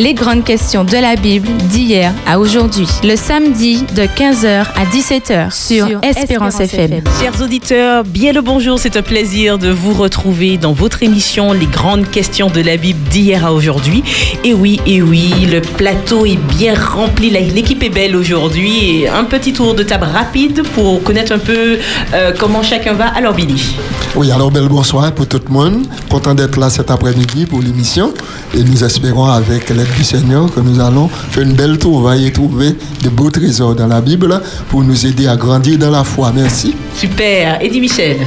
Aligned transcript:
Les 0.00 0.14
grandes 0.14 0.44
questions 0.44 0.82
de 0.82 0.96
la 0.96 1.14
Bible 1.14 1.46
d'hier 1.68 2.14
à 2.26 2.40
aujourd'hui. 2.40 2.86
Le 3.04 3.16
samedi 3.16 3.82
de 3.94 4.04
15h 4.04 4.64
à 4.74 4.84
17h 4.86 5.52
sur, 5.52 6.00
Espérance, 6.02 6.58
FM. 6.58 7.02
Chers 7.20 7.42
auditeurs, 7.42 8.04
bien 8.04 8.32
le 8.32 8.40
bonjour. 8.40 8.78
C'est 8.78 8.96
un 8.96 9.02
plaisir 9.02 9.58
de 9.58 9.68
vous 9.68 9.92
retrouver 9.92 10.56
dans 10.56 10.72
votre 10.72 11.02
émission 11.02 11.52
Les 11.52 11.66
grandes 11.66 12.08
questions 12.08 12.48
de 12.48 12.62
la 12.62 12.78
Bible 12.78 12.98
d'hier 13.10 13.44
à 13.44 13.52
aujourd'hui. 13.52 14.02
Et 14.42 14.54
oui, 14.54 14.80
et 14.86 15.02
oui, 15.02 15.34
le 15.52 15.60
plateau 15.60 16.24
est 16.24 16.38
bien 16.56 16.74
rempli. 16.74 17.28
L'équipe 17.28 17.82
est 17.82 17.90
belle 17.90 18.16
aujourd'hui. 18.16 19.02
Et 19.02 19.08
un 19.08 19.24
petit 19.24 19.52
tour 19.52 19.74
de 19.74 19.82
table 19.82 20.06
rapide 20.10 20.62
pour 20.74 21.02
connaître 21.02 21.32
un 21.32 21.38
peu 21.38 21.78
euh, 22.14 22.32
comment 22.38 22.62
chacun 22.62 22.94
va. 22.94 23.08
Alors, 23.08 23.34
Billy. 23.34 23.76
Oui, 24.16 24.32
alors 24.32 24.50
bel 24.50 24.66
bonsoir 24.66 25.12
pour 25.12 25.28
tout 25.28 25.42
le 25.46 25.52
monde. 25.52 25.86
Content 26.08 26.34
d'être 26.34 26.58
là 26.58 26.70
cet 26.70 26.90
après-midi 26.90 27.44
pour 27.44 27.60
l'émission. 27.60 28.14
Et 28.54 28.64
nous 28.64 28.82
espérons 28.82 29.26
avec 29.26 29.68
l'aide 29.68 29.89
du 29.96 30.04
Seigneur 30.04 30.52
que 30.52 30.60
nous 30.60 30.80
allons 30.80 31.08
faire 31.08 31.42
une 31.42 31.54
belle 31.54 31.78
trouvaille 31.78 32.26
et 32.26 32.32
trouver 32.32 32.74
de 33.02 33.08
beaux 33.08 33.30
trésors 33.30 33.74
dans 33.74 33.86
la 33.86 34.00
Bible 34.00 34.40
pour 34.68 34.82
nous 34.82 35.06
aider 35.06 35.26
à 35.26 35.36
grandir 35.36 35.78
dans 35.78 35.90
la 35.90 36.04
foi. 36.04 36.32
Merci. 36.34 36.74
Super. 36.94 37.62
Eddie 37.62 37.80
Michel. 37.80 38.18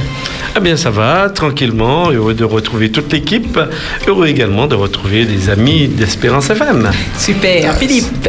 Ah 0.54 0.60
bien 0.60 0.76
ça 0.76 0.90
va, 0.90 1.30
tranquillement, 1.30 2.10
heureux 2.10 2.34
de 2.34 2.44
retrouver 2.44 2.90
toute 2.90 3.12
l'équipe, 3.12 3.58
heureux 4.06 4.26
également 4.26 4.66
de 4.66 4.74
retrouver 4.74 5.24
des 5.24 5.50
amis 5.50 5.88
d'Espérance 5.88 6.50
FM. 6.50 6.90
Super. 7.18 7.74
Philippe. 7.76 8.28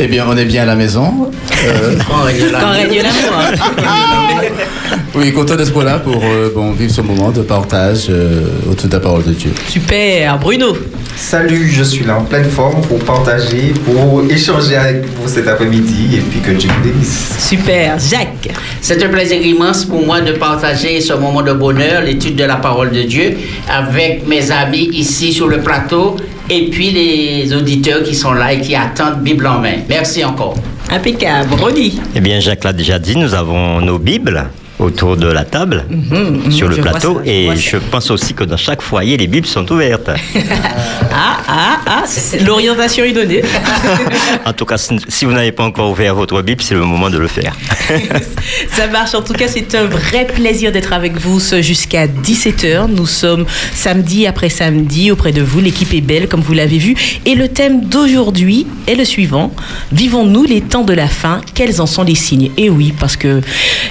Eh 0.00 0.06
bien, 0.06 0.24
on 0.28 0.36
est 0.36 0.44
bien 0.44 0.62
à 0.62 0.66
la 0.66 0.76
maison. 0.76 1.28
Euh, 1.64 1.96
Quand 2.08 2.22
règne 2.22 2.52
l'amour. 2.52 3.42
oui, 5.16 5.32
content 5.32 5.56
d'être 5.56 5.82
là 5.82 5.98
pour 5.98 6.22
euh, 6.22 6.52
bon, 6.54 6.70
vivre 6.70 6.92
ce 6.92 7.00
moment 7.00 7.32
de 7.32 7.42
partage 7.42 8.06
euh, 8.08 8.42
autour 8.70 8.88
de 8.88 8.92
la 8.92 9.00
parole 9.00 9.24
de 9.24 9.32
Dieu. 9.32 9.50
Super. 9.68 10.38
Bruno. 10.38 10.76
Salut, 11.16 11.68
je 11.68 11.82
suis 11.82 12.04
là 12.04 12.16
en 12.16 12.24
pleine 12.24 12.48
forme 12.48 12.80
pour 12.82 13.00
partager, 13.00 13.74
pour 13.84 14.22
échanger 14.30 14.76
avec 14.76 15.04
vous 15.16 15.26
cet 15.26 15.48
après-midi 15.48 16.18
et 16.18 16.20
puis 16.20 16.38
que 16.38 16.52
Dieu 16.52 16.70
vous 16.70 16.88
bénisse. 16.88 17.34
Super. 17.40 17.98
Jacques. 17.98 18.50
C'est 18.80 19.02
un 19.02 19.08
plaisir 19.08 19.44
immense 19.44 19.84
pour 19.84 20.06
moi 20.06 20.20
de 20.20 20.30
partager 20.30 21.00
ce 21.00 21.14
moment 21.14 21.42
de 21.42 21.52
bonheur, 21.52 22.02
l'étude 22.02 22.36
de 22.36 22.44
la 22.44 22.54
parole 22.56 22.92
de 22.92 23.02
Dieu, 23.02 23.36
avec 23.68 24.28
mes 24.28 24.52
amis 24.52 24.90
ici 24.92 25.32
sur 25.32 25.48
le 25.48 25.58
plateau 25.58 26.14
et 26.50 26.70
puis 26.70 26.90
les 26.90 27.54
auditeurs 27.54 28.02
qui 28.02 28.14
sont 28.14 28.32
là 28.32 28.52
et 28.52 28.60
qui 28.60 28.74
attendent 28.74 29.22
Bible 29.22 29.46
en 29.46 29.60
main. 29.60 29.76
Merci 29.88 30.24
encore. 30.24 30.56
Impeccable. 30.90 31.54
Ronnie. 31.54 32.00
Eh 32.14 32.20
bien, 32.20 32.40
Jacques 32.40 32.64
l'a 32.64 32.72
déjà 32.72 32.98
dit, 32.98 33.16
nous 33.16 33.34
avons 33.34 33.80
nos 33.80 33.98
Bibles 33.98 34.44
autour 34.78 35.16
de 35.16 35.26
la 35.26 35.44
table, 35.44 35.84
Mhm, 35.90 36.52
sur 36.52 36.66
mhm, 36.66 36.70
le 36.70 36.76
je 36.76 36.82
vois 36.82 36.90
plateau, 36.92 37.14
ça, 37.24 37.30
et 37.30 37.56
je 37.56 37.76
pense 37.76 38.10
aussi 38.10 38.34
que 38.34 38.44
dans 38.44 38.56
chaque 38.56 38.82
foyer, 38.82 39.16
les 39.16 39.26
Bibles 39.26 39.46
sont 39.46 39.70
ouvertes. 39.72 40.10
Ah, 41.10 41.38
ah, 41.48 41.80
ah, 41.86 42.04
l'orientation 42.46 43.02
est 43.02 43.12
donnée. 43.12 43.42
en 44.44 44.52
tout 44.52 44.64
cas, 44.66 44.76
si 44.76 45.24
vous 45.24 45.32
n'avez 45.32 45.50
pas 45.50 45.64
encore 45.64 45.90
ouvert 45.90 46.14
votre 46.14 46.42
Bible, 46.42 46.62
c'est 46.62 46.74
le 46.74 46.84
moment 46.84 47.10
de 47.10 47.18
le 47.18 47.26
faire. 47.26 47.56
Ça 48.76 48.86
marche. 48.86 49.14
En 49.14 49.22
tout 49.22 49.32
cas, 49.32 49.48
c'est 49.48 49.74
un 49.74 49.86
vrai 49.86 50.26
plaisir 50.26 50.70
d'être 50.70 50.92
avec 50.92 51.16
vous 51.16 51.40
jusqu'à 51.60 52.06
17h. 52.06 52.88
Nous 52.94 53.06
sommes 53.06 53.46
samedi 53.74 54.26
après 54.26 54.48
samedi 54.50 55.10
auprès 55.10 55.32
de 55.32 55.42
vous. 55.42 55.60
L'équipe 55.60 55.92
est 55.92 56.02
belle, 56.02 56.28
comme 56.28 56.42
vous 56.42 56.52
l'avez 56.52 56.78
vu. 56.78 56.94
Et 57.24 57.34
le 57.34 57.48
thème 57.48 57.86
d'aujourd'hui 57.86 58.66
est 58.86 58.94
le 58.94 59.04
suivant. 59.04 59.52
Vivons-nous 59.92 60.44
les 60.44 60.60
temps 60.60 60.84
de 60.84 60.92
la 60.92 61.08
fin? 61.08 61.40
Quels 61.54 61.80
en 61.80 61.86
sont 61.86 62.04
les 62.04 62.14
signes? 62.14 62.50
Et 62.58 62.70
oui, 62.70 62.92
parce 63.00 63.16
que 63.16 63.40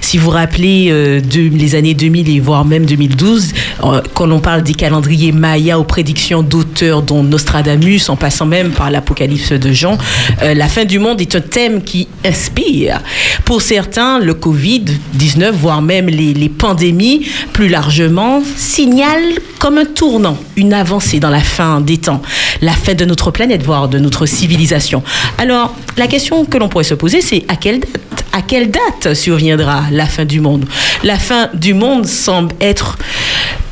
si 0.01 0.17
vous 0.17 0.29
rappelez 0.29 0.76
euh, 0.89 1.19
de- 1.19 1.49
les 1.57 1.75
années 1.75 1.93
2000 1.93 2.29
et 2.29 2.39
voire 2.39 2.63
même 2.65 2.85
2012, 2.85 3.53
euh, 3.83 4.01
quand 4.13 4.31
on 4.31 4.39
parle 4.39 4.63
des 4.63 4.73
calendriers 4.73 5.31
Maya 5.31 5.79
aux 5.79 5.83
prédictions 5.83 6.41
d'auteurs 6.43 7.01
dont 7.01 7.23
Nostradamus, 7.23 8.09
en 8.09 8.15
passant 8.15 8.45
même 8.45 8.71
par 8.71 8.91
l'Apocalypse 8.91 9.51
de 9.51 9.71
Jean, 9.71 9.97
euh, 10.43 10.53
la 10.53 10.67
fin 10.67 10.85
du 10.85 10.99
monde 10.99 11.19
est 11.21 11.35
un 11.35 11.41
thème 11.41 11.81
qui 11.83 12.07
inspire. 12.25 13.01
Pour 13.45 13.61
certains, 13.61 14.19
le 14.19 14.33
Covid-19, 14.33 15.51
voire 15.51 15.81
même 15.81 16.07
les, 16.07 16.33
les 16.33 16.49
pandémies 16.49 17.25
plus 17.53 17.67
largement, 17.69 18.41
signalent 18.55 19.39
comme 19.59 19.77
un 19.79 19.85
tournant, 19.85 20.37
une 20.55 20.73
avancée 20.73 21.19
dans 21.19 21.29
la 21.31 21.39
fin 21.39 21.81
des 21.81 21.97
temps, 21.97 22.21
la 22.61 22.73
fin 22.73 22.93
de 22.93 23.05
notre 23.05 23.31
planète, 23.31 23.63
voire 23.63 23.87
de 23.89 23.97
notre 23.99 24.25
civilisation. 24.25 25.01
Alors, 25.37 25.75
la 25.97 26.07
question 26.07 26.45
que 26.45 26.57
l'on 26.57 26.69
pourrait 26.69 26.83
se 26.83 26.93
poser, 26.93 27.21
c'est 27.21 27.43
à 27.47 27.55
quelle 27.55 27.79
date 27.79 27.89
à 28.33 28.41
quelle 28.41 28.71
date 28.71 29.13
surviendra 29.13 29.83
la 29.91 30.05
fin 30.05 30.25
du 30.25 30.39
monde? 30.39 30.65
La 31.03 31.17
fin 31.17 31.49
du 31.53 31.73
monde 31.73 32.05
semble 32.05 32.55
être 32.61 32.97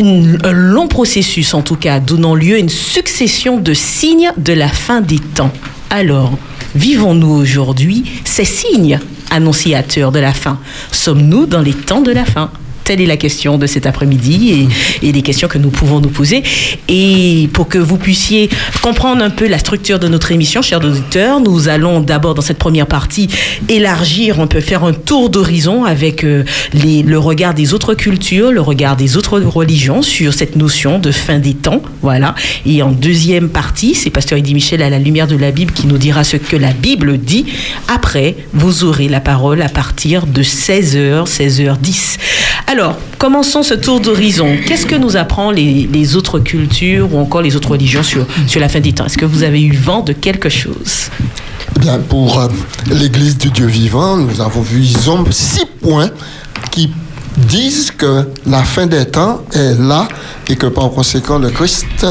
un 0.01 0.51
long 0.51 0.88
processus, 0.88 1.53
en 1.53 1.61
tout 1.61 1.75
cas, 1.75 1.99
donnant 1.99 2.35
lieu 2.35 2.55
à 2.55 2.59
une 2.59 2.69
succession 2.69 3.57
de 3.57 3.73
signes 3.73 4.31
de 4.38 4.53
la 4.53 4.67
fin 4.67 5.01
des 5.01 5.19
temps. 5.19 5.51
Alors, 5.89 6.38
vivons-nous 6.75 7.31
aujourd'hui 7.31 8.03
ces 8.25 8.45
signes 8.45 8.99
annonciateurs 9.31 10.11
de 10.11 10.19
la 10.19 10.33
fin? 10.33 10.59
Sommes-nous 10.91 11.45
dans 11.45 11.61
les 11.61 11.73
temps 11.73 12.01
de 12.01 12.11
la 12.11 12.25
fin? 12.25 12.51
Telle 12.85 13.01
est 13.01 13.07
la 13.07 13.18
question 13.18 13.57
de 13.57 13.66
cet 13.66 13.88
après-midi 13.88 14.69
et, 15.01 15.07
et 15.07 15.12
les 15.12 15.23
questions 15.23 15.47
que 15.47 15.57
nous 15.57 15.72
pouvons 15.72 16.00
nous 16.00 16.09
poser. 16.09 16.44
Et 16.88 17.50
pour 17.51 17.68
que 17.68 17.79
vous 17.79 17.97
puissiez 17.97 18.47
comprendre 18.81 19.23
un 19.23 19.31
peu 19.31 19.47
la 19.47 19.57
structure 19.57 19.97
de 19.97 20.07
notre 20.07 20.31
émission, 20.31 20.62
chers 20.62 20.85
auditeurs, 20.85 21.40
nous 21.40 21.68
allons 21.68 22.00
d'abord 22.00 22.35
dans 22.35 22.44
cette 22.44 22.59
première 22.59 22.85
partie 22.85 23.28
élargir, 23.69 24.40
on 24.40 24.47
peut 24.47 24.62
faire 24.62 24.84
un 24.84 24.94
tour 24.94 25.31
d'horizon 25.31 25.84
avec 25.84 26.23
euh, 26.23 26.44
le 26.73 27.18
regard 27.18 27.56
des 27.56 27.73
autres 27.73 27.96
cultures, 27.96 28.51
le 28.51 28.62
regard 28.62 28.96
des 28.96 29.17
autres 29.17 29.40
religions 29.40 30.03
sur 30.03 30.34
cette 30.34 30.56
notion 30.56 31.00
de 31.00 31.12
fin 31.12 31.40
des 31.40 31.56
temps. 31.56 31.81
Voilà. 32.03 32.35
Et 32.67 32.84
en 32.84 32.91
deuxième 32.91 33.50
partie, 33.50 33.96
c'est 33.96 34.12
Pasteur 34.12 34.38
Eddie 34.38 34.53
Michel 34.53 34.84
à 34.84 34.91
la 34.91 35.00
lumière 35.00 35.28
de 35.28 35.35
la 35.35 35.52
Bible 35.52 35.73
qui 35.73 35.88
nous 35.88 35.97
dira 35.97 36.23
ce 36.23 36.38
que 36.38 36.56
la 36.56 36.72
Bible 36.72 37.17
dit. 37.17 37.46
Après, 37.88 38.35
vous 38.53 38.84
aurez 38.84 39.07
la 39.07 39.22
parole 39.22 39.63
à 39.63 39.69
partir 39.69 40.28
de 40.28 40.44
16h, 40.44 41.25
16h10. 41.25 42.17
Alors, 42.67 42.74
commençons 43.17 43.63
ce 43.63 43.73
tour 43.73 43.99
d'horizon. 43.99 44.55
Qu'est-ce 44.67 44.85
que 44.85 44.95
nous 44.95 45.15
apprend 45.15 45.51
les, 45.51 46.15
autres 46.15 46.39
cultures 46.39 47.13
ou 47.13 47.19
encore 47.19 47.41
les 47.41 47.55
autres 47.55 47.71
religions 47.71 48.03
sur, 48.03 48.25
la 48.59 48.69
fin 48.69 48.79
des 48.79 48.93
temps? 48.93 49.05
Est-ce 49.05 49.17
que 49.17 49.25
vous 49.25 49.43
avez 49.43 49.61
eu 49.61 49.75
vent 49.75 50.01
de 50.01 50.13
quelque 50.13 50.49
chose? 50.49 51.09
Bien, 51.79 51.99
pour 51.99 52.39
euh, 52.39 52.47
l'Église 52.89 53.37
du 53.37 53.49
Dieu 53.49 53.65
vivant, 53.65 54.17
nous 54.17 54.41
avons 54.41 54.61
vu, 54.61 54.85
six 55.31 55.65
points 55.81 56.09
qui 56.71 56.91
disent 57.38 57.91
que 57.91 58.28
la 58.46 58.63
fin 58.63 58.85
des 58.85 59.06
temps 59.06 59.41
est 59.53 59.79
là 59.79 60.07
et 60.47 60.56
que 60.56 60.68
par 60.68 60.90
conséquent 60.91 61.40
le 61.40 61.50
Christ 61.50 62.06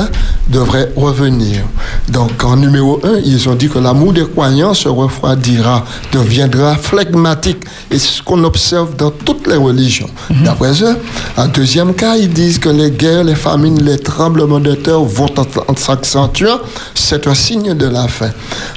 devrait 0.48 0.92
revenir. 0.96 1.64
Donc 2.08 2.42
en 2.44 2.56
numéro 2.56 3.00
un, 3.04 3.18
ils 3.24 3.48
ont 3.48 3.54
dit 3.54 3.68
que 3.68 3.78
l'amour 3.78 4.12
des 4.12 4.26
croyants 4.26 4.74
se 4.74 4.88
refroidira, 4.88 5.84
deviendra 6.12 6.76
phlegmatique. 6.76 7.64
Et 7.90 7.98
c'est 7.98 8.18
ce 8.18 8.22
qu'on 8.22 8.42
observe 8.44 8.96
dans 8.96 9.10
toutes 9.10 9.46
les 9.46 9.56
religions. 9.56 10.10
D'après 10.44 10.82
eux, 10.82 10.96
en 11.36 11.46
deuxième 11.46 11.94
cas, 11.94 12.16
ils 12.16 12.28
disent 12.30 12.58
que 12.58 12.68
les 12.68 12.90
guerres, 12.90 13.24
les 13.24 13.34
famines, 13.34 13.82
les 13.82 13.98
tremblements 13.98 14.60
de 14.60 14.74
terre 14.74 15.00
vont 15.00 15.32
en 15.68 15.76
s'accentuant. 15.76 16.58
C'est 16.94 17.26
un 17.26 17.34
signe 17.34 17.74
de 17.74 17.86
la 17.86 18.08
fin. 18.08 18.30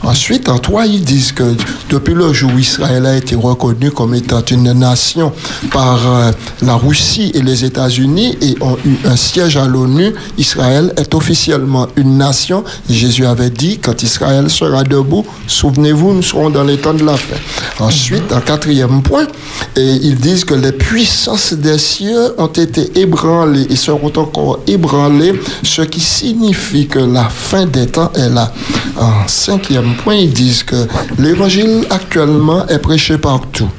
Ensuite, 0.03 0.49
en 0.49 0.59
trois, 0.59 0.85
ils 0.85 1.03
disent 1.03 1.31
que 1.31 1.55
depuis 1.89 2.13
le 2.13 2.31
jour 2.33 2.51
où 2.55 2.59
Israël 2.59 3.05
a 3.05 3.15
été 3.15 3.35
reconnu 3.35 3.91
comme 3.91 4.15
étant 4.15 4.43
une 4.51 4.71
nation 4.73 5.33
par 5.71 5.99
euh, 6.07 6.31
la 6.61 6.75
Russie 6.75 7.31
et 7.33 7.41
les 7.41 7.65
États-Unis 7.65 8.37
et 8.41 8.55
ont 8.61 8.77
eu 8.85 8.95
un 9.05 9.15
siège 9.15 9.57
à 9.57 9.65
l'ONU, 9.65 10.13
Israël 10.37 10.93
est 10.97 11.13
officiellement 11.13 11.87
une 11.95 12.17
nation. 12.17 12.63
Jésus 12.89 13.25
avait 13.25 13.49
dit, 13.49 13.79
quand 13.79 14.01
Israël 14.03 14.49
sera 14.49 14.83
debout, 14.83 15.25
souvenez-vous, 15.47 16.13
nous 16.13 16.21
serons 16.21 16.49
dans 16.49 16.63
les 16.63 16.77
temps 16.77 16.93
de 16.93 17.03
la 17.03 17.15
fin. 17.15 17.35
Ensuite, 17.79 18.31
en 18.31 18.41
quatrième 18.41 19.01
point, 19.01 19.27
ils 19.75 20.15
disent 20.15 20.45
que 20.45 20.55
les 20.55 20.71
puissances 20.71 21.53
des 21.53 21.77
cieux 21.77 22.33
ont 22.37 22.47
été 22.47 22.99
ébranlées 22.99 23.67
et 23.69 23.75
seront 23.75 24.11
encore 24.15 24.59
ébranlées, 24.67 25.33
ce 25.63 25.81
qui 25.83 25.99
signifie 26.01 26.87
que 26.87 26.99
la 26.99 27.29
fin 27.29 27.65
des 27.65 27.87
temps 27.87 28.11
est 28.15 28.29
là. 28.29 28.51
En 28.97 29.27
cinquième 29.27 29.95
point, 29.95 30.15
ils 30.15 30.33
disent 30.33 30.63
que 30.63 30.87
l'évangile 31.19 31.85
actuellement 31.89 32.67
est 32.67 32.79
prêché 32.79 33.17
partout. 33.17 33.69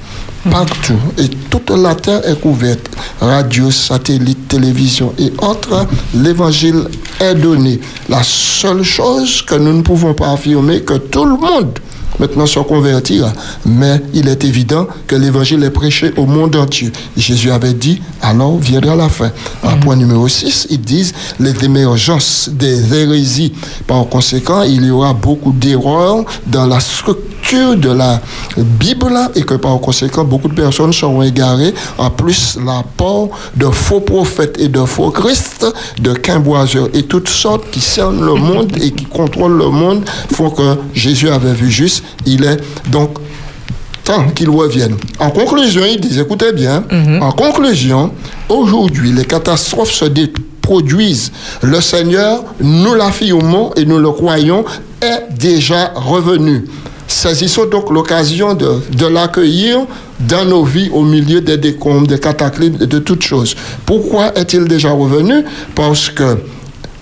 Partout. 0.51 0.99
Et 1.19 1.29
toute 1.51 1.71
la 1.71 1.95
terre 1.95 2.27
est 2.27 2.41
couverte. 2.41 2.91
Radio, 3.21 3.71
satellite, 3.71 4.49
télévision 4.49 5.13
et 5.19 5.33
autres. 5.39 5.87
L'évangile 6.15 6.85
est 7.21 7.35
donné. 7.35 7.81
La 8.09 8.23
seule 8.23 8.83
chose 8.83 9.43
que 9.43 9.57
nous 9.57 9.73
ne 9.73 9.83
pouvons 9.83 10.15
pas 10.15 10.33
affirmer, 10.33 10.81
que 10.83 10.95
tout 10.95 11.25
le 11.25 11.37
monde 11.37 11.79
maintenant 12.19 12.47
se 12.47 12.59
convertira. 12.61 13.33
Mais 13.67 14.01
il 14.15 14.29
est 14.29 14.45
évident 14.45 14.87
que 15.07 15.17
l'évangile 15.17 15.63
est 15.65 15.71
prêché 15.71 16.13
au 16.17 16.27
monde 16.27 16.57
entier. 16.57 16.93
Jésus 17.17 17.51
avait 17.51 17.75
dit, 17.75 18.01
alors 18.23 18.59
viendra 18.59 18.97
la 18.97 19.09
fin. 19.09 19.31
En 19.63 19.77
point 19.79 19.97
numéro 19.97 20.29
6, 20.29 20.69
ils 20.71 20.81
disent 20.81 21.15
les 21.39 21.65
émergences 21.65 22.49
des 22.53 22.95
hérésies. 22.95 23.53
Par 23.87 24.09
conséquent, 24.09 24.63
il 24.63 24.85
y 24.85 24.91
aura 24.91 25.13
beaucoup 25.13 25.53
d'erreurs 25.53 26.25
dans 26.47 26.67
la 26.67 26.81
structure 26.81 27.38
lecture 27.51 27.77
de 27.77 27.91
la 27.91 28.21
Bible 28.57 29.17
et 29.35 29.43
que 29.43 29.55
par 29.55 29.79
conséquent, 29.81 30.25
beaucoup 30.25 30.49
de 30.49 30.55
personnes 30.55 30.93
sont 30.93 31.23
égarées. 31.23 31.75
En 31.97 32.11
plus, 32.11 32.59
l'apport 32.65 33.31
de 33.57 33.67
faux 33.67 34.01
prophètes 34.01 34.59
et 34.59 34.69
de 34.69 34.85
faux 34.85 35.11
Christ, 35.11 35.67
de 36.01 36.13
quimboiseurs 36.13 36.89
et 36.95 37.05
toutes 37.05 37.29
sortes 37.29 37.71
qui 37.71 37.81
cernent 37.81 38.25
le 38.25 38.35
monde 38.35 38.73
et 38.81 38.91
qui 38.91 39.05
contrôlent 39.05 39.57
le 39.57 39.69
monde 39.69 40.05
font 40.33 40.51
que 40.51 40.77
Jésus 40.95 41.29
avait 41.29 41.53
vu 41.53 41.71
juste. 41.71 42.05
Il 42.27 42.45
est 42.45 42.59
donc 42.91 43.19
temps 44.05 44.27
qu'il 44.35 44.51
revienne. 44.51 44.97
En 45.19 45.31
conclusion, 45.31 45.83
il 45.91 46.01
dit, 46.01 46.19
écoutez 46.21 46.53
bien, 46.53 46.85
en 47.21 47.33
conclusion, 47.33 48.13
aujourd'hui, 48.49 49.13
les 49.13 49.25
catastrophes 49.25 49.93
se 49.93 50.05
produisent. 50.61 51.33
Le 51.63 51.81
Seigneur, 51.81 52.45
nous 52.61 52.95
l'affirmons 52.95 53.73
et 53.75 53.87
nous 53.87 53.99
le 53.99 54.11
croyons, 54.11 54.65
est 55.01 55.33
déjà 55.39 55.93
revenu. 55.95 56.65
Saisissons 57.09 57.65
donc 57.67 57.91
l'occasion 57.91 58.55
de, 58.55 59.07
l'accueillir 59.07 59.79
dans 60.21 60.45
nos 60.45 60.63
vies 60.63 60.91
au 60.93 61.03
milieu 61.03 61.41
des 61.41 61.57
décombres, 61.57 62.07
des 62.07 62.21
cataclysmes, 62.21 62.77
de 62.77 62.99
toutes 62.99 63.23
choses. 63.23 63.57
Pourquoi 63.87 64.39
est-il 64.39 64.65
déjà 64.67 64.91
revenu? 64.91 65.45
Parce 65.75 66.11
que 66.11 66.39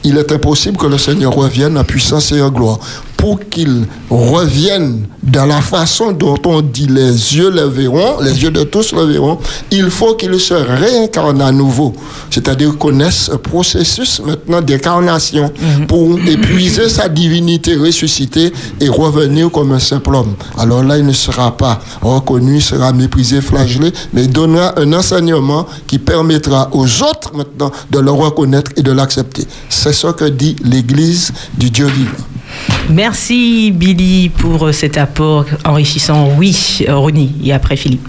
il 0.05 0.17
est 0.17 0.31
impossible 0.31 0.76
que 0.76 0.87
le 0.87 0.99
Seigneur 0.99 1.35
revienne 1.35 1.76
en 1.76 1.82
puissance 1.82 2.31
et 2.31 2.41
en 2.41 2.50
gloire. 2.50 2.79
Pour 3.17 3.41
qu'il 3.49 3.87
revienne 4.11 5.07
dans 5.23 5.47
la 5.47 5.61
façon 5.61 6.13
dont 6.13 6.37
on 6.45 6.61
dit 6.61 6.87
les 6.87 7.35
yeux 7.37 7.51
le 7.51 7.63
verront, 7.63 8.21
les 8.21 8.43
yeux 8.43 8.51
de 8.51 8.63
tous 8.63 8.93
le 8.93 9.05
verront, 9.05 9.39
il 9.71 9.91
faut 9.91 10.15
qu'il 10.15 10.39
se 10.39 10.55
réincarne 10.55 11.41
à 11.41 11.51
nouveau. 11.51 11.93
C'est-à-dire 12.31 12.77
connaisse 12.79 13.31
un 13.33 13.39
processus 13.39 14.21
maintenant 14.25 14.61
d'incarnation 14.61 15.51
pour 15.89 16.19
épuiser 16.21 16.89
sa 16.89 17.09
divinité 17.09 17.75
ressuscitée 17.77 18.53
et 18.81 18.89
revenir 18.89 19.51
comme 19.51 19.73
un 19.73 19.81
simple 19.81 20.15
homme. 20.15 20.35
Alors 20.59 20.85
là, 20.85 20.99
il 20.99 21.07
ne 21.07 21.12
sera 21.12 21.57
pas 21.57 21.81
reconnu, 22.03 22.57
il 22.57 22.62
sera 22.62 22.93
méprisé, 22.93 23.41
flagellé, 23.41 23.93
mais 24.12 24.25
il 24.25 24.31
donnera 24.31 24.79
un 24.79 24.93
enseignement 24.93 25.67
qui 25.87 25.99
permettra 25.99 26.69
aux 26.73 27.03
autres 27.03 27.35
maintenant 27.35 27.73
de 27.91 27.99
le 27.99 28.11
reconnaître 28.11 28.71
et 28.77 28.83
de 28.83 28.93
l'accepter. 28.93 29.45
C'est 29.69 29.93
ce 29.93 30.09
que 30.09 30.27
dit 30.27 30.57
l'Église 30.62 31.33
du 31.57 31.71
Dieu 31.71 31.87
vivant. 31.87 32.12
Merci 32.91 33.73
Billy 33.73 34.29
pour 34.29 34.67
euh, 34.67 34.73
cet 34.73 34.97
apport 34.99 35.44
enrichissant. 35.64 36.31
Oui, 36.37 36.85
euh, 36.88 36.94
Ronnie, 36.97 37.35
et 37.44 37.53
après 37.53 37.76
Philippe. 37.76 38.06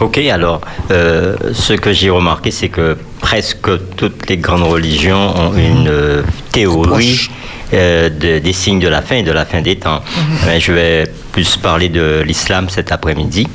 Ok, 0.00 0.18
alors, 0.18 0.60
euh, 0.90 1.36
ce 1.52 1.72
que 1.72 1.92
j'ai 1.92 2.10
remarqué, 2.10 2.50
c'est 2.50 2.68
que 2.68 2.96
presque 3.20 3.68
toutes 3.96 4.28
les 4.28 4.36
grandes 4.36 4.62
religions 4.64 5.34
ont 5.36 5.52
une 5.56 5.88
euh, 5.88 6.22
théorie 6.52 7.28
euh, 7.74 8.08
de- 8.08 8.38
des 8.38 8.52
signes 8.52 8.78
de 8.80 8.88
la 8.88 9.02
fin 9.02 9.16
et 9.16 9.22
de 9.22 9.32
la 9.32 9.44
fin 9.44 9.60
des 9.60 9.76
temps. 9.76 10.00
Mais 10.46 10.58
je 10.60 10.72
vais 10.72 11.04
plus 11.32 11.56
parler 11.56 11.88
de 11.88 12.22
l'islam 12.26 12.68
cet 12.68 12.92
après-midi. 12.92 13.46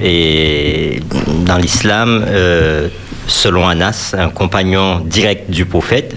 Et 0.00 1.00
dans 1.46 1.56
l'islam, 1.56 2.24
selon 3.26 3.66
Anas, 3.68 4.14
un 4.16 4.28
compagnon 4.28 5.00
direct 5.00 5.50
du 5.50 5.64
prophète, 5.64 6.16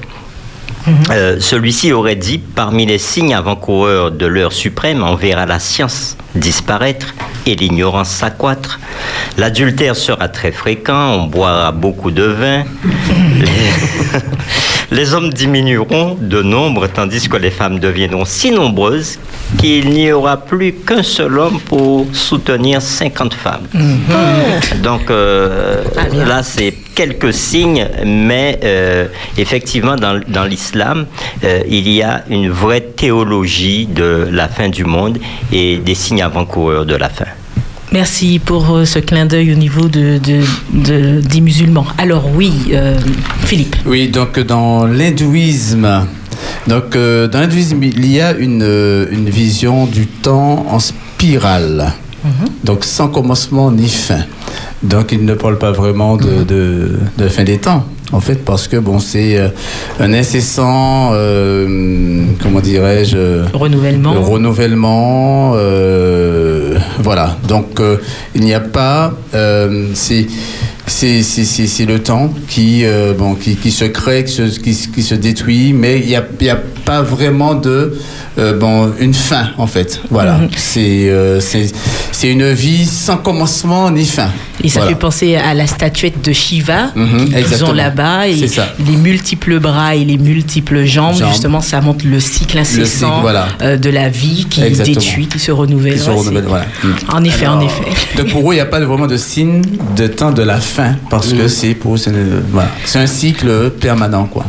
euh, 1.11 1.37
Celui-ci 1.39 1.91
aurait 1.93 2.15
dit 2.15 2.37
Parmi 2.37 2.85
les 2.85 2.97
signes 2.97 3.33
avant-coureurs 3.33 4.11
de 4.11 4.25
l'heure 4.25 4.53
suprême, 4.53 5.03
on 5.03 5.15
verra 5.15 5.45
la 5.45 5.59
science 5.59 6.17
disparaître 6.35 7.13
et 7.45 7.55
l'ignorance 7.55 8.09
s'accroître. 8.09 8.79
L'adultère 9.37 9.95
sera 9.95 10.29
très 10.29 10.51
fréquent, 10.51 11.13
on 11.13 11.27
boira 11.27 11.71
beaucoup 11.71 12.11
de 12.11 12.23
vin. 12.23 12.63
Les, 13.41 14.17
les 14.91 15.13
hommes 15.13 15.31
diminueront 15.31 16.17
de 16.19 16.41
nombre, 16.41 16.87
tandis 16.87 17.27
que 17.27 17.37
les 17.37 17.51
femmes 17.51 17.79
deviendront 17.79 18.25
si 18.25 18.51
nombreuses 18.51 19.19
qu'il 19.57 19.89
n'y 19.89 20.11
aura 20.11 20.37
plus 20.37 20.73
qu'un 20.73 21.03
seul 21.03 21.37
homme 21.39 21.59
pour 21.59 22.07
soutenir 22.13 22.81
50 22.81 23.33
femmes. 23.33 23.67
Donc 24.83 25.09
euh, 25.09 25.83
là, 26.13 26.43
c'est 26.43 26.73
quelques 26.95 27.33
signes, 27.33 27.88
mais 28.05 28.59
euh, 28.63 29.07
effectivement, 29.38 29.95
dans, 29.95 30.19
dans 30.27 30.45
l'islam, 30.45 31.05
euh, 31.43 31.61
il 31.69 31.89
y 31.89 32.01
a 32.03 32.23
une 32.29 32.49
vraie 32.49 32.81
théologie 32.81 33.85
de 33.88 34.27
la 34.31 34.47
fin 34.47 34.69
du 34.69 34.83
monde 34.85 35.17
et 35.51 35.77
des 35.77 35.95
signes 35.95 36.21
avant-coureurs 36.21 36.85
de 36.85 36.95
la 36.95 37.09
fin. 37.09 37.25
Merci 37.93 38.39
pour 38.39 38.71
euh, 38.75 38.85
ce 38.85 38.99
clin 38.99 39.25
d'œil 39.25 39.51
au 39.51 39.55
niveau 39.55 39.88
de, 39.89 40.17
de- 40.17 40.45
de- 40.73 41.19
des 41.21 41.41
musulmans. 41.41 41.85
Alors 41.97 42.23
oui, 42.33 42.53
euh, 42.71 42.97
Philippe. 43.43 43.75
Oui, 43.85 44.07
donc 44.07 44.39
dans 44.39 44.85
l'hindouisme, 44.85 46.07
donc 46.67 46.95
euh, 46.95 47.27
dans 47.27 47.41
l'hindouisme, 47.41 47.83
il 47.83 48.05
y 48.09 48.21
a 48.21 48.31
une, 48.31 48.63
une 49.11 49.29
vision 49.29 49.88
du 49.88 50.07
temps 50.07 50.65
en 50.69 50.79
spirale. 50.79 51.91
Donc 52.63 52.83
sans 52.83 53.07
commencement 53.07 53.71
ni 53.71 53.88
fin. 53.88 54.23
Donc 54.83 55.12
il 55.12 55.25
ne 55.25 55.33
parle 55.33 55.57
pas 55.57 55.71
vraiment 55.71 56.18
de, 56.18 56.44
de, 56.44 56.91
de 57.18 57.27
fin 57.27 57.44
des 57.44 57.57
temps. 57.57 57.85
En 58.13 58.19
fait, 58.19 58.44
parce 58.44 58.68
que 58.68 58.75
bon, 58.75 59.00
c'est 59.00 59.38
euh, 59.38 59.47
un 60.01 60.12
incessant, 60.13 61.12
euh, 61.13 62.25
comment 62.44 62.59
dirais-je, 62.59 63.45
Renouvellement. 63.53 64.13
le 64.13 64.19
renouvellement, 64.19 65.53
euh, 65.56 66.77
voilà. 67.00 67.38
Donc 67.47 67.79
euh, 67.79 67.97
il 68.35 68.41
n'y 68.41 68.53
a 68.53 68.59
pas, 68.59 69.13
euh, 69.33 69.88
c'est 70.91 71.85
le 71.85 71.99
temps 71.99 72.33
qui 72.47 72.83
euh, 72.85 73.13
bon 73.17 73.35
qui, 73.35 73.55
qui 73.55 73.71
se 73.71 73.85
crée, 73.85 74.23
qui 74.25 74.33
se, 74.33 74.41
qui, 74.59 74.73
se- 74.73 74.88
qui 74.89 75.03
se 75.03 75.15
détruit, 75.15 75.73
mais 75.73 75.99
il 75.99 76.07
n'y 76.07 76.15
a, 76.15 76.23
y 76.41 76.49
a 76.49 76.59
pas 76.85 77.01
vraiment 77.01 77.53
de 77.55 77.97
euh, 78.38 78.57
bon 78.57 78.91
une 78.99 79.13
fin 79.13 79.49
en 79.57 79.67
fait. 79.67 80.01
Voilà. 80.09 80.38
Mhm. 80.38 80.49
C'est 80.57 81.09
euh, 81.09 81.39
c'est 81.39 81.71
c'est 82.11 82.29
une 82.31 82.51
vie 82.51 82.85
sans 82.85 83.17
commencement 83.17 83.89
ni 83.89 84.05
fin. 84.05 84.29
Et 84.63 84.69
ça 84.69 84.81
Voilà. 84.81 84.89
fait 84.95 84.99
penser 84.99 85.35
à 85.38 85.53
la 85.55 85.65
statuette 85.65 86.23
de 86.23 86.33
Shiva 86.33 86.91
Mhm, 86.95 87.29
qu'ils 87.33 87.63
ont 87.63 87.73
là-bas 87.73 88.27
et 88.27 88.35
les 88.35 88.95
multiples 88.97 89.59
bras 89.59 89.95
et 89.95 90.03
les 90.05 90.17
multiples 90.17 90.83
jambes, 90.85 91.15
Jambes. 91.17 91.29
justement, 91.31 91.61
ça 91.61 91.81
montre 91.81 92.05
le 92.05 92.19
cycle 92.19 92.59
incessant 92.59 93.07
cycle, 93.07 93.21
voilà. 93.21 93.47
de 93.77 93.89
la 93.89 94.09
vie 94.09 94.45
qui 94.49 94.61
Exactement. 94.61 94.99
détruit, 94.99 95.27
qui 95.27 95.39
se 95.39 95.51
renouvelle. 95.51 95.93
Qui 95.93 95.99
se 95.99 96.09
Ouais, 96.09 96.15
renouvelle, 96.15 96.43
c'est- 96.43 96.49
voilà. 96.49 96.65
Mm. 96.83 96.95
En 97.15 97.23
effet, 97.23 97.47
en 97.47 97.59
effet. 97.61 97.85
Donc 98.17 98.29
pour 98.31 98.51
eux, 98.51 98.53
il 98.53 98.57
n'y 98.57 98.61
a 98.61 98.65
pas 98.65 98.79
vraiment 98.79 99.07
de 99.07 99.17
signe 99.17 99.61
de 99.95 100.07
temps 100.07 100.31
de 100.31 100.43
la 100.43 100.59
fin 100.59 100.80
parce 101.09 101.33
que 101.33 101.47
c'est 101.47 101.75
pour 101.75 101.97
c'est 101.97 102.11
voilà. 102.51 102.69
Un 102.95 103.07
cycle 103.07 103.71
permanent 103.79 104.25
quoi. 104.25 104.45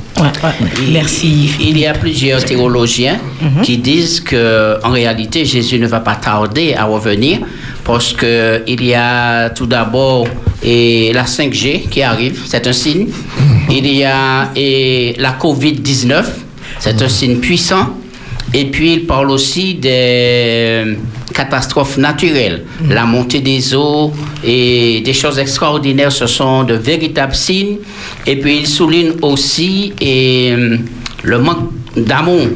Merci. 0.92 1.52
Il 1.60 1.78
y 1.78 1.86
a 1.86 1.94
plusieurs 1.94 2.44
théologiens 2.44 3.18
qui 3.62 3.78
disent 3.78 4.20
que 4.20 4.78
en 4.84 4.90
réalité 4.90 5.44
Jésus 5.44 5.78
ne 5.78 5.86
va 5.86 6.00
pas 6.00 6.16
tarder 6.16 6.74
à 6.74 6.84
revenir 6.84 7.40
parce 7.84 8.12
que 8.12 8.62
il 8.66 8.84
y 8.84 8.94
a 8.94 9.50
tout 9.50 9.66
d'abord 9.66 10.26
et 10.62 11.12
la 11.12 11.24
5G 11.24 11.88
qui 11.88 12.02
arrive, 12.02 12.42
c'est 12.46 12.66
un 12.66 12.72
signe. 12.72 13.08
Il 13.70 13.86
y 13.86 14.04
a 14.04 14.50
et 14.54 15.14
la 15.18 15.32
Covid-19, 15.32 16.24
c'est 16.78 17.02
un 17.02 17.08
signe 17.08 17.38
puissant. 17.38 17.96
Et 18.54 18.66
puis 18.66 18.92
il 18.92 19.06
parle 19.06 19.30
aussi 19.30 19.74
des 19.74 20.96
catastrophes 21.32 21.96
naturelles, 21.98 22.64
la 22.88 23.04
montée 23.04 23.40
des 23.40 23.74
eaux 23.74 24.12
et 24.44 25.00
des 25.04 25.12
choses 25.12 25.38
extraordinaires, 25.38 26.12
ce 26.12 26.26
sont 26.26 26.64
de 26.64 26.74
véritables 26.74 27.34
signes. 27.34 27.78
Et 28.26 28.36
puis 28.36 28.58
il 28.58 28.66
souligne 28.66 29.12
aussi 29.22 29.92
et, 30.00 30.52
euh, 30.52 30.78
le 31.22 31.38
manque 31.38 31.70
d'amour 31.96 32.48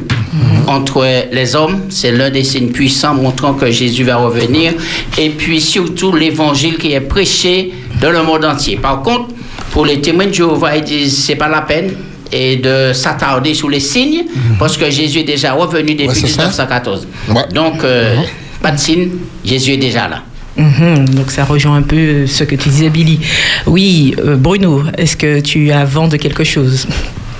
entre 0.67 1.05
les 1.31 1.55
hommes, 1.55 1.83
c'est 1.89 2.11
l'un 2.11 2.29
des 2.29 2.43
signes 2.43 2.69
puissants 2.69 3.13
montrant 3.13 3.53
que 3.53 3.71
Jésus 3.71 4.03
va 4.03 4.17
revenir. 4.17 4.73
Et 5.17 5.29
puis 5.29 5.61
surtout 5.61 6.13
l'évangile 6.13 6.77
qui 6.77 6.93
est 6.93 7.01
prêché 7.01 7.73
dans 8.01 8.11
le 8.11 8.23
monde 8.23 8.45
entier. 8.45 8.77
Par 8.77 9.01
contre, 9.01 9.27
pour 9.71 9.85
les 9.85 10.01
témoins 10.01 10.27
de 10.27 10.33
Jéhovah, 10.33 10.75
ils 10.77 10.83
disent 10.83 11.23
c'est 11.25 11.35
pas 11.35 11.47
la 11.47 11.61
peine 11.61 11.93
et 12.31 12.57
de 12.57 12.91
s'attarder 12.93 13.53
sur 13.53 13.69
les 13.69 13.79
signes 13.79 14.25
parce 14.59 14.75
que 14.75 14.89
Jésus 14.89 15.19
est 15.19 15.23
déjà 15.23 15.53
revenu 15.53 15.93
depuis 15.93 16.07
Ouais, 16.07 16.13
c'est 16.13 16.27
ça. 16.27 16.43
1914. 16.43 17.07
Ouais. 17.29 17.35
Donc, 17.53 17.83
euh, 17.83 18.15
pas 18.61 18.71
de 18.71 18.77
signe, 18.77 19.09
Jésus 19.43 19.73
est 19.73 19.77
déjà 19.77 20.07
là. 20.07 20.23
Mhm, 20.57 21.09
donc 21.09 21.29
ça 21.29 21.45
rejoint 21.45 21.77
un 21.77 21.83
peu 21.83 22.25
ce 22.25 22.43
que 22.43 22.55
tu 22.55 22.69
disais, 22.69 22.89
Billy. 22.89 23.19
Oui, 23.67 24.15
euh, 24.17 24.35
Bruno, 24.35 24.83
est-ce 24.97 25.15
que 25.15 25.39
tu 25.39 25.71
as 25.71 25.85
vent 25.85 26.07
de 26.07 26.17
quelque 26.17 26.43
chose? 26.43 26.87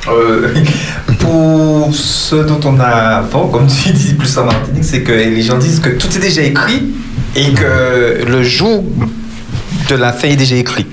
Euh, 0.07 0.53
pour 1.19 1.93
ce 1.93 2.35
dont 2.35 2.59
on 2.63 2.79
a 2.79 3.17
avant, 3.17 3.47
comme 3.47 3.67
tu 3.67 3.89
dis 3.93 4.13
plus 4.13 4.37
en 4.37 4.45
Martinique, 4.45 4.83
c'est 4.83 5.01
que 5.01 5.11
les 5.11 5.41
gens 5.41 5.57
disent 5.57 5.79
que 5.79 5.89
tout 5.89 6.15
est 6.15 6.19
déjà 6.19 6.41
écrit 6.41 6.83
et 7.35 7.51
que 7.53 8.23
le 8.27 8.43
jour 8.43 8.83
de 9.89 9.95
la 9.95 10.13
fin 10.13 10.27
est 10.27 10.35
déjà 10.35 10.55
écrit. 10.55 10.85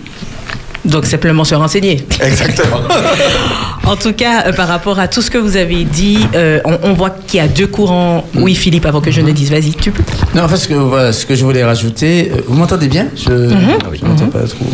Donc 0.84 1.06
simplement 1.06 1.44
se 1.44 1.54
renseigner. 1.54 2.04
Exactement. 2.20 2.80
En 3.86 3.96
tout 3.96 4.12
cas, 4.14 4.46
euh, 4.46 4.52
par 4.52 4.66
rapport 4.68 4.98
à 4.98 5.08
tout 5.08 5.20
ce 5.22 5.30
que 5.30 5.36
vous 5.38 5.56
avez 5.56 5.84
dit, 5.84 6.18
euh, 6.34 6.60
on, 6.64 6.78
on 6.82 6.92
voit 6.94 7.10
qu'il 7.10 7.36
y 7.38 7.40
a 7.40 7.48
deux 7.48 7.66
courants. 7.66 8.26
Oui, 8.34 8.54
Philippe, 8.54 8.86
avant 8.86 9.00
que 9.00 9.10
je 9.10 9.20
ne 9.20 9.30
dise, 9.30 9.50
vas-y, 9.50 9.72
tu 9.72 9.90
peux. 9.90 10.02
Non, 10.34 10.44
en 10.44 10.48
fait, 10.48 10.56
ce 10.56 10.68
que, 10.68 10.74
voilà, 10.74 11.12
ce 11.12 11.26
que 11.26 11.34
je 11.34 11.44
voulais 11.44 11.64
rajouter, 11.64 12.32
euh, 12.32 12.40
vous 12.46 12.54
m'entendez 12.56 12.88
bien? 12.88 13.08
Je 13.14 13.30
ne 13.30 14.08
m'entends 14.08 14.28
pas 14.28 14.40
trop. 14.44 14.64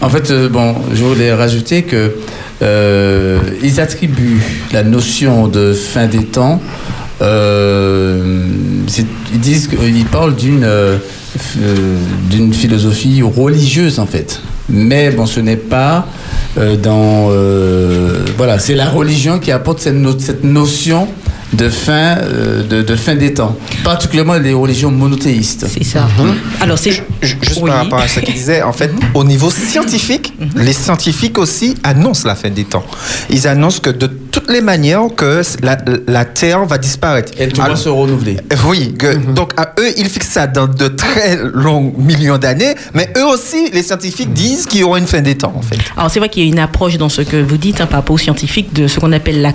En 0.00 0.08
fait, 0.08 0.30
euh, 0.30 0.48
bon, 0.48 0.74
je 0.92 1.02
voulais 1.04 1.32
rajouter 1.32 1.82
que 1.84 2.12
euh, 2.62 3.38
ils 3.62 3.80
attribuent 3.80 4.42
la 4.72 4.82
notion 4.82 5.46
de 5.48 5.72
fin 5.72 6.06
des 6.06 6.24
temps. 6.24 6.60
euh, 7.22 8.44
ils 9.32 9.40
disent 9.40 9.68
qu'ils 9.68 10.04
parlent 10.06 10.34
d'une 10.34 10.66
d'une 12.30 12.52
philosophie 12.52 13.22
religieuse 13.22 13.98
en 13.98 14.06
fait. 14.06 14.40
Mais 14.72 15.10
bon, 15.10 15.26
ce 15.26 15.40
n'est 15.40 15.56
pas 15.56 16.06
euh, 16.58 16.76
dans 16.76 17.28
euh, 17.30 18.24
voilà, 18.36 18.58
c'est 18.58 18.74
la 18.74 18.88
religion 18.88 19.38
qui 19.38 19.52
apporte 19.52 19.80
cette, 19.80 19.94
no- 19.94 20.18
cette 20.18 20.44
notion 20.44 21.08
de 21.52 21.68
fin 21.68 22.16
euh, 22.18 22.62
de, 22.66 22.80
de 22.80 22.96
fin 22.96 23.14
des 23.14 23.34
temps, 23.34 23.54
particulièrement 23.84 24.34
les 24.38 24.54
religions 24.54 24.90
monothéistes. 24.90 25.66
C'est 25.68 25.84
ça. 25.84 26.08
Alors, 26.60 26.78
c'est. 26.78 26.92
Ju- 26.92 27.02
Juste 27.20 27.60
Oui. 27.62 27.68
par 27.68 27.84
rapport 27.84 27.98
à 28.00 28.08
ce 28.08 28.20
qu'il 28.20 28.32
disait, 28.34 28.62
en 28.62 28.72
fait, 28.72 28.90
au 29.14 29.22
niveau 29.22 29.50
scientifique, 29.50 30.32
les 30.56 30.72
scientifiques 30.72 31.36
aussi 31.36 31.74
annoncent 31.84 32.26
la 32.26 32.34
fin 32.36 32.48
des 32.48 32.64
temps. 32.64 32.84
Ils 33.28 33.46
annoncent 33.46 33.80
que 33.80 33.90
de 33.90 34.06
toutes 34.32 34.50
les 34.50 34.60
manières 34.62 35.02
que 35.16 35.42
la, 35.62 35.76
la 36.08 36.24
Terre 36.24 36.64
va 36.64 36.78
disparaître. 36.78 37.32
Elle 37.38 37.52
doit 37.52 37.66
Alors- 37.66 37.76
se 37.78 37.88
renouveler. 37.88 38.38
Oui, 38.66 38.94
que- 38.98 39.14
donc 39.32 39.52
à 39.56 39.72
eux, 39.78 39.90
ils 39.96 40.08
fixent 40.08 40.30
ça 40.30 40.46
dans 40.46 40.66
de 40.66 40.88
très 40.88 41.36
longs 41.36 41.92
millions 41.96 42.38
d'années, 42.38 42.74
mais 42.94 43.08
eux 43.16 43.26
aussi, 43.26 43.70
les 43.72 43.82
scientifiques 43.82 44.32
disent 44.32 44.66
qu'il 44.66 44.80
y 44.80 44.82
aura 44.82 44.98
une 44.98 45.06
fin 45.06 45.20
des 45.20 45.36
temps, 45.36 45.52
en 45.56 45.62
fait. 45.62 45.76
Alors 45.96 46.10
c'est 46.10 46.18
vrai 46.18 46.28
qu'il 46.28 46.42
y 46.42 46.46
a 46.46 46.48
une 46.48 46.58
approche 46.58 46.96
dans 46.96 47.08
ce 47.10 47.22
que 47.22 47.36
vous 47.36 47.58
dites 47.58 47.80
hein, 47.80 47.86
par 47.86 48.00
rapport 48.00 48.14
aux 48.14 48.18
scientifiques 48.18 48.72
de 48.72 48.88
ce 48.88 48.98
qu'on 48.98 49.12
appelle 49.12 49.40
la 49.42 49.52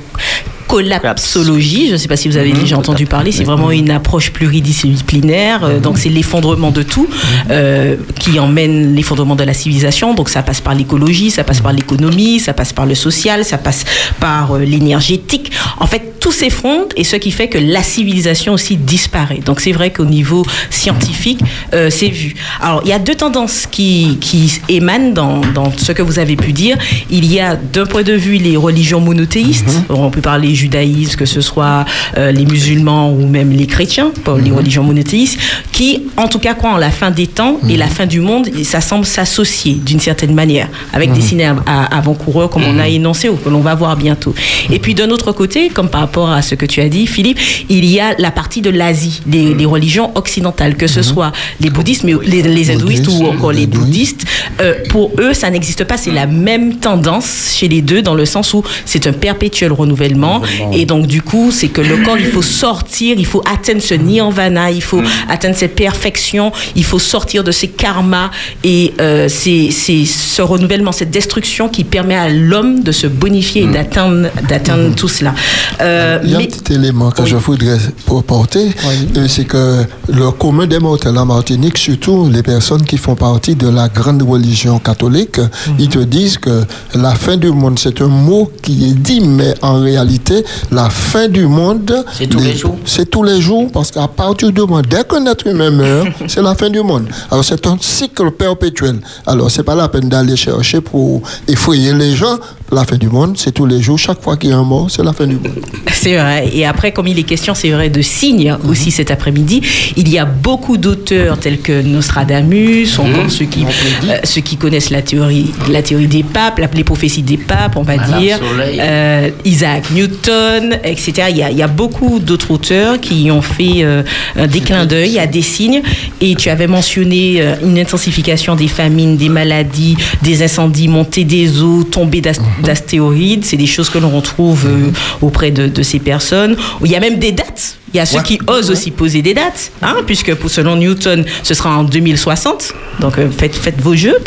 collapsologie. 0.68 1.88
Je 1.88 1.94
ne 1.94 1.98
sais 1.98 2.08
pas 2.10 2.18
si 2.18 2.28
vous 2.28 2.36
avez 2.38 2.52
déjà 2.52 2.78
entendu 2.78 3.06
parler. 3.06 3.32
C'est 3.32 3.46
vraiment 3.46 3.72
une 3.72 3.90
approche 3.90 4.32
pluridisciplinaire. 4.32 5.64
Euh, 5.64 5.80
Donc 5.80 5.98
c'est 5.98 6.10
l'effondrement 6.10 6.72
de 6.72 6.84
tout 6.84 7.08
euh, 7.50 7.96
qui 8.20 8.38
emmène 8.40 8.94
l'effondrement 8.94 9.36
de 9.36 9.44
la 9.46 9.54
civilisation. 9.54 10.14
Donc 10.14 10.28
ça 10.30 10.44
passe 10.44 10.60
par 10.62 10.76
l'écologie, 10.76 11.32
ça 11.32 11.44
passe 11.46 11.62
par 11.62 11.72
l'économie, 11.72 12.40
ça 12.42 12.54
passe 12.54 12.74
par 12.74 12.86
le 12.86 12.96
social, 12.96 13.46
ça 13.46 13.58
passe 13.58 13.86
par 14.20 14.56
euh, 14.58 14.60
l'énergétique. 14.68 15.52
En 15.80 15.88
fait, 15.88 16.20
tout 16.20 16.32
s'effondre 16.32 16.88
et 16.96 17.04
ce 17.04 17.16
qui 17.16 17.32
fait 17.32 17.48
que 17.48 17.58
la 17.58 17.84
civilisation 17.84 18.54
aussi 18.54 18.76
disparaît. 18.76 19.40
Donc 19.46 19.60
c'est 19.60 19.72
vrai 19.72 19.92
qu'au 19.92 20.06
niveau 20.06 20.46
scientifique, 20.70 21.40
euh, 21.74 21.90
c'est 21.90 22.10
vu. 22.10 22.36
Alors 22.62 22.82
il 22.84 22.90
y 22.90 22.94
a 22.94 23.00
deux 23.00 23.16
tendances 23.16 23.68
qui, 23.70 24.18
qui 24.20 24.60
émanent 24.70 25.12
dans, 25.14 25.42
dans 25.54 25.72
ce 25.78 25.92
que 25.92 26.02
vous 26.02 26.20
avez 26.20 26.36
pu 26.36 26.54
dire. 26.54 26.78
Il 27.10 27.32
y 27.32 27.40
a 27.40 27.56
d'un 27.56 27.86
point 27.86 28.04
de 28.04 28.14
vue 28.14 28.38
les 28.38 28.58
religions 28.58 29.00
monothéistes. 29.00 29.70
On 29.90 30.10
peut 30.10 30.22
parler 30.22 30.54
judaïsme, 30.56 31.16
que 31.16 31.26
ce 31.26 31.42
soit 31.42 31.86
euh, 32.18 32.32
les 32.32 32.46
musulmans 32.46 33.12
ou 33.12 33.28
même 33.28 33.52
les 33.52 33.68
chrétiens, 33.68 34.12
pas 34.24 34.38
les 34.38 34.52
religions 34.52 34.84
monothéistes, 34.84 35.40
qui 35.72 36.04
en 36.18 36.28
tout 36.28 36.40
cas 36.40 36.56
croient 36.56 36.74
en 36.74 36.78
la 36.78 36.92
fin 36.92 37.12
des 37.12 37.28
temps 37.28 37.60
et 37.70 37.78
la 37.78 37.88
fin 37.88 38.06
du 38.06 38.22
monde. 38.22 38.48
Et 38.58 38.64
ça 38.64 38.82
semble 38.82 39.06
s'associer 39.06 39.76
d'une 39.76 40.00
certaine 40.00 40.34
manière 40.34 40.68
avec 40.94 41.12
des 41.14 41.22
ciné 41.22 41.52
avant-coureurs 41.66 42.50
comme 42.50 42.64
on 42.64 42.80
a 42.80 42.88
énoncé 42.88 43.30
ou 43.30 43.36
que 43.36 43.50
l'on 43.50 43.62
va 43.62 43.76
voir 43.76 43.96
bientôt. 43.98 44.34
Et 44.72 44.80
puis 44.80 44.94
d'un 44.94 45.10
autre 45.10 45.32
côté, 45.32 45.70
comme 45.70 45.90
par 45.90 46.02
rapport 46.02 46.30
à 46.30 46.42
ce 46.42 46.56
que 46.56 46.66
tu 46.66 46.82
as 46.82 46.90
dit, 46.90 47.08
Philippe, 47.08 47.40
il 47.70 47.86
y 47.86 48.00
a 48.00 48.16
la 48.18 48.32
partie 48.32 48.62
de 48.62 48.70
l'Asie, 48.70 49.22
les, 49.28 49.54
les 49.54 49.66
religions 49.66 50.12
occidentales, 50.16 50.76
que 50.76 50.88
ce 50.88 51.02
soit 51.02 51.32
les 51.60 51.70
bouddhistes, 51.70 52.04
mais 52.04 52.14
les, 52.24 52.42
les 52.42 52.72
hindouistes 52.72 53.08
ou 53.08 53.26
encore 53.26 53.52
les 53.52 53.64
hindouistes. 53.64 53.80
bouddhistes. 53.80 54.26
Euh, 54.62 54.74
pour 54.90 55.12
eux, 55.20 55.34
ça 55.34 55.50
n'existe 55.50 55.84
pas. 55.84 55.98
C'est 55.98 56.12
la 56.12 56.28
même 56.28 56.78
tendance 56.78 57.56
chez 57.58 57.68
les 57.68 57.82
deux, 57.82 58.02
dans 58.02 58.16
le 58.16 58.26
sens 58.26 58.54
où 58.54 58.64
c'est 58.86 59.08
un 59.08 59.14
perpétuel 59.14 59.72
renouvellement. 59.72 60.42
Et 60.74 60.86
donc, 60.86 61.08
du 61.08 61.22
coup, 61.22 61.52
c'est 61.52 61.70
que 61.70 61.82
le 61.82 61.98
corps, 62.06 62.18
il 62.18 62.28
faut 62.28 62.42
sortir, 62.42 63.16
il 63.18 63.26
faut 63.26 63.44
atteindre 63.52 63.82
ce 63.82 63.94
nirvana, 63.94 64.72
il 64.72 64.82
faut 64.82 65.02
atteindre 65.30 65.56
cette 65.56 65.76
perfection, 65.76 66.52
il 66.76 66.84
faut 66.84 67.00
sortir 67.00 67.44
de 67.44 67.52
ces 67.52 67.68
karmas. 67.68 68.32
Et 68.64 68.94
euh, 69.02 69.28
c'est 69.30 69.72
ce 69.72 70.42
renouvellement, 70.42 70.92
cette 70.92 71.12
destruction 71.12 71.70
qui 71.70 71.84
permet 71.84 72.16
à 72.16 72.30
l'homme 72.30 72.84
de 72.84 72.92
se 72.92 73.08
bonifier 73.08 73.64
et 73.64 73.68
d'atteindre 73.68 74.30
d'atteindre 74.48 74.96
tout 74.96 75.08
cela. 75.08 75.34
Euh, 75.82 76.20
Il 76.24 76.32
y 76.32 76.36
a 76.36 76.38
mais- 76.38 76.44
un 76.46 76.48
petit 76.48 76.74
élément 76.74 77.12
que 77.12 77.22
Oui. 77.22 77.30
je 77.30 77.36
voudrais 77.36 77.78
porter, 78.26 78.70
euh, 79.18 79.28
c'est 79.28 79.46
que 79.46 79.84
le 80.10 80.32
commun 80.32 80.66
des 80.68 80.80
mortels 80.80 81.18
en 81.18 81.26
Martinique, 81.26 81.78
surtout 81.78 82.30
les 82.30 82.44
personnes 82.44 82.84
qui 82.84 82.98
font 82.98 83.16
partie 83.16 83.56
de 83.56 83.70
la 83.70 83.88
grande 83.90 84.22
religion 84.24 84.80
catholique, 84.80 85.38
Mhm. 85.40 85.76
ils 85.80 85.90
te 85.90 86.00
disent 86.00 86.38
que 86.38 86.64
la 86.96 87.14
fin 87.16 87.38
du 87.38 87.52
monde, 87.52 87.78
c'est 87.80 88.02
un 88.02 88.08
mot 88.08 88.52
qui 88.62 88.90
est 88.90 88.94
dit, 88.94 89.22
mais 89.22 89.54
en 89.62 89.80
réalité, 89.82 90.44
la 90.72 90.90
fin 90.90 91.28
du 91.28 91.46
monde, 91.48 92.04
C'est 92.18 92.28
tous 92.28 92.40
les 92.40 92.56
jours. 92.56 92.78
C'est 92.86 93.10
tous 93.10 93.24
les 93.24 93.42
jours, 93.42 93.70
parce 93.72 93.92
qu'à 93.92 94.08
partir 94.08 94.52
du 94.52 94.62
moment, 94.62 94.82
dès 94.82 95.04
qu'un 95.04 95.26
être 95.26 95.46
humain 95.48 95.72
meurt, 95.72 96.08
c'est 96.28 96.42
la 96.42 96.56
fin 96.56 96.70
du 96.70 96.82
monde. 96.82 97.06
Alors 97.32 97.44
c'est 97.44 97.66
un 97.68 97.78
cycle 97.80 98.32
perpétuel. 98.32 99.00
Alors 99.26 99.52
c'est 99.52 99.64
pas 99.64 99.76
la 99.76 99.88
peine 99.90 100.10
d'aller 100.10 100.36
chercher 100.36 100.82
pour 100.82 101.22
effrayer 101.48 101.94
les 101.94 102.16
gens. 102.16 102.38
La 102.70 102.84
fin 102.84 102.98
du 102.98 103.08
monde, 103.08 103.38
c'est 103.38 103.54
tous 103.54 103.66
les 103.66 103.82
jours. 103.82 103.98
Chaque 103.98 104.22
fois 104.22 104.36
qu'il 104.36 104.50
y 104.50 104.54
a 104.54 104.58
un 104.58 104.64
mort, 104.64 104.92
c'est 104.92 105.02
la 105.04 105.14
fin 105.14 105.26
du 105.26 105.36
monde. 105.36 105.54
C'est 105.94 106.16
vrai. 106.16 106.50
Et 106.54 106.64
après, 106.66 106.92
comme 106.92 107.08
il 107.08 107.18
est 107.18 107.24
question, 107.24 107.56
c'est 107.56 107.72
vrai, 107.72 107.90
de 107.90 108.02
signes 108.04 108.56
aussi 108.70 108.92
cet 108.92 109.10
après-midi, 109.10 109.62
il 109.98 110.08
y 110.08 110.20
a 110.20 110.26
beaucoup 110.26 110.78
d'auteurs 110.78 111.40
tels 111.40 111.60
que 111.60 111.82
Nostradamus, 111.82 113.00
encore 113.00 113.30
ceux 113.32 113.46
qui, 113.46 113.64
euh, 113.64 114.18
ceux 114.24 114.42
qui 114.42 114.58
connaissent 114.58 114.92
la 114.92 115.02
théorie, 115.02 115.52
la 115.72 115.82
théorie 115.82 116.06
des 116.08 116.22
papes, 116.24 116.60
la- 116.60 116.70
les 116.74 116.84
prophéties 116.84 117.24
des 117.24 117.38
papes, 117.38 117.76
on 117.78 117.82
va 117.82 117.96
Madame 117.98 118.20
dire, 118.22 118.38
euh, 118.80 119.30
Isaac 119.44 119.90
Newton, 119.92 120.78
etc. 120.84 121.14
Il 121.32 121.38
y 121.38 121.44
a, 121.44 121.50
il 121.50 121.58
y 121.58 121.64
a 121.64 121.68
beaucoup 121.68 122.20
d'autres 122.20 122.52
auteurs 122.52 123.02
qui 123.02 123.32
ont 123.32 123.42
fait 123.42 123.78
euh, 123.84 124.04
un 124.38 124.46
des 124.48 124.60
clins 124.60 124.86
d'œil 124.86 125.18
à 125.20 125.26
des 125.26 125.42
signes. 125.42 125.82
Et 126.22 126.36
tu 126.36 126.50
avais 126.50 126.68
mentionné 126.68 127.38
euh, 127.42 127.56
une 127.64 127.80
intensification 127.80 128.56
des 128.56 128.68
famines, 128.68 129.18
des 129.18 129.30
maladies, 129.30 129.98
des 130.22 130.44
incendies, 130.44 130.88
montée 130.88 131.24
des 131.24 131.60
eaux, 131.62 131.84
tombée 131.84 132.22
d'as- 132.22 132.40
d'astéroïdes. 132.64 133.46
C'est 133.46 133.58
des 133.58 133.68
choses 133.68 133.90
que 133.90 133.98
l'on 133.98 134.10
retrouve 134.10 134.66
euh, 134.66 134.92
auprès 135.22 135.52
de, 135.52 135.68
de 135.68 135.84
ces 135.84 136.00
personnes. 136.00 136.56
Il 136.84 136.92
y 136.92 136.96
a 136.96 137.00
même 137.00 137.20
des 137.20 137.32
dates. 137.32 137.78
Il 137.94 137.98
y 137.98 138.00
a 138.02 138.06
ceux 138.06 138.22
qui 138.22 138.38
osent 138.48 138.70
aussi 138.70 138.92
poser 138.92 139.22
des 139.22 139.34
dates, 139.34 139.72
hein, 139.82 139.96
puisque 140.06 140.36
pour, 140.36 140.50
selon 140.50 140.76
Newton, 140.76 141.24
ce 141.42 141.54
sera 141.54 141.78
en 141.78 141.84
2060. 141.84 142.74
Donc 143.00 143.18
euh, 143.18 143.30
faites, 143.30 143.56
faites 143.56 143.80
vos 143.80 143.96
jeux. 143.96 144.18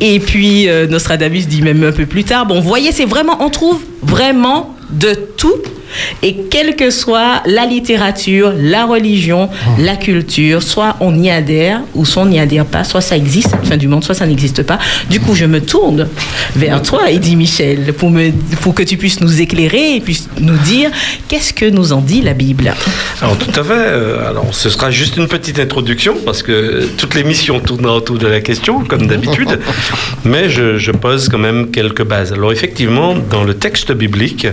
Et 0.00 0.18
puis 0.18 0.68
euh, 0.68 0.86
Nostradamus 0.88 1.46
dit 1.46 1.62
même 1.62 1.82
un 1.84 1.92
peu 1.92 2.06
plus 2.06 2.24
tard. 2.24 2.46
Bon, 2.46 2.60
vous 2.60 2.68
voyez, 2.68 2.90
c'est 2.90 3.04
vraiment, 3.04 3.38
on 3.40 3.48
trouve 3.48 3.80
vraiment 4.02 4.75
de 4.90 5.14
tout. 5.36 5.54
Et 6.22 6.36
quelle 6.50 6.74
que 6.76 6.90
soit 6.90 7.42
la 7.46 7.64
littérature, 7.64 8.52
la 8.58 8.84
religion, 8.86 9.48
la 9.78 9.96
culture, 9.96 10.62
soit 10.62 10.96
on 11.00 11.16
y 11.22 11.30
adhère 11.30 11.80
ou 11.94 12.04
soit 12.04 12.22
on 12.24 12.26
n'y 12.26 12.40
adhère 12.40 12.66
pas, 12.66 12.82
soit 12.84 13.00
ça 13.00 13.16
existe, 13.16 13.52
la 13.52 13.62
fin 13.62 13.76
du 13.76 13.86
monde, 13.88 14.04
soit 14.04 14.14
ça 14.14 14.26
n'existe 14.26 14.62
pas. 14.64 14.78
Du 15.08 15.20
coup, 15.20 15.34
je 15.34 15.44
me 15.46 15.60
tourne 15.60 16.08
vers 16.56 16.82
toi, 16.82 17.08
Eddie 17.10 17.36
Michel, 17.36 17.94
pour, 17.94 18.10
me, 18.10 18.30
pour 18.60 18.74
que 18.74 18.82
tu 18.82 18.96
puisses 18.96 19.20
nous 19.20 19.40
éclairer 19.40 19.94
et 19.94 20.00
puisses 20.00 20.28
nous 20.40 20.56
dire 20.58 20.90
qu'est-ce 21.28 21.54
que 21.54 21.66
nous 21.66 21.92
en 21.92 22.00
dit 22.00 22.20
la 22.20 22.34
Bible. 22.34 22.74
Alors 23.22 23.38
tout 23.38 23.58
à 23.58 23.62
fait. 23.64 23.72
euh, 23.72 24.28
Alors 24.28 24.52
ce 24.52 24.68
sera 24.68 24.90
juste 24.90 25.16
une 25.16 25.28
petite 25.28 25.58
introduction 25.60 26.16
parce 26.24 26.42
que 26.42 26.84
toute 26.98 27.14
l'émission 27.14 27.60
tournera 27.60 27.94
autour 27.94 28.18
de 28.18 28.26
la 28.26 28.40
question 28.40 28.80
comme 28.80 29.06
d'habitude, 29.06 29.60
mais 30.24 30.50
je, 30.50 30.78
je 30.78 30.90
pose 30.90 31.28
quand 31.28 31.38
même 31.38 31.70
quelques 31.70 32.04
bases. 32.04 32.32
Alors 32.32 32.52
effectivement, 32.52 33.14
dans 33.30 33.44
le 33.44 33.54
texte 33.54 33.92
biblique, 33.92 34.46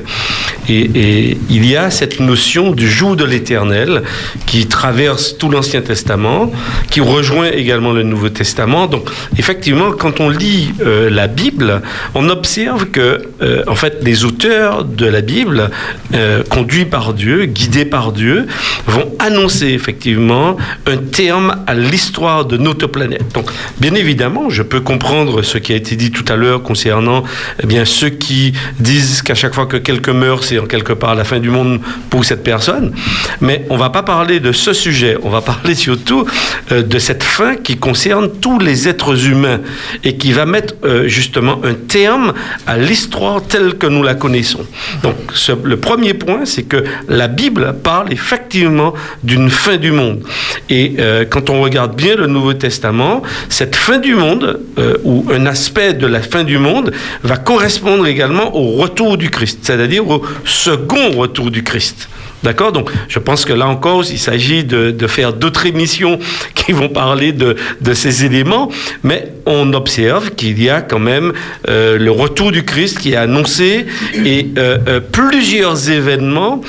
et, 0.69 1.37
il 1.49 1.65
y 1.65 1.75
a 1.75 1.89
cette 1.89 2.19
notion 2.19 2.71
du 2.71 2.89
jour 2.89 3.15
de 3.15 3.25
l'Éternel 3.25 4.03
qui 4.45 4.67
traverse 4.67 5.37
tout 5.37 5.49
l'Ancien 5.49 5.81
Testament, 5.81 6.51
qui 6.89 7.01
rejoint 7.01 7.49
également 7.49 7.91
le 7.91 8.03
Nouveau 8.03 8.29
Testament. 8.29 8.87
Donc 8.87 9.09
effectivement, 9.37 9.91
quand 9.91 10.19
on 10.19 10.29
lit 10.29 10.71
euh, 10.81 11.09
la 11.09 11.27
Bible, 11.27 11.81
on 12.15 12.29
observe 12.29 12.85
que 12.85 13.23
euh, 13.41 13.63
en 13.67 13.75
fait 13.75 13.99
les 14.01 14.25
auteurs 14.25 14.85
de 14.85 15.05
la 15.05 15.21
Bible, 15.21 15.69
euh, 16.13 16.43
conduits 16.43 16.85
par 16.85 17.13
Dieu, 17.13 17.45
guidés 17.45 17.85
par 17.85 18.11
Dieu, 18.11 18.47
vont 18.87 19.11
annoncer 19.19 19.67
effectivement 19.67 20.57
un 20.87 20.97
terme 20.97 21.63
à 21.67 21.73
l'histoire 21.73 22.45
de 22.45 22.57
notre 22.57 22.87
planète. 22.87 23.25
Donc 23.33 23.49
bien 23.79 23.95
évidemment, 23.95 24.49
je 24.49 24.63
peux 24.63 24.81
comprendre 24.81 25.41
ce 25.41 25.57
qui 25.57 25.73
a 25.73 25.75
été 25.75 25.95
dit 25.95 26.11
tout 26.11 26.25
à 26.31 26.35
l'heure 26.35 26.63
concernant 26.63 27.23
eh 27.61 27.67
bien 27.67 27.85
ceux 27.85 28.09
qui 28.09 28.53
disent 28.79 29.21
qu'à 29.21 29.35
chaque 29.35 29.53
fois 29.53 29.65
que 29.65 29.77
quelqu'un 29.77 30.12
meurt, 30.13 30.43
c'est 30.43 30.59
en 30.59 30.65
quelque 30.65 30.93
part 30.93 31.15
la 31.15 31.23
fin 31.23 31.39
du 31.39 31.49
monde 31.49 31.79
pour 32.09 32.25
cette 32.25 32.43
personne. 32.43 32.93
Mais 33.41 33.65
on 33.69 33.77
va 33.77 33.89
pas 33.89 34.03
parler 34.03 34.39
de 34.39 34.51
ce 34.51 34.73
sujet. 34.73 35.17
On 35.23 35.29
va 35.29 35.41
parler 35.41 35.75
surtout 35.75 36.25
euh, 36.71 36.81
de 36.81 36.99
cette 36.99 37.23
fin 37.23 37.55
qui 37.55 37.77
concerne 37.77 38.29
tous 38.41 38.59
les 38.59 38.87
êtres 38.87 39.27
humains 39.27 39.59
et 40.03 40.17
qui 40.17 40.31
va 40.31 40.45
mettre 40.45 40.75
euh, 40.83 41.07
justement 41.07 41.59
un 41.63 41.73
terme 41.73 42.33
à 42.67 42.77
l'histoire 42.77 43.41
telle 43.43 43.75
que 43.75 43.87
nous 43.87 44.03
la 44.03 44.15
connaissons. 44.15 44.65
Donc 45.01 45.15
le 45.63 45.77
premier 45.77 46.13
point, 46.13 46.45
c'est 46.45 46.63
que 46.63 46.83
la 47.07 47.27
Bible 47.27 47.75
parle 47.83 48.11
effectivement 48.11 48.93
d'une 49.23 49.49
fin 49.49 49.77
du 49.77 49.91
monde. 49.91 50.23
Et 50.69 50.95
euh, 50.99 51.25
quand 51.29 51.49
on 51.49 51.61
regarde 51.61 51.95
bien 51.95 52.15
le 52.15 52.27
Nouveau 52.27 52.53
Testament, 52.53 53.23
cette 53.49 53.75
fin 53.75 53.97
du 53.97 54.15
monde, 54.15 54.59
ou 55.03 55.25
un 55.31 55.45
aspect 55.45 55.93
de 55.93 56.07
la 56.07 56.21
fin 56.21 56.43
du 56.43 56.57
monde, 56.57 56.91
va 57.23 57.37
correspondre 57.37 58.07
également 58.07 58.55
au 58.55 58.73
retour 58.73 59.17
du 59.17 59.29
Christ, 59.29 59.59
c'est-à-dire 59.61 60.02
au 60.09 60.21
second 60.45 61.11
retour 61.11 61.51
du 61.51 61.63
Christ. 61.63 62.09
D'accord? 62.43 62.73
Donc, 62.73 62.91
je 63.07 63.19
pense 63.19 63.45
que 63.45 63.53
là 63.53 63.67
encore, 63.67 64.03
il 64.09 64.19
s'agit 64.19 64.65
de, 64.65 65.07
faire 65.07 65.33
d'autres 65.33 65.65
émissions 65.65 66.19
qui 66.55 66.73
vont 66.73 66.89
parler 66.89 67.31
de, 67.31 67.55
de 67.81 67.93
ces 67.93 68.25
éléments, 68.25 68.69
mais 69.01 69.33
on 69.45 69.73
observe 69.73 70.31
qu'il 70.31 70.61
y 70.61 70.69
a 70.69 70.81
quand 70.81 70.99
même 70.99 71.33
euh, 71.69 71.97
le 71.97 72.11
retour 72.11 72.51
du 72.51 72.63
Christ 72.63 72.99
qui 72.99 73.13
est 73.13 73.17
annoncé 73.17 73.85
et 74.25 74.47
euh, 74.57 74.77
euh, 74.87 74.99
plusieurs 74.99 75.89
événements. 75.89 76.61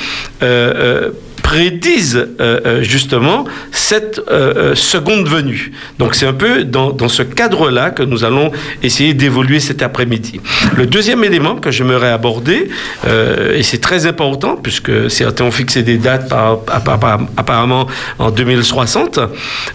Prédisent 1.44 2.16
euh, 2.40 2.60
euh, 2.66 2.82
justement 2.82 3.44
cette 3.70 4.18
euh, 4.18 4.72
euh, 4.72 4.74
seconde 4.74 5.28
venue. 5.28 5.72
Donc 5.98 6.14
c'est 6.14 6.26
un 6.26 6.32
peu 6.32 6.64
dans, 6.64 6.90
dans 6.90 7.08
ce 7.08 7.22
cadre-là 7.22 7.90
que 7.90 8.02
nous 8.02 8.24
allons 8.24 8.50
essayer 8.82 9.12
d'évoluer 9.12 9.60
cet 9.60 9.82
après-midi. 9.82 10.40
Le 10.74 10.86
deuxième 10.86 11.22
élément 11.22 11.56
que 11.56 11.70
j'aimerais 11.70 12.08
aborder, 12.10 12.70
euh, 13.06 13.56
et 13.58 13.62
c'est 13.62 13.78
très 13.80 14.06
important 14.06 14.56
puisque 14.56 15.10
certains 15.10 15.44
ont 15.44 15.50
fixé 15.50 15.82
des 15.82 15.98
dates 15.98 16.28
par- 16.30 16.60
par- 16.62 16.98
par- 16.98 17.20
apparemment 17.36 17.86
en 18.18 18.30
2060, 18.30 19.20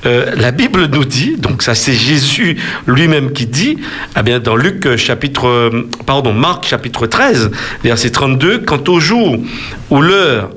euh, 0.08 0.26
la 0.36 0.52
Bible 0.52 0.88
nous 0.92 1.06
dit, 1.06 1.36
donc 1.38 1.62
ça 1.62 1.76
c'est 1.76 1.94
Jésus 1.94 2.58
lui-même 2.88 3.32
qui 3.32 3.46
dit, 3.46 3.78
eh 4.18 4.24
bien 4.24 4.40
dans 4.40 4.56
Luc 4.56 4.98
chapitre, 4.98 5.72
pardon, 6.08 6.34
Marc 6.34 6.66
chapitre 6.66 7.06
13, 7.06 7.52
verset 7.84 8.10
32, 8.10 8.58
quant 8.66 8.84
au 8.88 9.00
jour 9.00 9.38
ou 9.92 10.02
l'heure, 10.02 10.50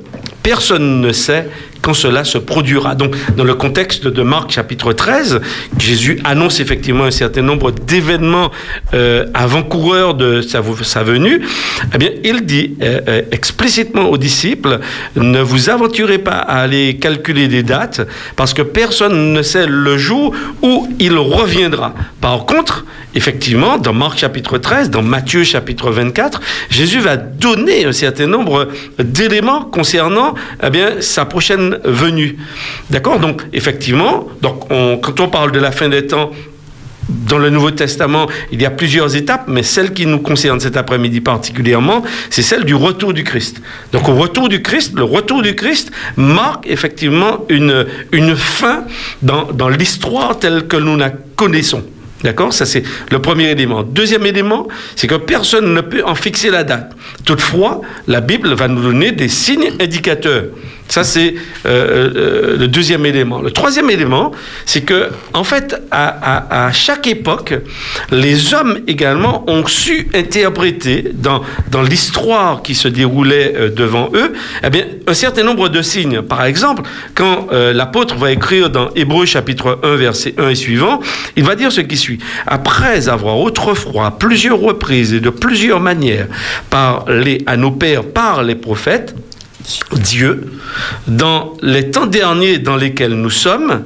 personne 0.42 1.00
ne 1.00 1.12
sait 1.12 1.48
quand 1.82 1.94
cela 1.94 2.24
se 2.24 2.38
produira. 2.38 2.94
Donc, 2.94 3.14
dans 3.36 3.44
le 3.44 3.54
contexte 3.54 4.06
de 4.06 4.22
Marc 4.22 4.52
chapitre 4.52 4.92
13, 4.92 5.40
Jésus 5.78 6.20
annonce 6.24 6.60
effectivement 6.60 7.04
un 7.04 7.10
certain 7.10 7.42
nombre 7.42 7.72
d'événements 7.72 8.50
euh, 8.94 9.26
avant-coureurs 9.34 10.14
de 10.14 10.40
sa, 10.40 10.60
venue. 11.02 11.42
Eh 11.94 11.98
bien, 11.98 12.10
il 12.24 12.46
dit 12.46 12.76
euh, 12.80 13.00
euh, 13.08 13.22
explicitement 13.32 14.08
aux 14.08 14.16
disciples, 14.16 14.78
ne 15.16 15.40
vous 15.40 15.68
aventurez 15.68 16.18
pas 16.18 16.38
à 16.38 16.60
aller 16.60 16.96
calculer 16.98 17.48
des 17.48 17.64
dates, 17.64 18.06
parce 18.36 18.54
que 18.54 18.62
personne 18.62 19.32
ne 19.32 19.42
sait 19.42 19.66
le 19.66 19.98
jour 19.98 20.34
où 20.62 20.88
il 21.00 21.16
reviendra. 21.18 21.94
Par 22.20 22.46
contre, 22.46 22.84
effectivement, 23.14 23.78
dans 23.78 23.92
Marc 23.92 24.18
chapitre 24.18 24.58
13, 24.58 24.90
dans 24.90 25.02
Matthieu 25.02 25.42
chapitre 25.42 25.90
24, 25.90 26.40
Jésus 26.70 27.00
va 27.00 27.16
donner 27.16 27.84
un 27.84 27.92
certain 27.92 28.26
nombre 28.26 28.68
d'éléments 28.98 29.62
concernant 29.62 30.34
eh 30.62 30.70
bien, 30.70 31.00
sa 31.00 31.24
prochaine 31.24 31.71
venue. 31.84 32.36
D'accord? 32.90 33.18
Donc, 33.18 33.42
effectivement, 33.52 34.28
donc 34.40 34.70
on- 34.70 34.98
quand 34.98 35.20
on 35.20 35.28
parle 35.28 35.52
de 35.52 35.58
la 35.58 35.70
fin 35.72 35.88
des 35.88 36.06
temps, 36.06 36.30
dans 37.08 37.38
le 37.38 37.50
Nouveau 37.50 37.72
Testament, 37.72 38.26
il 38.52 38.62
y 38.62 38.64
a 38.64 38.70
plusieurs 38.70 39.16
étapes, 39.16 39.44
mais 39.48 39.64
celle 39.64 39.92
qui 39.92 40.06
nous 40.06 40.20
concerne 40.20 40.60
cet 40.60 40.76
après-midi 40.76 41.20
particulièrement, 41.20 42.02
c'est 42.30 42.42
celle 42.42 42.64
du 42.64 42.74
retour 42.76 43.12
du 43.12 43.24
Christ. 43.24 43.60
Donc 43.92 44.08
au 44.08 44.14
retour 44.14 44.48
du 44.48 44.62
Christ, 44.62 44.92
le 44.96 45.02
retour 45.02 45.42
du 45.42 45.54
Christ 45.56 45.90
marque 46.16 46.66
effectivement 46.68 47.44
une, 47.48 47.86
une 48.12 48.36
fin 48.36 48.84
dans, 49.20 49.44
dans 49.52 49.68
l'histoire 49.68 50.38
telle 50.38 50.68
que 50.68 50.76
nous 50.76 50.96
la 50.96 51.10
connaissons. 51.10 51.82
D'accord? 52.22 52.52
Ça, 52.52 52.64
c'est 52.66 52.84
le 53.10 53.18
premier 53.20 53.50
élément. 53.50 53.82
Deuxième 53.82 54.24
élément, 54.24 54.68
c'est 54.94 55.08
que 55.08 55.16
personne 55.16 55.74
ne 55.74 55.80
peut 55.80 56.04
en 56.06 56.14
fixer 56.14 56.50
la 56.50 56.62
date. 56.62 56.92
Toutefois, 57.24 57.80
la 58.06 58.20
Bible 58.20 58.54
va 58.54 58.68
nous 58.68 58.80
donner 58.80 59.10
des 59.10 59.28
signes 59.28 59.72
indicateurs. 59.80 60.44
Ça, 60.92 61.04
c'est 61.04 61.36
euh, 61.64 62.10
euh, 62.14 62.58
le 62.58 62.68
deuxième 62.68 63.06
élément. 63.06 63.40
Le 63.40 63.50
troisième 63.50 63.88
élément, 63.88 64.30
c'est 64.66 64.82
que, 64.82 65.08
en 65.32 65.42
fait, 65.42 65.80
à, 65.90 66.70
chaque 66.74 67.06
époque, 67.06 67.54
les 68.10 68.52
hommes 68.52 68.78
également 68.86 69.42
ont 69.48 69.66
su 69.66 70.08
interpréter 70.14 71.10
dans, 71.14 71.40
l'histoire 71.82 72.60
qui 72.60 72.74
se 72.74 72.88
déroulait 72.88 73.54
euh, 73.56 73.70
devant 73.70 74.10
eux, 74.12 74.34
eh 74.62 74.84
un 75.06 75.14
certain 75.14 75.44
nombre 75.44 75.70
de 75.70 75.80
signes. 75.80 76.20
Par 76.20 76.44
exemple, 76.44 76.82
quand 77.14 77.46
euh, 77.52 77.72
l'apôtre 77.72 78.16
va 78.16 78.30
écrire 78.30 78.68
dans 78.68 78.90
Hébreux 78.94 79.24
chapitre 79.24 79.78
1, 79.82 79.96
verset 79.96 80.34
1 80.36 80.50
et 80.50 80.54
suivant, 80.54 81.00
il 81.36 81.44
va 81.44 81.54
dire 81.54 81.72
ce 81.72 81.80
qui 81.80 81.96
suit. 81.96 82.18
Après 82.46 83.08
avoir 83.08 83.38
autrefois, 83.38 84.08
à 84.08 84.10
plusieurs 84.10 84.60
reprises 84.60 85.14
et 85.14 85.20
de 85.20 85.30
plusieurs 85.30 85.80
manières, 85.80 86.26
parlé 86.68 87.38
à 87.46 87.56
nos 87.56 87.70
pères 87.70 88.04
par 88.04 88.42
les 88.42 88.56
prophètes, 88.56 89.14
Dieu, 89.92 90.52
dans 91.06 91.54
les 91.62 91.90
temps 91.90 92.06
derniers 92.06 92.58
dans 92.58 92.76
lesquels 92.76 93.14
nous 93.14 93.30
sommes, 93.30 93.84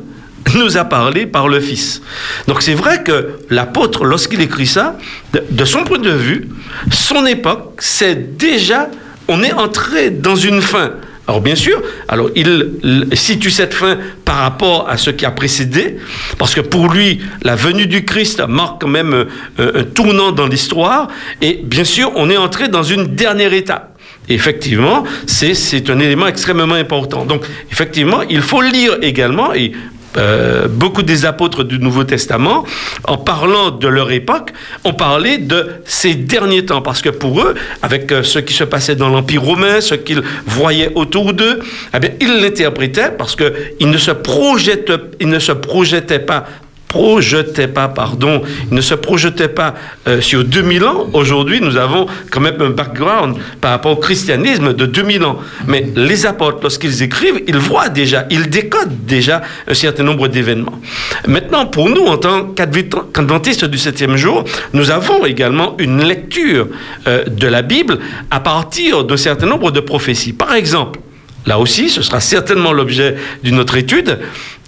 nous 0.54 0.76
a 0.76 0.84
parlé 0.84 1.26
par 1.26 1.48
le 1.48 1.60
Fils. 1.60 2.02
Donc 2.46 2.62
c'est 2.62 2.74
vrai 2.74 3.02
que 3.02 3.38
l'apôtre, 3.50 4.04
lorsqu'il 4.04 4.40
écrit 4.40 4.66
ça, 4.66 4.96
de, 5.32 5.64
son 5.64 5.84
point 5.84 5.98
de 5.98 6.10
vue, 6.10 6.48
son 6.90 7.26
époque, 7.26 7.74
c'est 7.78 8.36
déjà, 8.36 8.88
on 9.28 9.42
est 9.42 9.52
entré 9.52 10.10
dans 10.10 10.36
une 10.36 10.62
fin. 10.62 10.92
Alors 11.28 11.40
bien 11.40 11.56
sûr, 11.56 11.82
alors 12.06 12.30
il, 12.36 12.70
il 12.84 13.18
situe 13.18 13.50
cette 13.50 13.74
fin 13.74 13.98
par 14.24 14.36
rapport 14.36 14.88
à 14.88 14.96
ce 14.96 15.10
qui 15.10 15.26
a 15.26 15.32
précédé, 15.32 15.96
parce 16.38 16.54
que 16.54 16.60
pour 16.60 16.92
lui, 16.92 17.20
la 17.42 17.56
venue 17.56 17.86
du 17.86 18.04
Christ 18.04 18.40
marque 18.46 18.82
quand 18.82 18.88
même 18.88 19.26
euh, 19.58 19.80
un 19.80 19.82
tournant 19.82 20.30
dans 20.30 20.46
l'histoire, 20.46 21.08
et 21.42 21.60
bien 21.64 21.82
sûr, 21.82 22.12
on 22.14 22.30
est 22.30 22.36
entré 22.36 22.68
dans 22.68 22.84
une 22.84 23.16
dernière 23.16 23.52
étape. 23.52 23.95
Effectivement, 24.28 25.04
c'est 25.26 25.90
un 25.90 25.98
élément 26.00 26.26
extrêmement 26.26 26.74
important. 26.74 27.24
Donc, 27.24 27.44
effectivement, 27.70 28.22
il 28.22 28.42
faut 28.42 28.60
lire 28.60 28.96
également, 29.02 29.54
et 29.54 29.72
euh, 30.16 30.66
beaucoup 30.68 31.02
des 31.02 31.26
apôtres 31.26 31.62
du 31.62 31.78
Nouveau 31.78 32.04
Testament, 32.04 32.64
en 33.04 33.18
parlant 33.18 33.70
de 33.70 33.88
leur 33.88 34.10
époque, 34.10 34.52
ont 34.84 34.94
parlé 34.94 35.38
de 35.38 35.66
ces 35.84 36.14
derniers 36.14 36.64
temps, 36.64 36.80
parce 36.80 37.02
que 37.02 37.10
pour 37.10 37.42
eux, 37.42 37.54
avec 37.82 38.10
euh, 38.10 38.22
ce 38.22 38.38
qui 38.38 38.54
se 38.54 38.64
passait 38.64 38.96
dans 38.96 39.08
l'Empire 39.08 39.42
romain, 39.42 39.80
ce 39.80 39.94
qu'ils 39.94 40.22
voyaient 40.46 40.90
autour 40.94 41.34
d'eux, 41.34 41.60
eh 41.94 41.98
ils 42.20 42.40
l'interprétaient 42.40 43.10
parce 43.16 43.36
qu'ils 43.36 43.52
ne 43.80 43.96
ne 45.26 45.38
se 45.38 45.52
projetaient 45.52 46.18
pas 46.18 46.46
projetait 46.88 47.68
pas, 47.68 47.88
pardon, 47.88 48.42
il 48.70 48.74
ne 48.76 48.80
se 48.80 48.94
projetait 48.94 49.48
pas 49.48 49.74
euh, 50.08 50.20
sur 50.20 50.44
2000 50.44 50.84
ans. 50.84 51.06
Aujourd'hui, 51.12 51.60
nous 51.60 51.76
avons 51.76 52.06
quand 52.30 52.40
même 52.40 52.60
un 52.60 52.70
background 52.70 53.36
par 53.60 53.72
rapport 53.72 53.92
au 53.92 53.96
christianisme 53.96 54.72
de 54.72 54.86
2000 54.86 55.24
ans. 55.24 55.38
Mais 55.66 55.86
les 55.96 56.26
apôtres, 56.26 56.58
lorsqu'ils 56.62 57.02
écrivent, 57.02 57.42
ils 57.46 57.56
voient 57.58 57.88
déjà, 57.88 58.26
ils 58.30 58.48
décodent 58.48 59.04
déjà 59.06 59.42
un 59.68 59.74
certain 59.74 60.04
nombre 60.04 60.28
d'événements. 60.28 60.80
Maintenant, 61.26 61.66
pour 61.66 61.88
nous, 61.90 62.04
en 62.06 62.16
tant 62.18 62.44
qu'advent- 62.54 63.10
qu'adventistes 63.12 63.64
du 63.64 63.78
septième 63.78 64.16
jour, 64.16 64.44
nous 64.72 64.90
avons 64.90 65.24
également 65.26 65.74
une 65.78 66.04
lecture 66.04 66.68
euh, 67.06 67.24
de 67.24 67.46
la 67.48 67.62
Bible 67.62 67.98
à 68.30 68.40
partir 68.40 69.04
d'un 69.04 69.16
certain 69.16 69.46
nombre 69.46 69.70
de 69.70 69.80
prophéties. 69.80 70.32
Par 70.32 70.54
exemple, 70.54 71.00
Là 71.48 71.60
aussi, 71.60 71.88
ce 71.90 72.02
sera 72.02 72.18
certainement 72.18 72.72
l'objet 72.72 73.14
d'une 73.44 73.60
autre 73.60 73.76
étude. 73.76 74.18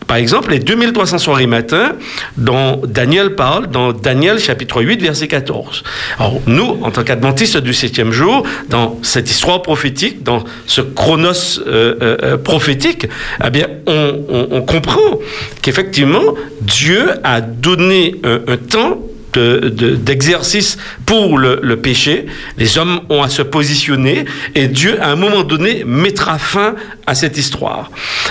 Par 0.08 0.16
exemple, 0.16 0.52
les 0.52 0.58
2300 0.58 1.18
soirées 1.18 1.46
matin 1.46 1.92
dont 2.38 2.80
Daniel 2.84 3.34
parle 3.34 3.66
dans 3.66 3.92
Daniel 3.92 4.38
chapitre 4.38 4.82
8 4.82 5.02
verset 5.02 5.28
14. 5.28 5.84
Alors 6.18 6.40
nous, 6.46 6.78
en 6.82 6.90
tant 6.90 7.04
qu'adventistes 7.04 7.58
du 7.58 7.74
septième 7.74 8.10
jour, 8.10 8.42
dans 8.70 8.98
cette 9.02 9.30
histoire 9.30 9.60
prophétique, 9.60 10.22
dans 10.22 10.44
ce 10.64 10.80
chronos 10.80 11.60
euh, 11.66 11.94
euh, 12.00 12.16
euh, 12.22 12.36
prophétique, 12.38 13.06
eh 13.44 13.50
bien, 13.50 13.66
on, 13.86 14.62
comprend 14.62 15.18
qu'effectivement, 15.60 16.34
Dieu 16.62 17.10
a 17.22 17.42
donné 17.42 18.14
un 18.24 18.56
temps 18.56 18.98
de- 19.32 19.68
de- 19.68 19.94
d'exercice 19.94 20.78
pour 21.06 21.38
le, 21.38 21.60
le 21.62 21.76
péché. 21.76 22.26
Les 22.56 22.78
hommes 22.78 23.00
ont 23.08 23.22
à 23.22 23.28
se 23.28 23.42
positionner 23.42 24.24
et 24.54 24.68
Dieu, 24.68 24.98
à 25.02 25.10
un 25.10 25.16
moment 25.16 25.42
donné, 25.42 25.84
mettra 25.84 26.38
fin 26.38 26.74
à 27.06 27.14
cette 27.14 27.36
histoire. 27.38 27.90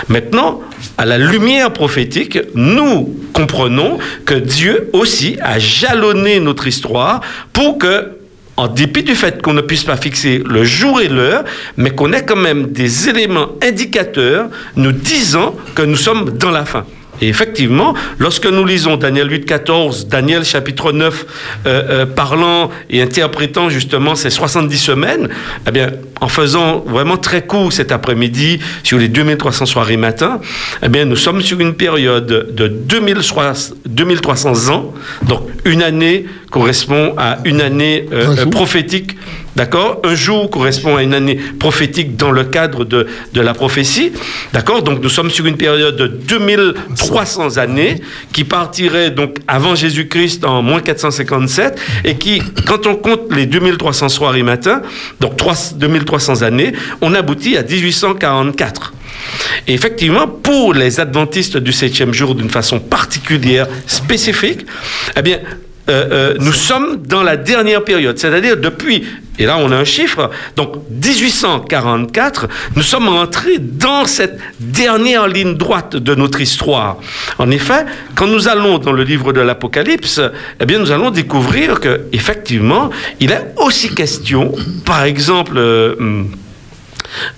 Maintenant, 0.10 0.62
à 0.98 1.06
la 1.06 1.18
lumière 1.18 1.72
prophétique, 1.72 2.40
nous 2.56 3.16
comprenons 3.34 3.98
que 4.26 4.34
Dieu 4.36 4.90
aussi 4.94 5.38
a 5.42 5.60
jalonné 5.60 6.40
notre 6.40 6.68
histoire 6.68 7.22
pour 7.54 7.78
que 7.78 8.12
en 8.60 8.68
dépit 8.68 9.04
du 9.04 9.14
fait 9.14 9.40
qu'on 9.44 9.54
ne 9.54 9.62
puisse 9.62 9.84
pas 9.84 9.98
fixer 9.98 10.42
le 10.44 10.64
jour 10.64 11.00
et 11.00 11.10
l'heure, 11.10 11.44
mais 11.78 11.92
qu'on 11.92 12.12
ait 12.12 12.26
quand 12.26 12.36
même 12.36 12.72
des 12.72 13.08
éléments 13.08 13.50
indicateurs 13.62 14.48
nous 14.76 14.92
disant 14.92 15.56
que 15.76 15.84
nous 15.84 15.96
sommes 15.96 16.32
dans 16.40 16.50
la 16.50 16.66
fin. 16.66 16.84
Et 17.22 17.28
effectivement, 17.30 17.94
lorsque 18.20 18.46
nous 18.46 18.66
lisons 18.66 18.98
Daniel 18.98 19.32
8, 19.32 19.46
14, 19.46 20.08
Daniel 20.08 20.46
chapitre 20.46 20.92
9, 20.92 21.26
euh, 21.66 21.84
euh, 21.90 22.06
parlant 22.06 22.70
et 22.90 23.02
interprétant 23.02 23.70
justement 23.70 24.16
ces 24.16 24.30
70 24.30 24.78
semaines, 24.78 25.30
eh 25.68 25.72
bien, 25.72 25.92
en 26.22 26.28
faisant 26.28 26.80
vraiment 26.80 27.18
très 27.18 27.46
court 27.46 27.74
cet 27.74 27.92
après-midi 27.92 28.60
sur 28.84 28.98
les 28.98 29.08
2300 29.08 29.66
soirées 29.66 29.98
matin, 29.98 30.40
eh 30.84 30.90
bien, 30.90 31.06
nous 31.06 31.16
sommes 31.16 31.42
sur 31.42 31.60
une 31.60 31.74
période 31.74 32.28
de 32.28 32.68
2300 32.68 33.76
2300 33.86 34.70
ans, 34.70 34.94
donc 35.24 35.42
une 35.66 35.82
année 35.82 36.26
correspond 36.52 37.14
à 37.18 37.40
une 37.46 37.62
année 37.62 38.06
euh, 38.12 38.46
prophétique, 38.46 39.18
d'accord 39.58 40.02
Un 40.06 40.16
jour 40.16 40.50
correspond 40.50 40.96
à 40.96 41.04
une 41.04 41.14
année 41.14 41.36
prophétique 41.60 42.16
dans 42.16 42.32
le 42.32 42.46
cadre 42.46 42.86
de, 42.86 43.08
de 43.34 43.42
la 43.42 43.54
prophétie, 43.54 44.14
d'accord 44.54 44.84
Donc 44.84 45.02
nous 45.02 45.10
sommes 45.10 45.32
sur 45.32 45.46
une 45.46 45.58
période 45.58 45.98
de 45.98 46.08
2300 46.08 47.58
années 47.58 47.96
qui 48.32 48.44
partirait 48.44 49.12
donc 49.12 49.38
avant 49.48 49.76
Jésus-Christ 49.76 50.46
en 50.46 50.62
moins 50.62 50.80
457 50.80 51.80
et 52.06 52.16
qui, 52.16 52.42
quand 52.68 52.86
on 52.88 52.96
compte 52.96 53.34
les 53.36 53.48
2300 53.48 54.10
soirs 54.10 54.36
et 54.36 54.44
matins, 54.44 54.82
donc 55.20 55.36
3 55.36 55.56
2300 55.76 56.44
années, 56.44 56.74
on 57.02 57.14
aboutit 57.14 57.58
à 57.58 57.64
1844. 57.64 58.94
Et 59.68 59.74
effectivement, 59.74 60.28
pour 60.28 60.74
les 60.74 61.00
adventistes 61.00 61.58
du 61.58 61.72
septième 61.72 62.14
jour 62.14 62.36
d'une 62.36 62.50
façon 62.50 62.80
particulière, 62.80 63.68
spécifique, 63.88 64.66
eh 65.18 65.22
bien, 65.22 65.40
euh, 65.90 66.08
euh, 66.12 66.36
nous 66.40 66.54
sommes 66.54 66.98
dans 67.06 67.24
la 67.24 67.38
dernière 67.38 67.84
période, 67.84 68.18
c'est-à-dire 68.18 68.58
depuis, 68.58 69.06
et 69.40 69.46
là 69.46 69.58
on 69.58 69.72
a 69.72 69.76
un 69.78 69.86
chiffre, 69.86 70.30
donc 70.56 70.76
1844, 70.90 72.48
nous 72.76 72.82
sommes 72.82 73.08
entrés 73.08 73.58
dans 73.60 74.06
cette 74.06 74.38
dernière 74.60 75.28
ligne 75.28 75.56
droite 75.56 75.96
de 75.96 76.16
notre 76.16 76.42
histoire. 76.42 76.98
En 77.38 77.50
effet, 77.52 77.86
quand 78.16 78.28
nous 78.28 78.48
allons 78.48 78.80
dans 78.80 78.92
le 78.92 79.04
livre 79.04 79.32
de 79.32 79.40
l'Apocalypse, 79.40 80.20
eh 80.60 80.66
bien 80.66 80.80
nous 80.80 80.92
allons 80.92 81.10
découvrir 81.10 81.80
que 81.80 82.02
effectivement, 82.12 82.90
il 83.20 83.32
est 83.32 83.54
aussi 83.56 83.94
question, 83.96 84.54
par 84.86 85.04
exemple, 85.04 85.58
euh, 85.58 85.96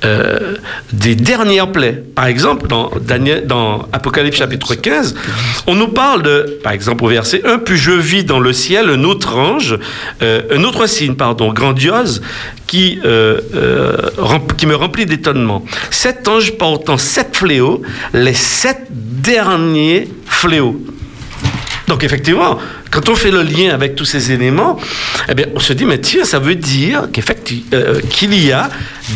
euh, 0.05 0.55
des 0.93 1.15
dernières 1.15 1.71
plaies. 1.71 2.03
Par 2.15 2.25
exemple, 2.25 2.67
dans, 2.67 3.89
Apocalypse 3.91 4.37
chapitre 4.37 4.75
15, 4.75 5.15
on 5.67 5.75
nous 5.75 5.89
parle 5.89 6.23
de, 6.23 6.59
par 6.63 6.73
exemple 6.73 7.03
au 7.05 7.07
verset 7.07 7.41
1, 7.45 7.59
puis 7.59 7.77
je 7.77 7.91
vis 7.91 8.23
dans 8.23 8.39
le 8.39 8.53
ciel 8.53 8.89
un 8.89 9.03
autre 9.03 9.35
ange, 9.35 9.77
euh, 10.21 10.41
un 10.51 10.63
autre 10.63 10.87
signe, 10.87 11.15
pardon, 11.15 11.53
grandiose, 11.53 12.21
qui, 12.67 12.99
euh, 13.03 13.39
qui 14.57 14.67
me 14.67 14.75
remplit 14.75 15.05
d'étonnement. 15.05 15.65
Sept 15.89 16.27
anges 16.27 16.51
portant 16.57 16.97
sept 16.97 17.35
fléaux, 17.35 17.81
les 18.13 18.33
sept 18.33 18.87
derniers 18.89 20.07
fléaux. 20.25 20.79
Donc 21.89 22.03
effectivement, 22.03 22.59
quand 22.91 23.09
on 23.09 23.15
fait 23.15 23.31
le 23.31 23.41
lien 23.41 23.73
avec 23.73 23.95
tous 23.95 24.05
ces 24.05 24.31
éléments, 24.31 24.79
eh 25.27 25.45
on 25.55 25.59
se 25.59 25.73
dit, 25.73 25.85
mais 25.85 25.99
tiens, 25.99 26.23
ça 26.23 26.37
veut 26.37 26.53
dire 26.53 27.07
euh, 27.73 28.01
qu'il 28.11 28.33
y 28.35 28.51
a 28.51 28.69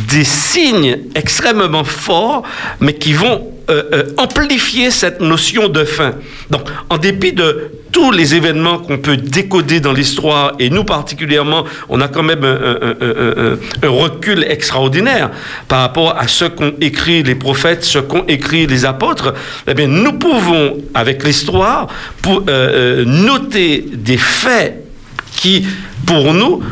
des 0.10 0.24
signes 0.24 0.98
extrêmement 1.14 1.84
forts, 1.84 2.42
mais 2.80 2.96
qui 2.96 3.14
vont 3.14 3.48
euh, 3.70 3.84
euh, 3.94 4.04
amplifier 4.18 4.90
cette 4.90 5.22
notion 5.22 5.70
de 5.70 5.86
fin. 5.86 6.16
Donc, 6.50 6.64
en 6.90 6.98
dépit 6.98 7.34
de 7.34 7.70
tous 7.94 8.12
les 8.12 8.36
événements 8.36 8.80
qu'on 8.80 8.98
peut 8.98 9.16
décoder 9.16 9.80
dans 9.80 9.94
l'histoire, 9.94 10.54
et 10.60 10.70
nous 10.70 10.84
particulièrement, 10.84 11.64
on 11.88 12.02
a 12.02 12.10
quand 12.10 12.24
même 12.24 12.44
un, 12.44 13.88
recul 13.88 14.44
extraordinaire 14.50 15.30
par 15.68 15.82
rapport 15.82 16.18
à 16.18 16.28
ce 16.28 16.46
qu'ont 16.46 16.74
écrit 16.82 17.24
les 17.24 17.36
prophètes, 17.36 17.86
ce 17.86 18.00
qu'ont 18.00 18.26
écrit 18.28 18.68
les 18.68 18.84
apôtres, 18.84 19.34
eh 19.68 19.74
bien, 19.74 19.88
nous 19.88 20.14
pouvons, 20.14 20.78
avec 20.94 21.24
l'histoire, 21.24 21.88
euh, 22.28 22.42
euh, 22.50 23.06
noter 23.06 23.86
des 23.94 24.18
faits 24.18 24.84
qui, 25.36 25.66
pour 26.06 26.34
nous, 26.34 26.64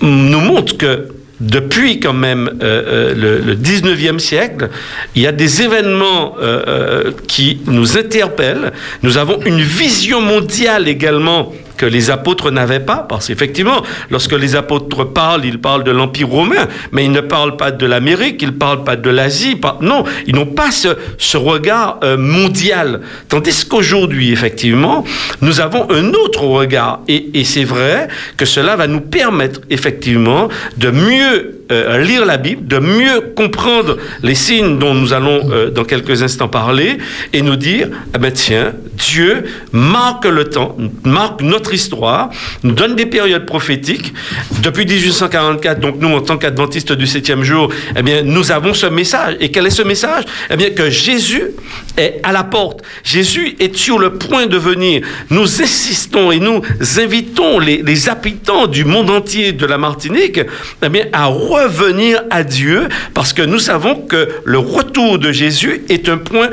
nous 0.00 0.40
montrent 0.40 0.76
que 0.76 1.08
depuis 1.40 2.00
quand 2.00 2.12
même 2.12 2.58
euh, 2.62 3.12
euh, 3.12 3.14
le, 3.14 3.38
le 3.38 3.56
19e 3.56 4.18
siècle, 4.18 4.68
il 5.14 5.22
y 5.22 5.26
a 5.26 5.32
des 5.32 5.62
événements 5.62 6.36
euh, 6.40 7.12
qui 7.26 7.60
nous 7.66 7.96
interpellent. 7.98 8.72
Nous 9.02 9.16
avons 9.16 9.40
une 9.44 9.60
vision 9.60 10.20
mondiale 10.20 10.86
également 10.88 11.52
que 11.80 11.86
les 11.86 12.10
apôtres 12.10 12.50
n'avaient 12.50 12.84
pas, 12.84 13.06
parce 13.08 13.28
qu'effectivement, 13.28 13.82
lorsque 14.10 14.34
les 14.34 14.54
apôtres 14.54 15.04
parlent, 15.04 15.46
ils 15.46 15.58
parlent 15.58 15.82
de 15.82 15.90
l'Empire 15.90 16.28
romain, 16.28 16.68
mais 16.92 17.06
ils 17.06 17.10
ne 17.10 17.22
parlent 17.22 17.56
pas 17.56 17.70
de 17.70 17.86
l'Amérique, 17.86 18.42
ils 18.42 18.48
ne 18.48 18.52
parlent 18.52 18.84
pas 18.84 18.96
de 18.96 19.08
l'Asie, 19.08 19.58
non, 19.80 20.04
ils 20.26 20.34
n'ont 20.34 20.44
pas 20.44 20.72
ce, 20.72 20.88
ce 21.16 21.38
regard 21.38 21.98
euh, 22.04 22.18
mondial. 22.18 23.00
Tandis 23.30 23.64
qu'aujourd'hui, 23.66 24.30
effectivement, 24.30 25.06
nous 25.40 25.60
avons 25.60 25.90
un 25.90 26.12
autre 26.12 26.44
regard, 26.44 27.00
et, 27.08 27.30
et 27.32 27.44
c'est 27.44 27.64
vrai 27.64 28.08
que 28.36 28.44
cela 28.44 28.76
va 28.76 28.86
nous 28.86 29.00
permettre, 29.00 29.62
effectivement, 29.70 30.48
de 30.76 30.90
mieux 30.90 31.59
euh, 31.70 31.98
lire 32.02 32.24
la 32.24 32.36
Bible, 32.36 32.66
de 32.66 32.78
mieux 32.78 33.20
comprendre 33.36 33.96
les 34.22 34.34
signes 34.34 34.78
dont 34.78 34.94
nous 34.94 35.12
allons 35.12 35.50
euh, 35.50 35.70
dans 35.70 35.84
quelques 35.84 36.22
instants 36.22 36.48
parler, 36.48 36.98
et 37.32 37.42
nous 37.42 37.56
dire, 37.56 37.88
ah 38.14 38.18
ben 38.18 38.32
tiens, 38.32 38.72
Dieu 38.96 39.44
marque 39.72 40.26
le 40.26 40.44
temps, 40.44 40.76
marque 41.04 41.42
notre 41.42 41.74
histoire, 41.74 42.30
nous 42.62 42.72
donne 42.72 42.96
des 42.96 43.06
périodes 43.06 43.46
prophétiques. 43.46 44.12
Depuis 44.62 44.86
1844, 44.86 45.80
donc 45.80 45.96
nous, 45.98 46.08
en 46.08 46.20
tant 46.20 46.36
qu'adventistes 46.36 46.92
du 46.92 47.06
septième 47.06 47.42
jour, 47.42 47.70
eh 47.96 48.02
bien, 48.02 48.22
nous 48.22 48.52
avons 48.52 48.74
ce 48.74 48.86
message. 48.86 49.36
Et 49.40 49.50
quel 49.50 49.66
est 49.66 49.70
ce 49.70 49.82
message? 49.82 50.24
Eh 50.50 50.56
bien, 50.56 50.70
que 50.70 50.90
Jésus 50.90 51.42
est 51.96 52.20
à 52.22 52.32
la 52.32 52.44
porte. 52.44 52.82
Jésus 53.04 53.56
est 53.58 53.76
sur 53.76 53.98
le 53.98 54.14
point 54.14 54.46
de 54.46 54.56
venir. 54.56 55.02
Nous 55.30 55.62
insistons 55.62 56.32
et 56.32 56.40
nous 56.40 56.62
invitons 56.98 57.58
les, 57.58 58.08
habitants 58.08 58.66
du 58.66 58.84
monde 58.84 59.10
entier 59.10 59.52
de 59.52 59.66
la 59.66 59.76
Martinique 59.76 60.40
eh 60.82 60.88
bien, 60.88 61.06
à 61.12 61.28
revenir 61.64 62.22
à 62.30 62.42
Dieu 62.42 62.88
parce 63.14 63.32
que 63.32 63.42
nous 63.42 63.58
savons 63.58 63.96
que 63.96 64.28
le 64.44 64.58
retour 64.58 65.18
de 65.18 65.32
Jésus 65.32 65.82
est 65.88 66.08
un 66.08 66.18
point 66.18 66.50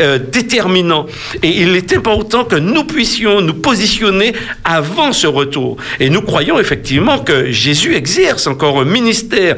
euh, 0.00 0.18
déterminant. 0.18 1.06
Et 1.42 1.62
il 1.62 1.76
est 1.76 1.92
important 1.92 2.44
que 2.44 2.56
nous 2.56 2.84
puissions 2.84 3.40
nous 3.40 3.54
positionner 3.54 4.34
avant 4.64 5.12
ce 5.12 5.26
retour. 5.26 5.76
Et 6.00 6.10
nous 6.10 6.22
croyons 6.22 6.58
effectivement 6.58 7.18
que 7.18 7.50
Jésus 7.50 7.94
exerce 7.94 8.46
encore 8.46 8.80
un 8.80 8.84
ministère 8.84 9.56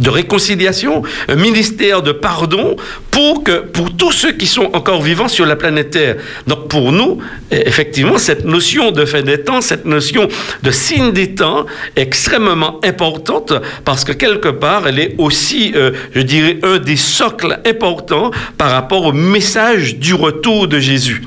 de 0.00 0.10
réconciliation, 0.10 1.02
un 1.28 1.36
ministère 1.36 2.02
de 2.02 2.12
pardon 2.12 2.76
pour 3.10 3.44
que 3.44 3.60
pour 3.60 3.94
tous 3.96 4.12
ceux 4.12 4.32
qui 4.32 4.46
sont 4.46 4.70
encore 4.72 5.02
vivants 5.02 5.28
sur 5.28 5.46
la 5.46 5.56
planète 5.56 5.90
Terre. 5.90 6.16
Donc 6.46 6.68
pour 6.68 6.92
nous, 6.92 7.18
eh, 7.50 7.68
effectivement, 7.68 8.18
cette 8.18 8.44
notion 8.44 8.90
de 8.90 9.04
fin 9.04 9.22
des 9.22 9.42
temps, 9.42 9.60
cette 9.60 9.84
notion 9.84 10.28
de 10.62 10.70
signe 10.70 11.12
des 11.12 11.34
temps 11.34 11.66
est 11.96 12.02
extrêmement 12.02 12.80
importante 12.84 13.52
parce 13.84 14.04
que 14.04 14.12
quelque 14.12 14.48
part, 14.48 14.88
elle 14.88 14.98
est 14.98 15.14
aussi, 15.18 15.72
euh, 15.74 15.92
je 16.14 16.20
dirais, 16.20 16.58
un 16.62 16.78
des 16.78 16.96
socles 16.96 17.58
importants 17.66 18.30
par 18.56 18.70
rapport 18.70 19.04
au 19.04 19.12
message 19.12 19.96
du 19.96 20.14
retour 20.14 20.68
de 20.68 20.78
Jésus. 20.78 21.22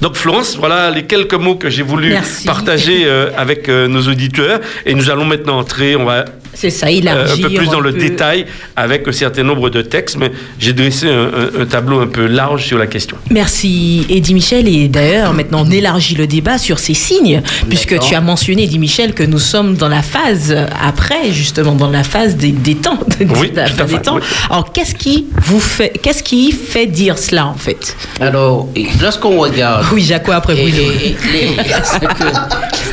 Donc 0.00 0.16
Florence, 0.16 0.56
voilà 0.58 0.90
les 0.90 1.04
quelques 1.04 1.34
mots 1.34 1.54
que 1.56 1.70
j'ai 1.70 1.82
voulu 1.82 2.10
Merci. 2.10 2.46
partager 2.46 3.02
euh, 3.04 3.30
avec 3.36 3.68
euh, 3.68 3.88
nos 3.88 4.02
auditeurs 4.02 4.60
et 4.86 4.94
nous 4.94 5.10
allons 5.10 5.24
maintenant 5.24 5.58
entrer, 5.58 5.96
on 5.96 6.04
va 6.04 6.24
C'est 6.54 6.70
ça, 6.70 6.86
euh, 6.88 7.26
un 7.32 7.36
peu 7.42 7.50
plus 7.54 7.66
dans 7.68 7.80
le 7.80 7.92
peu. 7.92 7.98
détail 7.98 8.46
avec 8.76 9.06
un 9.06 9.12
certain 9.12 9.42
nombre 9.44 9.70
de 9.70 9.82
textes, 9.82 10.16
mais 10.18 10.32
j'ai 10.58 10.72
dressé 10.72 11.08
un, 11.08 11.26
un- 11.58 11.62
un 11.62 11.66
tableau 11.66 12.00
un 12.00 12.06
peu 12.06 12.26
large 12.26 12.64
sur 12.66 12.78
la 12.78 12.86
question. 12.86 13.16
Merci 13.30 14.06
Eddie 14.08 14.34
Michel 14.34 14.66
et 14.68 14.88
d'ailleurs 14.88 15.32
maintenant 15.34 15.64
on 15.66 15.70
élargit 15.70 16.14
le 16.16 16.26
débat 16.26 16.58
sur 16.58 16.78
ces 16.78 16.94
signes 16.94 17.42
puisque 17.68 17.98
tu 18.00 18.14
as 18.14 18.20
mentionné 18.20 18.64
Eddie 18.64 18.78
Michel 18.78 19.14
que 19.14 19.22
nous 19.22 19.38
sommes 19.38 19.76
dans 19.76 19.88
la 19.88 20.02
phase 20.02 20.54
après 20.82 21.30
justement 21.32 21.74
dans 21.74 21.90
la 21.90 22.02
phase 22.04 22.36
des, 22.36 22.50
des 22.52 22.74
temps 22.76 22.98
de 23.20 23.26
Oui, 23.38 23.52
la 23.54 23.68
tout 23.68 23.76
fin 23.76 23.82
à 23.82 23.86
des 23.86 23.94
fait, 23.94 24.02
temps. 24.02 24.16
oui. 24.16 24.22
Alors 24.50 24.72
qu'est-ce 24.72 24.94
qui 24.94 25.26
vous 25.42 25.60
fait 25.60 25.92
qu'est-ce 26.02 26.22
qui 26.22 26.50
fait 26.52 26.86
dire 26.86 27.18
cela 27.18 27.46
en 27.46 27.54
fait? 27.54 27.96
Alors, 28.20 28.68
lorsqu'on 29.02 29.36
regarde 29.38 29.67
Oui 29.92 30.02
Jaco 30.04 30.32
après 30.32 30.54
que- 30.54 30.60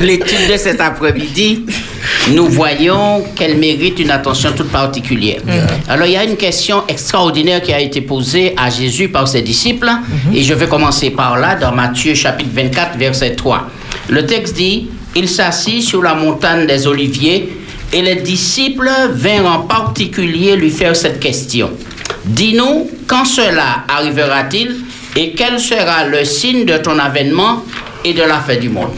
l'étude 0.00 0.50
de 0.52 0.56
cet 0.56 0.80
après-midi, 0.80 1.64
nous 2.32 2.46
voyons 2.48 3.24
qu'elle 3.34 3.56
mérite 3.56 3.98
une 3.98 4.10
attention 4.10 4.52
toute 4.52 4.70
particulière. 4.70 5.40
Alors, 5.88 6.06
il 6.06 6.12
y 6.12 6.16
a 6.16 6.24
une 6.24 6.36
question 6.36 6.82
extraordinaire 6.88 7.62
qui 7.62 7.72
a 7.72 7.80
été 7.80 8.00
posée 8.00 8.54
à 8.56 8.68
Jésus 8.70 9.08
par 9.08 9.26
ses 9.28 9.42
disciples, 9.42 9.90
et 10.34 10.42
je 10.42 10.54
vais 10.54 10.66
commencer 10.66 11.10
par 11.10 11.38
là, 11.38 11.54
dans 11.54 11.72
Matthieu 11.72 12.14
chapitre 12.14 12.50
24, 12.54 12.98
verset 12.98 13.34
3. 13.36 13.68
Le 14.08 14.26
texte 14.26 14.54
dit, 14.56 14.88
Il 15.14 15.28
s'assit 15.28 15.82
sur 15.82 16.02
la 16.02 16.14
montagne 16.14 16.66
des 16.66 16.86
Oliviers, 16.86 17.56
et 17.92 18.02
les 18.02 18.16
disciples 18.16 18.90
vinrent 19.14 19.46
en 19.46 19.60
particulier 19.60 20.56
lui 20.56 20.70
faire 20.70 20.94
cette 20.94 21.20
question. 21.20 21.70
Dis-nous, 22.24 22.90
quand 23.06 23.24
cela 23.24 23.84
arrivera-t-il 23.88 24.74
et 25.16 25.32
quel 25.32 25.58
sera 25.58 26.04
le 26.04 26.24
signe 26.24 26.64
de 26.64 26.76
ton 26.78 26.98
avènement 26.98 27.62
et 28.04 28.12
de 28.12 28.22
la 28.22 28.38
fin 28.40 28.56
du 28.56 28.68
monde? 28.68 28.90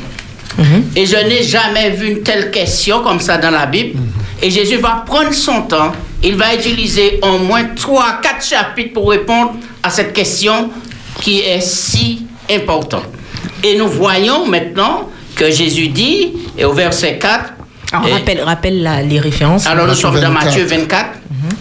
Et 0.97 1.07
je 1.07 1.15
n'ai 1.17 1.45
jamais 1.45 1.91
vu 1.91 2.09
une 2.11 2.23
telle 2.23 2.51
question 2.51 3.01
comme 3.05 3.21
ça 3.21 3.39
dans 3.39 3.51
la 3.53 3.67
Bible. 3.67 4.01
Et 4.43 4.51
Jésus 4.51 4.77
va 4.79 5.05
prendre 5.07 5.33
son 5.33 5.63
temps. 5.63 5.93
Il 6.23 6.35
va 6.35 6.53
utiliser 6.55 7.21
au 7.23 7.39
moins 7.39 7.65
trois, 7.77 8.19
quatre 8.21 8.45
chapitres 8.45 8.93
pour 8.93 9.11
répondre 9.11 9.53
à 9.85 9.91
cette 9.91 10.13
question 10.13 10.71
qui 11.21 11.41
est 11.41 11.61
si 11.61 12.27
importante. 12.51 13.05
Et 13.63 13.77
nous 13.79 13.87
voyons 13.89 14.47
maintenant 14.47 15.09
que 15.37 15.49
Jésus 15.49 15.89
dit, 15.89 16.33
et 16.57 16.65
au 16.65 16.73
verset 16.73 17.19
4, 17.19 17.53
Alors, 17.93 18.09
et- 18.09 18.13
rappelle 18.15 18.41
rappelle 18.43 18.83
la- 18.83 19.03
les 19.03 19.21
références. 19.21 19.65
alors 19.67 19.87
nous 19.87 19.95
sommes 19.95 20.15
dans 20.21 20.31
24. 20.33 20.45
Matthieu 20.45 20.65
24. 20.65 21.07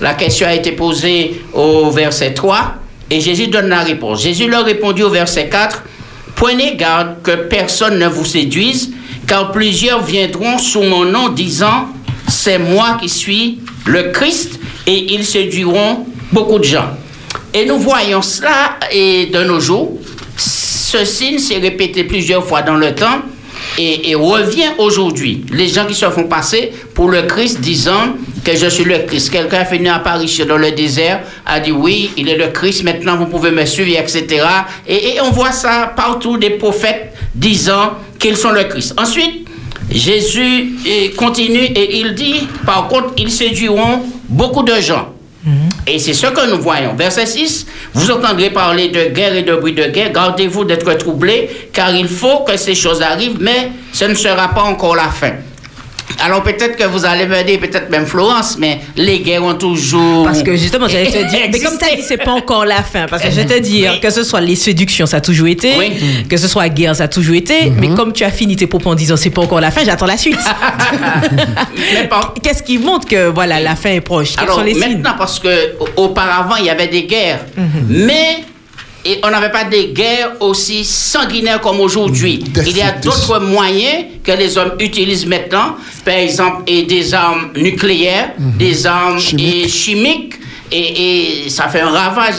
La 0.02 0.14
question 0.16 0.48
a 0.48 0.54
été 0.56 0.72
posée 0.72 1.42
au 1.54 1.92
verset 1.92 2.34
3 2.34 2.74
et 3.10 3.22
Jésus 3.22 3.48
donne 3.48 3.70
la 3.70 3.82
réponse. 3.82 4.22
Jésus 4.22 4.48
leur 4.48 4.66
répondit 4.66 5.04
au 5.04 5.10
verset 5.10 5.50
4. 5.50 5.84
Prenez 6.36 6.76
garde 6.76 7.22
que 7.24 7.32
personne 7.32 7.98
ne 7.98 8.08
vous 8.08 8.26
séduise, 8.26 8.92
car 9.28 9.52
plusieurs 9.52 10.04
viendront 10.04 10.58
sous 10.58 10.84
mon 10.84 11.06
nom 11.06 11.30
disant, 11.30 11.88
c'est 12.28 12.60
moi 12.60 12.98
qui 13.02 13.10
suis 13.10 13.60
le 13.86 14.12
Christ, 14.12 14.60
et 14.86 15.14
ils 15.14 15.26
séduiront 15.26 16.06
beaucoup 16.32 16.60
de 16.60 16.64
gens. 16.64 16.90
Et 17.54 17.66
nous 17.66 17.80
voyons 17.80 18.22
cela 18.22 18.78
et 18.92 19.28
de 19.28 19.44
nos 19.44 19.60
jours. 19.60 19.98
Ce 20.38 21.06
signe 21.06 21.40
s'est 21.40 21.58
répété 21.58 22.04
plusieurs 22.04 22.46
fois 22.46 22.62
dans 22.62 22.76
le 22.76 22.94
temps 22.94 23.22
et, 23.78 24.12
et 24.12 24.16
revient 24.16 24.70
aujourd'hui. 24.78 25.46
Les 25.52 25.68
gens 25.68 25.86
qui 25.86 25.96
se 25.96 26.10
font 26.10 26.26
passer 26.26 26.72
pour 26.94 27.10
le 27.10 27.24
Christ 27.24 27.60
disant 27.60 28.16
que 28.48 28.56
je 28.56 28.68
suis 28.68 28.86
le 28.86 29.00
Christ. 29.00 29.30
Quelqu'un 29.30 29.60
a 29.60 29.66
fait 29.66 29.76
une 29.76 29.88
apparition 29.88 30.46
dans 30.46 30.58
le 30.58 30.72
désert, 30.72 31.22
a 31.46 31.60
dit 31.60 31.74
oui, 31.74 32.12
il 32.16 32.30
est 32.30 32.38
le 32.38 32.48
Christ, 32.48 32.84
maintenant 32.84 33.18
vous 33.18 33.26
pouvez 33.26 33.52
me 33.52 33.66
suivre, 33.66 34.00
etc. 34.00 34.26
Et, 34.88 35.16
et 35.16 35.22
on 35.22 35.32
voit 35.32 35.52
ça 35.52 35.92
partout 35.96 36.38
des 36.38 36.52
prophètes 36.52 37.14
disant 37.36 37.96
qu'ils 38.18 38.38
sont 38.38 38.52
le 38.52 38.64
Christ. 38.64 38.94
Ensuite, 38.98 39.48
Jésus 39.92 40.76
continue 41.18 41.66
et 41.66 42.00
il 42.00 42.14
dit, 42.14 42.48
par 42.66 42.88
contre, 42.88 43.14
ils 43.18 43.32
séduiront 43.32 44.04
beaucoup 44.30 44.64
de 44.64 44.76
gens. 44.80 45.10
Et 45.86 46.00
c'est 46.00 46.14
ce 46.14 46.28
que 46.28 46.50
nous 46.50 46.62
voyons. 46.62 46.94
Verset 46.96 47.26
6, 47.26 47.68
vous 47.94 48.12
entendrez 48.12 48.50
parler 48.50 48.90
de 48.90 49.06
guerre 49.14 49.34
et 49.34 49.44
de 49.44 49.56
bruit 49.56 49.74
de 49.74 49.86
guerre. 49.86 50.12
Gardez-vous 50.12 50.66
d'être 50.66 50.94
troublés, 50.96 51.50
car 51.72 51.96
il 51.96 52.08
faut 52.10 52.40
que 52.40 52.58
ces 52.58 52.76
choses 52.76 53.02
arrivent, 53.02 53.38
mais 53.40 53.72
ce 53.94 54.06
ne 54.06 54.14
sera 54.14 54.50
pas 54.50 54.64
encore 54.64 54.96
la 54.96 55.10
fin. 55.10 55.32
Alors 56.24 56.42
peut-être 56.42 56.76
que 56.78 56.86
vous 56.86 57.06
allez 57.06 57.28
me 57.28 57.44
dire, 57.44 57.60
peut-être 57.60 57.90
même 57.90 58.06
Florence, 58.06 58.58
mais 58.58 58.80
les 58.96 59.20
guerres 59.20 59.44
ont 59.44 59.54
toujours... 59.54 60.24
Parce 60.26 60.42
que 60.42 60.56
justement, 60.56 60.88
j'allais 60.88 61.12
te 61.12 61.30
dire, 61.30 61.42
mais 61.52 61.60
comme 61.60 61.78
tu 61.78 61.86
as 61.86 61.96
dit, 61.96 62.02
c'est 62.02 62.18
pas 62.18 62.32
encore 62.32 62.66
la 62.66 62.82
fin. 62.82 63.06
Parce 63.08 63.22
que 63.22 63.30
je 63.30 63.36
vais 63.36 63.46
te 63.46 63.60
dire, 63.60 63.92
Oui. 63.94 64.00
que 64.00 64.10
ce 64.10 64.24
soit 64.24 64.42
les 64.42 64.56
séductions, 64.56 65.06
ça 65.06 65.18
a 65.18 65.22
toujours 65.22 65.48
été, 65.48 65.74
Oui. 65.78 65.92
que 66.30 66.38
ce 66.38 66.48
soit 66.48 66.64
la 66.64 66.70
guerre, 66.70 66.96
ça 66.96 67.04
a 67.04 67.08
toujours 67.08 67.36
été, 67.36 67.70
mais 67.70 67.90
comme 67.90 68.14
tu 68.14 68.24
as 68.24 68.32
fini 68.32 68.56
tes 68.56 68.68
propos 68.68 68.90
en 68.92 68.96
disant 68.96 69.16
c'est 69.18 69.30
pas 69.30 69.42
encore 69.42 69.62
la 69.62 69.70
fin, 69.72 69.84
j'attends 69.86 70.06
la 70.08 70.18
suite. 70.18 70.40
Qu'est-ce 72.44 72.64
qui 72.64 72.78
montre 72.78 73.08
que 73.08 73.28
voilà, 73.28 73.60
la 73.60 73.76
fin 73.76 73.90
est 73.92 74.02
proche? 74.02 74.36
Quels 74.36 74.44
Alors 74.46 74.58
sont 74.60 74.64
les 74.64 74.74
signes? 74.74 74.94
maintenant, 75.02 75.16
parce 75.18 75.40
que 75.40 75.76
au- 75.80 76.04
auparavant, 76.04 76.56
il 76.58 76.66
y 76.66 76.70
avait 76.70 76.88
des 76.88 77.04
guerres, 77.04 77.46
mais 77.88 78.44
et 79.08 79.20
on 79.24 79.30
n'avait 79.30 79.52
pas 79.52 79.64
des 79.64 79.88
guerres 79.88 80.34
aussi 80.42 80.84
sanguinaires 80.84 81.62
comme 81.62 81.80
aujourd'hui. 81.80 82.40
Des- 82.40 82.70
Il 82.70 82.78
y 82.78 82.82
a 82.82 82.92
d'autres 82.92 83.40
moyens 83.40 84.06
que 84.24 84.32
les 84.34 84.58
hommes 84.58 84.74
utilisent 84.80 85.26
maintenant, 85.26 85.76
par 86.06 86.16
exemple, 86.16 86.64
et 86.68 86.84
des 86.84 87.14
armes 87.14 87.50
nucléaires, 87.56 88.32
des 88.38 88.86
armes 88.86 89.20
Chimiques. 89.20 89.66
et 89.66 89.70
chimiques, 89.70 90.34
et, 90.72 91.46
et 91.46 91.50
ça 91.50 91.68
fait 91.70 91.82
un 91.82 91.90
ravage 91.92 92.36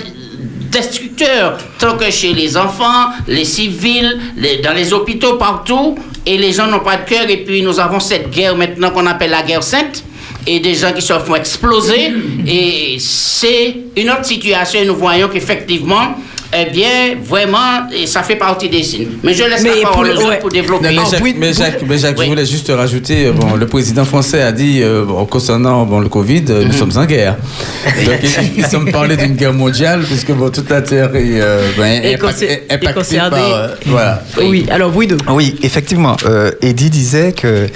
destructeur, 0.71 1.59
tant 1.79 1.97
que 1.97 2.11
chez 2.11 2.33
les 2.35 2.57
enfants, 2.57 3.07
les 3.27 3.45
civils, 3.45 4.19
les- 4.37 4.59
dans 4.59 4.73
les 4.75 4.93
hôpitaux, 4.93 5.37
partout, 5.37 5.97
et 6.27 6.37
les 6.37 6.53
gens 6.53 6.67
n'ont 6.67 6.81
pas 6.81 6.97
de 6.99 7.09
cœur, 7.09 7.29
et 7.29 7.39
puis 7.39 7.63
nous 7.63 7.81
avons 7.81 8.01
cette 8.01 8.31
guerre 8.31 8.55
maintenant 8.57 8.91
qu'on 8.91 9.07
appelle 9.07 9.31
la 9.31 9.43
guerre 9.43 9.63
sainte, 9.63 10.05
et 10.47 10.61
des 10.61 10.75
gens 10.75 10.93
qui 10.93 11.03
se 11.03 11.13
font 11.15 11.35
exploser, 11.37 12.13
et 12.47 12.97
c'est 12.99 13.77
une 13.97 14.11
autre 14.11 14.27
situation, 14.27 14.81
et 14.81 14.85
nous 14.85 14.97
voyons 14.97 15.29
qu'effectivement, 15.29 16.17
eh 16.53 16.71
bien, 16.71 17.17
vraiment, 17.23 17.89
et 17.93 18.07
ça 18.07 18.23
fait 18.23 18.37
partie 18.37 18.69
des 18.69 18.83
signes. 18.83 19.09
Mais 19.23 19.35
je 19.35 19.45
laisse 19.45 19.63
Mais 19.63 19.69
la 19.71 19.75
pour 19.83 19.91
parole 19.91 20.09
le- 20.09 20.17
aux 20.17 20.29
ouais. 20.29 20.39
pour 20.39 20.49
développer. 20.49 20.87
Non, 20.89 20.93
mais 20.95 21.03
Ah, 21.07 21.11
Jacques, 21.11 21.23
oui, 21.23 21.35
mais 21.39 21.53
Jacques, 21.53 21.83
mais 21.87 21.99
Jacques, 21.99 22.17
Oui. 22.19 22.25
je 22.25 22.31
voulais 22.31 22.47
juste 22.47 22.71
rajouter, 22.75 23.27
euh, 23.27 23.33
bon, 23.33 23.55
le 23.55 23.67
président 23.67 24.05
français 24.05 24.41
a 24.43 24.53
dit, 24.53 24.81
euh, 24.83 25.05
bon, 25.05 25.25
concernant 25.27 25.85
bon, 25.85 26.01
le 26.01 26.09
Covid, 26.09 26.45
euh, 26.49 26.65
nous 26.65 26.73
sommes 26.73 26.97
en 26.97 27.05
guerre. 27.05 27.37
Donc, 28.07 28.15
ils, 28.23 28.59
ils 28.61 28.67
sommes 28.67 28.91
parlé 28.91 29.17
d'une 29.17 29.35
guerre 29.35 29.53
mondiale, 29.53 30.03
puisque 30.07 30.33
bon, 30.33 30.49
toute 30.51 30.71
la 30.71 30.81
Terre 30.83 31.15
est, 31.17 31.41
euh, 31.41 31.69
ben, 31.77 32.03
est 32.03 32.19
concernée. 32.19 33.31
par... 33.31 33.53
euh, 33.55 33.69
voilà. 33.87 34.23
Oui, 34.41 34.67
alors 34.71 34.91
Guido. 34.93 35.17
Oui, 35.29 35.57
effectivement. 35.63 36.17
Euh, 36.25 36.51
Eddie 36.63 36.91
disait 36.91 37.33
que 37.33 37.67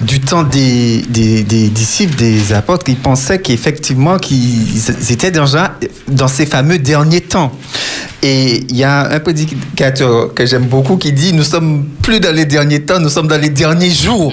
du 0.00 0.20
temps 0.20 0.42
des, 0.44 1.02
des, 1.08 1.42
des 1.42 1.68
disciples, 1.68 2.14
des 2.16 2.52
apôtres, 2.52 2.84
ils 2.88 2.96
pensaient 2.96 3.40
qu'effectivement, 3.40 4.16
qu'ils 4.18 4.80
étaient 5.10 5.30
déjà 5.30 5.74
dans 6.08 6.28
ces 6.28 6.46
fameux 6.46 6.78
derniers 6.78 7.20
temps. 7.20 7.52
Et 8.24 8.64
il 8.68 8.76
y 8.76 8.84
a 8.84 9.10
un 9.10 9.18
prédicateur 9.20 10.32
que 10.32 10.46
j'aime 10.46 10.66
beaucoup 10.66 10.96
qui 10.96 11.12
dit 11.12 11.32
Nous 11.32 11.42
sommes 11.42 11.86
plus 12.02 12.20
dans 12.20 12.34
les 12.34 12.44
derniers 12.44 12.82
temps, 12.82 13.00
nous 13.00 13.08
sommes 13.08 13.26
dans 13.28 13.40
les 13.40 13.50
derniers 13.50 13.90
jours. 13.90 14.32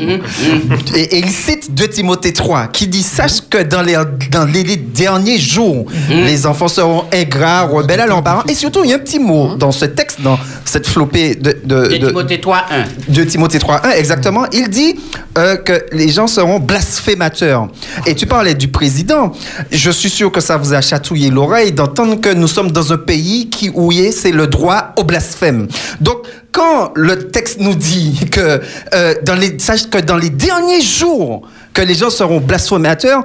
et, 0.95 1.01
et 1.01 1.17
il 1.19 1.29
cite 1.29 1.73
2 1.73 1.87
Timothée 1.87 2.33
3 2.33 2.67
qui 2.67 2.87
dit 2.87 3.01
Sache 3.01 3.41
que 3.49 3.63
dans 3.63 3.81
les, 3.81 3.97
dans 4.31 4.45
les, 4.45 4.63
les 4.63 4.75
derniers 4.77 5.39
jours, 5.39 5.85
les 6.09 6.45
enfants 6.45 6.67
seront 6.67 7.05
ingrats, 7.13 7.63
rebelles 7.63 8.01
à 8.01 8.05
leurs 8.07 8.23
parents. 8.23 8.43
Et 8.47 8.53
surtout, 8.53 8.83
il 8.83 8.91
y 8.91 8.93
a 8.93 8.97
un 8.97 8.99
petit 8.99 9.19
mot 9.19 9.55
dans 9.55 9.71
ce 9.71 9.85
texte, 9.85 10.21
dans 10.21 10.37
cette 10.65 10.87
flopée 10.87 11.35
de, 11.35 11.57
de, 11.63 11.87
de 11.87 11.97
de- 11.97 12.07
Timothée 12.07 12.39
3, 12.39 12.65
1. 13.09 13.11
de 13.13 13.23
Timothée 13.23 13.57
3.1, 13.59 13.95
exactement, 13.97 14.45
il 14.53 14.69
dit 14.69 14.95
euh, 15.37 15.55
que 15.57 15.73
les 15.93 16.09
gens 16.09 16.27
seront 16.27 16.59
blasphémateurs. 16.59 17.67
Et 18.05 18.13
tu 18.15 18.25
parlais 18.27 18.53
du 18.53 18.67
président. 18.67 19.31
Je 19.71 19.89
suis 19.91 20.09
sûr 20.09 20.31
que 20.31 20.41
ça 20.41 20.57
vous 20.57 20.73
a 20.73 20.81
chatouillé 20.81 21.29
l'oreille 21.31 21.71
d'entendre 21.71 22.21
que 22.21 22.33
nous 22.33 22.47
sommes 22.47 22.71
dans 22.71 22.93
un 22.93 22.97
pays 22.97 23.49
qui, 23.49 23.69
où 23.79 23.91
il 23.91 24.01
y 24.01 24.07
a- 24.07 24.11
c'est 24.11 24.31
le 24.31 24.47
droit 24.47 24.93
au 24.97 25.03
blasphème. 25.03 25.67
Donc, 26.01 26.17
quand 26.51 26.91
le 26.95 27.29
texte 27.29 27.59
nous 27.59 27.75
dit 27.75 28.19
que, 28.31 28.59
euh, 28.93 29.13
dans 29.23 29.35
les, 29.35 29.57
sache 29.59 29.89
que 29.89 29.99
dans 29.99 30.17
les 30.17 30.29
derniers 30.29 30.81
jours, 30.81 31.43
que 31.71 31.83
les 31.83 31.93
gens 31.93 32.09
seront 32.09 32.39
blasphémateurs, 32.41 33.23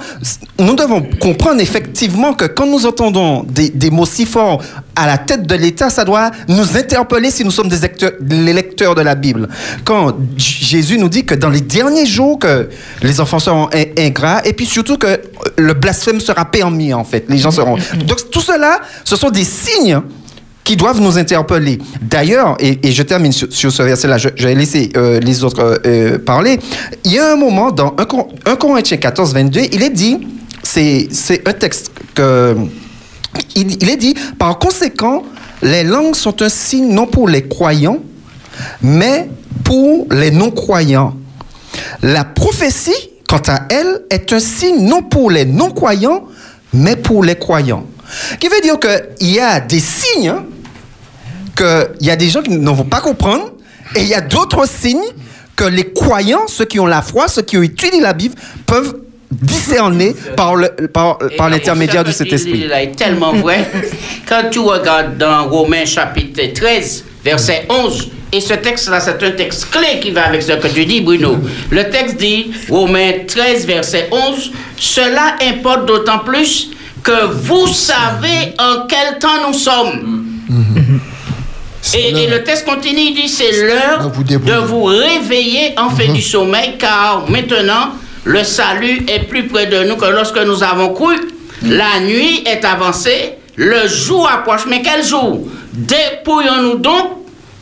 nous 0.59 0.77
devons 0.77 1.03
comprendre 1.21 1.61
effectivement 1.62 2.35
que 2.35 2.45
quand 2.45 2.67
nous 2.67 2.85
entendons 2.85 3.43
des, 3.43 3.71
des 3.71 3.90
mots 3.90 4.05
si 4.07 4.27
forts 4.27 4.62
à 4.95 5.07
la 5.07 5.17
tête 5.17 5.47
de 5.47 5.55
l'État, 5.55 5.88
ça 5.88 6.05
doit 6.05 6.31
nous 6.49 6.77
interpeller 6.77 7.31
si 7.31 7.43
nous 7.45 7.51
sommes 7.51 7.69
des 7.71 7.79
lecteurs, 7.79 8.12
les 8.29 8.53
lecteurs 8.53 8.95
de 8.95 9.01
la 9.01 9.14
Bible. 9.14 9.49
Quand 9.85 10.14
Jésus 10.37 10.99
nous 10.99 11.09
dit 11.09 11.25
que 11.25 11.35
dans 11.35 11.49
les 11.51 11.62
derniers 11.62 12.07
jours, 12.07 12.38
que 12.38 12.69
les 13.03 13.19
enfants 13.21 13.38
seront 13.40 13.69
in- 13.73 14.03
ingrats, 14.07 14.43
et 14.45 14.53
puis 14.53 14.67
surtout 14.67 14.99
que 14.99 15.19
le 15.57 15.73
blasphème 15.73 16.21
sera 16.21 16.45
permis, 16.45 16.93
en 16.93 17.03
fait. 17.05 17.25
Les 17.31 17.38
gens 17.38 17.51
seront... 17.51 17.77
Donc 18.07 18.31
tout 18.31 18.43
cela, 18.43 18.81
ce 19.05 19.17
sont 19.17 19.31
des 19.31 19.45
signes 19.45 20.01
qui 20.64 20.77
doivent 20.77 21.00
nous 21.00 21.18
interpeller. 21.18 21.79
D'ailleurs, 22.00 22.57
et, 22.59 22.79
je 22.90 23.03
termine 23.03 23.33
sur, 23.33 23.70
ce 23.70 23.83
verset-là, 23.83 24.16
je, 24.18 24.31
je 24.35 24.48
vais 24.48 24.55
laisser 24.55 24.90
euh, 24.96 25.20
les 25.20 25.44
autres 25.44 25.61
euh, 25.62 25.77
euh, 25.87 26.18
parler. 26.18 26.59
Il 27.05 27.12
y 27.12 27.18
a 27.18 27.33
un 27.33 27.37
moment 27.37 27.70
dans 27.70 27.94
1, 27.98 28.05
Cor- 28.07 28.29
1 28.46 28.57
Corinthiens 28.57 28.96
14, 28.96 29.35
22, 29.35 29.61
il 29.72 29.83
est 29.83 29.90
dit, 29.90 30.27
c'est 30.62 31.09
c'est 31.11 31.46
un 31.46 31.53
texte 31.53 31.90
que... 32.14 32.57
Il, 33.57 33.83
il 33.83 33.90
est 33.90 33.96
dit, 33.96 34.14
par 34.38 34.59
conséquent, 34.59 35.22
les 35.62 35.85
langues 35.85 36.14
sont 36.14 36.40
un 36.40 36.48
signe 36.48 36.88
non 36.94 37.07
pour 37.07 37.29
les 37.29 37.46
croyants, 37.46 37.98
mais 38.81 39.29
pour 39.64 40.07
les 40.12 40.31
non-croyants. 40.31 41.14
La 42.03 42.24
prophétie, 42.24 42.92
quant 43.29 43.42
à 43.48 43.66
elle, 43.70 44.03
est 44.11 44.33
un 44.33 44.38
signe 44.40 44.87
non 44.87 45.03
pour 45.03 45.31
les 45.31 45.44
non-croyants, 45.44 46.24
mais 46.72 46.96
pour 46.96 47.24
les 47.24 47.35
croyants. 47.35 47.85
Qui 48.38 48.48
veut 48.48 48.61
dire 48.62 48.77
qu'il 48.79 49.33
y 49.33 49.40
a 49.40 49.59
des 49.61 49.81
signes 49.81 50.29
hein, 50.29 50.44
qu'il 51.57 52.07
y 52.07 52.11
a 52.11 52.17
des 52.17 52.29
gens 52.29 52.43
qui 52.43 52.51
ne 52.51 52.71
vont 52.71 52.85
pas 52.85 53.01
comprendre, 53.01 53.53
et 53.95 54.01
il 54.03 54.09
y 54.09 54.14
a 54.14 54.21
d'autres 54.21 54.67
signes 54.69 55.03
que 55.57 55.64
les 55.64 55.93
croyants, 55.93 56.47
ceux 56.49 56.64
qui 56.64 56.81
ont 56.81 56.87
la 56.87 57.03
foi, 57.03 57.29
ceux 57.29 57.43
qui 57.43 57.57
ont 57.57 57.62
étudié 57.62 58.01
la 58.01 58.12
Bible, 58.12 58.35
peuvent 58.67 58.97
discerner 59.31 60.14
par 60.37 60.57
le- 60.57 60.69
par, 60.93 61.19
Et 61.31 61.37
par 61.37 61.49
l'intermédiaire 61.51 62.05
de 62.05 62.11
ce 62.11 62.19
cet 62.19 62.29
que 62.31 62.37
tu 62.37 62.43
dis 62.45 62.51
esprit. 62.51 62.69
là 62.69 62.83
est 62.83 62.97
tellement 62.97 63.33
vrai. 63.33 63.71
Quand 64.29 64.43
tu 64.51 64.59
regardes 64.61 65.17
dans 65.19 65.49
Romains 65.49 65.85
chapitre 65.85 66.40
13, 66.55 67.05
verset 67.25 67.67
11, 67.69 68.11
et 68.33 68.40
ce 68.40 68.55
texte-là, 68.55 68.99
c'est 68.99 69.23
un 69.23 69.31
texte 69.31 69.71
clé 69.71 70.01
qui 70.01 70.11
va 70.11 70.27
avec 70.27 70.43
ce 70.43 70.53
que 70.53 70.67
tu 70.67 70.85
dis, 70.87 71.01
Bruno. 71.01 71.37
Le 71.71 71.88
texte 71.88 72.17
dit, 72.17 72.51
Romains 72.69 73.12
13, 73.29 73.64
verset 73.67 74.09
11, 74.11 74.51
Cela 74.77 75.37
importe 75.40 75.87
d'autant 75.87 76.19
plus 76.19 76.71
que 77.05 77.27
vous 77.27 77.69
savez 77.69 78.55
en 78.59 78.87
quel 78.88 79.19
temps 79.21 79.47
nous 79.47 79.55
sommes. 79.55 80.25
C'est 80.49 81.13
Et, 81.92 82.09
et 82.25 82.27
le 82.29 82.42
texte 82.42 82.64
continue, 82.64 83.01
il 83.11 83.14
dit, 83.14 83.29
c'est 83.29 83.53
l'heure 83.66 84.11
De 84.11 84.66
vous 84.66 84.85
réveiller 84.85 85.75
en 85.79 85.90
fait 85.90 86.09
du 86.09 86.23
sommeil, 86.23 86.75
car 86.79 87.25
maintenant, 87.29 87.90
le 88.25 88.42
salut 88.42 89.05
est 89.07 89.29
plus 89.29 89.47
près 89.49 89.66
de 89.66 89.85
nous 89.85 89.97
que 89.97 90.07
lorsque 90.07 90.38
nous 90.38 90.62
avons 90.62 90.94
cru. 90.94 91.16
La 91.62 92.01
nuit 92.01 92.42
est 92.47 92.64
avancée, 92.64 93.35
le 93.57 93.87
jour 93.87 94.29
approche. 94.29 94.62
Mais 94.68 94.83
quel 94.83 95.05
jour? 95.05 95.47
Dépouillons-nous 95.73 96.79
donc 96.79 97.11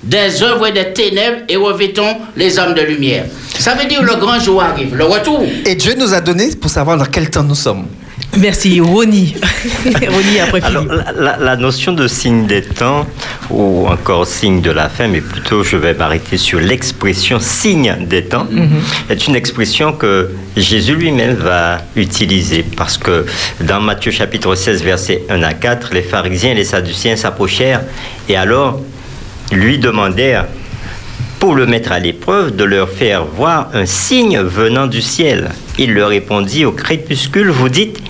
des 0.03 0.43
œuvres 0.43 0.69
des 0.71 0.93
ténèbres 0.93 1.43
et 1.49 1.57
revêtons 1.57 2.17
les 2.37 2.59
hommes 2.59 2.75
de 2.75 2.83
lumière. 2.83 3.25
Ça 3.59 3.75
veut 3.75 3.87
dire 3.87 4.03
le 4.03 4.17
grand 4.17 4.41
jour 4.41 4.63
arrive, 4.63 4.95
le 4.97 5.05
retour. 5.05 5.43
Et 5.67 5.75
Dieu 5.75 5.95
nous 5.97 6.13
a 6.15 6.21
donné 6.21 6.51
pour 6.57 6.71
savoir 6.71 6.97
dans 6.97 7.05
quel 7.05 7.31
temps 7.31 7.45
nous 7.45 7.55
sommes. 7.55 7.87
Merci, 8.39 8.81
Ronnie. 8.81 9.35
Ronnie 9.85 10.41
après 10.41 10.63
Alors, 10.63 10.87
la, 11.19 11.57
notion 11.57 11.93
de 11.93 12.09
signe 12.09 12.47
des 12.47 12.63
temps, 12.63 13.07
ou 13.51 13.87
encore 13.87 14.27
signe 14.27 14.63
de 14.63 14.71
la 14.71 14.89
fin, 14.89 15.07
mais 15.07 15.21
plutôt 15.21 15.63
je 15.63 15.77
vais 15.77 15.93
m'arrêter 15.93 16.39
sur 16.39 16.59
l'expression 16.59 17.39
signe 17.41 17.95
des 18.09 18.25
temps, 18.25 18.47
est 19.11 19.27
une 19.27 19.37
expression 19.37 19.93
que 19.93 20.31
Jésus 20.57 20.95
lui-même 20.95 21.35
va 21.35 21.83
utiliser. 21.95 22.65
Parce 22.77 22.97
que 22.97 23.27
dans 23.61 23.81
Matthieu 23.81 24.11
chapitre 24.11 24.55
16, 24.55 24.83
versets 24.83 25.23
1 25.29 25.43
à 25.43 25.53
4, 25.53 25.93
les 25.93 26.03
pharisiens 26.03 26.53
et 26.53 26.55
les 26.55 26.65
sadduciens 26.65 27.17
s'approchèrent 27.17 27.83
et 28.29 28.37
alors 28.37 28.81
lui 29.53 29.79
demandèrent 29.79 30.47
pour 31.39 31.55
le 31.57 31.67
mettre 31.67 31.91
à 31.91 31.99
l'épreuve, 31.99 32.55
de 32.55 32.63
leur 32.63 32.89
faire 32.89 33.25
voir 33.25 33.69
un 33.75 33.85
signe 33.85 34.39
venant 34.39 34.87
du 34.87 35.03
ciel. 35.03 35.51
Il 35.77 35.93
leur 35.93 36.11
répondit 36.11 36.65
au 36.65 36.71
crépuscule, 36.71 37.51
vous 37.51 37.69
dites, 37.69 38.01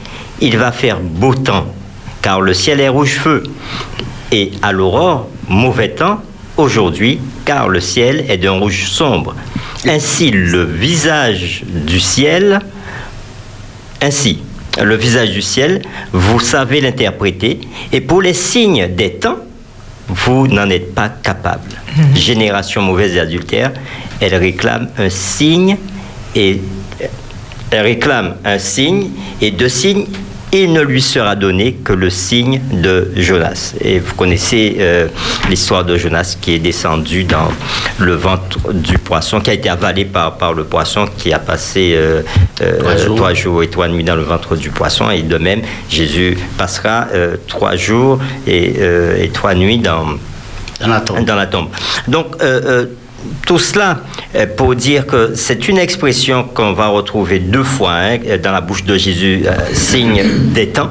il 0.43 0.59
va 0.59 0.73
faire 0.73 0.99
beau 1.01 1.35
temps, 1.35 1.67
car 2.21 2.41
le 2.41 2.53
ciel 2.53 2.81
est 2.81 2.89
rouge 2.89 3.15
feu. 3.15 3.45
Et 4.33 4.51
à 4.61 4.73
l'aurore, 4.73 5.29
mauvais 5.49 5.91
temps, 5.91 6.21
aujourd'hui, 6.57 7.21
car 7.45 7.69
le 7.69 7.81
ciel 7.81 8.25
est 8.29 8.39
d'un 8.39 8.59
rouge 8.59 8.89
sombre. 8.89 9.37
Ainsi, 9.87 10.31
le 10.33 10.65
visage 10.65 11.63
du 11.67 12.01
ciel, 12.01 12.61
ainsi, 14.01 14.41
le 14.83 14.97
visage 14.97 15.31
du 15.31 15.43
ciel, 15.43 15.83
vous 16.13 16.41
savez 16.41 16.81
l'interpréter, 16.81 17.61
et 17.93 18.01
pour 18.01 18.21
les 18.21 18.35
signes 18.35 18.89
des 18.89 19.15
temps, 19.15 19.39
vous 20.09 20.49
n'en 20.49 20.69
êtes 20.71 20.93
pas 20.93 21.09
capable. 21.09 21.71
Génération 22.17 22.83
mauvaise 22.83 23.15
et 23.15 23.21
adultère, 23.21 23.73
elle 24.21 24.35
réclame 24.35 24.89
un 24.99 25.09
signe 25.09 25.77
et 26.35 26.61
elle 27.71 27.83
réclame 27.83 28.35
un 28.45 28.59
signe 28.59 29.11
et 29.41 29.53
deux 29.53 29.69
signes 29.69 30.07
il 30.55 30.73
ne 30.73 30.83
lui 30.83 31.01
sera 31.01 31.35
donné 31.35 31.73
que 31.83 31.95
le 31.95 32.11
signe 32.11 32.61
de 32.73 33.11
Jonas. 33.17 33.75
Et 33.81 33.99
vous 33.99 34.15
connaissez 34.15 34.77
euh, 34.81 35.09
l'histoire 35.49 35.85
de 35.85 35.97
Jonas 35.97 36.37
qui 36.41 36.53
est 36.53 36.59
descendu 36.59 37.25
dans 37.25 37.49
le 37.99 38.15
ventre 38.15 38.73
du 38.73 38.99
poisson, 38.99 39.41
qui 39.41 39.49
a 39.49 39.55
été 39.55 39.71
avalé 39.71 40.05
par, 40.05 40.37
par 40.37 40.53
le 40.53 40.65
poisson, 40.65 41.07
qui 41.17 41.33
a 41.33 41.39
passé 41.39 41.95
euh, 41.97 42.21
euh, 42.61 42.79
Trois 42.81 42.97
jours. 42.97 43.17
trois 43.17 43.35
jours 43.35 43.63
et 43.63 43.69
trois 43.69 43.89
nuits 43.89 44.05
dans 44.05 44.17
le 44.17 44.23
ventre 44.25 44.55
du 44.57 44.69
poisson. 44.69 45.11
Et 45.11 45.23
de 45.23 45.39
même, 45.39 45.63
Jésus 45.89 46.37
passera 46.59 47.07
trois 47.49 47.77
jours 47.77 48.19
et, 48.47 48.75
et 49.25 49.29
trois 49.31 49.55
nuits 49.55 49.79
dans, 49.79 50.05
Dans 50.81 50.89
la 50.89 51.01
tombe. 51.01 51.25
dans 51.25 51.37
la 51.37 51.47
tombe. 51.47 51.69
Donc, 52.09 52.37
tout 53.47 53.59
cela 53.59 54.01
euh, 54.35 54.47
pour 54.57 54.75
dire 54.75 55.07
que 55.07 55.33
c'est 55.35 55.69
une 55.69 55.79
expression 55.79 56.45
qu'on 56.45 56.73
va 56.73 56.89
retrouver 56.89 57.39
deux 57.39 57.63
fois 57.63 57.93
hein, 57.93 58.19
dans 58.43 58.53
la 58.53 58.61
bouche 58.61 58.85
de 58.85 58.97
Jésus, 58.97 59.43
euh, 59.47 59.53
signe 59.73 60.23
des 60.53 60.69
temps. 60.69 60.91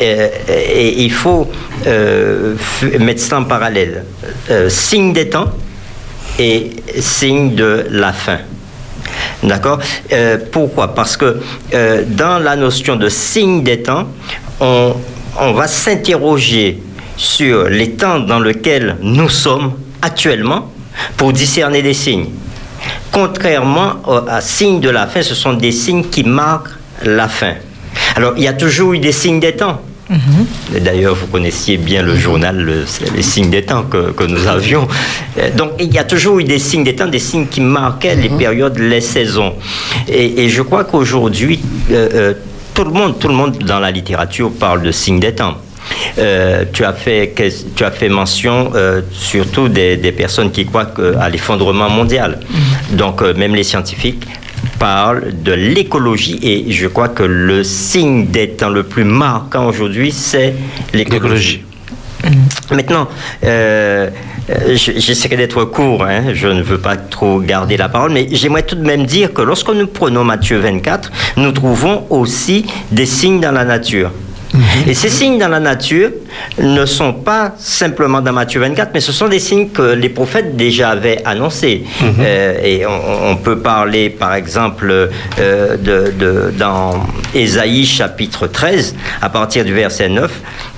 Euh, 0.00 0.28
et 0.48 1.02
il 1.02 1.12
faut 1.12 1.50
euh, 1.86 2.54
mettre 3.00 3.20
ça 3.20 3.38
en 3.38 3.44
parallèle. 3.44 4.04
Euh, 4.50 4.68
signe 4.68 5.12
des 5.12 5.28
temps 5.28 5.50
et 6.38 6.70
signe 6.98 7.54
de 7.54 7.86
la 7.90 8.12
fin. 8.12 8.38
D'accord? 9.42 9.80
Pourquoi? 10.52 10.94
Parce 10.94 11.16
que 11.16 11.40
dans 12.06 12.38
la 12.38 12.56
notion 12.56 12.96
de 12.96 13.08
signe 13.08 13.62
des 13.62 13.82
temps, 13.82 14.06
on, 14.60 14.94
on 15.40 15.52
va 15.52 15.66
s'interroger 15.66 16.80
sur 17.16 17.64
les 17.68 17.90
temps 17.90 18.20
dans 18.20 18.40
lesquels 18.40 18.96
nous 19.02 19.28
sommes 19.28 19.72
actuellement 20.00 20.70
pour 21.16 21.32
discerner 21.32 21.82
des 21.82 21.94
signes. 21.94 22.26
Contrairement 23.10 23.94
à 24.28 24.40
signes 24.40 24.80
de 24.80 24.88
la 24.90 25.06
fin, 25.06 25.22
ce 25.22 25.34
sont 25.34 25.52
des 25.54 25.72
signes 25.72 26.04
qui 26.04 26.24
marquent 26.24 26.70
la 27.04 27.28
fin. 27.28 27.54
Alors, 28.16 28.32
il 28.36 28.42
y 28.44 28.48
a 28.48 28.52
toujours 28.54 28.94
eu 28.94 28.98
des 28.98 29.12
signes 29.12 29.40
des 29.40 29.52
temps. 29.52 29.80
Et 30.74 30.80
D'ailleurs, 30.80 31.14
vous 31.14 31.26
connaissiez 31.26 31.78
bien 31.78 32.02
le 32.02 32.14
journal, 32.16 32.56
le- 32.56 32.84
les 33.14 33.22
signes 33.22 33.48
des 33.50 33.62
temps 33.62 33.84
que, 33.84 34.10
que 34.12 34.24
nous 34.24 34.46
avions. 34.46 34.86
Euh, 35.38 35.50
Donc, 35.56 35.72
il 35.80 35.92
y 35.92 35.98
a 35.98 36.04
toujours 36.04 36.38
eu 36.38 36.44
des 36.44 36.58
signes 36.58 36.84
des 36.84 36.94
temps, 36.94 37.06
des 37.06 37.18
signes 37.18 37.46
qui 37.46 37.60
marquaient 37.62 38.14
les 38.16 38.28
périodes, 38.28 38.78
les 38.78 39.00
saisons. 39.00 39.54
Et, 40.08 40.44
et 40.44 40.48
je 40.50 40.60
crois 40.62 40.84
qu'aujourd'hui, 40.84 41.60
euh, 41.90 42.08
euh, 42.14 42.34
tout 42.74 42.84
le 42.84 42.90
monde, 42.90 43.18
tout 43.18 43.28
le 43.28 43.34
monde 43.34 43.56
dans 43.58 43.80
la 43.80 43.90
littérature 43.90 44.50
parle 44.52 44.82
de 44.82 44.90
signes 44.92 45.20
des 45.20 45.32
temps. 45.34 45.56
Euh, 46.18 46.64
tu, 46.72 46.84
as 46.84 46.92
fait, 46.92 47.34
tu 47.74 47.84
as 47.84 47.90
fait 47.90 48.08
mention 48.08 48.72
euh, 48.74 49.02
surtout 49.10 49.68
des, 49.68 49.96
des 49.96 50.12
personnes 50.12 50.50
qui 50.50 50.66
croient 50.66 50.92
à 51.20 51.28
l'effondrement 51.28 51.88
mondial. 51.88 52.40
Donc, 52.90 53.22
euh, 53.22 53.34
même 53.34 53.54
les 53.54 53.64
scientifiques 53.64 54.26
parlent 54.78 55.32
de 55.42 55.52
l'écologie 55.52 56.38
et 56.42 56.72
je 56.72 56.86
crois 56.86 57.08
que 57.08 57.22
le 57.22 57.64
signe 57.64 58.26
des 58.26 58.50
temps 58.50 58.68
le 58.68 58.82
plus 58.82 59.04
marquant 59.04 59.66
aujourd'hui, 59.66 60.12
c'est 60.12 60.54
l'écologie. 60.92 61.64
Maintenant, 62.70 63.08
euh, 63.44 64.08
j'essaierai 64.74 65.36
d'être 65.36 65.64
court, 65.64 66.04
hein, 66.04 66.32
je 66.32 66.48
ne 66.48 66.62
veux 66.62 66.78
pas 66.78 66.96
trop 66.96 67.40
garder 67.40 67.76
la 67.76 67.88
parole, 67.88 68.12
mais 68.12 68.28
j'aimerais 68.30 68.62
tout 68.62 68.76
de 68.76 68.86
même 68.86 69.06
dire 69.06 69.32
que 69.32 69.42
lorsque 69.42 69.70
nous 69.70 69.86
prenons 69.86 70.24
Matthieu 70.24 70.58
24, 70.58 71.10
nous 71.36 71.52
trouvons 71.52 72.06
aussi 72.10 72.66
des 72.90 73.06
signes 73.06 73.40
dans 73.40 73.52
la 73.52 73.64
nature. 73.64 74.10
Et 74.86 74.94
ces 74.94 75.08
signes 75.08 75.38
dans 75.38 75.48
la 75.48 75.60
nature 75.60 76.10
ne 76.58 76.84
sont 76.84 77.12
pas 77.14 77.54
simplement 77.58 78.20
dans 78.20 78.32
Matthieu 78.32 78.60
24, 78.60 78.90
mais 78.92 79.00
ce 79.00 79.12
sont 79.12 79.28
des 79.28 79.38
signes 79.38 79.70
que 79.70 79.94
les 79.94 80.08
prophètes 80.10 80.56
déjà 80.56 80.90
avaient 80.90 81.22
annoncés. 81.24 81.84
Euh, 82.20 82.58
et 82.62 82.84
on, 82.86 83.30
on 83.30 83.36
peut 83.36 83.58
parler, 83.60 84.10
par 84.10 84.34
exemple, 84.34 84.90
euh, 85.38 85.76
de, 85.76 86.12
de- 86.18 86.52
dans 86.58 87.02
Ésaïe 87.34 87.86
chapitre 87.86 88.46
13, 88.46 88.94
à 89.22 89.28
partir 89.30 89.64
du 89.64 89.72
verset 89.72 90.08
9, 90.10 90.30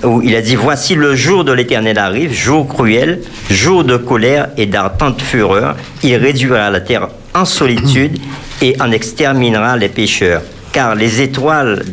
où 0.03 0.21
il 0.21 0.35
a 0.35 0.41
dit, 0.41 0.55
Voici 0.55 0.95
le 0.95 1.15
jour 1.15 1.43
de 1.43 1.51
l'Éternel 1.51 1.97
arrive, 1.97 2.31
jour 2.33 2.67
cruel, 2.67 3.21
jour 3.49 3.83
de 3.83 3.97
colère 3.97 4.47
et 4.57 4.65
d'ardente 4.67 5.21
fureur. 5.21 5.75
Il 6.03 6.15
réduira 6.15 6.69
la 6.69 6.79
terre 6.79 7.09
en 7.33 7.43
solitude 7.45 8.17
et 8.61 8.75
en 8.79 8.91
exterminera 8.91 9.75
les 9.75 9.89
pécheurs. 9.89 10.41
Car 10.71 10.95
les 10.95 11.21
étoiles 11.21 11.83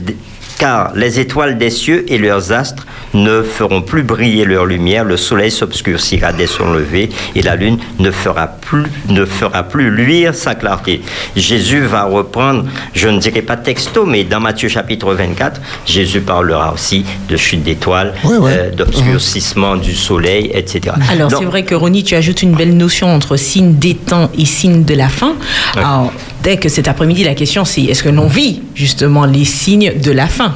car 0.62 0.92
les 0.94 1.18
étoiles 1.18 1.58
des 1.58 1.70
cieux 1.70 2.04
et 2.06 2.18
leurs 2.18 2.52
astres 2.52 2.86
ne 3.14 3.42
feront 3.42 3.82
plus 3.82 4.04
briller 4.04 4.44
leur 4.44 4.64
lumière, 4.64 5.02
le 5.04 5.16
soleil 5.16 5.50
s'obscurcira 5.50 6.32
dès 6.32 6.46
son 6.46 6.72
lever 6.72 7.08
et 7.34 7.42
la 7.42 7.56
lune 7.56 7.78
ne 7.98 8.12
fera 8.12 8.46
plus, 8.46 8.84
ne 9.08 9.24
fera 9.24 9.64
plus 9.64 9.90
luire 9.90 10.36
sa 10.36 10.54
clarté. 10.54 11.02
Jésus 11.34 11.80
va 11.80 12.04
reprendre, 12.04 12.66
je 12.94 13.08
ne 13.08 13.18
dirais 13.18 13.42
pas 13.42 13.56
texto, 13.56 14.06
mais 14.06 14.22
dans 14.22 14.38
Matthieu 14.38 14.68
chapitre 14.68 15.12
24, 15.14 15.60
Jésus 15.84 16.20
parlera 16.20 16.72
aussi 16.72 17.04
de 17.28 17.36
chute 17.36 17.64
d'étoiles, 17.64 18.14
Oui, 18.22 18.36
oui. 18.38 18.52
euh, 18.54 18.70
d'obscurcissement 18.70 19.74
du 19.74 19.96
soleil, 19.96 20.52
etc. 20.54 20.94
Alors, 21.10 21.32
c'est 21.36 21.44
vrai 21.44 21.64
que 21.64 21.74
Ronnie, 21.74 22.04
tu 22.04 22.14
ajoutes 22.14 22.42
une 22.42 22.54
belle 22.54 22.76
notion 22.76 23.08
entre 23.12 23.36
signe 23.36 23.74
des 23.80 23.96
temps 23.96 24.30
et 24.38 24.44
signe 24.44 24.84
de 24.84 24.94
la 24.94 25.08
fin. 25.08 25.34
Ouais. 25.74 25.80
Alors, 25.82 26.12
dès 26.42 26.56
que 26.56 26.68
cet 26.68 26.88
après-midi, 26.88 27.24
la 27.24 27.34
question 27.34 27.64
c'est 27.64 27.82
est-ce 27.82 28.02
que 28.02 28.08
l'on 28.08 28.26
vit 28.26 28.62
justement 28.74 29.24
les 29.26 29.44
signes 29.44 29.92
de 30.02 30.10
la 30.12 30.26
fin? 30.26 30.54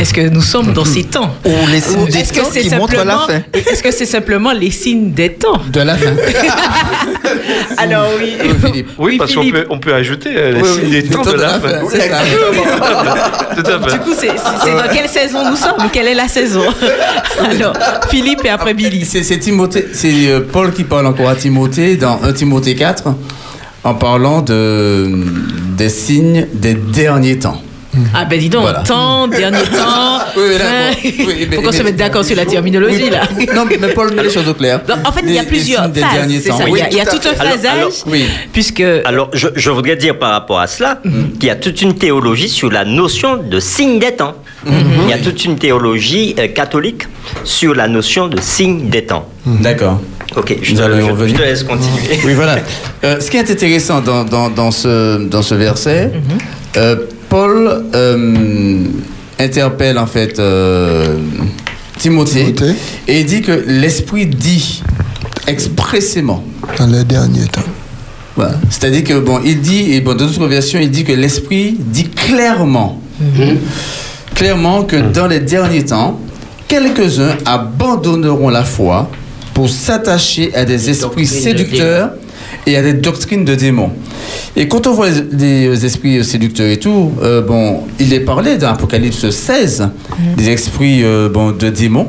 Est-ce 0.00 0.14
que 0.14 0.20
nous 0.28 0.40
sommes 0.40 0.72
dans 0.72 0.84
ces 0.84 1.02
temps? 1.04 1.34
Ou 1.44 1.50
les 1.70 1.80
signes 1.80 2.06
des 2.06 2.18
est-ce 2.18 2.32
que 2.32 2.38
temps 2.40 2.48
c'est 2.50 2.60
qui 2.62 2.70
montrent 2.74 2.94
la 2.94 3.00
simplement- 3.04 3.26
fin? 3.26 3.42
Est-ce 3.52 3.82
que 3.82 3.90
c'est 3.90 4.06
simplement 4.06 4.52
les 4.52 4.70
signes 4.70 5.10
des 5.12 5.32
temps? 5.34 5.60
De 5.70 5.80
la 5.80 5.96
fin. 5.96 6.12
Alors 7.76 8.06
oui. 8.18 8.84
Oui, 8.98 9.18
parce 9.18 9.34
qu'on 9.34 9.50
peut, 9.50 9.66
on 9.70 9.78
peut 9.78 9.92
ajouter 9.92 10.30
euh, 10.36 10.52
les 10.52 10.60
Oui, 10.62 10.68
signes 10.68 10.84
oui, 10.84 11.02
des 11.02 11.08
temps 11.08 11.22
de 11.22 11.32
la 11.32 11.48
fin. 11.60 11.80
C'est 11.90 12.08
ça. 12.08 12.18
Tout 13.56 13.70
à 13.70 13.80
fait. 13.88 13.92
Du 13.92 14.00
coup, 14.00 14.14
c'est 14.16 14.28
dans 14.28 14.92
quelle 14.94 15.08
saison 15.08 15.50
nous 15.50 15.56
sommes? 15.56 15.90
Quelle 15.92 16.06
est 16.08 16.14
la 16.14 16.28
saison? 16.28 16.62
Alors, 17.50 17.74
Philippe 18.08 18.44
et 18.44 18.50
après 18.50 18.74
Billy. 18.74 19.04
C'est 19.04 19.22
c'est 19.22 19.38
Timothée, 19.38 19.88
c'est 19.92 20.28
euh, 20.28 20.40
Paul 20.40 20.72
qui 20.72 20.84
parle 20.84 21.06
encore 21.06 21.28
à 21.28 21.34
Timothée 21.34 21.96
dans 21.96 22.22
1 22.22 22.32
Timothée 22.32 22.76
4 22.76 23.04
en 23.84 23.94
parlant 23.94 24.42
de, 24.42 25.10
des 25.76 25.88
signes 25.88 26.46
des 26.52 26.74
derniers 26.74 27.38
temps. 27.38 27.60
Ah 28.14 28.24
ben 28.24 28.38
dis 28.38 28.48
donc, 28.48 28.62
Voilà. 28.62 28.80
temps, 28.80 29.28
dernier 29.28 29.58
temps. 29.64 30.18
Oui, 30.36 30.42
oui, 30.48 30.58
là, 30.58 30.64
bon, 30.64 31.24
oui, 31.26 31.46
mais- 31.50 31.56
Faut 31.56 31.62
qu'on 31.62 31.72
se 31.72 31.78
mais- 31.78 31.84
mette 31.84 31.96
d'accord 31.96 32.24
sur 32.24 32.36
la 32.36 32.46
terminologie 32.46 33.02
Oui, 33.04 33.10
là. 33.10 33.20
Non, 33.54 33.64
mais 33.66 33.76
Paul 33.92 34.14
met 34.14 34.22
les 34.22 34.30
choses 34.30 34.48
au 34.48 34.54
clair. 34.54 34.80
Donc, 34.88 34.96
en 35.06 35.12
fait, 35.12 35.20
il 35.26 35.32
y 35.34 35.38
a 35.38 35.44
plusieurs 35.44 35.88
des 35.90 36.00
phases. 36.00 36.12
derniers 36.12 36.40
c'est 36.40 36.48
temps. 36.48 36.58
ça. 36.58 36.64
Oui, 36.70 36.78
il 36.78 36.78
y 36.78 36.82
a, 36.82 36.90
il 36.90 36.96
y 36.96 37.00
a 37.00 37.04
tout 37.06 37.20
un. 37.28 37.38
Alors- 37.40 37.52
phasage, 37.52 37.76
alors, 37.78 37.92
oui. 38.06 38.24
puisque 38.52 38.82
Alors, 39.04 39.28
je, 39.34 39.48
je 39.54 39.70
voudrais 39.70 39.96
dire 39.96 40.18
par 40.18 40.30
rapport 40.32 40.60
à 40.60 40.66
cela 40.66 41.00
qu'il 41.38 41.48
y 41.48 41.50
a 41.50 41.56
toute 41.56 41.82
une 41.82 41.94
théologie 41.94 42.48
sur 42.48 42.70
la 42.70 42.84
notion 42.86 43.36
de 43.36 43.60
signe 43.60 43.98
des 43.98 44.12
temps. 44.12 44.34
Il 44.66 45.10
y 45.10 45.12
a 45.12 45.18
toute 45.18 45.44
une 45.44 45.56
théologie 45.58 46.34
euh, 46.38 46.46
catholique 46.48 47.02
sur 47.44 47.74
la 47.74 47.88
notion 47.88 48.28
de 48.28 48.40
signe 48.40 48.88
des 48.88 49.04
temps. 49.04 49.28
D'accord. 49.44 50.00
Ok, 50.36 50.56
je 50.62 50.70
Nous 50.72 50.78
te, 50.78 50.82
allons 50.82 51.16
je 51.26 51.34
laisse 51.36 51.62
continuer. 51.64 52.20
Oui, 52.24 52.32
voilà. 52.34 52.56
Euh, 53.04 53.20
ce 53.20 53.30
qui 53.30 53.36
est 53.36 53.50
intéressant 53.50 54.00
dans, 54.00 54.24
dans, 54.24 54.48
dans 54.48 54.70
ce, 54.70 55.18
dans 55.26 55.42
ce 55.42 55.54
verset, 55.56 56.10
euh, 56.78 56.96
Paul 57.32 57.86
euh, 57.94 58.84
interpelle 59.38 59.96
en 59.96 60.06
fait 60.06 60.38
euh, 60.38 61.16
Timothée, 61.98 62.52
Timothée. 62.52 62.74
et 63.08 63.20
il 63.20 63.24
dit 63.24 63.40
que 63.40 63.52
l'Esprit 63.68 64.26
dit 64.26 64.82
expressément. 65.46 66.44
Dans 66.76 66.88
les 66.88 67.04
derniers 67.04 67.46
temps. 67.46 67.62
Voilà. 68.36 68.56
C'est-à-dire 68.68 69.04
que, 69.04 69.18
bon, 69.18 69.40
il 69.42 69.62
dit, 69.62 69.94
et 69.94 70.02
bon, 70.02 70.10
dans 70.10 70.26
d'autres 70.26 70.46
versions, 70.46 70.78
il 70.78 70.90
dit 70.90 71.04
que 71.04 71.12
l'Esprit 71.14 71.74
dit 71.78 72.10
clairement, 72.10 73.00
clairement 74.34 74.84
que 74.84 74.96
dans 74.96 75.26
les 75.26 75.40
derniers 75.40 75.86
temps, 75.86 76.20
quelques-uns 76.68 77.38
abandonneront 77.46 78.50
la 78.50 78.62
foi 78.62 79.10
pour 79.54 79.70
s'attacher 79.70 80.54
à 80.54 80.66
des 80.66 80.90
esprits 80.90 81.24
de 81.24 81.28
séducteurs 81.30 82.10
et 82.66 82.76
à 82.76 82.82
des 82.82 82.94
doctrines 82.94 83.44
de 83.44 83.54
démons. 83.54 83.90
Et 84.56 84.68
quand 84.68 84.86
on 84.86 84.92
voit 84.92 85.08
les, 85.10 85.68
les 85.68 85.86
esprits 85.86 86.24
séducteurs 86.24 86.68
et 86.68 86.78
tout, 86.78 87.12
euh, 87.22 87.42
bon, 87.42 87.80
il 87.98 88.12
est 88.12 88.20
parlé 88.20 88.58
dans 88.58 88.68
Apocalypse 88.68 89.28
16 89.28 89.88
des 90.36 90.50
esprits 90.50 91.02
euh, 91.04 91.28
bon, 91.28 91.50
de 91.52 91.68
démons 91.68 92.08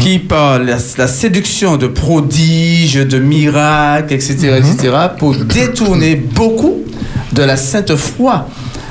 qui 0.00 0.18
par 0.18 0.58
la, 0.58 0.76
la 0.98 1.06
séduction 1.08 1.76
de 1.76 1.88
prodiges, 1.88 2.94
de 2.94 3.18
miracles, 3.18 4.14
etc., 4.14 4.58
etc., 4.58 4.94
pour 5.18 5.34
détourner 5.34 6.14
beaucoup 6.14 6.82
de 7.32 7.42
la 7.42 7.56
sainte 7.56 7.96
foi 7.96 8.46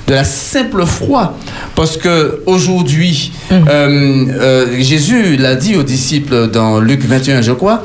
de 0.08 0.16
la 0.16 0.24
simple 0.26 0.86
foi. 0.86 1.38
Parce 1.76 1.96
que 1.96 2.42
aujourd'hui, 2.46 3.32
euh, 3.52 4.26
euh, 4.30 4.66
Jésus 4.80 5.38
l'a 5.38 5.56
dit 5.56 5.76
aux 5.78 5.84
disciples 5.84 6.50
dans 6.50 6.80
Luc 6.80 7.06
21, 7.06 7.42
je 7.42 7.54
crois, 7.54 7.84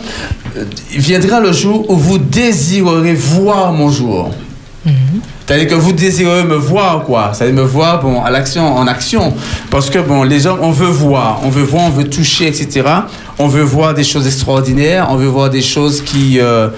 viendra 0.90 1.40
le 1.40 1.52
jour 1.52 1.88
où 1.90 1.96
vous 1.96 2.18
désirerez 2.18 3.14
voir 3.14 3.72
mon 3.72 3.90
jour. 3.90 4.30
C'est-à-dire 5.46 5.68
que 5.68 5.74
vous 5.74 5.92
désirez 5.92 6.42
me 6.42 6.56
voir, 6.56 7.04
quoi. 7.04 7.30
C'est-à-dire 7.32 7.54
me 7.54 7.62
voir, 7.62 8.02
bon, 8.02 8.20
à 8.22 8.30
l'action, 8.30 8.76
en 8.76 8.86
action. 8.88 9.32
Parce 9.70 9.90
que, 9.90 10.00
bon, 10.00 10.24
les 10.24 10.46
hommes, 10.46 10.58
on 10.60 10.72
veut 10.72 10.88
voir, 10.88 11.40
on 11.44 11.50
veut 11.50 11.62
voir, 11.62 11.84
on 11.84 11.90
veut 11.90 12.08
toucher, 12.08 12.48
etc. 12.48 12.82
on 13.38 13.46
veut 13.46 13.62
voir 13.62 13.94
des 13.94 14.02
choses 14.02 14.26
extraordinaires, 14.26 15.06
on 15.10 15.16
veut 15.16 15.28
voir 15.28 15.48
des 15.50 15.62
choses 15.62 16.02
qui, 16.02 16.40
euh, 16.40 16.68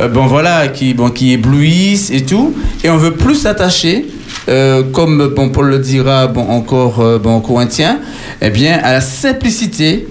euh, 0.00 0.08
bon 0.08 0.26
voilà, 0.26 0.68
qui, 0.68 0.92
bon, 0.94 1.10
qui 1.10 1.32
éblouissent 1.32 2.10
et 2.10 2.24
tout, 2.24 2.54
et 2.82 2.90
on 2.90 2.96
veut 2.96 3.12
plus 3.12 3.36
s'attacher, 3.36 4.06
euh, 4.48 4.82
comme 4.92 5.32
bon, 5.34 5.50
Paul 5.50 5.68
le 5.68 5.78
dira 5.78 6.26
bon, 6.26 6.48
encore 6.48 7.00
euh, 7.00 7.18
bon, 7.18 7.36
en 7.36 7.40
Corinthiens, 7.40 7.98
eh 8.40 8.50
bien, 8.50 8.78
à 8.82 8.92
la 8.92 9.00
simplicité 9.00 10.08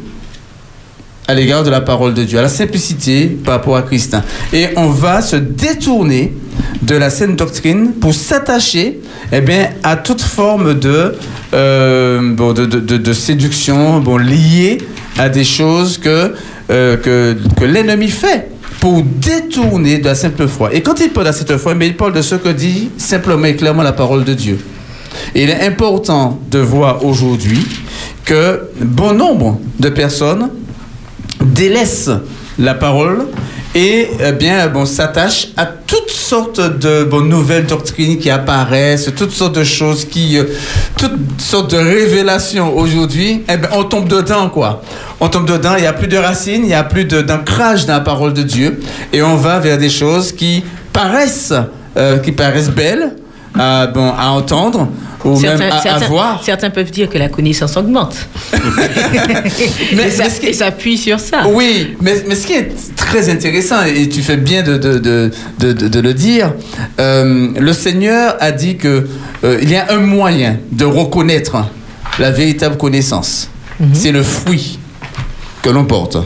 à 1.27 1.33
l'égard 1.33 1.63
de 1.63 1.69
la 1.69 1.81
parole 1.81 2.13
de 2.13 2.23
Dieu, 2.23 2.37
à 2.37 2.41
la 2.41 2.49
simplicité 2.49 3.27
par 3.27 3.55
rapport 3.55 3.75
à 3.75 3.81
Christ. 3.81 4.15
Et 4.53 4.67
on 4.75 4.89
va 4.89 5.21
se 5.21 5.35
détourner 5.35 6.33
de 6.81 6.95
la 6.95 7.09
saine 7.09 7.35
doctrine 7.35 7.93
pour 7.93 8.13
s'attacher 8.13 8.99
eh 9.31 9.41
bien, 9.41 9.69
à 9.83 9.95
toute 9.95 10.21
forme 10.21 10.75
de, 10.75 11.15
euh, 11.53 12.35
de, 12.35 13.13
séduction 13.13 13.99
bon, 13.99 14.17
liée 14.17 14.77
à 15.17 15.29
des 15.29 15.43
choses 15.43 15.97
que, 15.97 16.33
euh, 16.69 16.97
que, 16.97 17.35
que 17.57 17.65
l'ennemi 17.65 18.09
fait 18.09 18.51
pour 18.79 19.01
détourner 19.01 19.97
de 19.97 20.05
la 20.05 20.15
simple 20.15 20.47
foi. 20.47 20.73
Et 20.73 20.81
quand 20.81 20.99
il 20.99 21.09
parle 21.09 21.25
de 21.25 21.31
la 21.31 21.35
simple 21.35 21.57
foi, 21.57 21.73
mais 21.73 21.87
il 21.87 21.95
parle 21.95 22.13
de 22.13 22.21
ce 22.21 22.35
que 22.35 22.49
dit 22.49 22.89
simplement 22.97 23.45
et 23.45 23.55
clairement 23.55 23.83
la 23.83 23.93
parole 23.93 24.23
de 24.23 24.33
Dieu. 24.33 24.59
Et 25.33 25.43
il 25.43 25.49
est 25.49 25.65
important 25.65 26.39
de 26.51 26.59
voir 26.59 27.03
aujourd'hui 27.03 27.65
que 28.25 28.61
bon 28.81 29.13
nombre 29.13 29.59
de 29.79 29.89
personnes 29.89 30.49
délaissent 31.53 32.11
la 32.57 32.73
parole 32.73 33.27
et 33.75 34.07
eh 34.25 34.31
bien 34.31 34.67
bon 34.69 34.85
s'attachent 34.85 35.49
à 35.57 35.65
toutes 35.65 36.09
sortes 36.09 36.61
de 36.61 37.03
bon, 37.03 37.21
nouvelles 37.21 37.65
doctrines 37.65 38.17
qui 38.17 38.29
apparaissent, 38.29 39.11
toutes 39.15 39.31
sortes 39.31 39.55
de 39.55 39.65
choses 39.65 40.05
qui, 40.05 40.37
euh, 40.37 40.45
toutes 40.97 41.41
sortes 41.41 41.71
de 41.71 41.77
révélations 41.77 42.75
aujourd'hui. 42.75 43.43
Eh 43.49 43.57
ben, 43.57 43.69
on 43.73 43.83
tombe 43.83 44.07
dedans 44.07 44.49
quoi. 44.49 44.81
On 45.19 45.27
tombe 45.27 45.45
dedans. 45.45 45.73
Il 45.77 45.81
n'y 45.81 45.87
a 45.87 45.93
plus 45.93 46.07
de 46.07 46.17
racines, 46.17 46.63
il 46.63 46.67
n'y 46.67 46.73
a 46.73 46.83
plus 46.83 47.05
d'ancrage 47.05 47.85
dans 47.85 47.93
la 47.93 47.99
parole 47.99 48.33
de 48.33 48.43
Dieu, 48.43 48.79
et 49.11 49.21
on 49.21 49.35
va 49.35 49.59
vers 49.59 49.77
des 49.77 49.89
choses 49.89 50.31
qui 50.31 50.63
paraissent, 50.93 51.53
euh, 51.97 52.17
qui 52.19 52.31
paraissent 52.31 52.71
belles. 52.71 53.15
À, 53.57 53.87
bon, 53.87 54.11
à 54.17 54.27
entendre 54.29 54.89
ou 55.23 55.39
même 55.39 55.59
à, 55.61 55.97
voir. 56.07 56.43
certains 56.43 56.69
peuvent 56.69 56.91
dire 56.91 57.09
que 57.09 57.17
la 57.17 57.29
connaissance 57.29 57.75
augmente. 57.77 58.15
Mais- 59.95 60.07
et, 60.07 60.11
ça, 60.11 60.23
mais 60.25 60.29
ce 60.29 60.39
qui- 60.39 60.47
et 60.47 60.53
ça 60.53 60.67
appuie 60.67 60.97
sur 60.97 61.19
ça. 61.19 61.47
Oui, 61.47 61.95
mais, 62.01 62.23
mais 62.27 62.35
ce 62.35 62.45
qui 62.47 62.53
est 62.53 62.69
très 62.95 63.29
intéressant, 63.29 63.83
et 63.83 64.07
tu 64.09 64.21
fais 64.21 64.37
bien 64.37 64.61
de, 64.63 64.77
de, 64.77 64.99
de, 64.99 65.31
de, 65.59 65.73
de- 65.73 65.87
de 65.87 65.99
le 65.99 66.13
dire, 66.13 66.53
euh, 66.99 67.49
le 67.59 67.73
Seigneur 67.73 68.35
a 68.39 68.51
dit 68.51 68.77
que 68.77 69.07
euh, 69.43 69.59
il 69.61 69.69
y 69.69 69.75
a 69.75 69.91
un 69.91 69.99
moyen 69.99 70.57
de 70.71 70.85
reconnaître 70.85 71.57
la 72.19 72.31
véritable 72.31 72.77
connaissance. 72.77 73.49
C'est 73.93 74.11
le 74.13 74.23
fruit 74.23 74.79
que 75.61 75.69
l'on 75.69 75.83
porte. 75.85 76.17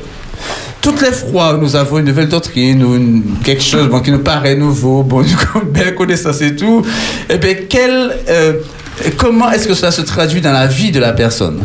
Toutes 0.81 1.01
les 1.01 1.11
fois 1.11 1.57
nous 1.61 1.75
avons 1.75 1.99
une 1.99 2.05
nouvelle 2.05 2.29
doctrine 2.29 2.83
ou 2.83 3.23
quelque 3.43 3.63
chose 3.63 3.89
bon, 3.89 3.99
qui 3.99 4.11
nous 4.11 4.19
paraît 4.19 4.55
nouveau, 4.55 5.03
bon, 5.03 5.21
une 5.55 5.69
belle 5.71 5.93
connaissance 5.95 6.41
et 6.41 6.55
tout, 6.55 6.83
eh 7.29 7.37
bien, 7.37 7.55
quel, 7.67 8.11
euh, 8.29 8.53
comment 9.17 9.51
est-ce 9.51 9.67
que 9.67 9.73
cela 9.73 9.91
se 9.91 10.01
traduit 10.01 10.41
dans 10.41 10.53
la 10.53 10.67
vie 10.67 10.91
de 10.91 10.99
la 10.99 11.11
personne? 11.11 11.63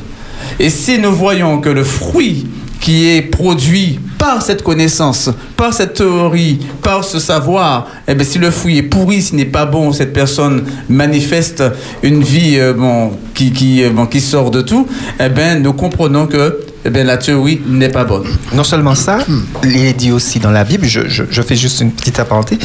Et 0.59 0.71
si 0.71 0.99
nous 0.99 1.13
voyons 1.13 1.61
que 1.61 1.69
le 1.69 1.85
fruit 1.85 2.47
qui 2.81 3.09
est 3.09 3.23
produit 3.23 3.99
par 4.19 4.43
cette 4.43 4.63
connaissance, 4.63 5.31
par 5.57 5.73
cette 5.73 5.95
théorie, 5.95 6.59
par 6.83 7.05
ce 7.05 7.19
savoir, 7.19 7.89
eh 8.09 8.15
bien, 8.15 8.25
si 8.25 8.39
le 8.39 8.51
fruit 8.51 8.79
est 8.79 8.83
pourri, 8.83 9.23
s'il 9.23 9.37
n'est 9.37 9.45
pas 9.45 9.65
bon, 9.65 9.93
cette 9.93 10.13
personne 10.13 10.65
manifeste 10.89 11.63
une 12.03 12.23
vie 12.23 12.59
euh, 12.59 12.73
bon, 12.73 13.13
qui, 13.35 13.53
qui, 13.53 13.85
euh, 13.85 13.91
bon, 13.91 14.07
qui 14.07 14.21
sort 14.21 14.51
de 14.51 14.61
tout, 14.61 14.87
eh 15.21 15.29
bien, 15.29 15.59
nous 15.61 15.73
comprenons 15.73 16.27
que 16.27 16.59
eh 16.85 16.91
bien, 16.91 17.05
la 17.05 17.17
théorie 17.17 17.61
n'est 17.67 17.89
pas 17.89 18.05
bonne. 18.05 18.27
Non 18.53 18.65
seulement 18.65 18.95
ça, 18.95 19.19
il 19.63 19.77
est 19.85 19.93
dit 19.95 20.13
aussi 20.13 20.39
dans 20.41 20.51
la 20.51 20.65
Bible, 20.65 20.87
je, 20.87 21.09
je- 21.09 21.25
je 21.31 21.43
fais 21.43 21.57
juste 21.57 21.81
une 21.81 21.93
petite 21.93 22.19
aparté, 22.21 22.59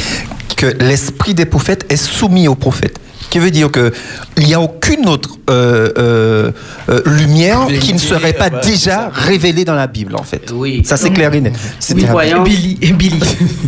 que 0.56 0.66
l'esprit 0.80 1.34
des 1.34 1.46
prophètes 1.46 1.86
est 1.88 1.96
soumis 1.96 2.48
aux 2.48 2.54
prophètes. 2.54 2.98
Qui 3.30 3.38
veut 3.38 3.52
dire 3.52 3.70
que 3.70 3.92
il 4.38 4.46
n'y 4.46 4.54
a 4.54 4.60
aucune 4.60 5.08
autre 5.08 5.28
euh, 5.50 5.88
euh, 5.98 6.50
euh, 6.88 7.00
lumière 7.06 7.68
qui 7.80 7.92
ne 7.94 7.98
serait 7.98 8.32
pas 8.32 8.48
ouais, 8.48 8.60
déjà 8.64 9.08
révélée 9.12 9.64
dans 9.64 9.76
la 9.76 9.86
Bible, 9.86 10.16
en 10.16 10.24
fait. 10.24 10.50
Oui. 10.52 10.82
Ça, 10.84 10.96
c'est 10.96 11.10
clair 11.10 11.32
et 11.32 11.40
net. 11.40 11.54
C'est 11.78 11.94
Oui, 11.94 12.06
voyons. 12.10 12.42
Billy, 12.42 12.74
Billy. 12.92 13.20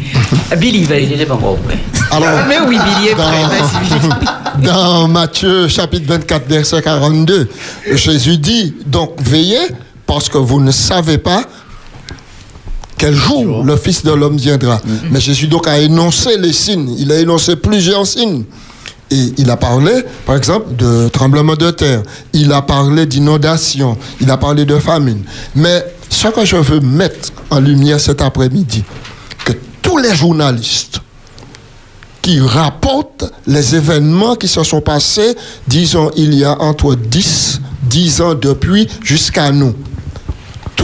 Billy, 0.59 0.83
va 0.85 0.99
Il 0.99 1.21
est 1.21 1.27
pas 1.27 1.35
encore 1.35 1.59
prêt. 1.59 1.79
Alors, 2.11 2.29
Mais 2.49 2.57
oui, 2.67 2.77
Billy 2.77 3.11
est 3.11 3.15
prêt. 3.15 3.45
Billy. 3.85 4.15
dans 4.67 5.07
Matthieu 5.07 5.69
chapitre 5.69 6.07
24, 6.09 6.49
verset 6.49 6.83
42, 6.83 7.49
Jésus 7.93 8.39
dit, 8.39 8.75
donc 8.87 9.13
veillez 9.23 9.59
parce 10.13 10.29
que 10.29 10.37
vous 10.37 10.61
ne 10.61 10.71
savez 10.71 11.17
pas 11.17 11.43
quel 12.99 13.15
jour 13.15 13.65
le 13.65 13.79
Fils 13.79 14.05
de 14.05 14.13
l'homme 14.13 14.37
viendra. 14.37 14.79
Mais 15.11 15.21
Jésus 15.21 15.47
donc 15.47 15.67
a 15.67 15.79
énoncé 15.79 16.37
les 16.37 16.53
signes. 16.53 16.95
Il 16.99 17.11
a 17.11 17.19
énoncé 17.19 17.57
plusieurs 17.57 18.07
signes. 18.07 18.45
Et 19.11 19.33
il 19.39 19.49
a 19.49 19.57
parlé, 19.57 20.05
par 20.27 20.37
exemple, 20.37 20.77
de 20.77 21.09
tremblement 21.09 21.55
de 21.55 21.71
terre. 21.71 22.03
Il 22.35 22.53
a 22.53 22.61
parlé 22.61 23.07
d'inondation. 23.07 23.97
Il 24.21 24.31
a 24.31 24.37
parlé 24.37 24.67
de 24.67 24.79
famine. 24.79 25.23
Mais 25.55 25.83
ce 26.11 26.29
que 26.29 26.45
je 26.45 26.57
veux 26.57 26.81
mettre 26.81 27.31
en 27.49 27.61
lumière 27.61 27.99
cet 27.99 28.21
après-midi, 28.21 28.85
que 29.47 29.55
tous 29.81 29.97
les 29.97 30.15
journalistes 30.15 31.01
qui 32.21 32.39
rapportent 32.39 33.33
les 33.47 33.75
événements 33.75 34.37
qui 34.37 34.47
se 34.47 34.63
sont 34.63 34.83
passés, 34.83 35.35
disons, 35.67 36.11
il 36.17 36.35
y 36.35 36.45
a 36.45 36.61
entre 36.61 36.97
10, 36.97 37.63
10 37.85 38.21
ans 38.21 38.35
depuis 38.35 38.87
jusqu'à 39.03 39.51
nous. 39.51 39.75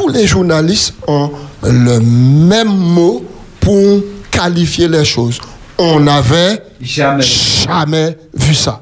Tous 0.08 0.14
les 0.14 0.26
journalistes 0.26 0.94
ont 1.06 1.30
le 1.62 2.00
même 2.00 2.68
mot 2.74 3.22
pour 3.60 4.00
qualifier 4.30 4.88
les 4.88 5.04
choses. 5.04 5.38
On 5.76 6.00
n'avait 6.00 6.62
Jamais. 6.80 7.22
jamais 7.22 8.16
vu 8.34 8.54
ça. 8.54 8.80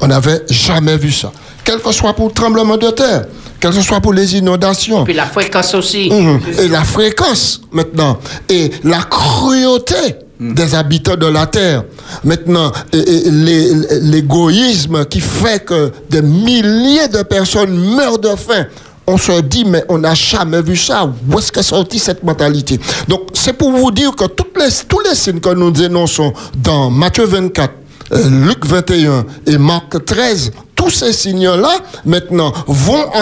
On 0.00 0.06
n'avait 0.06 0.42
jamais 0.50 0.96
vu 0.98 1.10
ça. 1.10 1.32
Quel 1.64 1.78
que 1.80 1.90
soit 1.92 2.12
pour 2.12 2.26
le 2.28 2.32
tremblement 2.34 2.76
de 2.76 2.90
terre, 2.90 3.24
quel 3.60 3.72
que 3.72 3.80
soit 3.80 4.00
pour 4.00 4.12
les 4.12 4.36
inondations, 4.36 5.04
Puis 5.04 5.14
la 5.14 5.26
fréquence 5.26 5.74
aussi. 5.74 6.10
Mhm. 6.10 6.40
Et 6.58 6.68
la 6.68 6.84
fréquence 6.84 7.62
maintenant. 7.70 8.18
Et 8.50 8.70
la 8.84 8.98
cruauté 9.02 10.16
des 10.40 10.74
habitants 10.74 11.16
de 11.16 11.26
la 11.26 11.46
terre. 11.46 11.84
Maintenant, 12.24 12.72
l'égoïsme 12.92 15.04
qui 15.06 15.20
fait 15.20 15.64
que 15.64 15.90
des 16.10 16.20
milliers 16.22 17.08
de 17.08 17.22
personnes 17.22 17.74
meurent 17.94 18.18
de 18.18 18.34
faim. 18.36 18.66
On 19.12 19.18
se 19.18 19.42
dit, 19.42 19.66
mais 19.66 19.84
on 19.90 19.98
n'a 19.98 20.14
jamais 20.14 20.62
vu 20.62 20.74
ça. 20.74 21.04
Où 21.04 21.38
est-ce 21.38 21.52
qu'est 21.52 21.62
sortie 21.62 21.98
cette 21.98 22.22
mentalité? 22.22 22.80
Donc, 23.08 23.24
c'est 23.34 23.52
pour 23.52 23.70
vous 23.70 23.90
dire 23.90 24.16
que 24.16 24.24
toutes 24.24 24.56
les, 24.58 24.68
tous 24.88 25.00
les 25.00 25.14
signes 25.14 25.38
que 25.38 25.50
nous 25.50 25.70
dénonçons 25.70 26.32
dans 26.56 26.88
Matthieu 26.88 27.26
24, 27.26 27.74
euh, 28.14 28.46
Luc 28.46 28.64
21 28.64 29.26
et 29.46 29.58
Marc 29.58 30.02
13, 30.02 30.52
tous 30.74 30.88
ces 30.88 31.12
signes-là, 31.12 31.76
maintenant, 32.06 32.54
vont 32.66 33.04
en 33.12 33.20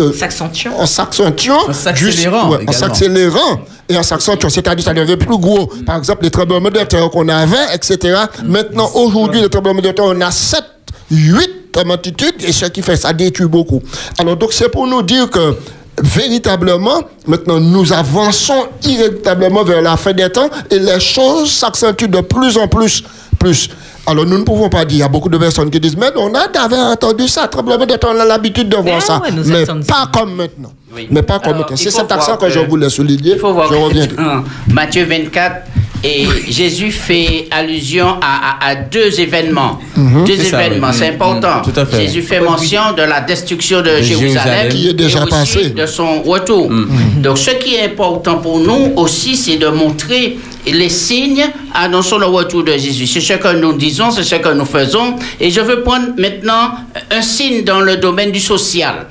euh, 0.00 0.12
S'accentuant. 0.14 0.78
en 0.80 0.86
s'accélérant 0.86 2.54
en 2.66 2.72
s'accélérant 2.72 3.60
et 3.90 3.98
en 3.98 4.02
s'accentuant, 4.02 4.48
c'est-à-dire 4.48 4.82
ça 4.82 4.94
devient 4.94 5.18
plus 5.18 5.36
gros. 5.36 5.66
Par 5.84 5.98
exemple, 5.98 6.24
les 6.24 6.30
tremblements 6.30 6.70
de 6.70 6.80
terre 6.84 7.10
qu'on 7.10 7.28
avait, 7.28 7.74
etc. 7.74 8.18
Maintenant, 8.46 8.90
aujourd'hui, 8.94 9.42
les 9.42 9.50
tremblements 9.50 9.82
de 9.82 9.90
terre, 9.90 10.06
on 10.06 10.18
a 10.22 10.30
7, 10.30 10.62
8 11.10 11.63
comme 11.74 11.90
altitude, 11.90 12.34
et 12.40 12.52
ce 12.52 12.66
qui 12.66 12.80
fait 12.82 12.96
ça 12.96 13.12
détruit 13.12 13.48
beaucoup. 13.48 13.82
Alors, 14.18 14.36
donc, 14.36 14.52
c'est 14.52 14.68
pour 14.68 14.86
nous 14.86 15.02
dire 15.02 15.28
que 15.28 15.56
véritablement, 16.00 17.02
maintenant, 17.26 17.58
nous 17.60 17.92
avançons 17.92 18.66
irrémédiablement 18.84 19.64
vers 19.64 19.82
la 19.82 19.96
fin 19.96 20.12
des 20.12 20.28
temps 20.30 20.48
et 20.70 20.78
les 20.78 21.00
choses 21.00 21.50
s'accentuent 21.52 22.08
de 22.08 22.20
plus 22.20 22.56
en 22.56 22.68
plus. 22.68 23.02
plus. 23.38 23.68
Alors, 24.06 24.26
nous 24.26 24.38
ne 24.38 24.44
pouvons 24.44 24.68
pas 24.68 24.84
dire, 24.84 24.96
il 24.98 25.00
y 25.00 25.02
a 25.02 25.08
beaucoup 25.08 25.28
de 25.30 25.38
personnes 25.38 25.70
qui 25.70 25.80
disent, 25.80 25.96
mais 25.96 26.10
on 26.16 26.32
a 26.34 26.46
d'avant 26.48 26.90
entendu 26.92 27.26
ça, 27.26 27.48
tremblement 27.48 27.86
de 27.86 27.94
terre, 27.94 28.10
on 28.14 28.20
a 28.20 28.24
l'habitude 28.24 28.68
de 28.68 28.76
voir 28.76 28.96
Ah 28.98 29.00
ça, 29.00 29.20
ouais, 29.22 29.30
mais 29.46 29.64
pas 29.86 30.08
comme 30.12 30.34
maintenant. 30.34 30.72
Oui. 30.94 31.08
Mais 31.10 31.22
pas 31.22 31.38
comme 31.38 31.54
Alors, 31.54 31.60
maintenant. 31.62 31.76
C'est 31.76 31.90
cet 31.90 32.12
accent 32.12 32.26
voir 32.26 32.38
que 32.38 32.50
je 32.50 32.60
que- 32.60 32.68
voulais 32.68 32.90
souligner. 32.90 33.32
Il 33.32 33.38
faut 33.38 33.52
voir 33.52 33.68
je 33.68 33.74
que 33.74 33.78
reviens. 33.78 34.08
Matthieu 34.68 35.04
24, 35.06 35.56
et 36.04 36.26
Jésus 36.50 36.92
fait 36.92 37.46
allusion 37.50 38.06
à, 38.20 38.66
à- 38.66 38.70
à 38.70 38.74
deux 38.74 39.18
événements. 39.20 39.78
Deux 40.26 40.36
C'est 40.36 40.44
ça, 40.50 40.64
événements, 40.66 40.88
oui. 40.90 40.96
c'est 40.98 41.08
Mhm. 41.08 41.14
important. 41.14 41.62
Tout 41.62 41.78
à 41.80 41.86
fait. 41.86 42.02
Jésus 42.02 42.22
fait 42.22 42.40
mention 42.40 42.92
de 42.96 43.02
la 43.02 43.20
destruction 43.20 43.80
de, 43.80 44.02
Jérusalem, 44.02 44.18
Jérusalem. 44.20 44.68
Qui 44.68 44.88
est 44.88 44.92
déjà 44.92 45.20
et 45.20 45.22
aussi 45.22 45.30
passé. 45.30 45.70
de 45.70 45.86
son 45.86 46.22
retour. 46.22 46.70
Donc, 47.18 47.38
ce 47.38 47.50
qui 47.52 47.74
est 47.76 47.84
important 47.84 48.36
pour 48.38 48.58
nous 48.60 48.92
aussi, 48.96 49.36
c'est 49.36 49.56
de 49.56 49.68
montrer 49.68 50.38
les 50.66 50.88
signes 50.88 51.44
annonçant 51.74 52.18
le 52.18 52.26
retour 52.26 52.64
de 52.64 52.72
Jésus. 52.72 53.06
C'est 53.06 53.20
ce 53.20 53.34
que 53.34 53.56
nous 53.56 53.72
disons, 53.74 54.10
c'est 54.10 54.24
ce 54.24 54.36
que 54.36 54.48
nous 54.52 54.64
faisons. 54.64 55.16
Et 55.40 55.50
je 55.50 55.60
veux 55.60 55.82
prendre 55.82 56.08
maintenant 56.18 56.72
un 57.10 57.22
signe 57.22 57.64
dans 57.64 57.80
le 57.80 57.96
domaine 57.96 58.30
du 58.30 58.40
social. 58.40 59.06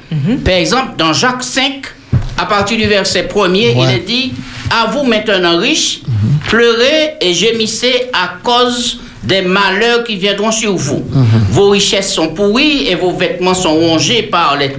Par 0.46 0.54
exemple, 0.56 0.94
dans 0.98 1.14
Jacques 1.14 1.44
5, 1.44 1.84
à 2.38 2.46
partir 2.46 2.78
du 2.78 2.86
verset 2.88 3.28
1er, 3.34 3.76
il 3.78 3.90
est 3.96 4.06
dit 4.08 4.34
À 4.76 4.88
vous 4.88 5.04
maintenant 5.04 5.60
riches, 5.60 6.00
pleurez 6.50 7.18
et 7.22 7.32
gémissez 7.32 8.10
à 8.12 8.40
cause 8.44 9.02
des 9.24 9.44
malheurs 9.44 10.04
qui 10.04 10.16
viendront 10.16 10.52
sur 10.52 10.76
vous. 10.76 11.04
Vos 11.52 11.70
richesses 11.70 12.12
sont 12.12 12.30
pourries 12.30 12.88
et 12.88 12.96
vos 12.96 13.12
vêtements 13.12 13.54
sont 13.54 13.76
rongés 13.76 14.24
par 14.24 14.58
les. 14.58 14.72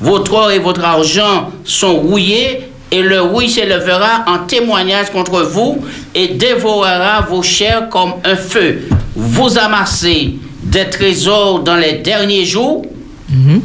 Votre 0.00 0.32
or 0.32 0.50
et 0.50 0.58
votre 0.58 0.82
argent 0.82 1.50
sont 1.62 1.96
rouillés 1.96 2.70
et 2.90 3.02
le 3.02 3.20
rouille 3.20 3.50
s'élèvera 3.50 4.24
en 4.28 4.46
témoignage 4.46 5.10
contre 5.10 5.42
vous 5.42 5.84
et 6.14 6.28
dévorera 6.28 7.20
vos 7.28 7.42
chairs 7.42 7.90
comme 7.90 8.14
un 8.24 8.36
feu. 8.36 8.88
Vous 9.14 9.58
amassez 9.58 10.36
des 10.62 10.88
trésors 10.88 11.60
dans 11.60 11.76
les 11.76 11.98
derniers 11.98 12.46
jours. 12.46 12.86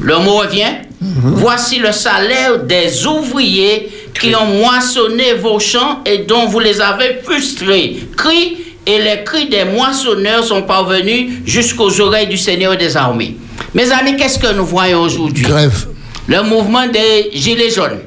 Le 0.02 0.18
mot 0.18 0.40
revient. 0.40 0.74
Voici 1.22 1.80
le 1.80 1.92
salaire 1.92 2.64
des 2.64 3.06
ouvriers 3.06 3.90
qui 4.20 4.36
ont 4.36 4.46
moissonné 4.46 5.34
vos 5.34 5.60
champs 5.60 6.02
et 6.06 6.20
dont 6.20 6.46
vous 6.48 6.60
les 6.60 6.80
avez 6.82 7.20
frustrés. 7.24 8.08
Cris 8.18 8.58
et 8.86 9.00
les 9.00 9.24
cris 9.24 9.48
des 9.50 9.66
moissonneurs 9.66 10.44
sont 10.44 10.62
parvenus 10.64 11.32
jusqu'aux 11.46 12.00
oreilles 12.02 12.28
du 12.28 12.38
Seigneur 12.38 12.78
des 12.78 12.96
armées. 12.98 13.38
Mes 13.74 13.92
amis, 13.92 14.16
qu'est-ce 14.18 14.40
que 14.40 14.54
nous 14.54 14.66
voyons 14.66 15.02
aujourd'hui? 15.02 15.44
Grève. 15.44 15.88
Le 16.28 16.42
mouvement 16.44 16.88
des 16.88 17.32
Gilets 17.34 17.72
jaunes. 17.72 18.00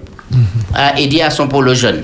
Ah, 0.74 0.92
il 0.98 1.08
dit 1.08 1.22
à 1.22 1.30
son 1.30 1.48
jeune. 1.74 2.02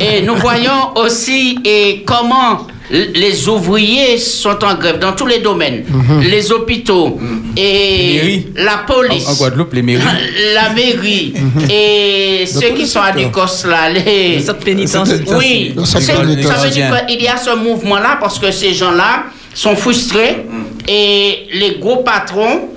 et 0.00 0.22
nous 0.22 0.36
voyons 0.36 0.96
aussi 0.96 1.58
et 1.64 2.02
comment 2.06 2.66
les 2.90 3.48
ouvriers 3.48 4.18
sont 4.18 4.62
en 4.62 4.74
grève 4.74 4.98
dans 4.98 5.12
tous 5.12 5.26
les 5.26 5.38
domaines. 5.38 5.84
Les 6.22 6.52
hôpitaux 6.52 7.18
et 7.56 8.14
mairies. 8.16 8.46
la 8.56 8.78
police. 8.78 9.26
en 9.26 9.34
Guadeloupe, 9.34 9.72
les 9.74 9.82
mairies. 9.82 10.02
La 10.54 10.70
mairie 10.70 11.34
et 11.70 12.46
ceux 12.46 12.74
qui 12.74 12.86
sont 12.86 13.00
à 13.00 13.12
Ducos 13.12 13.66
là, 13.66 13.88
les... 13.90 14.36
Le 14.36 14.42
centre 14.42 14.60
pénitence. 14.60 15.08
Oui, 15.38 15.74
ça 15.84 15.98
veut 15.98 16.70
dire 16.70 17.06
qu'il 17.06 17.22
y 17.22 17.28
a 17.28 17.36
ce 17.36 17.56
mouvement-là 17.56 18.18
parce 18.20 18.38
que 18.38 18.50
ces 18.50 18.74
gens-là 18.74 19.24
sont 19.54 19.76
frustrés 19.76 20.44
et 20.88 21.46
les 21.54 21.78
gros 21.80 21.98
patrons 21.98 22.68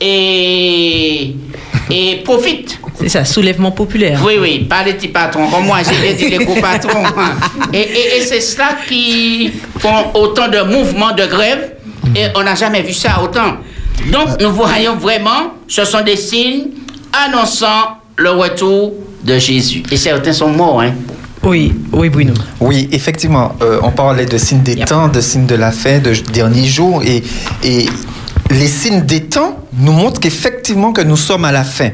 et, 0.00 1.34
et 1.90 2.16
profitent. 2.24 2.78
C'est 3.00 3.08
ça, 3.08 3.24
soulèvement 3.24 3.70
populaire. 3.72 4.20
Oui, 4.24 4.34
oui, 4.40 4.60
pas 4.68 4.82
les 4.84 4.94
petits 4.94 5.08
patrons. 5.08 5.48
Comme 5.50 5.64
moi, 5.66 5.78
j'ai 5.82 6.14
dit 6.14 6.28
les 6.28 6.44
gros 6.44 6.54
patrons. 6.60 7.04
Et, 7.72 7.78
et- 7.78 8.16
et 8.18 8.20
c'est 8.22 8.40
cela 8.40 8.76
qui 8.88 9.50
font 9.78 10.10
autant 10.14 10.48
de 10.48 10.62
mouvements 10.62 11.12
de 11.12 11.26
grève. 11.26 11.72
Et 12.16 12.26
on 12.36 12.42
n'a 12.42 12.54
jamais 12.54 12.82
vu 12.82 12.92
ça 12.92 13.20
autant. 13.22 13.56
Donc, 14.10 14.40
nous 14.40 14.50
voyons 14.52 14.96
vraiment, 14.96 15.54
ce 15.68 15.84
sont 15.84 16.02
des 16.02 16.16
signes 16.16 16.68
annonçant 17.26 17.98
le 18.16 18.30
retour 18.30 18.92
de 19.24 19.38
Jésus. 19.38 19.82
Et 19.90 19.96
certains 19.96 20.32
sont 20.32 20.48
morts, 20.50 20.80
hein. 20.82 20.92
Oui, 21.44 21.72
oui, 21.92 22.08
Bruno. 22.08 22.34
Oui, 22.60 22.88
effectivement, 22.92 23.54
euh, 23.62 23.80
on 23.82 23.90
parlait 23.90 24.26
de 24.26 24.38
signes 24.38 24.62
des 24.62 24.74
Yep. 24.74 24.86
temps, 24.88 25.08
de 25.08 25.20
signes 25.20 25.46
de 25.46 25.56
la 25.56 25.72
fin, 25.72 25.98
de 25.98 26.12
derniers 26.32 26.66
jours, 26.66 27.02
et, 27.04 27.22
et 27.64 27.86
les 28.50 28.66
signes 28.68 29.02
des 29.02 29.22
temps 29.24 29.58
nous 29.74 29.92
montrent 29.92 30.20
qu'effectivement 30.20 30.92
que 30.92 31.00
nous 31.00 31.16
sommes 31.16 31.44
à 31.44 31.52
la 31.52 31.64
fin. 31.64 31.90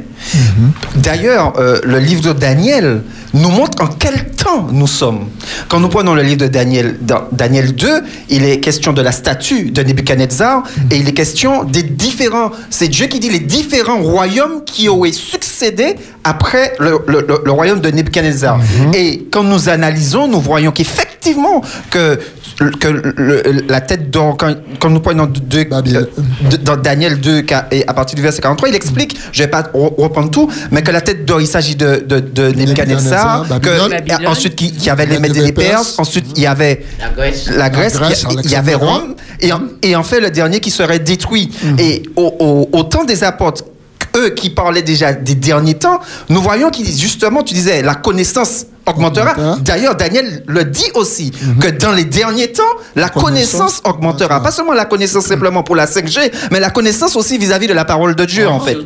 D'ailleurs, 0.97 1.55
euh, 1.59 1.79
le 1.85 1.99
livre 1.99 2.23
de 2.23 2.33
Daniel 2.33 3.03
nous 3.35 3.51
montre 3.51 3.83
en 3.83 3.87
quel 3.87 4.31
temps 4.31 4.69
nous 4.73 4.87
sommes. 4.87 5.27
Quand 5.69 5.81
nous 5.81 5.89
prenons 5.89 6.15
le 6.15 6.23
livre 6.23 6.39
de 6.39 6.47
Daniel, 6.47 6.99
dans 7.01 7.25
Daniel 7.31 7.75
2, 7.75 8.03
il 8.31 8.45
est 8.45 8.61
question 8.61 8.93
de 8.93 9.03
la 9.03 9.13
statue 9.13 9.71
de 9.71 9.83
Nebuchadnezzar 9.83 10.65
et 10.91 10.97
il 10.97 11.09
est 11.09 11.13
question 11.13 11.65
des 11.65 11.83
différents, 11.83 12.51
c'est 12.71 12.89
Dieu 12.89 13.07
qui 13.07 13.21
dit 13.21 13.31
les 13.31 13.41
différents 13.41 14.01
royaumes 14.03 14.65
qui 14.65 14.89
auraient 14.89 15.13
succédé 15.13 15.97
après 16.29 16.75
le, 16.79 16.99
le- 17.07 17.25
le- 17.27 17.41
le 17.45 17.53
royaume 17.53 17.81
de 17.81 17.91
Nebuchadnezzar. 17.91 18.59
Et 18.95 19.27
quand 19.33 19.43
nous 19.43 19.69
analysons, 19.69 20.29
nous 20.29 20.41
voyons 20.41 20.71
qu'effectivement 20.73 21.63
que, 21.91 22.19
que 22.81 22.89
le- 23.17 23.65
la 23.69 23.81
tête 23.81 24.11
d'or, 24.11 24.37
quand, 24.37 24.55
quand 24.81 24.91
nous 24.91 25.01
prenons 25.01 25.27
deux- 25.27 25.65
Babylone. 25.65 26.07
euh, 26.19 26.49
de- 26.51 26.57
dans 26.57 26.77
Daniel 26.77 27.19
2, 27.21 27.45
ca- 27.49 27.67
et 27.71 27.87
à 27.87 27.95
partir 27.95 28.17
du 28.17 28.23
verset 28.23 28.41
43, 28.43 28.69
il 28.69 28.75
explique, 28.75 29.17
je 29.33 29.41
ne 29.43 29.47
vais 29.47 29.51
pas 29.51 29.63
re- 29.63 29.95
reprendre 30.01 30.31
tout, 30.31 30.51
mais 30.71 30.83
que 30.83 30.91
la 30.91 31.01
tête 31.01 31.25
d'or, 31.25 31.41
il 31.41 31.47
s'agit 31.47 31.77
de, 31.77 32.03
de, 32.07 32.21
de 32.21 32.49
Nebuchadnezzar, 32.53 33.47
que, 33.61 33.89
Babylone. 33.89 34.27
ensuite 34.27 34.55
qui- 34.57 34.73
qu'il 34.73 34.87
y 34.87 34.91
avait 34.91 35.07
les 35.07 35.15
Il 35.15 35.19
y 35.19 35.23
Mèdes 35.23 35.37
et 35.37 35.39
avait 35.41 35.47
les 35.47 35.53
Perses. 35.53 35.95
Ensuite 35.99 36.27
il 36.37 36.43
y 36.43 36.47
avait 36.47 36.85
La 37.01 37.09
Grèce. 37.11 37.51
la 37.57 37.71
Grèce, 37.71 37.95
Grèce, 37.99 38.25
il 38.45 38.51
y 38.51 38.55
avait. 38.57 38.75
Rome, 38.75 39.15
et, 39.41 39.53
en, 39.53 39.61
et 39.83 39.97
en 39.97 40.03
fait 40.03 40.21
le 40.21 40.31
dernier 40.31 40.61
qui 40.61 40.71
serait 40.71 40.99
détruit. 40.99 41.51
Mm. 41.63 41.77
Et 41.79 42.03
au, 42.17 42.35
au- 42.39 42.69
au 42.79 42.83
temps 42.85 43.05
des 43.05 43.25
apôtres, 43.25 43.65
eux 44.19 44.31
qui 44.31 44.51
parlaient 44.51 44.83
déjà 44.83 45.13
des 45.13 45.35
derniers 45.35 45.75
temps, 45.75 46.01
nous 46.29 46.43
voyons 46.43 46.71
qu'ils 46.71 46.85
disent 46.85 47.01
justement, 47.01 47.43
tu 47.43 47.55
disais, 47.55 47.83
la 47.83 47.95
connaissance 47.95 48.67
augmentera. 48.87 49.33
Augmentera. 49.33 49.57
D'ailleurs, 49.61 49.97
Daniel 49.97 50.43
le 50.47 50.65
dit 50.65 50.91
aussi, 50.95 51.31
que 51.61 51.69
dans 51.69 51.93
les 51.93 52.05
derniers 52.05 52.53
temps, 52.53 52.63
la 52.97 53.09
Connaissance 53.09 53.23
connaissance 53.23 53.81
augmentera. 53.85 54.25
augmentera. 54.27 54.43
Pas 54.43 54.51
seulement 54.51 54.73
la 54.73 54.87
connaissance 54.87 55.27
simplement 55.27 55.63
pour 55.63 55.77
la 55.77 55.87
5G, 55.87 56.33
mais 56.51 56.61
la 56.61 56.71
connaissance 56.71 57.17
aussi 57.17 57.39
vis-à-vis 57.39 57.67
de 57.67 57.75
la 57.75 57.85
parole 57.85 58.15
de 58.15 58.25
Dieu, 58.25 58.49
en 58.49 58.61
fait. 58.61 58.79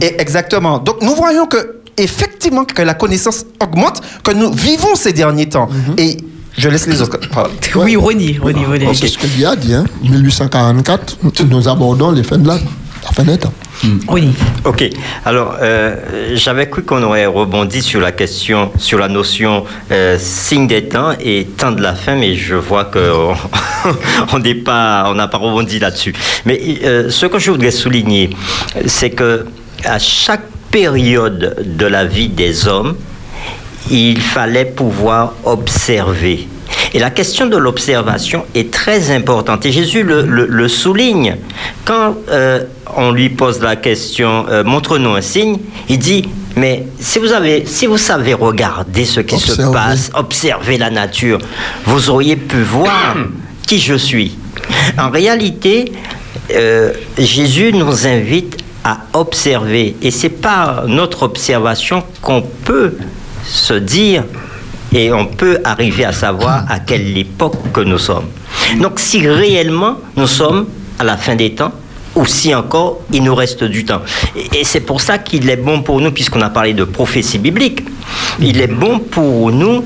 Et 0.00 0.20
exactement. 0.20 0.78
Donc, 0.78 1.02
nous 1.02 1.14
voyons 1.14 1.46
que, 1.46 1.80
effectivement, 1.96 2.64
que 2.64 2.82
la 2.82 2.94
connaissance 2.94 3.44
augmente, 3.60 4.00
que 4.22 4.30
nous 4.32 4.52
vivons 4.52 4.94
ces 4.94 5.12
derniers 5.12 5.48
temps. 5.48 5.68
Et 5.98 6.16
je 6.56 6.68
laisse 6.68 6.86
les 6.86 7.00
autres 7.02 7.18
parler. 7.30 7.54
Oui, 7.74 7.96
Ronnie, 7.96 8.38
Ronnie, 8.38 8.64
Ronnie. 8.64 8.96
C'est 8.96 9.08
ce 9.08 9.18
que 9.18 9.26
Dieu 9.26 9.46
a 9.46 9.56
dit, 9.56 9.74
hein. 9.74 9.84
1844, 10.02 11.18
nous 11.48 11.68
abordons 11.68 12.10
les 12.12 12.22
fins 12.22 12.38
de 12.38 12.46
la, 12.46 12.58
la 13.02 13.10
fin 13.10 13.24
des 13.24 13.38
temps. 13.38 13.52
Ronnie. 14.06 14.34
Ok, 14.64 14.88
alors 15.24 15.56
euh, 15.60 15.96
j'avais 16.34 16.68
cru 16.68 16.82
qu'on 16.84 17.02
aurait 17.02 17.26
rebondi 17.26 17.82
sur 17.82 18.00
la 18.00 18.12
question, 18.12 18.70
sur 18.78 18.98
la 18.98 19.08
notion 19.08 19.64
euh, 19.90 20.16
signe 20.20 20.68
des 20.68 20.84
temps 20.84 21.12
et 21.20 21.46
temps 21.56 21.72
de 21.72 21.82
la 21.82 21.94
fin, 21.94 22.14
mais 22.14 22.36
je 22.36 22.54
vois 22.54 22.84
qu'on 22.84 23.34
on 24.32 24.38
n'est 24.38 24.54
pas, 24.54 25.06
on 25.08 25.14
n'a 25.14 25.26
pas 25.26 25.38
rebondi 25.38 25.80
là-dessus. 25.80 26.14
Mais 26.44 26.60
euh, 26.84 27.10
ce 27.10 27.26
que 27.26 27.38
je 27.38 27.50
voudrais 27.50 27.72
souligner, 27.72 28.30
c'est 28.86 29.10
que 29.10 29.46
à 29.84 29.98
chaque 29.98 30.46
période 30.70 31.56
de 31.64 31.86
la 31.86 32.04
vie 32.04 32.28
des 32.28 32.68
hommes, 32.68 32.96
il 33.90 34.20
fallait 34.20 34.64
pouvoir 34.64 35.34
observer. 35.44 36.46
Et 36.94 36.98
la 36.98 37.10
question 37.10 37.46
de 37.46 37.56
l'observation 37.56 38.44
est 38.54 38.70
très 38.70 39.10
importante. 39.10 39.64
Et 39.64 39.72
Jésus 39.72 40.02
le, 40.02 40.22
le- 40.22 40.46
le 40.46 40.68
souligne. 40.68 41.36
Quand 41.84 42.16
euh, 42.30 42.64
on 42.96 43.12
lui 43.12 43.30
pose 43.30 43.60
la 43.62 43.76
question, 43.76 44.44
euh, 44.50 44.62
montre-nous 44.62 45.14
un 45.14 45.22
signe, 45.22 45.56
il 45.88 45.98
dit, 45.98 46.28
mais 46.56 46.84
si 47.00 47.18
vous, 47.18 47.32
avez, 47.32 47.64
si 47.66 47.86
vous 47.86 47.96
savez 47.96 48.34
regarder 48.34 49.06
ce 49.06 49.20
qui 49.20 49.38
se 49.38 49.62
passe, 49.72 50.10
observer 50.14 50.76
la 50.76 50.90
nature, 50.90 51.38
vous 51.86 52.10
auriez 52.10 52.36
pu 52.36 52.60
voir 52.60 53.16
qui 53.66 53.78
je 53.78 53.94
suis. 53.94 54.36
En 54.98 55.08
réalité, 55.10 55.92
euh, 56.54 56.92
Jésus 57.18 57.72
nous 57.72 58.06
invite 58.06 58.58
à 58.84 58.98
observer. 59.14 59.96
Et 60.02 60.10
c'est 60.10 60.28
par 60.28 60.86
notre 60.88 61.22
observation 61.22 62.02
qu'on 62.20 62.42
peut 62.42 62.96
se 63.46 63.74
dire 63.74 64.24
et 64.92 65.12
on 65.12 65.26
peut 65.26 65.58
arriver 65.64 66.04
à 66.04 66.12
savoir 66.12 66.64
à 66.68 66.78
quelle 66.80 67.16
époque 67.16 67.56
que 67.72 67.80
nous 67.80 67.98
sommes. 67.98 68.26
Donc 68.80 68.98
si 69.00 69.26
réellement 69.28 69.96
nous 70.16 70.26
sommes 70.26 70.66
à 70.98 71.04
la 71.04 71.16
fin 71.16 71.34
des 71.34 71.54
temps, 71.54 71.72
ou 72.14 72.26
si 72.26 72.54
encore 72.54 73.00
il 73.10 73.22
nous 73.22 73.34
reste 73.34 73.64
du 73.64 73.84
temps. 73.86 74.02
Et, 74.36 74.60
et 74.60 74.64
c'est 74.64 74.80
pour 74.80 75.00
ça 75.00 75.16
qu'il 75.18 75.48
est 75.48 75.56
bon 75.56 75.80
pour 75.82 76.00
nous, 76.00 76.10
puisqu'on 76.10 76.42
a 76.42 76.50
parlé 76.50 76.74
de 76.74 76.84
prophétie 76.84 77.38
biblique, 77.38 77.80
il 78.38 78.60
est 78.60 78.66
bon 78.66 78.98
pour 78.98 79.50
nous 79.50 79.82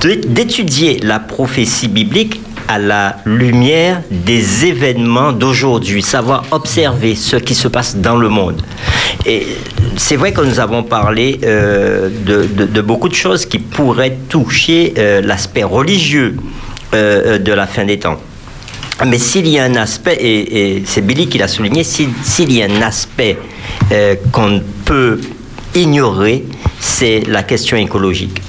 d'é- 0.00 0.16
d'étudier 0.16 0.98
la 1.04 1.20
prophétie 1.20 1.86
biblique 1.88 2.40
à 2.68 2.80
la 2.80 3.18
lumière 3.24 4.02
des 4.10 4.66
événements 4.66 5.30
d'aujourd'hui, 5.32 6.02
savoir 6.02 6.42
observer 6.50 7.14
ce 7.14 7.36
qui 7.36 7.54
se 7.54 7.68
passe 7.68 7.94
dans 7.96 8.16
le 8.16 8.28
monde. 8.28 8.60
Et 9.24 9.46
c'est 9.96 10.16
vrai 10.16 10.32
que 10.32 10.40
nous 10.40 10.60
avons 10.60 10.82
parlé 10.82 11.40
euh, 11.44 12.08
de, 12.10 12.80
beaucoup 12.80 13.08
de 13.08 13.14
choses 13.14 13.46
qui 13.46 13.58
pourraient 13.58 14.16
toucher 14.28 14.94
euh, 14.98 15.20
l'aspect 15.22 15.64
religieux 15.64 16.36
euh, 16.94 17.38
de 17.38 17.52
la 17.52 17.66
fin 17.66 17.84
des 17.84 17.98
temps. 17.98 18.20
Mais 19.06 19.18
s'il 19.18 19.46
y 19.48 19.58
a 19.58 19.64
un 19.64 19.74
aspect, 19.76 20.16
et, 20.20 20.82
c'est 20.86 21.02
Billy 21.02 21.28
qui 21.28 21.38
l'a 21.38 21.48
souligné, 21.48 21.84
s'il 21.84 22.52
y 22.52 22.62
a 22.62 22.66
un 22.66 22.82
aspect 22.82 23.36
qu'on 24.32 24.48
ne 24.48 24.60
peut 24.86 25.20
ignorer, 25.74 26.44
c'est 26.80 27.20
la 27.28 27.42
question 27.42 27.76
écologique. 27.76 28.40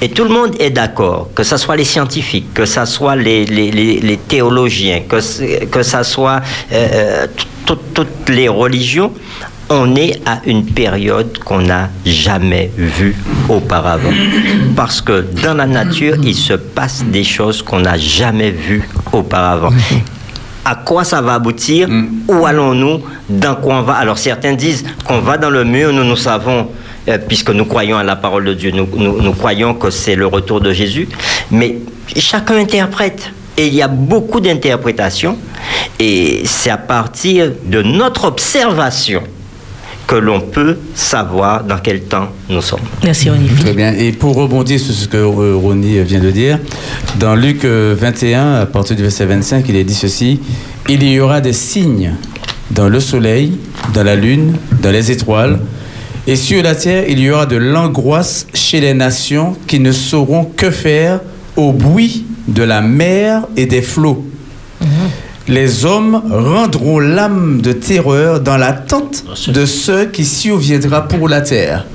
Et 0.00 0.08
tout 0.10 0.22
le 0.22 0.30
monde 0.30 0.54
est 0.60 0.70
d'accord, 0.70 1.30
que 1.34 1.42
ce 1.42 1.56
soit 1.56 1.74
les 1.74 1.84
scientifiques, 1.84 2.54
que 2.54 2.64
ce 2.64 2.84
soit 2.84 3.16
les, 3.16 4.18
théologiens, 4.28 5.00
que 5.08 5.20
ce 5.20 6.02
soit 6.04 6.42
tout- 7.36 7.46
tout- 7.66 7.78
toutes 7.92 8.28
les 8.28 8.48
religions, 8.48 9.12
on 9.70 9.94
est 9.96 10.20
à 10.26 10.40
une 10.46 10.64
période 10.64 11.38
qu'on 11.44 11.60
n'a 11.60 11.90
jamais 12.06 12.70
vue 12.76 13.14
auparavant. 13.48 14.10
Parce 14.74 15.00
que 15.00 15.24
dans 15.42 15.54
la 15.54 15.66
nature, 15.66 16.16
il 16.22 16.34
se 16.34 16.54
passe 16.54 17.04
des 17.04 17.24
choses 17.24 17.62
qu'on 17.62 17.80
n'a 17.80 17.98
jamais 17.98 18.50
vues 18.50 18.88
auparavant. 19.12 19.70
À 20.64 20.74
quoi 20.74 21.04
ça 21.04 21.20
va 21.20 21.34
aboutir? 21.34 21.88
Où 22.28 22.46
allons-nous? 22.46 23.00
Dans 23.28 23.54
quoi 23.56 23.76
on 23.76 23.82
va? 23.82 23.94
Alors 23.94 24.18
certains 24.18 24.54
disent 24.54 24.84
qu'on 25.04 25.20
va 25.20 25.36
dans 25.38 25.50
le 25.50 25.64
mur, 25.64 25.92
nous 25.92 26.04
nous 26.04 26.16
savons, 26.16 26.68
euh, 27.08 27.18
puisque 27.26 27.50
nous 27.50 27.64
croyons 27.64 27.96
à 27.96 28.02
la 28.04 28.16
parole 28.16 28.44
de 28.44 28.54
Dieu, 28.54 28.70
nous, 28.70 28.86
nous- 28.96 29.20
nous 29.22 29.32
croyons 29.32 29.74
que 29.74 29.90
c'est 29.90 30.14
le 30.14 30.26
retour 30.26 30.60
de 30.60 30.72
Jésus, 30.72 31.08
mais 31.50 31.78
chacun 32.16 32.56
interprète. 32.56 33.30
Et 33.56 33.66
il 33.66 33.74
y 33.74 33.82
a 33.82 33.88
beaucoup 33.88 34.40
d'interprétations. 34.40 35.36
Et 35.98 36.42
c'est 36.44 36.70
à 36.70 36.76
partir 36.76 37.50
de 37.64 37.82
notre 37.82 38.24
observation 38.26 39.22
que 40.08 40.16
l'on 40.16 40.40
peut 40.40 40.78
savoir 40.94 41.62
dans 41.62 41.78
quel 41.78 42.00
temps 42.00 42.28
nous 42.48 42.62
sommes. 42.62 42.80
Merci, 43.04 43.28
Ronnie. 43.28 43.50
Très 43.60 43.74
bien. 43.74 43.92
Et 43.92 44.10
pour 44.12 44.34
rebondir 44.34 44.80
sur 44.80 44.94
ce 44.94 45.06
que 45.06 45.18
euh, 45.18 45.54
Ronnie 45.54 46.02
vient 46.02 46.18
de 46.18 46.30
dire, 46.30 46.58
dans 47.20 47.36
Luc 47.36 47.64
euh, 47.64 47.94
21, 47.96 48.54
à 48.54 48.66
partir 48.66 48.96
du 48.96 49.02
verset 49.02 49.26
25, 49.26 49.66
il 49.68 49.76
est 49.76 49.84
dit 49.84 49.94
ceci 49.94 50.40
Il 50.88 51.04
y 51.04 51.20
aura 51.20 51.42
des 51.42 51.52
signes 51.52 52.14
dans 52.70 52.88
le 52.88 53.00
soleil, 53.00 53.58
dans 53.92 54.02
la 54.02 54.16
lune, 54.16 54.54
dans 54.82 54.90
les 54.90 55.10
étoiles, 55.10 55.60
et 56.26 56.36
sur 56.36 56.62
la 56.62 56.74
terre, 56.74 57.04
il 57.08 57.20
y 57.20 57.30
aura 57.30 57.46
de 57.46 57.56
l'angoisse 57.56 58.46
chez 58.54 58.80
les 58.80 58.94
nations 58.94 59.56
qui 59.66 59.78
ne 59.78 59.92
sauront 59.92 60.44
que 60.44 60.70
faire 60.70 61.20
au 61.56 61.72
bruit 61.72 62.24
de 62.46 62.62
la 62.62 62.80
mer 62.80 63.46
et 63.56 63.66
des 63.66 63.82
flots. 63.82 64.24
Les 65.48 65.84
hommes 65.86 66.22
rendront 66.30 66.98
l'âme 66.98 67.60
de 67.62 67.72
terreur 67.72 68.40
dans 68.40 68.56
l'attente 68.58 69.24
de 69.48 69.64
ceux 69.66 70.06
qui 70.06 70.24
surviendra 70.24 71.08
pour 71.08 71.28
la 71.28 71.40
terre. 71.40 71.86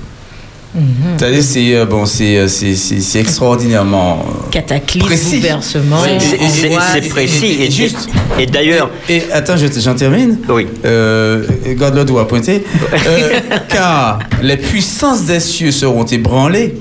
C'est-à-dire, 1.19 1.43
c'est 1.43 1.75
euh, 1.75 1.85
bon, 1.85 2.07
c'est 2.07 2.35
euh, 2.35 2.47
c'est- 2.47 2.73
c'est- 2.75 2.99
c'est 2.99 3.19
extraordinairement 3.19 4.25
euh, 4.27 4.49
Cataclysme, 4.49 5.05
précis. 5.05 5.35
bouleversement. 5.37 5.97
C'est- 6.03 7.09
précis. 7.09 7.57
Et, 7.59 7.69
juste. 7.69 8.09
et 8.39 8.47
d'ailleurs, 8.47 8.89
Et, 9.07 9.17
et 9.17 9.31
attends, 9.31 9.55
je- 9.55 9.67
j'en 9.79 9.93
termine. 9.93 10.39
oui. 10.49 10.65
Euh, 10.83 11.43
garde 11.77 11.93
le 11.95 12.03
doigt 12.05 12.27
pointé. 12.27 12.63
Euh, 13.05 13.39
car 13.69 14.17
les 14.41 14.57
puissances 14.57 15.25
des 15.25 15.39
cieux 15.39 15.71
seront 15.71 16.05
ébranlées. 16.05 16.75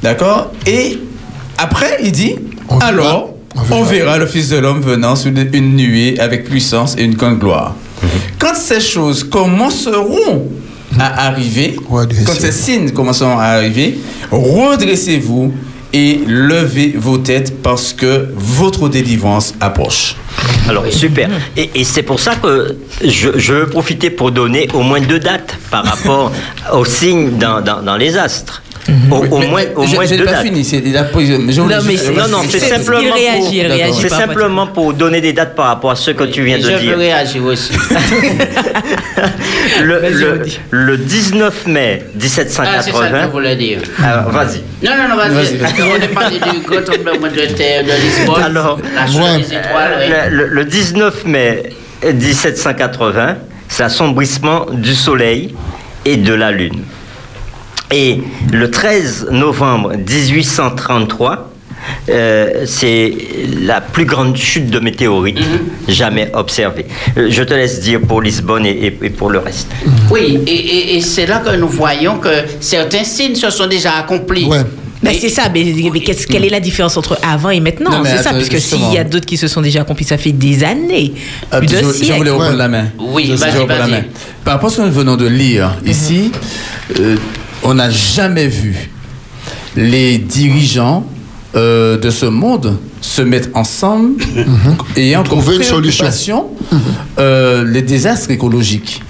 D'accord? 0.00 0.52
Et 0.64 1.00
après, 1.58 1.98
il 2.04 2.12
dit 2.12 2.36
On 2.68 2.78
alors, 2.78 3.34
On 3.56 3.62
verra. 3.62 3.80
on 3.80 3.84
verra 3.84 4.18
le 4.18 4.26
Fils 4.26 4.48
de 4.50 4.58
l'homme 4.58 4.80
venant 4.80 5.16
sous 5.16 5.28
une 5.30 5.76
nuée 5.76 6.18
avec 6.20 6.44
puissance 6.44 6.94
et 6.98 7.02
une 7.04 7.14
grande 7.14 7.38
gloire. 7.38 7.74
Quand 8.38 8.54
ces 8.54 8.80
choses 8.80 9.24
commenceront 9.24 10.48
à 10.98 11.26
arriver, 11.26 11.76
Redressez-vous. 11.88 12.26
quand 12.26 12.38
ces 12.40 12.52
signes 12.52 12.90
commenceront 12.90 13.38
à 13.38 13.44
arriver, 13.44 13.98
redressez-vous 14.30 15.52
et 15.92 16.20
levez 16.26 16.94
vos 16.96 17.16
têtes 17.18 17.62
parce 17.62 17.92
que 17.94 18.28
votre 18.36 18.88
délivrance 18.90 19.54
approche. 19.60 20.16
Alors, 20.68 20.84
super. 20.90 21.30
Et, 21.56 21.70
et 21.76 21.84
c'est 21.84 22.02
pour 22.02 22.20
ça 22.20 22.36
que 22.36 22.76
je, 23.02 23.30
je 23.38 23.54
veux 23.54 23.66
profiter 23.66 24.10
pour 24.10 24.30
donner 24.30 24.68
au 24.74 24.82
moins 24.82 25.00
deux 25.00 25.18
dates 25.18 25.56
par 25.70 25.84
rapport 25.84 26.30
aux 26.74 26.84
signes 26.84 27.38
dans, 27.38 27.62
dans- 27.62 27.82
dans 27.82 27.96
les 27.96 28.16
astres. 28.18 28.62
Au, 29.10 29.16
au 29.16 29.38
moins, 29.42 29.62
mais 29.62 29.72
au 29.76 29.86
je- 29.86 29.94
moins 29.94 30.04
je 30.06 30.10
n'ai 30.12 30.16
deux 30.18 30.24
pas 30.24 30.32
dates. 30.32 30.42
fini. 30.44 30.64
c'est- 30.64 30.82
je 31.52 31.60
Non, 31.60 31.68
mais 31.84 31.92
juste- 31.92 32.04
c'est- 32.06 32.12
Non, 32.12 32.28
non, 32.28 32.38
c'est 32.48 32.58
C'est- 32.58 32.68
simplement, 32.76 33.14
réagit, 33.14 33.62
pour, 33.62 33.74
réagit 33.74 34.00
c'est 34.00 34.08
simplement 34.08 34.66
donner 34.94 35.20
des 35.20 35.32
dates 35.32 35.54
par 35.54 35.66
rapport 35.66 35.90
à 35.90 35.96
ce 35.96 36.10
que 36.12 36.24
tu 36.24 36.42
viens 36.42 36.58
de 36.58 36.62
je 36.62 36.76
dire. 36.78 36.92
veux 36.92 36.96
réagir 36.98 37.44
aussi. 37.44 37.72
Le, 39.82 40.00
le- 40.10 40.42
le 40.70 40.96
19 40.96 41.66
mai 41.66 42.04
Ah, 42.66 42.80
c'est 42.82 42.92
ça 42.92 43.02
que 43.04 43.08
je 43.10 43.16
1780. 43.16 43.26
voulais 43.28 43.56
dire. 43.56 43.78
Alors, 44.02 44.30
vas-y. 44.30 44.62
Non, 44.84 44.92
non, 44.96 45.08
non, 45.10 45.16
Vas-y, 45.16 45.34
vas-y. 45.34 45.44
vas-y. 45.44 45.58
Parce 45.58 45.72
qu'on 45.74 45.96
est 46.02 46.08
parlé 46.14 46.38
du 46.38 46.60
gros 46.66 46.80
tremblement 46.80 47.26
de 47.28 47.54
terre 47.54 47.84
de 47.84 47.90
Lisbonne. 47.92 48.42
Alors, 48.42 48.78
la 48.94 49.06
des 49.38 49.44
étoiles. 49.46 49.96
oui. 50.00 50.12
Le, 50.30 50.36
le- 50.36 50.48
le 50.48 50.64
19 50.64 51.24
mai 51.26 51.62
1780, 52.12 53.36
c'est 53.68 53.82
l'assombrissement 53.82 54.66
du 54.72 54.94
soleil 54.94 55.54
et 56.04 56.16
de 56.16 56.32
la 56.34 56.50
lune. 56.50 56.82
Et 57.90 58.20
le 58.52 58.70
13 58.70 59.28
novembre 59.30 59.92
1833, 59.96 61.50
euh, 62.10 62.64
c'est 62.66 63.12
la 63.62 63.80
plus 63.80 64.04
grande 64.04 64.36
chute 64.36 64.68
de 64.70 64.78
météorites 64.78 65.38
jamais 65.88 66.30
observée. 66.34 66.86
Euh, 67.16 67.28
Je 67.30 67.42
te 67.42 67.54
laisse 67.54 67.80
dire 67.80 68.00
pour 68.00 68.20
Lisbonne 68.20 68.66
et, 68.66 68.70
et- 68.70 68.98
et 69.06 69.10
pour 69.10 69.30
le 69.30 69.38
reste. 69.38 69.68
Oui, 70.10 70.38
et, 70.46 70.50
et- 70.54 70.96
et 70.96 71.00
c'est 71.00 71.26
là 71.26 71.38
que 71.38 71.56
nous 71.56 71.68
voyons 71.68 72.18
que 72.18 72.28
certains 72.60 73.04
signes 73.04 73.36
se 73.36 73.48
sont 73.50 73.66
déjà 73.66 73.92
accomplis. 73.92 74.44
Ouais. 74.44 74.62
Ben, 75.00 75.14
c'est 75.18 75.28
ça, 75.28 75.42
mais, 75.54 75.64
quelle 76.28 76.44
est 76.44 76.48
la 76.48 76.58
différence 76.58 76.96
entre 76.96 77.16
avant 77.22 77.50
et 77.50 77.60
maintenant? 77.60 78.02
C'est 78.04 78.20
ça, 78.20 78.32
puisque 78.34 78.58
s'il 78.58 78.92
y 78.92 78.98
a 78.98 79.04
d'autres 79.04 79.26
qui 79.26 79.36
se 79.36 79.46
sont 79.46 79.60
déjà 79.62 79.82
accomplis, 79.82 80.04
ça 80.04 80.18
fait 80.18 80.32
des 80.32 80.64
années, 80.64 81.14
plus 81.56 81.66
de 81.68 81.76
je, 81.76 82.04
je 82.04 82.12
voulais 82.14 82.30
reprendre 82.30 82.50
Ouais. 82.50 82.56
la 82.56 82.66
main. 82.68 82.86
Oui, 82.98 83.26
Je- 83.30 83.36
je 83.36 83.66
la 83.68 83.86
main. 83.86 84.02
Par 84.44 84.54
rapport 84.54 84.70
à 84.70 84.72
ce 84.72 84.78
que 84.78 84.82
nous 84.86 84.92
venons 84.92 85.14
de 85.16 85.26
lire 85.28 85.76
ici, 85.86 86.32
euh, 86.98 87.14
on 87.62 87.74
n'a 87.74 87.90
jamais 87.90 88.46
vu 88.46 88.90
les 89.76 90.18
dirigeants 90.18 91.04
euh, 91.54 91.96
de 91.98 92.10
ce 92.10 92.26
monde 92.26 92.78
se 93.00 93.22
mettre 93.22 93.48
ensemble 93.54 94.22
ayant 94.96 95.22
comme 95.22 95.38
Trouver 95.40 95.56
une 95.56 95.62
solution. 95.62 96.48
euh, 97.18 97.64
les 97.64 97.82
désastres 97.82 98.30
écologiques. 98.30 99.02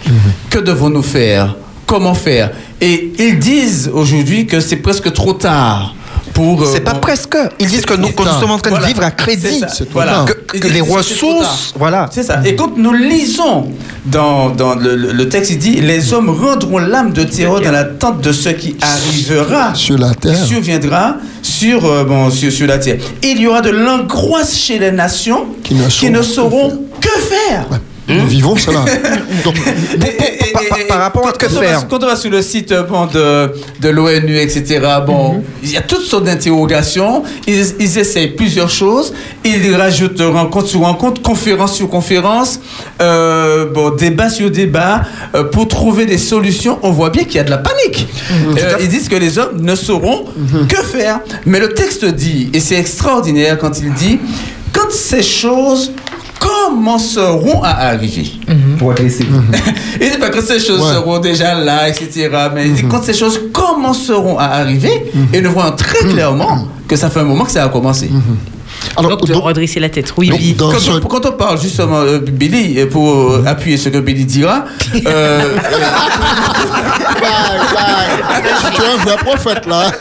Que 0.51 0.59
devons-nous 0.59 1.03
faire? 1.03 1.57
Comment 1.86 2.14
faire? 2.14 2.51
Et 2.80 3.12
ils 3.18 3.38
disent 3.38 3.90
aujourd'hui 3.92 4.46
que 4.46 4.61
c'est 4.61 4.76
presque 4.76 5.12
trop 5.12 5.32
tard. 5.32 5.94
Pour, 6.39 6.62
euh, 6.62 6.66
C'est 6.72 6.80
pas 6.82 6.95
presque. 6.95 7.36
Ils 7.59 7.66
disent 7.66 7.84
que 7.84 7.95
nous, 7.95 8.11
que 8.12 8.18
nous 8.22 8.24
Tard. 8.24 8.39
sommes 8.41 8.53
en 8.53 8.59
train 8.61 8.70
Voilà. 8.70 8.86
de 8.86 8.93
vivre 8.93 9.03
à 9.05 9.11
crédit. 9.11 9.61
Voilà. 9.91 10.24
Que, 10.24 10.59
que 10.59 10.68
les 10.68 10.80
ressources, 10.80 11.74
voilà. 11.76 12.09
C'est 12.12 12.22
ça. 12.22 12.41
Et 12.45 12.55
quand 12.55 12.76
nous 12.76 12.93
lisons 12.93 13.66
dans, 14.07 14.51
dans 14.51 14.76
le, 14.76 15.28
texte, 15.28 15.51
il 15.51 15.59
dit 15.59 15.80
Les 15.80 16.12
hommes 16.12 16.30
rendront 16.30 16.78
l'âme 16.78 17.12
de 17.12 17.24
terreur 17.24 17.61
dans 17.61 17.72
l'attente 17.72 18.20
de 18.20 18.30
ce 18.32 18.51
qui 18.51 18.76
arrivera, 18.80 19.74
Sur 19.74 19.99
la 19.99 20.14
terre. 20.14 20.41
qui 20.41 20.47
surviendra 20.47 21.16
sur, 21.43 21.84
euh, 21.84 22.05
bon, 22.05 22.30
sur, 22.30 22.53
sur 22.53 22.68
la 22.68 22.78
terre. 22.78 22.99
Il 23.22 23.41
y 23.41 23.47
aura 23.49 23.61
de 23.61 23.70
l'angoisse 23.70 24.57
chez 24.57 24.78
les 24.78 24.93
nations 24.93 25.47
Qui 25.64 26.11
ne 26.11 26.22
sauront 26.22 26.70
que 27.01 27.09
que 27.09 27.20
faire. 27.20 27.66
Nous 28.09 28.26
vivons 28.26 28.56
cela. 28.56 28.84
Donc, 29.44 29.54
par- 30.52 30.62
par- 30.68 30.86
par 30.88 30.98
rapport 31.00 31.28
à 31.28 31.32
que 31.32 31.46
quand 31.46 31.52
on 31.56 31.61
faire 31.61 31.80
va- 31.80 31.86
Quand 31.90 32.02
on 32.02 32.06
va 32.06 32.16
sur 32.16 32.30
le 32.30 32.40
site 32.42 32.72
euh, 32.72 32.82
bon, 32.84 33.06
de, 33.06 33.52
de 33.80 33.88
l'ONU, 33.90 34.38
etc., 34.38 34.80
bon, 35.06 35.42
il 35.62 35.70
y 35.72 35.76
a 35.76 35.82
toutes 35.82 36.02
sortes 36.04 36.24
d'interrogations. 36.24 37.22
Ils, 37.46 37.66
ils 37.78 37.98
essayent 37.98 38.28
plusieurs 38.28 38.70
choses. 38.70 39.12
Ils 39.44 39.74
rajoutent 39.74 40.20
rencontre 40.20 40.68
sur 40.68 40.80
rencontre, 40.80 41.20
conférence 41.22 41.74
sur 41.76 41.88
conférence, 41.90 42.61
euh, 43.02 43.66
bon, 43.72 43.90
débat 43.90 44.30
sur 44.30 44.50
débat, 44.50 45.02
euh, 45.34 45.44
pour 45.44 45.68
trouver 45.68 46.06
des 46.06 46.18
solutions. 46.18 46.78
On 46.82 46.90
voit 46.92 47.11
bien 47.11 47.24
qu'il 47.24 47.36
y 47.36 47.40
a 47.40 47.44
de 47.44 47.50
la 47.50 47.59
panique. 47.59 48.09
Euh, 48.56 48.76
ils 48.80 48.88
disent 48.88 49.09
que 49.09 49.16
les 49.16 49.38
hommes 49.38 49.61
ne 49.61 49.74
sauront 49.74 50.24
que 50.68 50.76
faire. 50.82 51.20
Mais 51.44 51.61
le 51.61 51.74
texte 51.74 52.04
dit, 52.06 52.48
et 52.54 52.61
c'est 52.61 52.76
extraordinaire 52.76 53.59
quand 53.59 53.78
il 53.80 53.92
dit, 53.92 54.18
quand 54.72 54.90
ces 54.90 55.22
choses 55.22 55.92
commenceront 56.68 57.62
à 57.62 57.70
arriver. 57.88 58.30
Pour 58.78 58.92
agresser. 58.92 59.26
Il 60.00 60.10
dit 60.10 60.18
pas 60.18 60.28
que 60.30 60.40
ces 60.40 60.58
choses 60.60 60.80
Ouais. 60.80 60.92
seront 60.94 61.18
déjà 61.18 61.54
là, 61.54 61.88
etc. 61.88 62.28
Mais 62.54 62.66
il 62.66 62.74
dit 62.74 62.84
quand 62.88 63.02
ces 63.02 63.14
choses 63.14 63.40
commenceront 63.52 64.38
à 64.38 64.44
arriver, 64.44 65.10
et 65.32 65.40
nous 65.40 65.50
voyons 65.50 65.72
très 65.72 65.98
clairement 66.06 66.68
que 66.86 66.96
ça 66.96 67.10
fait 67.10 67.20
un 67.20 67.24
moment 67.24 67.44
que 67.44 67.50
ça 67.50 67.64
a 67.64 67.68
commencé. 67.68 68.08
alors, 68.96 69.10
Donc, 69.16 69.26
de 69.26 69.32
donc, 69.32 69.42
redresser 69.42 69.80
la 69.80 69.88
tête. 69.88 70.12
Oui, 70.16 70.28
donc, 70.28 70.38
oui. 70.40 70.54
Quand, 70.58 70.78
ce- 70.78 70.90
on, 70.90 71.00
quand 71.00 71.26
on 71.26 71.32
parle 71.32 71.60
justement, 71.60 72.00
euh, 72.00 72.18
Billy, 72.20 72.78
et 72.78 72.86
pour 72.86 73.12
euh, 73.32 73.44
appuyer 73.46 73.76
ce 73.76 73.88
que 73.88 73.98
Billy 73.98 74.24
dira, 74.24 74.64
euh, 75.06 75.56
tu 78.74 78.83
es 78.83 78.87
un 78.87 78.97
vrai 78.97 79.16
prophète 79.16 79.66
là. 79.66 79.91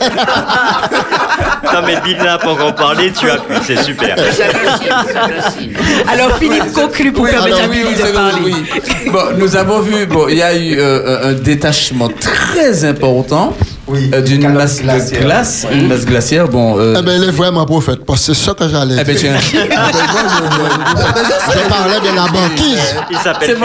Non, 1.72 1.80
mais 1.86 2.00
Bill 2.02 2.16
n'a 2.18 2.38
pas 2.38 2.50
encore 2.50 2.74
parlé, 2.74 3.12
tu 3.12 3.28
as 3.30 3.36
pu, 3.36 3.52
c'est 3.66 3.82
super. 3.82 4.16
Alors, 6.10 6.36
Philippe 6.38 6.72
conclut 6.72 7.12
pour 7.12 7.24
Oui, 7.24 7.30
permettre 7.30 7.58
à 7.62 7.66
oui, 7.68 7.76
Billy 7.82 7.94
oui, 7.96 8.02
de 8.02 8.12
parler. 8.12 8.40
oui. 8.44 9.10
Bon, 9.10 9.22
nous 9.36 9.56
avons 9.56 9.80
vu, 9.80 10.06
bon, 10.06 10.26
il 10.28 10.36
y 10.38 10.42
a 10.42 10.56
eu 10.56 10.76
euh, 10.78 11.30
un 11.30 11.32
détachement 11.34 12.08
très 12.08 12.84
important 12.84 13.54
Oui, 13.88 14.10
euh, 14.14 14.20
d'une 14.20 14.48
masse 14.52 14.78
de 14.82 15.18
glace, 15.18 15.66
une 15.72 15.88
masse 15.88 16.04
glaciaire. 16.04 16.46
Bon, 16.48 16.78
euh, 16.78 16.96
Eh 16.98 17.02
ben, 17.02 17.20
il 17.22 17.28
est 17.28 17.32
vraiment 17.32 17.64
prophète, 17.64 18.04
parce 18.06 18.26
que 18.26 18.34
c'est 18.34 18.44
ça 18.44 18.52
que 18.54 18.68
j'allais 18.68 18.96
eh 19.00 19.04
ben, 19.04 19.16
dire. 19.16 19.32
tiens. 19.40 19.60
Je 21.52 21.68
parlais 21.68 22.00
de 22.00 22.14
la 22.14 22.26
banquise 22.26 22.94
Il 23.10 23.16
s'appelle 23.18 23.56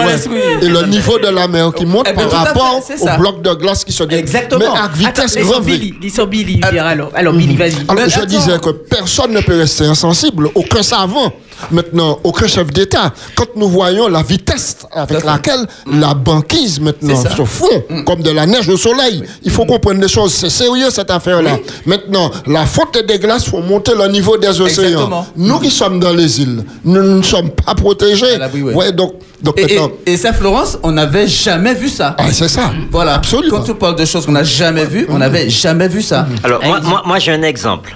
et 0.61 0.67
le 0.67 0.83
niveau 0.87 1.19
de 1.19 1.27
la 1.27 1.47
mer 1.47 1.71
qui 1.73 1.85
monte 1.85 2.07
Eh 2.09 2.13
ben, 2.13 2.27
par 2.27 2.41
fait, 2.41 2.47
rapport 2.47 2.81
au 3.01 3.17
bloc 3.19 3.41
de 3.41 3.53
glace 3.53 3.83
qui 3.83 3.91
se 3.91 4.03
dé- 4.03 4.15
Exactement. 4.15 4.59
Mais 4.59 4.79
à 4.79 4.83
Attends, 4.85 4.93
vitesse 5.25 5.35
V. 5.37 5.43
Billy. 5.63 5.93
Billy 6.27 6.59
Attends. 6.63 6.71
dire 6.73 6.85
alors. 6.85 7.11
Alors, 7.13 7.33
Billy, 7.33 7.55
vas-y. 7.55 7.75
Alors, 7.87 8.07
je 8.07 8.15
attends. 8.17 8.25
disais 8.25 8.59
que 8.59 8.69
personne 8.69 9.31
ne 9.33 9.41
peut 9.41 9.57
rester 9.57 9.85
insensible, 9.85 10.49
aucun 10.55 10.83
savant, 10.83 11.33
maintenant, 11.71 12.19
aucun 12.23 12.47
chef 12.47 12.67
d'État. 12.71 13.13
Quand 13.35 13.47
nous 13.55 13.67
voyons 13.69 14.07
la 14.07 14.21
vitesse 14.23 14.77
avec 14.91 15.23
laquelle 15.23 15.65
la 15.91 16.13
banquise 16.13 16.79
maintenant 16.79 17.15
se 17.15 17.43
fond, 17.45 17.83
comme 18.05 18.21
de 18.21 18.31
la 18.31 18.45
neige 18.45 18.67
au 18.69 18.77
soleil, 18.77 19.23
il 19.43 19.51
faut 19.51 19.65
comprendre 19.65 20.01
les 20.01 20.07
choses. 20.07 20.33
C'est 20.33 20.49
sérieux 20.49 20.89
cette 20.89 21.11
affaire-là. 21.11 21.57
Maintenant, 21.85 22.31
la 22.47 22.65
fonte 22.65 22.97
des 23.07 23.19
glaces 23.19 23.45
faut 23.45 23.61
monter 23.61 23.93
le 23.97 24.07
niveau 24.07 24.37
des 24.37 24.59
océans. 24.61 24.83
Exactement. 24.85 25.25
Nous 25.35 25.59
qui 25.59 25.69
sommes 25.71 25.99
dans 25.99 26.13
les 26.13 26.41
îles, 26.41 26.63
nous 26.83 27.01
ne 27.17 27.21
sommes 27.23 27.49
pas 27.51 27.75
protégés. 27.75 28.37
L'abri, 28.37 28.61
ouais. 28.63 28.91
Donc, 28.91 29.13
donc 29.41 29.57
Et, 29.59 29.61
et, 29.73 29.79
maintenant, 29.79 29.91
et 30.05 30.17
ça, 30.17 30.33
Florence, 30.33 30.77
on 30.83 30.91
n'avait 30.91 31.27
jamais 31.27 31.73
vu 31.73 31.89
ça. 31.89 32.15
ah, 32.17 32.31
c'est 32.31 32.47
ça. 32.47 32.71
Voilà. 32.91 33.15
Absolument. 33.15 33.57
Quand 33.57 33.69
on 33.71 33.75
parle 33.75 33.95
de 33.95 34.05
choses 34.05 34.25
qu'on 34.25 34.31
n'a 34.31 34.43
jamais 34.43 34.85
vues, 34.85 35.05
on 35.09 35.17
n'avait 35.17 35.49
jamais 35.49 35.87
vu 35.87 36.01
ça. 36.01 36.27
Alors, 36.43 36.63
moi, 36.63 36.79
moi, 36.81 37.03
moi, 37.05 37.19
j'ai 37.19 37.31
un 37.31 37.41
exemple. 37.43 37.95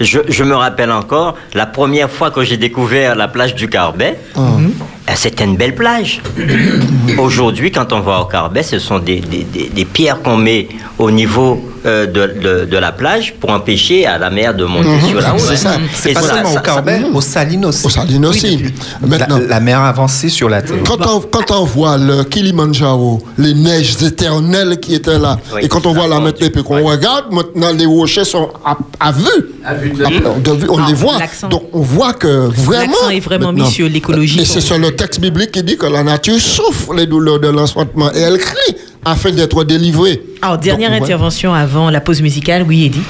Je, 0.00 0.18
je 0.28 0.42
me 0.44 0.54
rappelle 0.56 0.90
encore 0.90 1.36
la 1.54 1.66
première 1.66 2.10
fois 2.10 2.30
que 2.30 2.42
j'ai 2.42 2.56
découvert 2.56 3.14
la 3.14 3.28
plage 3.28 3.54
du 3.54 3.68
Carbet. 3.68 4.18
euh, 4.36 5.12
C'était 5.14 5.44
une 5.44 5.56
belle 5.56 5.74
plage. 5.74 6.20
Aujourd'hui, 7.18 7.70
quand 7.70 7.92
on 7.92 8.00
va 8.00 8.20
au 8.20 8.24
Carbet, 8.24 8.62
ce 8.62 8.78
sont 8.78 8.98
des, 8.98 9.20
des- 9.20 9.44
des- 9.44 9.68
des 9.68 9.84
pierres 9.84 10.20
qu'on 10.22 10.36
met 10.36 10.68
au 10.98 11.10
niveau 11.10 11.62
euh, 11.86 12.06
de, 12.06 12.26
de- 12.40 12.64
de 12.64 12.76
la 12.78 12.92
plage 12.92 13.34
pour 13.40 13.50
empêcher 13.50 14.06
à 14.06 14.18
la 14.18 14.30
mer 14.30 14.54
de 14.54 14.64
monter 14.64 14.88
sur 15.08 15.20
la 15.20 15.30
route. 15.32 15.40
C'est 15.40 15.56
ça. 15.56 15.72
C'est 15.94 16.12
pas 16.14 16.22
ça- 16.22 16.34
seulement 16.34 16.52
ça- 16.52 16.58
au 16.60 16.62
Carbet, 16.62 17.00
ça- 17.00 17.06
aux 17.12 17.20
Salines 17.20 17.64
aussi. 17.66 17.86
Aux 17.86 17.90
Salines 17.90 18.26
aussi. 18.26 18.62
La, 19.02 19.06
Maintenant, 19.06 19.38
la 19.48 19.60
mer 19.60 19.80
avancée 19.80 20.28
sur 20.28 20.48
la 20.48 20.62
terre. 20.62 20.76
quand 20.86 21.06
on, 21.06 21.20
quand 21.20 21.50
on 21.50 21.64
voit 21.64 21.98
le 21.98 22.24
Kilimanjaro, 22.24 23.22
les 23.38 23.54
neiges 23.54 24.02
éternelles 24.02 24.78
qui 24.80 24.94
étaient 24.94 25.18
là, 25.18 25.38
Oui, 25.54 25.60
et 25.64 25.68
quand 25.68 25.84
on 25.86 25.92
voit 25.92 26.08
maintenant, 26.08 26.32
et 26.40 26.50
puis 26.50 26.62
qu'on 26.62 26.84
regarde, 26.84 27.32
maintenant 27.32 27.72
les 27.72 27.86
rochers 27.86 28.24
sont 28.24 28.48
à, 28.64 28.76
à 29.00 29.12
vue. 29.12 29.22
À- 29.64 29.74
de 29.74 30.52
vue, 30.52 30.68
on 30.68 30.78
Ah, 30.78 30.86
les 30.88 30.94
voit. 30.94 31.18
l'accent. 31.18 31.48
Donc 31.48 31.64
on 31.72 31.80
voit 31.80 32.12
que 32.12 32.28
vraiment. 32.48 32.92
L'accent 32.92 33.10
est 33.10 33.20
vraiment 33.20 33.52
mis 33.52 33.70
sur 33.70 33.88
l'écologie. 33.88 34.40
Et 34.40 34.44
c'est 34.44 34.60
sur 34.60 34.78
le 34.78 34.90
texte 34.94 35.20
biblique 35.20 35.52
qui 35.52 35.62
dit 35.62 35.76
que 35.76 35.86
la 35.86 36.02
nature 36.02 36.38
souffre 36.40 36.94
les 36.94 37.06
douleurs 37.06 37.40
de 37.40 37.48
l'enfantement 37.48 38.10
et 38.12 38.20
elle 38.20 38.38
crie 38.38 38.76
afin 39.04 39.30
d'être 39.30 39.64
délivrée. 39.64 40.22
Alors, 40.42 40.58
dernière 40.58 40.90
Donc, 40.90 41.00
ouais. 41.00 41.04
intervention 41.06 41.54
avant 41.54 41.90
la 41.90 42.00
pause 42.00 42.22
musicale. 42.22 42.64
Oui, 42.66 42.84
Eddie. 42.86 43.02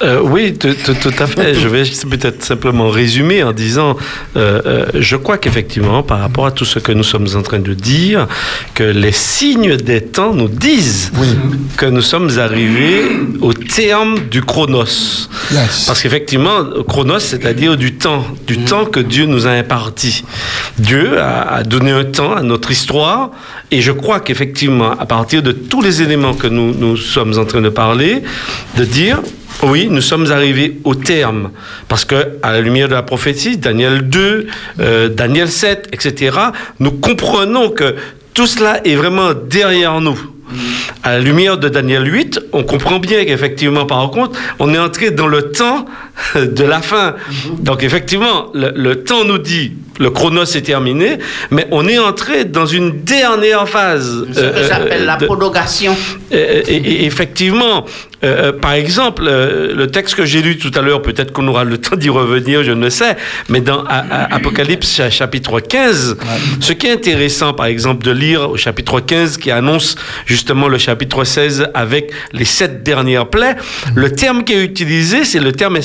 Euh, 0.00 0.20
oui, 0.22 0.54
tout, 0.54 0.74
tout- 0.84 0.94
tout 0.94 1.14
à 1.18 1.26
fait. 1.26 1.54
Je 1.54 1.68
vais 1.68 1.82
peut-être 2.10 2.42
simplement 2.42 2.88
résumer 2.90 3.42
en 3.44 3.52
disant, 3.52 3.96
euh, 4.36 4.60
euh, 4.66 4.86
je 4.94 5.14
crois 5.16 5.38
qu'effectivement, 5.38 6.02
par 6.02 6.18
rapport 6.20 6.46
à 6.46 6.50
tout 6.50 6.64
ce 6.64 6.78
que 6.80 6.90
nous 6.92 7.04
sommes 7.04 7.28
en 7.36 7.42
train 7.42 7.60
de 7.60 7.72
dire, 7.74 8.26
que 8.74 8.82
les 8.82 9.12
signes 9.12 9.76
des 9.76 10.00
temps 10.00 10.34
nous 10.34 10.48
disent 10.48 11.12
que 11.76 11.86
nous 11.86 12.02
sommes 12.02 12.36
arrivés 12.38 13.02
au 13.40 13.52
terme 13.52 14.18
du 14.30 14.42
chronos. 14.42 15.28
Yes. 15.52 15.84
Parce 15.86 16.02
qu'effectivement, 16.02 16.58
chronos, 16.88 17.20
c'est-à-dire 17.20 17.76
du 17.76 17.94
temps, 17.94 18.24
du 18.46 18.58
temps 18.58 18.86
que 18.86 18.98
Dieu 19.00 19.26
nous 19.26 19.46
a 19.46 19.50
imparti. 19.50 20.24
Dieu 20.78 21.20
a, 21.20 21.42
a 21.58 21.62
donné 21.62 21.92
un 21.92 22.04
temps 22.04 22.34
à 22.34 22.42
notre 22.42 22.72
histoire, 22.72 23.30
et 23.70 23.80
je 23.80 23.92
crois 23.92 24.18
qu'effectivement, 24.20 24.90
à 24.98 25.06
partir 25.06 25.42
de 25.42 25.52
tous 25.52 25.80
les 25.80 26.02
éléments 26.02 26.34
que 26.34 26.48
nous, 26.48 26.74
nous 26.74 26.96
sommes 26.96 27.38
en 27.38 27.44
train 27.44 27.60
de 27.60 27.68
parler, 27.68 28.22
de 28.76 28.84
dire, 28.84 29.20
oui, 29.62 29.88
nous 29.90 30.00
sommes 30.00 30.30
arrivés 30.30 30.78
au 30.84 30.94
terme. 30.94 31.50
Parce 31.88 32.04
que, 32.04 32.38
à 32.42 32.52
la 32.52 32.60
lumière 32.60 32.88
de 32.88 32.94
la 32.94 33.02
prophétie, 33.02 33.56
Daniel 33.56 34.08
2, 34.08 34.46
euh, 34.80 35.08
Daniel 35.08 35.48
7, 35.48 35.88
etc., 35.92 36.36
nous 36.80 36.92
comprenons 36.92 37.70
que 37.70 37.94
tout 38.34 38.46
cela 38.46 38.80
est 38.86 38.94
vraiment 38.94 39.32
derrière 39.34 40.00
nous. 40.00 40.18
À 41.02 41.12
la 41.12 41.18
lumière 41.20 41.58
de 41.58 41.68
Daniel 41.68 42.06
8, 42.06 42.40
on 42.52 42.62
comprend 42.62 42.98
bien 42.98 43.24
qu'effectivement, 43.24 43.86
par 43.86 44.10
contre, 44.10 44.38
on 44.58 44.72
est 44.74 44.78
entré 44.78 45.10
dans 45.10 45.26
le 45.26 45.50
temps 45.50 45.86
de 46.34 46.64
la 46.64 46.80
fin. 46.80 47.14
Donc, 47.58 47.82
effectivement, 47.82 48.50
le, 48.54 48.72
le 48.74 49.02
temps 49.04 49.24
nous 49.24 49.38
dit, 49.38 49.72
le 50.00 50.10
chronos 50.10 50.44
est 50.56 50.62
terminé, 50.62 51.18
mais 51.50 51.66
on 51.70 51.86
est 51.86 51.98
entré 51.98 52.44
dans 52.44 52.66
une 52.66 53.02
dernière 53.02 53.68
phase. 53.68 54.26
Ce 54.32 54.40
que 54.40 54.44
euh, 54.44 54.68
j'appelle 54.68 55.04
la 55.04 55.16
prolongation. 55.16 55.94
euh, 56.32 56.62
et, 56.66 56.76
et 56.76 57.04
effectivement, 57.04 57.84
euh, 58.24 58.48
euh, 58.48 58.52
par 58.52 58.72
exemple, 58.72 59.24
euh, 59.26 59.74
le 59.74 59.88
texte 59.88 60.14
que 60.14 60.24
j'ai 60.24 60.40
lu 60.42 60.56
tout 60.56 60.70
à 60.76 60.80
l'heure, 60.80 61.02
peut-être 61.02 61.32
qu'on 61.32 61.46
aura 61.48 61.64
le 61.64 61.76
temps 61.84 61.96
d'y 61.96 62.08
revenir, 62.08 62.64
je 62.64 62.72
ne 62.72 62.88
sais, 62.88 63.16
mais 63.48 63.60
dans 63.60 63.84
A- 63.84 64.04
A- 64.10 64.34
Apocalypse 64.34 64.94
cha- 64.96 65.10
chapitre 65.10 65.60
15, 65.60 66.16
ce 66.60 66.72
qui 66.72 66.86
est 66.86 66.92
intéressant, 66.92 67.52
par 67.52 67.66
exemple, 67.66 68.04
de 68.04 68.10
lire 68.12 68.48
au 68.50 68.56
chapitre 68.56 69.00
15 69.00 69.36
qui 69.36 69.50
annonce 69.50 69.96
justement 70.24 70.68
le 70.68 70.78
chapitre 70.78 71.24
16 71.24 71.68
avec 71.74 72.10
les 72.32 72.44
sept 72.46 72.82
dernières 72.82 73.26
plaies, 73.28 73.56
le 73.94 74.10
terme 74.12 74.44
qui 74.44 74.54
est 74.54 74.64
utilisé, 74.64 75.24
c'est 75.24 75.40
le 75.40 75.52
terme 75.52 75.76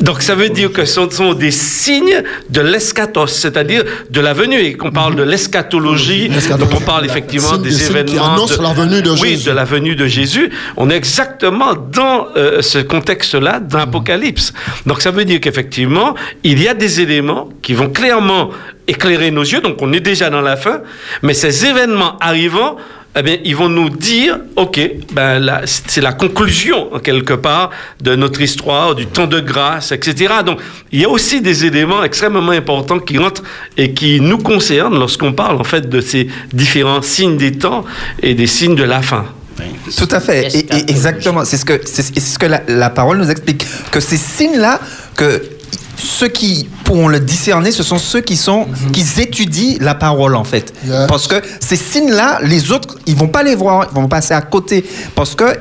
Donc 0.00 0.22
ça 0.22 0.34
veut 0.34 0.48
dire 0.48 0.72
que 0.72 0.84
ce 0.84 1.08
sont 1.10 1.34
des 1.34 1.50
signes 1.50 2.22
de 2.48 2.60
l'eschatos, 2.60 3.32
c'est-à-dire 3.32 3.84
de 4.10 4.20
la 4.20 4.32
venue, 4.32 4.60
et 4.60 4.74
qu'on 4.74 4.90
parle 4.90 5.14
de 5.14 5.22
l'eschatologie, 5.22 6.28
donc 6.28 6.70
on 6.74 6.80
parle 6.80 7.04
effectivement 7.04 7.56
des 7.56 7.70
des 7.70 7.74
signes 7.76 8.04
qui 8.04 8.14
événements 8.14 8.34
annoncent 8.34 8.62
la 8.62 8.72
venue 8.72 9.02
de 9.02 9.10
oui, 9.10 9.30
Jésus. 9.30 9.48
de 9.48 9.54
la 9.54 9.64
venue 9.64 9.96
de 9.96 10.06
Jésus. 10.06 10.50
On 10.76 10.90
est 10.90 10.96
exactement 10.96 11.74
dans 11.74 12.28
euh, 12.36 12.62
ce 12.62 12.78
contexte-là 12.78 13.60
dans 13.60 13.78
l'Apocalypse. 13.78 14.52
Donc 14.86 15.02
ça 15.02 15.10
veut 15.10 15.24
dire 15.24 15.40
qu'effectivement, 15.40 16.14
il 16.44 16.62
y 16.62 16.68
a 16.68 16.74
des 16.74 17.00
éléments 17.00 17.48
qui 17.62 17.74
vont 17.74 17.90
clairement 17.90 18.50
éclairer 18.86 19.30
nos 19.30 19.42
yeux. 19.42 19.60
Donc 19.60 19.76
on 19.80 19.92
est 19.92 20.00
déjà 20.00 20.30
dans 20.30 20.40
la 20.40 20.56
fin, 20.56 20.80
mais 21.22 21.34
ces 21.34 21.66
événements 21.66 22.16
arrivant, 22.20 22.76
eh 23.14 23.22
bien, 23.22 23.36
ils 23.44 23.54
vont 23.54 23.68
nous 23.68 23.90
dire, 23.90 24.38
OK, 24.56 24.80
ben 25.12 25.38
là, 25.38 25.62
c'est 25.64 26.00
la 26.00 26.12
conclusion, 26.12 26.94
en 26.94 26.98
quelque 26.98 27.34
part, 27.34 27.70
de 28.00 28.16
notre 28.16 28.40
histoire, 28.40 28.94
du 28.94 29.06
temps 29.06 29.26
de 29.26 29.40
grâce, 29.40 29.92
etc. 29.92 30.34
Donc, 30.46 30.60
il 30.90 31.00
y 31.00 31.04
a 31.04 31.08
aussi 31.10 31.42
des 31.42 31.66
éléments 31.66 32.02
extrêmement 32.02 32.52
importants 32.52 32.98
qui 32.98 33.18
rentrent 33.18 33.42
et 33.76 33.92
qui 33.92 34.20
nous 34.20 34.38
concernent 34.38 34.98
lorsqu'on 34.98 35.32
parle, 35.34 35.56
en 35.56 35.64
fait, 35.64 35.88
de 35.88 36.00
ces 36.00 36.28
différents 36.52 37.02
signes 37.02 37.36
des 37.36 37.52
temps 37.52 37.84
et 38.22 38.34
des 38.34 38.46
signes 38.46 38.76
de 38.76 38.84
la 38.84 39.02
fin. 39.02 39.26
Tout 39.96 40.08
à 40.10 40.20
fait, 40.20 40.48
et, 40.54 40.60
et 40.60 40.90
exactement. 40.90 41.44
C'est 41.44 41.58
ce 41.58 41.64
que, 41.64 41.80
c'est 41.84 42.02
c'est 42.02 42.20
ce 42.20 42.38
que 42.38 42.46
la, 42.46 42.62
la 42.68 42.88
parole 42.88 43.18
nous 43.18 43.30
explique. 43.30 43.66
Que 43.90 44.00
ces 44.00 44.16
signes-là, 44.16 44.80
que 45.14 45.42
ceux 46.02 46.28
qui 46.28 46.68
pourront 46.84 47.08
le 47.08 47.20
discerner, 47.20 47.70
ce 47.70 47.82
sont 47.82 47.98
ceux 47.98 48.20
qui 48.20 48.36
sont, 48.36 48.66
qui 48.92 49.04
étudient 49.20 49.76
la 49.80 49.94
parole 49.94 50.34
en 50.36 50.44
fait. 50.44 50.72
Yes. 50.84 51.06
Parce 51.08 51.26
que 51.26 51.36
ces 51.60 51.76
signes-là, 51.76 52.40
les 52.42 52.72
autres, 52.72 52.98
ils 53.06 53.16
vont 53.16 53.28
pas 53.28 53.42
les 53.42 53.54
voir, 53.54 53.86
ils 53.90 53.94
vont 53.94 54.08
passer 54.08 54.34
à 54.34 54.40
côté. 54.40 54.84
Parce 55.14 55.34
que 55.34 55.58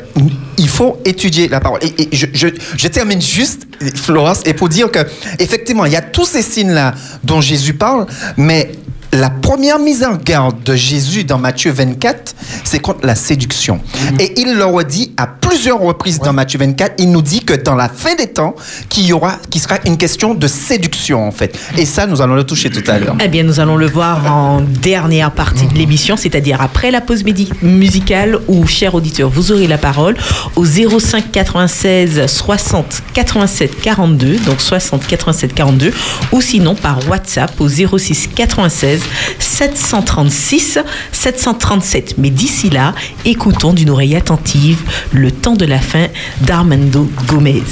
il 0.57 0.67
faut 0.67 0.99
étudier 1.05 1.47
la 1.47 1.59
parole. 1.59 1.79
Et, 1.83 2.03
et 2.03 2.09
je, 2.11 2.27
je, 2.33 2.47
je 2.77 2.87
termine 2.87 3.21
juste, 3.21 3.67
Florence, 3.95 4.41
et 4.45 4.53
pour 4.53 4.69
dire 4.69 4.91
que 4.91 4.99
effectivement, 5.39 5.85
il 5.85 5.93
y 5.93 5.95
a 5.95 6.01
tous 6.01 6.25
ces 6.25 6.41
signes-là 6.41 6.93
dont 7.23 7.41
Jésus 7.41 7.73
parle, 7.73 8.05
mais 8.37 8.71
la 9.13 9.29
première 9.29 9.79
mise 9.79 10.03
en 10.03 10.15
garde 10.15 10.63
de 10.63 10.75
Jésus 10.75 11.25
dans 11.25 11.37
Matthieu 11.37 11.71
24, 11.71 12.35
c'est 12.63 12.79
contre 12.79 13.05
la 13.05 13.15
séduction. 13.15 13.81
Et 14.19 14.39
il 14.39 14.55
leur 14.55 14.83
dit 14.85 15.11
à 15.17 15.27
plusieurs 15.27 15.79
reprises 15.79 16.19
dans 16.19 16.31
Matthieu 16.31 16.59
24, 16.59 16.95
il 16.97 17.11
nous 17.11 17.21
dit 17.21 17.41
que 17.41 17.53
dans 17.53 17.75
la 17.75 17.89
fin 17.89 18.15
des 18.15 18.27
temps, 18.27 18.55
qu'il 18.87 19.05
y 19.05 19.13
aura, 19.13 19.37
qu'il 19.49 19.61
sera 19.61 19.75
une 19.85 19.97
question 19.97 20.33
de 20.33 20.47
séduction 20.47 21.27
en 21.27 21.31
fait. 21.31 21.57
Et 21.77 21.85
ça, 21.85 22.07
nous 22.07 22.21
allons 22.21 22.35
le 22.35 22.45
toucher 22.45 22.69
tout 22.69 22.89
à 22.89 22.99
l'heure. 22.99 23.17
Eh 23.21 23.27
bien, 23.27 23.43
nous 23.43 23.59
allons 23.59 23.75
le 23.75 23.87
voir 23.87 24.31
en 24.31 24.61
dernière 24.61 25.31
partie 25.31 25.67
de 25.67 25.73
l'émission, 25.73 26.15
c'est-à-dire 26.15 26.61
après 26.61 26.89
la 26.89 27.01
pause 27.01 27.23
midi 27.23 27.49
musicale 27.61 28.39
où, 28.47 28.65
chers 28.65 28.95
auditeurs, 28.95 29.29
vous 29.29 29.51
aurez 29.51 29.67
la 29.67 29.77
parole 29.77 30.15
au 30.55 30.65
05 30.65 31.31
96 31.31 32.27
60 32.27 33.03
87 33.13 33.81
42, 33.81 34.37
donc 34.37 34.61
60 34.61 35.05
87 35.05 35.53
42, 35.53 35.93
ou 36.31 36.41
sinon 36.41 36.75
par 36.75 36.99
WhatsApp 37.09 37.59
au 37.59 37.67
06 37.67 38.29
96 38.33 39.00
736 39.39 40.79
737. 41.11 42.15
Mais 42.17 42.29
d'ici 42.29 42.69
là, 42.69 42.93
écoutons 43.25 43.73
d'une 43.73 43.89
oreille 43.89 44.15
attentive 44.15 44.81
le 45.11 45.31
temps 45.31 45.55
de 45.55 45.65
la 45.65 45.79
fin 45.79 46.07
d'Armando 46.41 47.09
Gomez. 47.27 47.63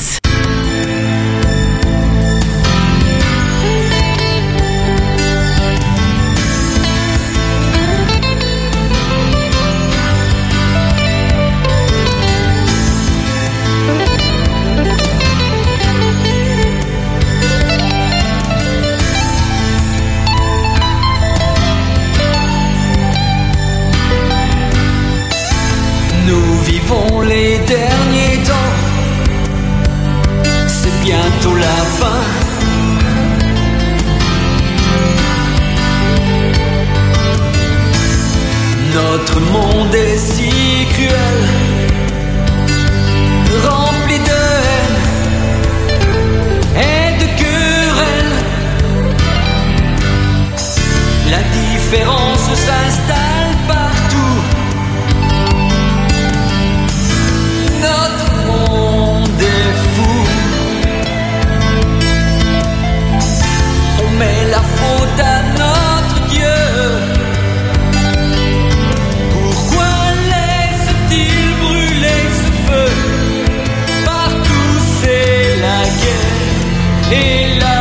Love. 77.29 77.78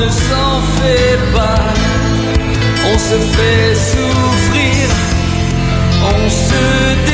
Ne 0.00 0.08
s'en 0.08 0.60
fait 0.80 1.18
pas, 1.34 1.74
on 2.92 2.98
se 2.98 3.18
fait 3.34 3.74
souffrir, 3.74 4.88
on 6.02 6.30
se 6.30 7.07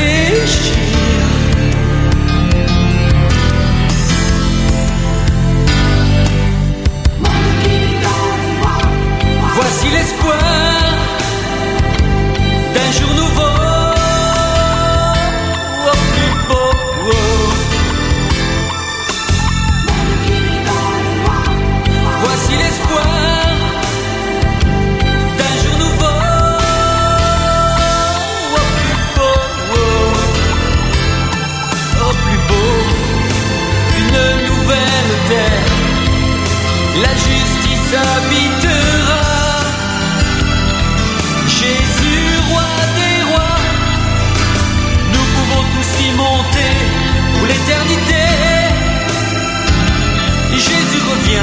Jésus 50.57 51.03
revient, 51.11 51.41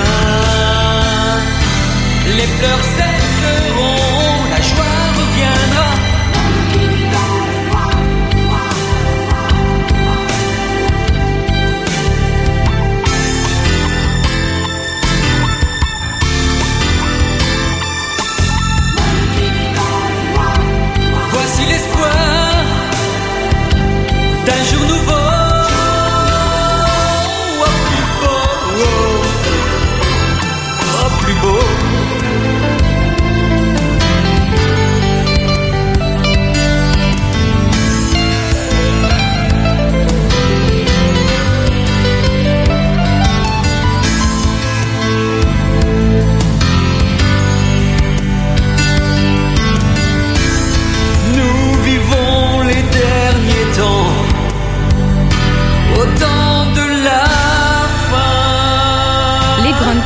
les 2.37 2.47
pleurs 2.59 3.10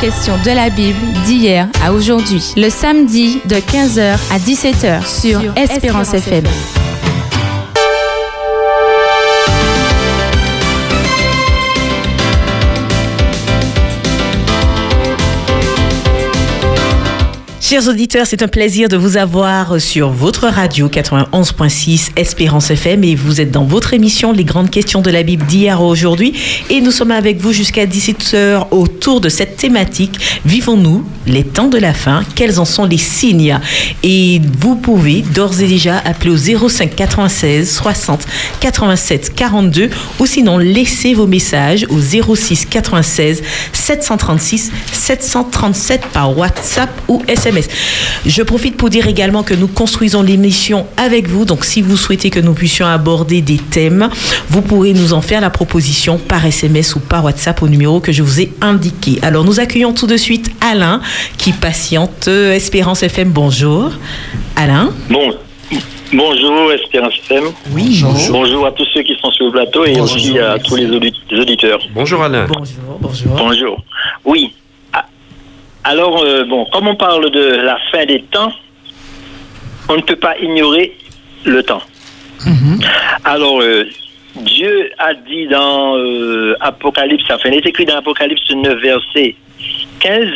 questions 0.06 0.38
de 0.46 0.52
la 0.52 0.70
Bible 0.70 1.00
d'hier 1.26 1.68
à 1.84 1.92
aujourd'hui. 1.92 2.54
Le 2.58 2.70
samedi 2.70 3.42
de 3.46 3.56
15h 3.56 4.16
à 4.32 4.38
17h 4.38 5.04
sur 5.04 5.42
Espérance 5.58 6.14
FM. 6.14 6.46
Chers 17.68 17.88
auditeurs, 17.88 18.28
c'est 18.28 18.44
un 18.44 18.48
plaisir 18.48 18.90
de 18.90 18.96
vous 18.96 19.18
avoir 19.18 19.82
sur 19.82 20.12
votre 20.12 20.48
radio 20.48 20.88
91.6 20.88 22.12
Espérance 22.16 22.70
FM 22.70 23.04
et 23.04 23.16
vous 23.16 23.42
êtes 23.42 23.50
dans 23.50 23.64
votre 23.64 23.96
émission 23.96 24.32
Les 24.32 24.44
grandes 24.44 24.70
questions 24.70 25.02
de 25.02 25.10
la 25.10 25.24
Bible 25.24 25.44
d'hier 25.48 25.82
aujourd'hui. 25.82 26.36
Et 26.70 26.80
nous 26.80 26.92
sommes 26.92 27.10
avec 27.10 27.42
vous 27.42 27.52
jusqu'à 27.54 27.88
17h 27.88 28.68
autour 28.70 29.20
de 29.20 29.30
cette 29.30 29.58
thématique. 29.58 30.20
Vivons-nous 30.46 31.04
les 31.26 31.44
temps 31.44 31.68
de 31.68 31.80
la 31.80 31.96
fin? 31.96 32.22
Quels 32.36 32.60
en 32.60 32.66
sont 32.66 32.86
les 32.86 33.00
signes? 33.00 33.60
Et 34.04 34.40
vous 34.60 34.76
pouvez 34.76 35.24
d'ores 35.24 35.60
et 35.60 35.68
déjà 35.68 35.98
appeler 36.06 36.30
au 36.30 36.68
05 36.70 36.96
96 36.96 37.78
60 37.78 38.28
87 38.60 39.34
42 39.34 39.90
ou 40.20 40.28
sinon 40.28 40.60
laissez 40.60 41.16
vos 41.16 41.26
messages 41.26 41.88
au 41.90 42.00
06 42.00 42.68
96 42.68 43.42
736 43.74 44.72
737 44.92 46.02
par 46.14 46.38
WhatsApp 46.38 46.92
ou 47.08 47.24
SMS. 47.28 47.55
Je 48.26 48.42
profite 48.44 48.78
pour 48.78 48.90
dire 48.90 49.08
également 49.08 49.44
que 49.44 49.54
nous 49.54 49.68
construisons 49.68 50.22
l'émission 50.22 50.86
avec 50.98 51.28
vous. 51.28 51.46
Donc, 51.46 51.66
si 51.66 51.82
vous 51.82 51.98
souhaitez 51.98 52.30
que 52.30 52.40
nous 52.40 52.54
puissions 52.54 52.86
aborder 52.86 53.42
des 53.42 53.58
thèmes, 53.58 54.10
vous 54.50 54.62
pourrez 54.62 54.94
nous 54.94 55.14
en 55.14 55.22
faire 55.22 55.42
la 55.42 55.50
proposition 55.50 56.18
par 56.18 56.46
SMS 56.46 56.96
ou 56.96 57.00
par 57.00 57.24
WhatsApp 57.24 57.62
au 57.62 57.68
numéro 57.68 58.00
que 58.00 58.12
je 58.12 58.24
vous 58.24 58.42
ai 58.42 58.52
indiqué. 58.62 59.20
Alors, 59.22 59.44
nous 59.44 59.60
accueillons 59.60 59.94
tout 59.94 60.08
de 60.08 60.18
suite 60.18 60.52
Alain 60.62 61.02
qui 61.38 61.52
patiente. 61.52 62.28
Euh, 62.28 62.54
Espérance 62.54 63.04
FM, 63.04 63.30
bonjour. 63.32 63.92
Alain. 64.56 64.90
Bon, 65.10 65.34
bonjour 66.14 66.72
Espérance 66.72 67.14
FM. 67.30 67.46
Oui, 67.72 68.00
bonjour. 68.04 68.32
Bonjour 68.32 68.66
à 68.66 68.72
tous 68.72 68.86
ceux 68.94 69.04
qui 69.04 69.16
sont 69.22 69.32
sur 69.32 69.46
le 69.48 69.52
plateau 69.52 69.86
et 69.86 70.00
aussi 70.00 70.38
à 70.40 70.58
tous 70.60 70.76
les 70.76 70.88
audi- 70.88 71.14
les 71.32 71.40
auditeurs. 71.42 71.80
Bonjour 71.94 72.22
Alain. 72.24 72.48
Bonjour, 72.48 72.98
bonjour. 73.00 73.36
Bonjour. 73.38 73.84
Oui. 74.24 74.54
Alors, 75.88 76.24
euh, 76.24 76.44
bon, 76.46 76.66
comme 76.74 76.88
on 76.88 76.96
parle 76.96 77.30
de 77.30 77.58
la 77.58 77.78
fin 77.92 78.08
des 78.08 78.24
temps, 78.24 78.52
on 79.88 79.98
ne 79.98 80.02
peut 80.02 80.16
pas 80.16 80.36
ignorer 80.40 80.98
le 81.44 81.62
temps. 81.62 81.84
Alors, 83.24 83.62
euh, 83.62 83.88
Dieu 84.36 84.90
a 84.98 85.14
dit 85.14 85.46
dans 85.46 85.96
euh, 85.96 86.56
Apocalypse, 86.60 87.26
enfin, 87.30 87.50
il 87.50 87.58
est 87.58 87.68
écrit 87.68 87.86
dans 87.86 87.98
Apocalypse 87.98 88.50
9, 88.50 88.82
verset 88.82 89.36
15, 90.00 90.28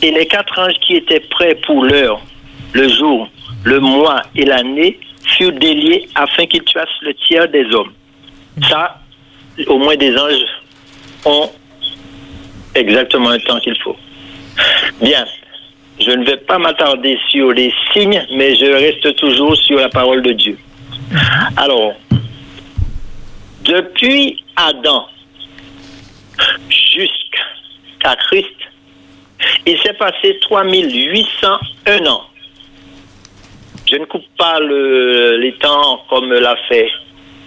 et 0.00 0.10
les 0.10 0.26
quatre 0.26 0.58
anges 0.58 0.78
qui 0.80 0.96
étaient 0.96 1.20
prêts 1.20 1.54
pour 1.66 1.84
l'heure, 1.84 2.22
le 2.72 2.88
jour, 2.88 3.28
le 3.62 3.78
mois 3.78 4.22
et 4.34 4.46
l'année 4.46 4.98
furent 5.36 5.52
déliés 5.52 6.08
afin 6.14 6.46
qu'ils 6.46 6.64
tuassent 6.64 6.88
le 7.02 7.12
tiers 7.12 7.46
des 7.46 7.66
hommes. 7.74 7.92
Ça, 8.70 9.02
au 9.66 9.76
moins 9.76 9.96
des 9.96 10.16
anges 10.16 10.46
ont 11.26 11.50
exactement 12.74 13.30
le 13.30 13.40
temps 13.40 13.60
qu'il 13.60 13.76
faut. 13.82 13.96
Bien, 15.00 15.24
je 16.00 16.10
ne 16.10 16.24
vais 16.24 16.36
pas 16.38 16.58
m'attarder 16.58 17.18
sur 17.30 17.52
les 17.52 17.72
signes, 17.92 18.24
mais 18.34 18.54
je 18.56 18.66
reste 18.66 19.14
toujours 19.16 19.56
sur 19.56 19.78
la 19.78 19.88
parole 19.88 20.22
de 20.22 20.32
Dieu. 20.32 20.58
Alors, 21.56 21.94
depuis 23.64 24.42
Adam 24.56 25.06
jusqu'à 26.68 28.16
Christ, 28.16 28.48
il 29.66 29.78
s'est 29.80 29.94
passé 29.94 30.38
3801 30.40 32.06
ans. 32.06 32.22
Je 33.88 33.96
ne 33.96 34.04
coupe 34.06 34.24
pas 34.38 34.58
le- 34.60 35.36
les 35.38 35.52
temps 35.54 36.04
comme 36.08 36.32
l'a 36.32 36.56
fait 36.68 36.88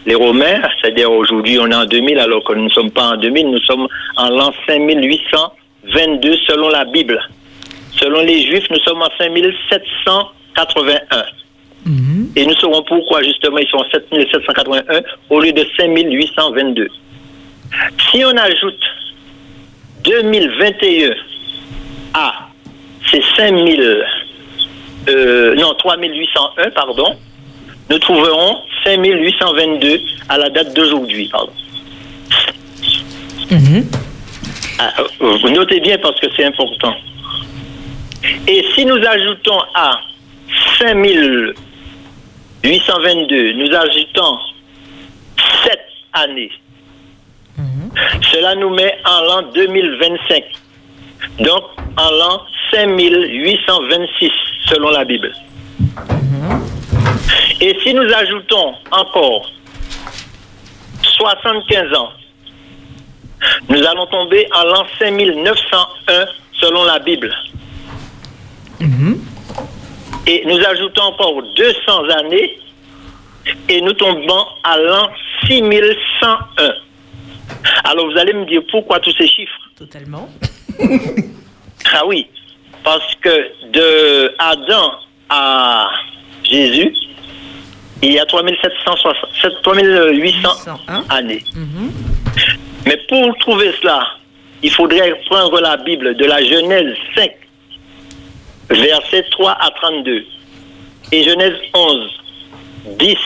les 0.06 0.16
Romains, 0.16 0.62
c'est-à-dire 0.80 1.12
aujourd'hui 1.12 1.58
on 1.60 1.68
est 1.68 1.76
en 1.76 1.86
2000 1.86 2.20
alors 2.20 2.44
que 2.44 2.54
nous 2.54 2.66
ne 2.66 2.70
sommes 2.70 2.92
pas 2.92 3.14
en 3.14 3.18
2000, 3.18 3.52
nous 3.52 3.60
sommes 3.60 3.88
en 4.18 4.30
l'an 4.30 4.52
5822 4.68 6.38
selon 6.48 6.70
la 6.70 6.86
Bible. 6.86 7.20
Selon 8.00 8.22
les 8.22 8.46
Juifs, 8.46 8.70
nous 8.70 8.80
sommes 8.80 9.02
en 9.02 9.10
5781. 9.18 11.26
Et 12.36 12.46
nous 12.46 12.56
saurons 12.56 12.84
pourquoi 12.84 13.24
justement 13.24 13.58
ils 13.58 13.68
sont 13.68 13.78
en 13.78 13.90
7781 13.90 15.02
au 15.30 15.40
lieu 15.40 15.54
de 15.54 15.66
5822. 15.78 16.88
Si 18.12 18.24
on 18.26 18.38
ajoute 18.38 18.84
2021 20.04 21.16
à 22.14 22.50
ces 23.12 23.24
5000, 23.38 24.06
euh, 25.10 25.56
non 25.56 25.74
3801, 25.76 26.72
pardon, 26.72 27.16
nous 27.90 28.00
trouverons 28.00 28.62
5822 28.84 30.02
à 30.30 30.38
la 30.38 30.50
date 30.50 30.74
d'aujourd'hui, 30.76 31.30
pardon. 31.32 31.52
Ah, 34.80 34.92
euh, 35.00 35.08
vous 35.42 35.50
notez 35.50 35.80
bien 35.80 35.98
parce 36.00 36.20
que 36.20 36.28
c'est 36.36 36.44
important. 36.46 36.94
Et 38.48 38.66
si 38.74 38.86
nous 38.86 38.98
ajoutons 38.98 39.60
à 39.74 40.00
5822, 40.80 43.54
nous 43.54 43.74
ajoutons 43.74 44.40
sept 45.64 45.86
années. 46.14 46.52
Cela 48.32 48.56
nous 48.56 48.70
met 48.72 48.98
en 49.06 49.22
l'an 49.22 49.44
2025. 49.54 50.44
Donc 51.40 51.64
en 51.98 52.10
l'an 52.12 52.42
5826 52.72 54.32
selon 54.68 54.90
la 54.90 55.06
Bible. 55.06 55.34
Et 57.62 57.78
si 57.84 57.94
nous 57.94 58.12
ajoutons 58.14 58.76
encore 58.92 59.52
75 61.02 61.94
ans, 61.96 62.12
nous 63.70 63.84
allons 63.84 64.06
tomber 64.08 64.48
en 64.54 64.64
l'an 64.64 64.86
5901 65.00 66.26
selon 66.54 66.84
la 66.84 67.00
Bible. 67.00 67.34
Et 70.28 70.44
nous 70.46 70.60
ajoutons 70.66 71.04
encore 71.04 71.42
200 71.56 72.10
années 72.20 72.60
et 73.70 73.80
nous 73.82 73.94
tombons 73.94 74.46
à 74.64 74.78
l'an 74.78 75.10
6101. 75.48 76.40
Alors 77.84 78.12
vous 78.12 78.18
allez 78.18 78.34
me 78.34 78.46
dire 78.46 78.62
pourquoi 78.72 79.00
tous 79.00 79.14
ces 79.18 79.28
chiffres? 79.28 79.60
Totalement. 79.78 80.30
Ah 81.94 82.06
oui, 82.06 82.28
parce 82.84 83.14
que 83.22 83.70
de 83.72 84.34
Adam 84.40 84.94
à 85.30 85.88
Jésus, 86.50 86.94
il 88.02 88.14
y 88.14 88.20
a 88.20 88.26
3760 88.26 89.62
3800 89.64 90.50
années. 91.10 91.44
Mais 92.86 92.98
pour 93.10 93.36
trouver 93.40 93.72
cela, 93.82 94.06
il 94.62 94.72
faudrait 94.72 95.20
prendre 95.26 95.60
la 95.60 95.78
Bible 95.78 96.16
de 96.16 96.26
la 96.26 96.44
Genèse 96.44 96.96
5, 97.16 97.32
versets 98.70 99.26
3 99.32 99.52
à 99.52 99.72
32, 99.72 100.26
et 101.12 101.24
Genèse 101.24 101.56
11, 101.74 102.24
10 103.00 103.18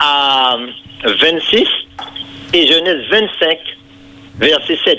à 0.00 0.56
26, 1.04 1.66
et 2.54 2.66
Genèse 2.66 3.08
25, 3.10 3.58
verset 4.38 4.78
7. 4.84 4.98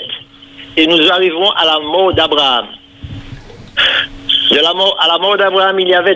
Et 0.78 0.88
nous 0.88 1.12
arrivons 1.12 1.50
à 1.52 1.66
la 1.66 1.80
mort 1.80 2.14
d'Abraham. 2.14 2.68
De 4.52 4.58
la 4.60 4.74
mort, 4.74 4.98
à 5.00 5.08
la 5.08 5.18
mort 5.20 5.38
d'Abraham, 5.38 5.80
il 5.80 5.88
y 5.88 5.94
avait 5.94 6.16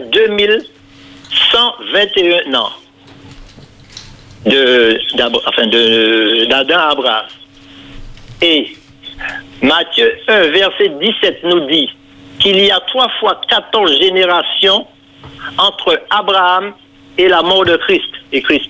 2121 1.51 2.53
ans 2.55 2.69
de, 4.45 4.99
d'Ab- 5.15 5.37
enfin 5.45 5.67
d'Adam 5.67 6.77
à 6.77 6.89
Abraham. 6.91 7.25
Et 8.41 8.75
Matthieu 9.61 10.11
1, 10.27 10.41
verset 10.49 10.89
17 11.01 11.43
nous 11.43 11.61
dit 11.67 11.89
qu'il 12.39 12.59
y 12.63 12.69
a 12.71 12.79
trois 12.81 13.09
fois 13.19 13.41
14 13.49 13.97
générations 13.99 14.85
entre 15.57 15.99
Abraham 16.09 16.73
et 17.17 17.27
la 17.27 17.41
mort 17.41 17.65
de 17.65 17.75
Christ 17.77 18.11
et 18.31 18.41
Christ. 18.41 18.69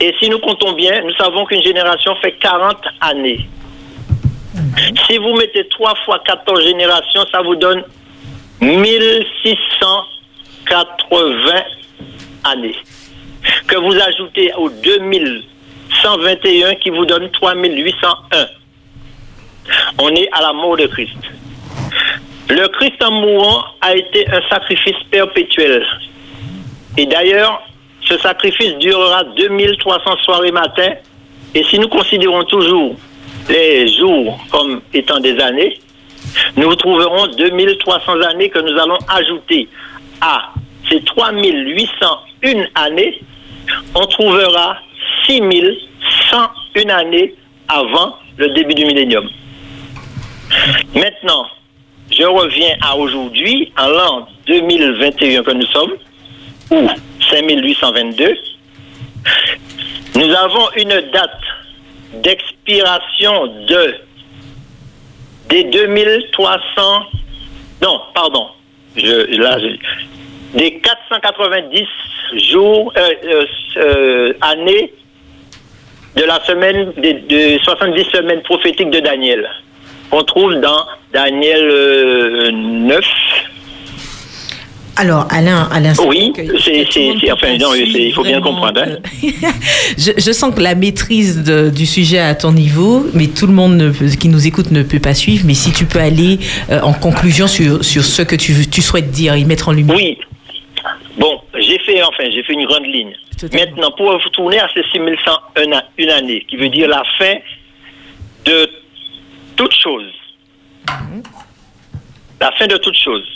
Et 0.00 0.14
si 0.20 0.28
nous 0.28 0.40
comptons 0.40 0.72
bien, 0.72 1.00
nous 1.02 1.14
savons 1.14 1.44
qu'une 1.46 1.62
génération 1.62 2.14
fait 2.16 2.32
40 2.32 2.76
années. 3.00 3.48
Si 5.06 5.16
vous 5.18 5.34
mettez 5.34 5.66
3 5.68 5.94
fois 6.04 6.20
14 6.26 6.62
générations, 6.64 7.24
ça 7.32 7.42
vous 7.42 7.54
donne 7.56 7.82
1680 10.64 11.62
années. 12.44 12.76
Que 13.66 13.76
vous 13.76 13.94
ajoutez 13.94 14.52
aux 14.54 14.70
2121 14.70 16.74
qui 16.76 16.90
vous 16.90 17.04
donne 17.04 17.30
3801. 17.30 18.46
On 19.98 20.08
est 20.10 20.28
à 20.32 20.42
la 20.42 20.52
mort 20.52 20.76
de 20.76 20.86
Christ. 20.86 21.16
Le 22.48 22.68
Christ 22.68 23.02
en 23.02 23.10
mourant 23.10 23.64
a 23.80 23.96
été 23.96 24.28
un 24.30 24.40
sacrifice 24.48 25.02
perpétuel. 25.10 25.84
Et 26.96 27.06
d'ailleurs, 27.06 27.62
ce 28.02 28.16
sacrifice 28.18 28.76
durera 28.78 29.24
2300 29.24 30.16
soirées 30.24 30.52
matin. 30.52 30.92
Et 31.54 31.64
si 31.64 31.78
nous 31.78 31.88
considérons 31.88 32.44
toujours 32.44 32.96
les 33.48 33.88
jours 33.88 34.38
comme 34.50 34.82
étant 34.92 35.20
des 35.20 35.38
années, 35.40 35.78
nous 36.56 36.74
trouverons 36.74 37.28
2300 37.28 38.20
années 38.22 38.50
que 38.50 38.58
nous 38.58 38.78
allons 38.78 38.98
ajouter 39.08 39.68
à 40.20 40.53
ces 40.88 41.00
3801 41.02 42.64
années. 42.74 43.20
On 43.94 44.06
trouvera 44.06 44.78
6101 45.26 46.88
années 46.90 47.34
avant 47.68 48.16
le 48.36 48.48
début 48.50 48.74
du 48.74 48.84
millénium. 48.84 49.28
Maintenant, 50.94 51.46
je 52.10 52.24
reviens 52.24 52.76
à 52.82 52.96
aujourd'hui, 52.96 53.72
en 53.78 53.88
l'an 53.88 54.28
2021 54.46 55.42
que 55.42 55.50
nous 55.52 55.66
sommes, 55.66 55.94
ou 56.70 56.88
5822. 57.30 58.36
Nous 60.16 60.30
avons 60.34 60.68
une 60.76 61.00
date 61.12 61.40
d'expiration 62.22 63.46
de 63.66 63.94
des 65.48 65.64
2300 65.64 67.02
non 67.82 68.00
pardon 68.14 68.46
je, 68.96 69.36
là 69.38 69.58
je- 69.58 69.76
des 70.54 70.78
490 70.80 71.82
jours 72.52 72.92
euh, 72.96 73.08
euh, 73.24 73.44
euh, 73.76 74.32
années 74.40 74.92
de 76.16 76.22
la 76.22 76.40
semaine 76.44 76.92
des 76.96 77.14
de 77.14 77.58
70 77.62 78.04
semaines 78.14 78.42
prophétiques 78.42 78.90
de 78.90 79.00
Daniel 79.00 79.46
qu'on 80.10 80.22
trouve 80.22 80.54
dans 80.60 80.86
Daniel 81.12 81.60
euh, 81.70 82.50
9 82.52 83.00
Alors, 84.96 85.26
Alain, 85.30 85.68
Alain 85.72 85.92
oui 86.06 86.32
c'est 86.64 87.32
enfin 87.32 87.56
non 87.58 87.74
il 87.74 88.12
faut 88.14 88.22
bien 88.22 88.40
comprendre 88.40 88.80
hein. 88.80 88.98
je, 89.98 90.12
je 90.16 90.30
sens 90.32 90.54
que 90.54 90.60
la 90.60 90.76
maîtrise 90.76 91.42
de- 91.42 91.68
du 91.70 91.84
sujet 91.84 92.20
à 92.20 92.36
ton 92.36 92.52
niveau, 92.52 93.04
mais 93.12 93.26
tout 93.26 93.48
le 93.48 93.52
monde 93.52 93.76
ne 93.76 93.90
peut- 93.90 94.06
qui 94.06 94.28
nous 94.28 94.46
écoute 94.46 94.70
ne 94.70 94.84
peut 94.84 95.00
pas 95.00 95.14
suivre. 95.14 95.42
Mais 95.46 95.54
si 95.54 95.72
tu 95.72 95.84
peux 95.84 95.98
aller 95.98 96.38
euh, 96.70 96.80
en 96.82 96.92
conclusion 96.92 97.48
sur, 97.48 97.84
sur 97.84 98.04
ce 98.04 98.22
que 98.22 98.36
tu, 98.36 98.54
tu 98.70 98.82
souhaites 98.82 99.10
dire 99.10 99.34
et 99.34 99.44
mettre 99.44 99.68
en 99.68 99.72
lumière. 99.72 99.96
Oui. 99.96 100.16
Bon, 101.16 101.40
j'ai 101.58 101.78
fait, 101.80 102.02
enfin, 102.02 102.24
j'ai 102.30 102.42
fait 102.42 102.54
une 102.54 102.66
grande 102.66 102.86
ligne. 102.86 103.16
Maintenant, 103.58 103.90
pour 103.92 104.10
retourner 104.12 104.58
à 104.58 104.68
ces 104.74 104.82
6101 104.92 105.72
a- 105.72 105.84
une 105.98 106.10
année, 106.10 106.40
qui 106.48 106.56
veut 106.56 106.68
dire 106.68 106.88
la 106.88 107.02
fin 107.18 107.34
de 108.44 108.68
toute 109.56 109.72
chose. 109.74 110.10
La 112.40 112.50
fin 112.52 112.66
de 112.66 112.76
toute 112.78 112.96
chose. 112.96 113.26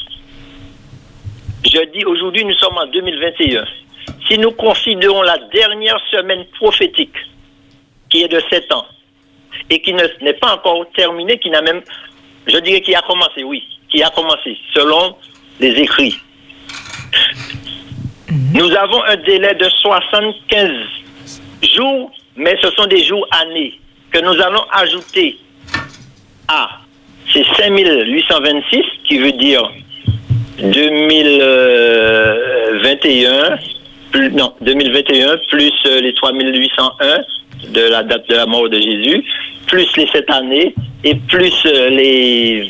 Je 1.64 1.84
dis 1.92 2.04
aujourd'hui, 2.04 2.44
nous 2.44 2.54
sommes 2.54 2.76
en 2.78 2.86
2021. 2.86 3.64
Si 4.28 4.38
nous 4.38 4.50
considérons 4.52 5.22
la 5.22 5.38
dernière 5.52 5.98
semaine 6.10 6.44
prophétique, 6.58 7.14
qui 8.10 8.22
est 8.22 8.28
de 8.28 8.42
7 8.50 8.72
ans, 8.72 8.86
et 9.70 9.80
qui 9.80 9.92
ne- 9.92 10.24
n'est 10.24 10.34
pas 10.34 10.54
encore 10.54 10.84
terminée, 10.96 11.38
qui 11.38 11.50
n'a 11.50 11.62
même, 11.62 11.82
je 12.46 12.58
dirais 12.58 12.80
qui 12.80 12.94
a 12.94 13.02
commencé, 13.02 13.42
oui, 13.44 13.62
qui 13.90 14.02
a 14.02 14.10
commencé, 14.10 14.56
selon 14.74 15.16
les 15.60 15.70
écrits. 15.80 16.16
Nous 18.30 18.70
avons 18.76 19.02
un 19.04 19.16
délai 19.16 19.54
de 19.54 19.66
75 19.68 20.70
jours, 21.62 22.10
mais 22.36 22.58
ce 22.62 22.70
sont 22.72 22.84
des 22.86 23.02
jours 23.04 23.26
années 23.30 23.80
que 24.10 24.18
nous 24.20 24.38
allons 24.42 24.64
ajouter 24.72 25.38
à 26.48 26.80
ces 27.32 27.44
5826, 27.56 28.82
qui 29.04 29.18
veut 29.18 29.32
dire 29.32 29.70
2021, 30.58 33.58
plus, 34.12 34.30
non, 34.32 34.52
2021 34.60 35.38
plus 35.48 35.72
euh, 35.86 36.00
les 36.00 36.12
3801 36.14 37.20
de 37.72 37.80
la 37.90 38.02
date 38.02 38.28
de 38.28 38.34
la 38.34 38.44
mort 38.46 38.68
de 38.68 38.80
Jésus, 38.80 39.24
plus 39.66 39.88
les 39.96 40.06
7 40.06 40.30
années 40.30 40.74
et 41.04 41.14
plus 41.14 41.54
euh, 41.66 41.90
les 41.90 42.68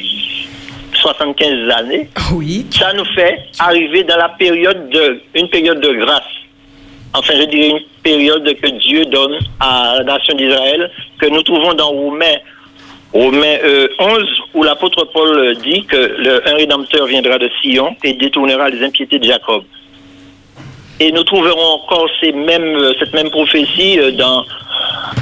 75 1.00 1.70
années. 1.70 2.08
Oui. 2.32 2.66
Ça 2.70 2.92
nous 2.92 3.04
fait 3.06 3.40
arriver 3.58 4.04
dans 4.04 4.16
la 4.16 4.28
période 4.30 4.88
de, 4.90 5.20
une 5.34 5.48
période 5.48 5.80
de 5.80 5.92
grâce. 5.92 6.22
Enfin, 7.14 7.34
je 7.38 7.44
dirais 7.44 7.68
une 7.70 7.80
période 8.02 8.44
que 8.60 8.68
Dieu 8.78 9.04
donne 9.06 9.38
à 9.60 9.96
la 9.98 10.04
nation 10.04 10.34
d'Israël, 10.34 10.90
que 11.18 11.26
nous 11.26 11.42
trouvons 11.42 11.74
dans 11.74 11.88
Romains, 11.88 12.38
Romains 13.12 13.58
euh, 13.64 13.88
11, 13.98 14.24
où 14.54 14.62
l'apôtre 14.62 15.04
Paul 15.12 15.38
euh, 15.38 15.54
dit 15.54 15.84
que 15.86 15.96
le, 15.96 16.46
un 16.46 16.54
rédempteur 16.54 17.06
viendra 17.06 17.38
de 17.38 17.50
Sion 17.62 17.96
et 18.04 18.12
détournera 18.12 18.68
les 18.68 18.84
impiétés 18.84 19.18
de 19.18 19.24
Jacob. 19.24 19.64
Et 21.00 21.12
nous 21.12 21.22
trouverons 21.22 21.74
encore 21.74 22.08
ces 22.20 22.32
mêmes, 22.32 22.76
euh, 22.76 22.92
cette 22.98 23.12
même 23.14 23.30
prophétie 23.30 24.00
euh, 24.00 24.10
dans, 24.10 24.44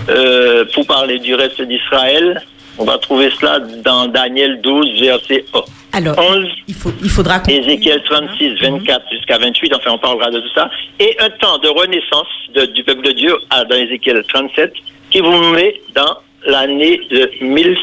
euh, 0.09 0.65
pour 0.73 0.87
parler 0.87 1.19
du 1.19 1.35
reste 1.35 1.61
d'Israël. 1.61 2.43
On 2.79 2.85
va 2.85 2.99
trouver 2.99 3.31
cela 3.39 3.59
dans 3.61 4.07
Daniel 4.07 4.61
12, 4.61 5.01
verset 5.01 5.45
1. 5.55 5.61
Alors, 5.93 6.15
11, 6.19 6.47
il, 6.69 6.75
faut, 6.75 6.93
il 7.03 7.09
faudra 7.09 7.41
Ézéchiel 7.49 8.03
36, 8.05 8.57
24 8.61 9.03
jusqu'à 9.11 9.39
28, 9.39 9.75
enfin 9.75 9.93
on 9.93 9.99
parlera 9.99 10.31
de 10.31 10.41
tout 10.41 10.51
ça, 10.55 10.71
et 11.01 11.17
un 11.21 11.31
temps 11.31 11.57
de 11.59 11.69
renaissance 11.69 12.27
de- 12.55 12.67
du 12.67 12.85
peuple 12.85 13.03
de 13.03 13.13
Dieu 13.13 13.35
à- 13.49 13.65
dans 13.65 13.77
Ézéchiel 13.77 14.23
37, 14.29 14.75
qui 15.11 15.21
vous 15.21 15.39
met 15.53 15.81
dans 15.95 16.19
l'année 16.47 17.01
de 17.11 17.31
1000, 17.41 17.79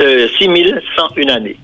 euh, 0.00 0.28
6101 0.38 1.28
année. 1.28 1.56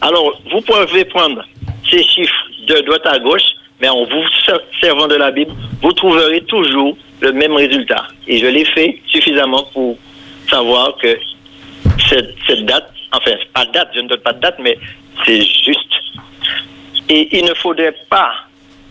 Alors, 0.00 0.40
vous 0.52 0.60
pouvez 0.60 1.04
prendre 1.06 1.42
ces 1.90 2.04
chiffres 2.04 2.44
de 2.68 2.80
droite 2.86 3.06
à 3.06 3.18
gauche, 3.18 3.42
mais 3.80 3.88
en 3.88 4.04
vous 4.04 4.22
ser- 4.44 4.52
servant 4.80 5.08
de 5.08 5.16
la 5.16 5.32
Bible, 5.32 5.52
vous 5.82 5.92
trouverez 5.92 6.40
toujours 6.42 6.96
le 7.20 7.32
même 7.32 7.52
résultat. 7.54 8.06
Et 8.28 8.38
je 8.38 8.46
l'ai 8.46 8.64
fait 8.64 9.00
suffisamment 9.08 9.64
pour 9.72 9.98
savoir 10.48 10.96
que 10.98 11.18
cette, 12.08 12.34
cette 12.46 12.64
date, 12.66 12.92
enfin, 13.12 13.32
pas 13.54 13.66
date, 13.66 13.88
je 13.94 14.00
ne 14.00 14.08
donne 14.08 14.20
pas 14.20 14.32
de 14.32 14.40
date, 14.40 14.56
mais 14.60 14.78
c'est 15.24 15.40
juste. 15.42 15.92
Et 17.08 17.28
il 17.38 17.44
ne 17.44 17.54
faudrait 17.54 17.94
pas 18.10 18.30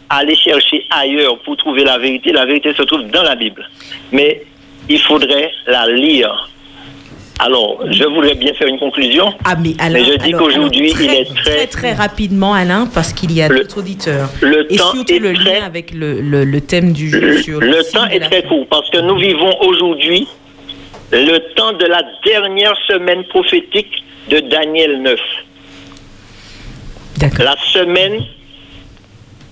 aller 0.09 0.35
chercher 0.35 0.83
ailleurs 0.89 1.37
pour 1.39 1.57
trouver 1.57 1.83
la 1.83 1.97
vérité. 1.97 2.31
La 2.31 2.45
vérité 2.45 2.73
se 2.73 2.83
trouve 2.83 3.03
dans 3.07 3.23
la 3.23 3.35
Bible. 3.35 3.67
Mais 4.11 4.43
il 4.87 4.99
faudrait 5.01 5.51
la 5.67 5.87
lire. 5.87 6.49
Alors, 7.39 7.81
je 7.91 8.05
voudrais 8.05 8.35
bien 8.35 8.53
faire 8.53 8.67
une 8.69 8.79
conclusion. 8.79 9.33
Ah, 9.43 9.55
mais 9.61 9.73
Alain, 9.79 9.99
je 10.05 10.13
dis 10.13 10.27
alors, 10.33 10.39
qu'aujourd'hui, 10.47 10.91
alors, 10.93 11.01
il 11.01 11.13
est 11.19 11.25
très... 11.25 11.43
très 11.43 11.67
très 11.67 11.93
rapidement, 11.93 12.53
Alain, 12.53 12.87
parce 12.93 13.11
qu'il 13.11 13.33
y 13.33 13.41
a 13.41 13.49
d'autres 13.49 13.79
auditeurs. 13.79 14.29
le 14.41 14.71
Et 14.71 14.77
temps 14.77 14.91
surtout 14.93 15.13
est 15.13 15.19
le 15.19 15.33
très- 15.33 15.59
lien 15.59 15.65
avec 15.65 15.91
le, 15.91 16.21
le, 16.21 16.45
le 16.45 16.61
thème 16.61 16.93
du 16.93 17.09
jeu 17.09 17.19
Le, 17.19 17.41
sur 17.41 17.59
le 17.59 17.83
signe 17.83 17.99
temps 17.99 18.07
est 18.07 18.21
très 18.21 18.43
court 18.43 18.65
parce 18.69 18.89
que 18.89 18.99
nous 18.99 19.17
vivons 19.17 19.53
aujourd'hui 19.63 20.25
le 21.11 21.37
temps 21.55 21.73
de 21.73 21.85
la 21.85 22.01
dernière 22.25 22.73
semaine 22.87 23.23
prophétique 23.25 24.03
de 24.29 24.39
Daniel 24.39 25.01
9. 25.01 25.19
D'accord. 27.17 27.45
La 27.45 27.55
semaine, 27.71 28.23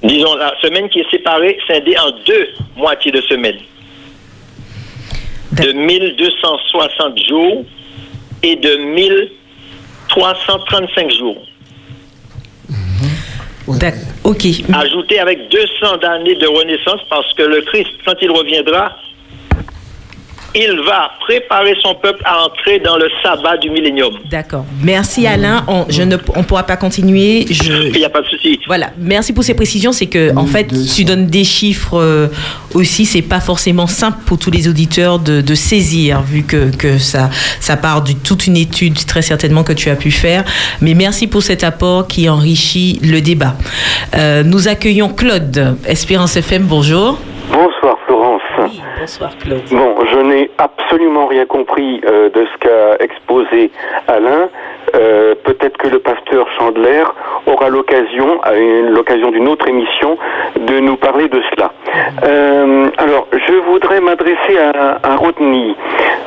disons, 0.03 0.35
la 0.35 0.53
semaine 0.61 0.89
qui 0.89 0.99
est 0.99 1.09
séparée, 1.11 1.57
scindée 1.67 1.97
en 1.97 2.11
deux 2.25 2.49
moitiés 2.75 3.11
de 3.11 3.21
semaine. 3.21 3.57
De 5.51 5.71
1260 5.71 7.25
jours 7.27 7.63
et 8.41 8.55
de 8.55 8.75
1335 8.75 11.11
jours. 11.11 11.45
D'accord. 13.67 13.99
Ok. 14.23 14.45
Ajouté 14.73 15.19
avec 15.19 15.49
200 15.49 15.97
années 16.03 16.35
de 16.35 16.47
renaissance 16.47 17.01
parce 17.09 17.33
que 17.33 17.43
le 17.43 17.61
Christ, 17.61 17.91
quand 18.05 18.15
il 18.21 18.31
reviendra, 18.31 18.97
il 20.55 20.79
va 20.85 21.11
préparer 21.19 21.75
son 21.81 21.95
peuple 21.95 22.21
à 22.25 22.45
entrer 22.45 22.79
dans 22.79 22.97
le 22.97 23.09
sabbat 23.21 23.57
du 23.57 23.69
millénium. 23.69 24.13
D'accord. 24.29 24.65
Merci 24.81 25.25
Alain. 25.27 25.63
On 25.67 25.85
je 25.89 26.03
ne 26.03 26.17
on 26.35 26.43
pourra 26.43 26.63
pas 26.63 26.77
continuer. 26.77 27.45
Je, 27.49 27.87
Il 27.89 27.97
n'y 27.97 28.05
a 28.05 28.09
pas 28.09 28.21
de 28.21 28.27
souci. 28.27 28.59
Voilà, 28.67 28.91
merci 28.97 29.33
pour 29.33 29.43
ces 29.43 29.53
précisions. 29.53 29.91
C'est 29.91 30.07
que 30.07 30.35
en 30.35 30.45
fait, 30.45 30.67
tu 30.95 31.03
donnes 31.05 31.27
des 31.27 31.43
chiffres 31.43 31.99
euh, 31.99 32.27
aussi. 32.73 33.05
C'est 33.05 33.21
pas 33.21 33.39
forcément 33.39 33.87
simple 33.87 34.17
pour 34.25 34.37
tous 34.37 34.51
les 34.51 34.67
auditeurs 34.67 35.19
de, 35.19 35.41
de 35.41 35.55
saisir, 35.55 36.21
vu 36.21 36.43
que, 36.43 36.75
que 36.75 36.97
ça 36.97 37.29
ça 37.59 37.77
part 37.77 38.03
de 38.03 38.13
toute 38.13 38.47
une 38.47 38.57
étude 38.57 39.05
très 39.05 39.21
certainement 39.21 39.63
que 39.63 39.73
tu 39.73 39.89
as 39.89 39.95
pu 39.95 40.11
faire. 40.11 40.43
Mais 40.81 40.93
merci 40.93 41.27
pour 41.27 41.41
cet 41.43 41.63
apport 41.63 42.07
qui 42.07 42.29
enrichit 42.29 42.99
le 43.03 43.21
débat. 43.21 43.55
Euh, 44.15 44.43
nous 44.43 44.67
accueillons 44.67 45.09
Claude, 45.09 45.77
Espérance 45.87 46.35
FM. 46.35 46.63
Bonjour. 46.63 47.17
Bonsoir. 47.51 47.92
Bonsoir 48.99 49.37
Claude. 49.37 49.63
Bon, 49.71 49.95
je 50.05 50.19
n'ai 50.19 50.51
absolument 50.57 51.27
rien 51.27 51.45
compris 51.45 52.01
euh, 52.05 52.29
de 52.29 52.45
ce 52.45 52.57
qu'a 52.59 53.03
exposé 53.03 53.71
Alain. 54.07 54.49
Euh, 54.95 55.35
Peut-être 55.43 55.77
que 55.77 55.87
le 55.87 55.99
pasteur 55.99 56.47
Chandler 56.57 57.03
aura 57.47 57.69
l'occasion, 57.69 58.41
à 58.43 58.53
l'occasion 58.53 59.31
d'une 59.31 59.47
autre 59.49 59.67
émission, 59.67 60.17
de 60.55 60.79
nous 60.79 60.95
parler 60.95 61.27
de 61.27 61.41
cela. 61.51 61.71
Euh, 62.23 62.87
alors, 62.97 63.27
je 63.33 63.53
voudrais 63.69 63.99
m'adresser 63.99 64.57
à, 64.57 64.99
à 65.03 65.15
Rodney. 65.17 65.75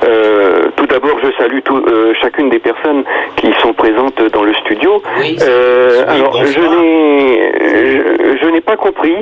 Euh, 0.06 0.68
tout 0.76 0.86
d'abord, 0.86 1.16
je 1.22 1.30
salue 1.42 1.60
tout- 1.64 1.84
chacune 2.20 2.50
des 2.50 2.58
personnes 2.58 3.04
qui 3.36 3.52
sont 3.60 3.72
présentes 3.72 4.20
dans 4.32 4.42
le 4.42 4.52
studio. 4.54 5.02
Euh, 5.42 6.04
alors, 6.08 6.44
je 6.44 6.60
n'ai, 6.60 7.52
je, 7.62 8.38
je 8.42 8.46
n'ai 8.50 8.60
pas 8.60 8.76
compris 8.76 9.16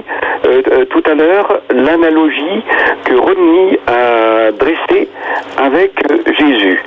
tout 0.90 1.02
à 1.10 1.14
l'heure 1.14 1.60
l'analogie 1.70 2.62
que 3.04 3.14
Rodney 3.14 3.78
a 3.86 4.50
dressée 4.52 5.08
avec 5.58 5.92
Jésus. 6.38 6.82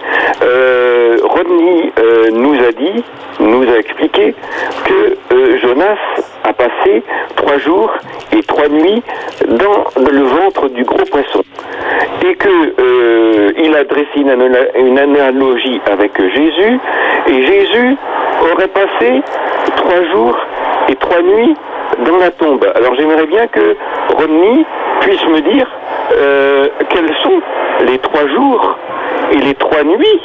Rodney 1.23 1.91
euh, 1.99 2.29
nous 2.47 2.63
a 2.63 2.71
dit, 2.71 3.03
nous 3.39 3.63
a 3.69 3.77
expliqué 3.77 4.33
que 4.85 5.17
euh, 5.33 5.57
Jonas 5.59 5.97
a 6.43 6.53
passé 6.53 7.03
trois 7.35 7.57
jours 7.57 7.91
et 8.31 8.41
trois 8.43 8.69
nuits 8.69 9.03
dans 9.47 9.83
le 10.09 10.21
ventre 10.23 10.69
du 10.69 10.83
gros 10.83 11.05
poisson 11.11 11.43
et 12.25 12.35
que 12.35 12.49
euh, 12.79 13.51
il 13.57 13.75
a 13.75 13.83
dressé 13.83 14.07
une, 14.15 14.97
analogie 14.97 15.81
avec 15.91 16.19
Jésus 16.19 16.79
et 17.27 17.43
Jésus 17.43 17.97
aurait 18.53 18.67
passé 18.67 19.21
trois 19.75 20.03
jours 20.13 20.37
et 20.89 20.95
trois 20.95 21.21
nuits 21.21 21.55
dans 22.05 22.17
la 22.17 22.31
tombe. 22.31 22.65
Alors 22.75 22.95
j'aimerais 22.95 23.25
bien 23.25 23.47
que 23.47 23.75
Rodney 24.17 24.65
puisse 25.01 25.25
me 25.27 25.41
dire 25.41 25.67
euh, 26.13 26.67
quels 26.89 27.13
sont 27.23 27.41
les 27.85 27.97
trois 27.99 28.27
jours 28.27 28.77
et 29.31 29.37
les 29.37 29.53
trois 29.55 29.83
nuits 29.83 30.21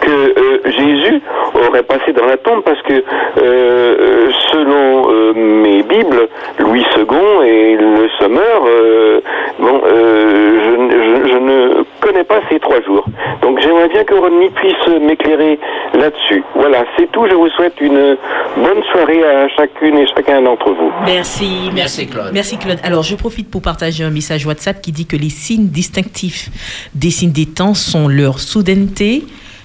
que 0.00 0.10
euh, 0.10 0.60
Jésus 0.66 1.20
aurait 1.54 1.82
passé 1.82 2.12
dans 2.12 2.26
la 2.26 2.36
tombe 2.36 2.62
parce 2.64 2.80
que 2.82 3.02
euh, 3.42 4.30
selon 4.52 5.10
euh, 5.10 5.32
mes 5.34 5.82
Bibles, 5.82 6.28
Louis 6.58 6.84
II 6.96 7.48
et 7.48 7.76
le 7.76 8.08
Sommeur, 8.18 8.62
euh, 8.66 9.20
bon, 9.58 9.80
euh, 9.86 10.60
je, 10.64 11.24
je- 11.24 11.32
je 11.32 11.38
ne 11.38 11.84
connais 12.00 12.24
pas 12.24 12.40
ces 12.50 12.58
trois 12.60 12.80
jours. 12.82 13.04
Donc 13.42 13.60
j'aimerais 13.60 13.88
bien 13.88 14.04
que 14.04 14.14
Rodney 14.14 14.50
puisse 14.50 14.86
m'éclairer 15.00 15.58
là-dessus. 15.94 16.42
Voilà, 16.54 16.84
c'est 16.96 17.10
tout. 17.12 17.26
Je 17.28 17.34
vous 17.34 17.48
souhaite 17.50 17.80
une 17.80 18.16
bonne 18.56 18.82
soirée 18.92 19.22
à 19.24 19.48
chacune 19.48 19.98
et 19.98 20.06
chacun 20.14 20.42
d'entre 20.42 20.70
vous. 20.72 20.90
Merci, 21.06 21.70
merci 21.74 22.06
Claude. 22.06 22.30
Merci 22.32 22.58
Claude. 22.58 22.78
Alors, 22.84 23.02
je 23.02 23.14
profite 23.16 23.50
pour 23.50 23.62
partager 23.62 24.04
un 24.04 24.10
message 24.10 24.46
WhatsApp 24.46 24.80
qui 24.80 24.92
dit 24.92 25.06
que 25.06 25.16
les 25.16 25.28
signes 25.30 25.68
distinctifs 25.68 26.48
des 26.94 27.10
signes 27.10 27.32
des 27.32 27.46
temps 27.46 27.74
sont 27.74 28.08
leur 28.08 28.38
soudaineté, 28.40 29.22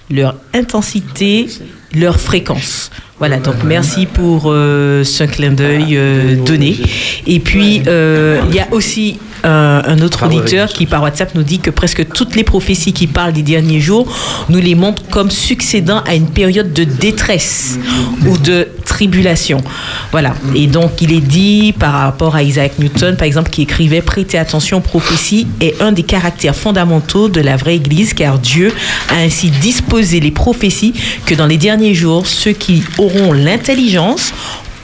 leur 0.09 0.35
intensité, 0.53 1.47
leur 1.93 2.19
fréquence. 2.19 2.91
Voilà, 3.19 3.37
donc 3.37 3.55
merci 3.65 4.05
pour 4.05 4.43
euh, 4.45 5.03
ce 5.03 5.25
clin 5.25 5.51
d'œil 5.51 5.97
euh, 5.97 6.35
donné. 6.35 6.77
Et 7.27 7.39
puis, 7.39 7.81
euh, 7.87 8.41
il 8.49 8.55
y 8.55 8.59
a 8.59 8.67
aussi 8.71 9.19
euh, 9.45 9.81
un 9.85 9.99
autre 10.01 10.25
auditeur 10.25 10.69
qui, 10.69 10.85
par 10.85 11.01
WhatsApp, 11.03 11.35
nous 11.35 11.43
dit 11.43 11.59
que 11.59 11.69
presque 11.69 12.07
toutes 12.09 12.35
les 12.35 12.43
prophéties 12.43 12.93
qui 12.93 13.07
parlent 13.07 13.33
des 13.33 13.41
derniers 13.41 13.79
jours 13.79 14.07
nous 14.49 14.59
les 14.59 14.75
montrent 14.75 15.03
comme 15.09 15.31
succédant 15.31 16.01
à 16.05 16.15
une 16.15 16.27
période 16.27 16.73
de 16.73 16.83
détresse 16.83 17.79
ou 18.25 18.37
de 18.37 18.67
tribulation. 18.85 19.61
Voilà. 20.11 20.33
Et 20.55 20.67
donc, 20.67 21.01
il 21.01 21.13
est 21.13 21.21
dit 21.21 21.73
par 21.77 21.93
rapport 21.93 22.35
à 22.35 22.43
Isaac 22.43 22.79
Newton, 22.79 23.15
par 23.15 23.25
exemple, 23.25 23.49
qui 23.49 23.61
écrivait 23.61 24.01
Prêtez 24.01 24.37
attention 24.37 24.77
aux 24.77 24.81
prophéties 24.81 25.47
est 25.61 25.81
un 25.81 25.91
des 25.91 26.03
caractères 26.03 26.55
fondamentaux 26.55 27.29
de 27.29 27.41
la 27.41 27.55
vraie 27.55 27.75
Église, 27.75 28.13
car 28.13 28.39
Dieu 28.39 28.73
a 29.09 29.19
ainsi 29.19 29.51
disposé 29.51 30.19
les 30.19 30.31
prophéties 30.31 30.93
que 31.25 31.35
dans 31.35 31.45
les 31.45 31.57
derniers 31.57 31.93
jours, 31.93 32.27
ceux 32.27 32.51
qui 32.51 32.83
auront 32.97 33.31
l'intelligence 33.33 34.33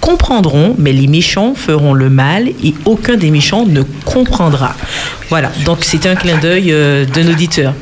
comprendront, 0.01 0.76
mais 0.77 0.91
les 0.91 1.07
méchants 1.07 1.53
feront 1.55 1.93
le 1.93 2.09
mal 2.09 2.47
et 2.63 2.73
aucun 2.85 3.15
des 3.15 3.31
méchants 3.31 3.65
ne 3.65 3.81
comprendra. 4.05 4.76
Voilà, 5.30 5.51
donc 5.65 5.80
c'est 5.81 6.05
un 6.05 6.15
clin 6.15 6.38
d'œil 6.38 6.72
euh, 6.72 7.05
d'un 7.05 7.27
auditeur. 7.27 7.73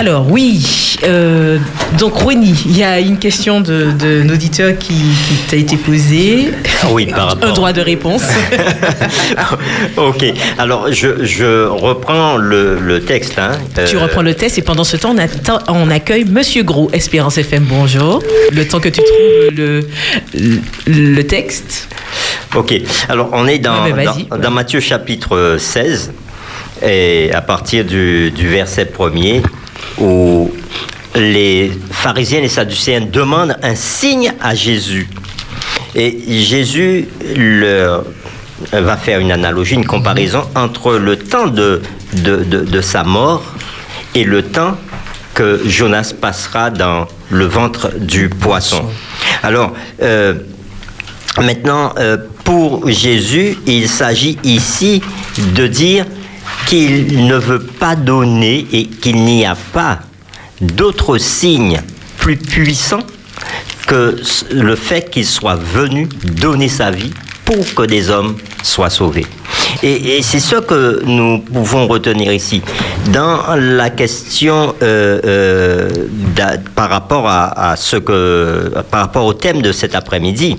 Alors 0.00 0.30
oui, 0.30 0.96
euh, 1.02 1.58
donc 1.98 2.14
Rony, 2.14 2.54
il 2.66 2.78
y 2.78 2.84
a 2.84 3.00
une 3.00 3.18
question 3.18 3.60
de- 3.60 3.90
d'un 3.90 4.28
auditeur 4.32 4.78
qui, 4.78 4.94
qui 4.94 5.34
t'a 5.50 5.56
été 5.56 5.76
posée. 5.76 6.50
Oui, 6.92 7.06
par 7.06 7.30
rapport. 7.30 7.48
Un 7.48 7.52
droit 7.52 7.72
de 7.72 7.80
réponse. 7.80 8.22
ok, 9.96 10.24
alors 10.56 10.92
je, 10.92 11.24
je 11.24 11.66
reprends 11.66 12.36
le, 12.36 12.78
le 12.78 13.00
texte. 13.00 13.40
hein. 13.40 13.50
Tu 13.88 13.96
Euh, 13.96 14.00
reprends 14.02 14.22
le 14.22 14.34
test 14.34 14.56
et 14.56 14.62
pendant 14.62 14.84
ce 14.84 14.96
temps, 14.96 15.14
on, 15.16 15.18
attend- 15.18 15.58
on 15.66 15.90
accueille 15.90 16.24
Monsieur 16.26 16.62
Gros, 16.62 16.88
Espérance 16.92 17.36
FM, 17.36 17.64
bonjour. 17.68 18.22
Le 18.52 18.68
temps 18.68 18.78
que 18.78 18.90
tu 18.90 19.00
trouves 19.00 19.56
le, 19.56 19.80
le, 20.34 20.60
le 21.16 21.24
texte. 21.24 21.88
Ok, 22.54 22.72
alors 23.08 23.30
on 23.32 23.48
est 23.48 23.58
dans, 23.58 23.88
dans, 24.30 24.38
dans 24.38 24.50
Matthieu 24.52 24.78
chapitre 24.78 25.56
16, 25.58 26.12
et 26.86 27.30
à 27.34 27.40
partir 27.40 27.84
du, 27.84 28.30
du 28.30 28.46
verset 28.48 28.84
premier, 28.86 29.42
où 29.98 30.50
les 31.14 31.70
pharisiens 31.90 32.38
et 32.38 32.42
les 32.42 32.48
sadducéens 32.48 33.00
demandent 33.00 33.56
un 33.62 33.74
signe 33.74 34.32
à 34.40 34.54
Jésus. 34.54 35.08
Et 35.94 36.18
Jésus 36.42 37.08
va 38.72 38.96
faire 38.96 39.20
une 39.20 39.32
analogie, 39.32 39.74
une 39.74 39.86
comparaison 39.86 40.42
entre 40.54 40.94
le 40.96 41.16
temps 41.16 41.46
de, 41.46 41.82
de, 42.12 42.36
de- 42.44 42.64
de 42.64 42.80
sa 42.80 43.04
mort 43.04 43.42
et 44.14 44.24
le 44.24 44.42
temps 44.42 44.76
que 45.34 45.60
Jonas 45.66 46.12
passera 46.20 46.70
dans 46.70 47.06
le 47.30 47.46
ventre 47.46 47.92
du 47.98 48.28
poisson. 48.28 48.84
Alors, 49.42 49.72
euh, 50.02 50.34
Maintenant, 51.40 51.92
euh, 51.98 52.16
pour 52.42 52.88
Jésus, 52.90 53.56
il 53.64 53.88
s'agit 53.88 54.38
ici 54.42 55.00
de 55.54 55.68
dire 55.68 56.04
qu'il 56.68 57.26
ne 57.26 57.36
veut 57.36 57.62
pas 57.62 57.96
donner 57.96 58.66
et 58.74 58.84
qu'il 58.84 59.24
n'y 59.24 59.46
a 59.46 59.56
pas 59.72 60.00
d'autre 60.60 61.16
signe 61.16 61.80
plus 62.18 62.36
puissant 62.36 63.00
que 63.86 64.20
le 64.50 64.76
fait 64.76 65.08
qu'il 65.08 65.24
soit 65.24 65.56
venu 65.56 66.06
donner 66.22 66.68
sa 66.68 66.90
vie 66.90 67.14
pour 67.46 67.74
que 67.74 67.84
des 67.84 68.10
hommes 68.10 68.36
soient 68.62 68.90
sauvés. 68.90 69.24
Et, 69.82 70.20
c'est 70.22 70.40
ce 70.40 70.56
que 70.56 71.02
nous 71.06 71.38
pouvons 71.38 71.86
retenir 71.86 72.30
ici. 72.34 72.60
Dans 73.14 73.56
la 73.56 73.88
question 73.88 74.74
euh, 74.82 75.20
euh, 75.24 75.88
par 76.74 76.90
rapport 76.90 77.26
à, 77.26 77.76
ce 77.76 77.96
que, 77.96 78.70
par 78.90 79.00
rapport 79.00 79.24
au 79.24 79.32
thème 79.32 79.62
de 79.62 79.72
cet 79.72 79.94
après-midi, 79.94 80.58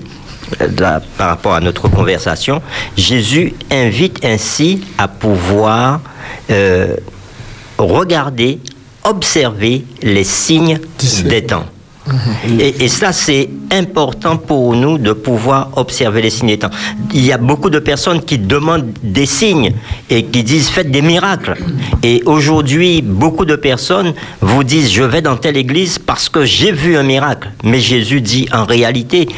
la- 0.78 1.00
par 1.16 1.28
rapport 1.28 1.54
à 1.54 1.60
notre 1.60 1.88
conversation, 1.88 2.60
Jésus 2.96 3.54
invite 3.70 4.24
ainsi 4.24 4.82
à 4.98 5.08
pouvoir 5.08 6.00
euh, 6.50 6.96
regarder, 7.78 8.58
observer 9.04 9.84
les 10.02 10.24
signes 10.24 10.78
des 11.24 11.44
temps. 11.46 11.64
Et, 12.58 12.88
ça, 12.88 13.12
c'est 13.12 13.48
important 13.70 14.36
pour 14.36 14.74
nous 14.74 14.98
de 14.98 15.12
pouvoir 15.12 15.70
observer 15.76 16.22
les 16.22 16.30
signes 16.30 16.48
des 16.48 16.58
temps. 16.58 16.70
Il 17.12 17.24
y 17.24 17.32
a 17.32 17.38
beaucoup 17.38 17.70
de 17.70 17.78
personnes 17.78 18.22
qui 18.22 18.38
demandent 18.38 18.92
des 19.02 19.26
signes 19.26 19.72
et 20.08 20.24
qui 20.24 20.42
disent 20.42 20.68
faites 20.68 20.90
des 20.90 21.02
miracles. 21.02 21.56
Et 22.02 22.22
aujourd'hui, 22.26 23.02
beaucoup 23.02 23.44
de 23.44 23.56
personnes 23.56 24.14
vous 24.40 24.64
disent 24.64 24.90
je 24.90 25.02
vais 25.02 25.22
dans 25.22 25.36
telle 25.36 25.56
église 25.56 25.98
parce 25.98 26.28
que 26.28 26.44
j'ai 26.44 26.72
vu 26.72 26.96
un 26.96 27.02
miracle. 27.02 27.50
Mais 27.64 27.80
Jésus 27.80 28.20
dit 28.20 28.48
en 28.52 28.64
réalité, 28.64 29.28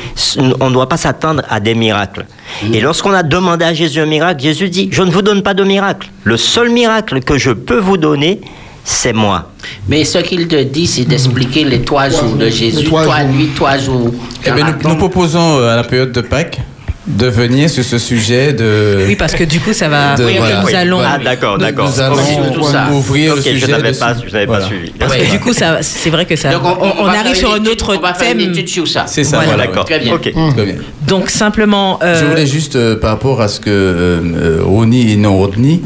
on 0.60 0.68
ne 0.68 0.74
doit 0.74 0.88
pas 0.88 0.96
s'attendre 0.96 1.42
à 1.48 1.60
des 1.60 1.74
miracles. 1.74 2.26
Et 2.72 2.80
lorsqu'on 2.80 3.12
a 3.12 3.22
demandé 3.22 3.64
à 3.64 3.74
Jésus 3.74 4.00
un 4.00 4.06
miracle, 4.06 4.42
Jésus 4.42 4.70
dit 4.70 4.88
je 4.92 5.02
ne 5.02 5.10
vous 5.10 5.22
donne 5.22 5.42
pas 5.42 5.54
de 5.54 5.64
miracle. 5.64 6.10
Le 6.24 6.36
seul 6.36 6.70
miracle 6.70 7.20
que 7.20 7.38
je 7.38 7.50
peux 7.50 7.78
vous 7.78 7.96
donner, 7.96 8.40
c'est 8.84 9.12
moi. 9.12 9.50
Mais 9.88 10.04
ce 10.04 10.18
qu'il 10.18 10.48
te 10.48 10.60
dit, 10.62 10.86
c'est 10.86 11.04
d'expliquer 11.04 11.64
les 11.64 11.82
trois 11.82 12.08
jours 12.08 12.34
de 12.38 12.48
Jésus, 12.48 12.84
trois 12.84 13.02
trois 13.04 13.22
nuits, 13.24 13.50
trois 13.54 13.78
jours. 13.78 14.12
Eh 14.46 14.50
bien, 14.50 14.76
nous, 14.82 14.88
nous 14.90 14.96
proposons 14.96 15.58
euh, 15.58 15.72
à 15.72 15.76
la 15.76 15.84
période 15.84 16.12
de 16.12 16.20
Pâques 16.20 16.58
de 17.04 17.26
venir 17.26 17.68
sur 17.68 17.82
ce 17.84 17.98
sujet 17.98 18.52
de. 18.52 19.04
Oui, 19.08 19.16
parce 19.16 19.34
que 19.34 19.42
du 19.42 19.58
coup, 19.58 19.72
ça 19.72 19.88
va. 19.88 20.14
de- 20.14 20.24
oui, 20.24 20.34
voilà. 20.38 20.62
nous 20.62 20.74
allons. 20.74 21.00
Ah 21.04 21.18
d'accord, 21.18 21.54
Nous- 21.58 21.64
d'accord. 21.64 21.88
nous 21.90 22.00
allons 22.00 22.14
Ok. 22.14 22.54
Tout 22.54 22.62
ça. 22.62 22.88
ouvrir 22.92 23.34
le 23.34 23.40
Ok, 23.40 23.46
sujet 23.46 23.58
Je 23.66 23.66
n'avais 23.72 23.88
dessus. 23.88 23.98
pas, 24.00 24.14
je 24.24 24.32
n'avais 24.32 24.46
Voilà. 24.46 24.62
pas 24.62 24.68
suivi. 24.68 24.90
Parce 24.98 25.16
que 25.16 25.30
du 25.30 25.40
coup, 25.40 25.52
ça, 25.52 25.78
c'est 25.82 26.10
vrai 26.10 26.26
que 26.26 26.36
ça. 26.36 26.52
Donc, 26.52 26.62
on- 26.64 26.68
on, 26.86 27.00
on 27.00 27.04
va 27.04 27.10
arrive 27.10 27.24
faire 27.24 27.36
sur 27.36 27.54
un 27.54 27.64
autre 27.66 27.96
on 27.96 28.00
va 28.00 28.14
faire 28.14 28.28
thème. 28.28 28.38
une 28.40 28.50
étude 28.50 28.68
sur 28.68 28.86
ça. 28.86 29.04
C'est 29.08 29.24
ça, 29.24 29.38
Voilà. 29.38 29.50
voilà. 29.54 29.66
D'accord. 29.66 29.84
Très 29.84 29.98
bien. 29.98 30.14
Ok. 30.14 30.32
Très 30.54 30.64
bien. 30.64 30.74
Donc 31.08 31.28
simplement. 31.28 31.98
euh, 32.04 32.20
Je 32.20 32.24
voulais 32.24 32.46
juste, 32.46 32.76
euh, 32.76 32.94
par 32.96 33.10
rapport 33.10 33.40
à 33.40 33.48
ce 33.48 33.58
que 33.58 33.68
euh, 33.68 34.60
Roni 34.64 35.10
et 35.12 35.16
non 35.16 35.36
Rodney 35.38 35.80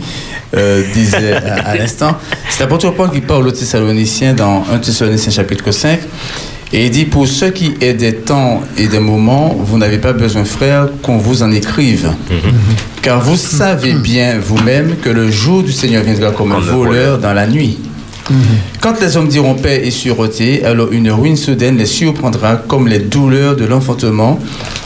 euh, 0.55 0.83
disaient 0.93 1.33
à, 1.33 1.69
à 1.69 1.77
l'instant, 1.77 2.17
c'est 2.49 2.61
l'apôtre 2.61 2.91
Paul 2.91 3.11
qui 3.11 3.21
parle 3.21 3.47
aux 3.47 3.53
Thessaloniciens 3.53 4.35
dans 4.35 4.65
1 4.73 4.79
Thessaloniciens 4.79 5.33
chapitre 5.33 5.71
5. 5.71 5.99
Et 6.73 6.87
il 6.87 6.91
dit, 6.91 7.05
pour 7.05 7.29
ceux 7.29 7.51
qui 7.51 7.75
est 7.81 7.95
des 7.95 8.15
temps 8.15 8.61
et 8.77 8.89
des 8.89 8.99
moments, 8.99 9.55
vous 9.59 9.79
n'avez 9.79 9.99
pas 9.99 10.13
besoin, 10.13 10.45
frères, 10.45 10.89
qu'on 11.01 11.17
vous 11.17 11.43
en 11.45 11.53
écrive. 11.53 12.11
Car 13.03 13.21
vous 13.21 13.37
savez 13.37 13.93
bien 13.95 14.39
vous-même 14.41 14.97
que 14.97 15.09
le 15.09 15.31
jour 15.31 15.63
du 15.63 15.71
Seigneur 15.71 16.03
viendra 16.03 16.33
comme 16.33 16.53
un 16.53 16.59
voleur 16.59 17.19
dans 17.19 17.33
la 17.33 17.47
nuit. 17.47 17.79
Quand 18.81 19.01
les 19.01 19.17
hommes 19.17 19.29
diront 19.29 19.55
paix 19.55 19.83
et 19.85 19.93
sûreté, 19.93 20.65
alors 20.65 20.91
une 20.91 21.11
ruine 21.13 21.37
soudaine 21.37 21.77
les 21.77 21.87
surprendra 21.87 22.57
comme 22.57 22.89
les 22.89 22.99
douleurs 22.99 23.55
de 23.55 23.65
l'enfantement 23.65 24.41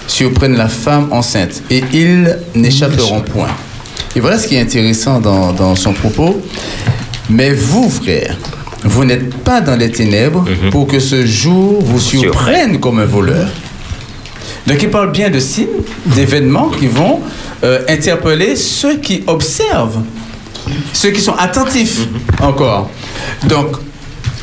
surprennent 0.07 0.57
la 0.59 0.69
femme 0.69 1.09
enceinte, 1.13 1.63
et 1.71 1.83
ils 1.95 2.37
n'échapperont 2.55 3.23
point. 3.23 3.49
Et 4.17 4.21
voilà 4.21 4.39
ce 4.39 4.49
qui 4.49 4.57
est 4.57 4.61
intéressant 4.61 5.21
dans, 5.21 5.53
dans 5.53 5.77
son 5.77 5.93
propos. 5.93 6.41
Mais 7.29 7.53
vous, 7.53 7.89
frères, 7.89 8.37
vous 8.83 9.05
n'êtes 9.05 9.35
pas 9.37 9.61
dans 9.61 9.77
les 9.77 9.91
ténèbres 9.91 10.45
pour 10.71 10.87
que 10.87 10.99
ce 10.99 11.25
jour 11.27 11.81
vous 11.81 12.01
surprenne 12.01 12.81
comme 12.81 12.99
un 12.99 13.05
voleur. 13.05 13.49
Donc 14.67 14.83
il 14.83 14.91
parle 14.91 15.13
bien 15.13 15.31
de 15.31 15.39
signes, 15.39 15.67
d'événements 16.07 16.69
qui 16.71 16.87
vont 16.87 17.21
euh, 17.65 17.81
interpeller 17.89 18.57
ceux 18.57 18.97
qui 18.97 19.23
observent, 19.27 20.03
ceux 20.93 21.11
qui 21.11 21.21
sont 21.21 21.35
attentifs 21.35 22.01
encore. 22.43 22.91
Donc 23.49 23.77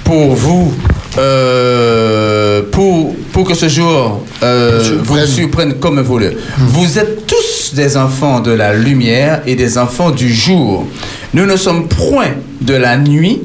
pour 0.03 0.33
vous, 0.35 0.73
euh, 1.17 2.61
pour, 2.71 3.15
pour 3.33 3.47
que 3.47 3.53
ce 3.53 3.67
jour 3.67 4.23
euh, 4.43 4.99
vous 5.03 5.25
surprenne 5.25 5.73
comme 5.75 5.97
un 5.99 6.03
voleur, 6.03 6.33
vous 6.57 6.97
êtes 6.97 7.26
tous 7.37 7.73
des 7.73 7.97
enfants 7.97 8.39
de 8.39 8.51
la 8.51 8.73
lumière 8.73 9.41
et 9.45 9.55
des 9.55 9.77
enfants 9.77 10.11
du 10.11 10.33
jour. 10.33 10.87
Nous 11.33 11.45
ne 11.45 11.55
sommes 11.55 11.87
point 11.87 12.31
de 12.61 12.73
la 12.73 12.97
nuit 12.97 13.41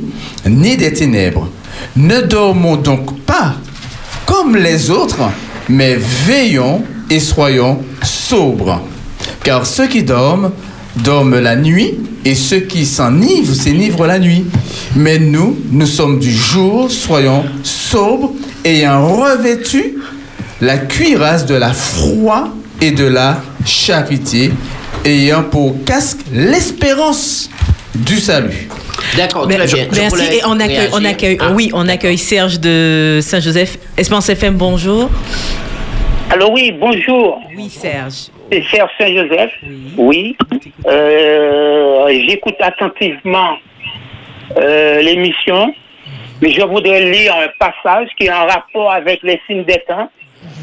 ni 0.46 0.76
des 0.76 0.92
ténèbres. 0.92 1.48
Ne 1.96 2.20
dormons 2.20 2.76
donc 2.76 3.20
pas 3.20 3.54
comme 4.26 4.56
les 4.56 4.90
autres, 4.90 5.30
mais 5.68 5.96
veillons 5.96 6.82
et 7.10 7.20
soyons 7.20 7.80
sobres. 8.02 8.80
Car 9.44 9.66
ceux 9.66 9.88
qui 9.88 10.02
dorment, 10.02 10.52
dorment 10.96 11.40
la 11.40 11.56
nuit, 11.56 11.94
et 12.24 12.36
ceux 12.36 12.60
qui 12.60 12.86
s'enivrent, 12.86 13.54
s'enivrent 13.54 14.06
la 14.06 14.20
nuit. 14.20 14.44
Mais 14.94 15.18
nous, 15.18 15.58
nous 15.70 15.86
sommes 15.86 16.20
du 16.20 16.32
jour, 16.32 16.90
soyons 16.90 17.44
sobres, 17.64 18.32
ayant 18.64 19.16
revêtu 19.16 19.96
la 20.60 20.78
cuirasse 20.78 21.46
de 21.46 21.56
la 21.56 21.72
foi 21.72 22.48
et 22.80 22.92
de 22.92 23.04
la 23.04 23.42
charité, 23.66 24.50
ayant 25.04 25.42
pour 25.44 25.74
casque 25.84 26.20
l'espérance 26.32 27.50
du 27.94 28.16
salut. 28.16 28.68
D'accord, 29.16 29.46
Merci. 29.46 29.76
Et 29.76 30.40
on 30.46 30.58
accueille, 30.60 30.88
on 30.92 30.96
réagir. 30.96 31.10
accueille, 31.10 31.38
Ah. 31.40 31.52
oui, 31.54 31.70
on 31.74 31.88
accueille 31.88 32.18
Serge 32.18 32.58
de 32.60 33.18
Saint-Joseph. 33.20 33.78
Espérance 33.96 34.28
FM, 34.28 34.54
bonjour. 34.54 35.10
Alors 36.30 36.52
oui, 36.52 36.72
bonjour. 36.78 37.40
Oui, 37.56 37.68
Serge. 37.68 38.28
C'est 38.50 38.62
Serge 38.70 38.90
Saint-Joseph. 38.98 39.50
Oui. 39.98 40.36
Euh, 40.86 42.06
J'écoute 42.28 42.56
attentivement 42.60 43.56
euh, 44.56 45.00
l'émission, 45.02 45.74
mais 46.40 46.50
je 46.52 46.62
voudrais 46.62 47.10
lire 47.10 47.34
un 47.36 47.48
passage 47.58 48.08
qui 48.18 48.26
est 48.26 48.32
en 48.32 48.46
rapport 48.46 48.90
avec 48.92 49.20
les 49.22 49.40
signes 49.46 49.64
des 49.64 49.82
temps, 49.86 50.10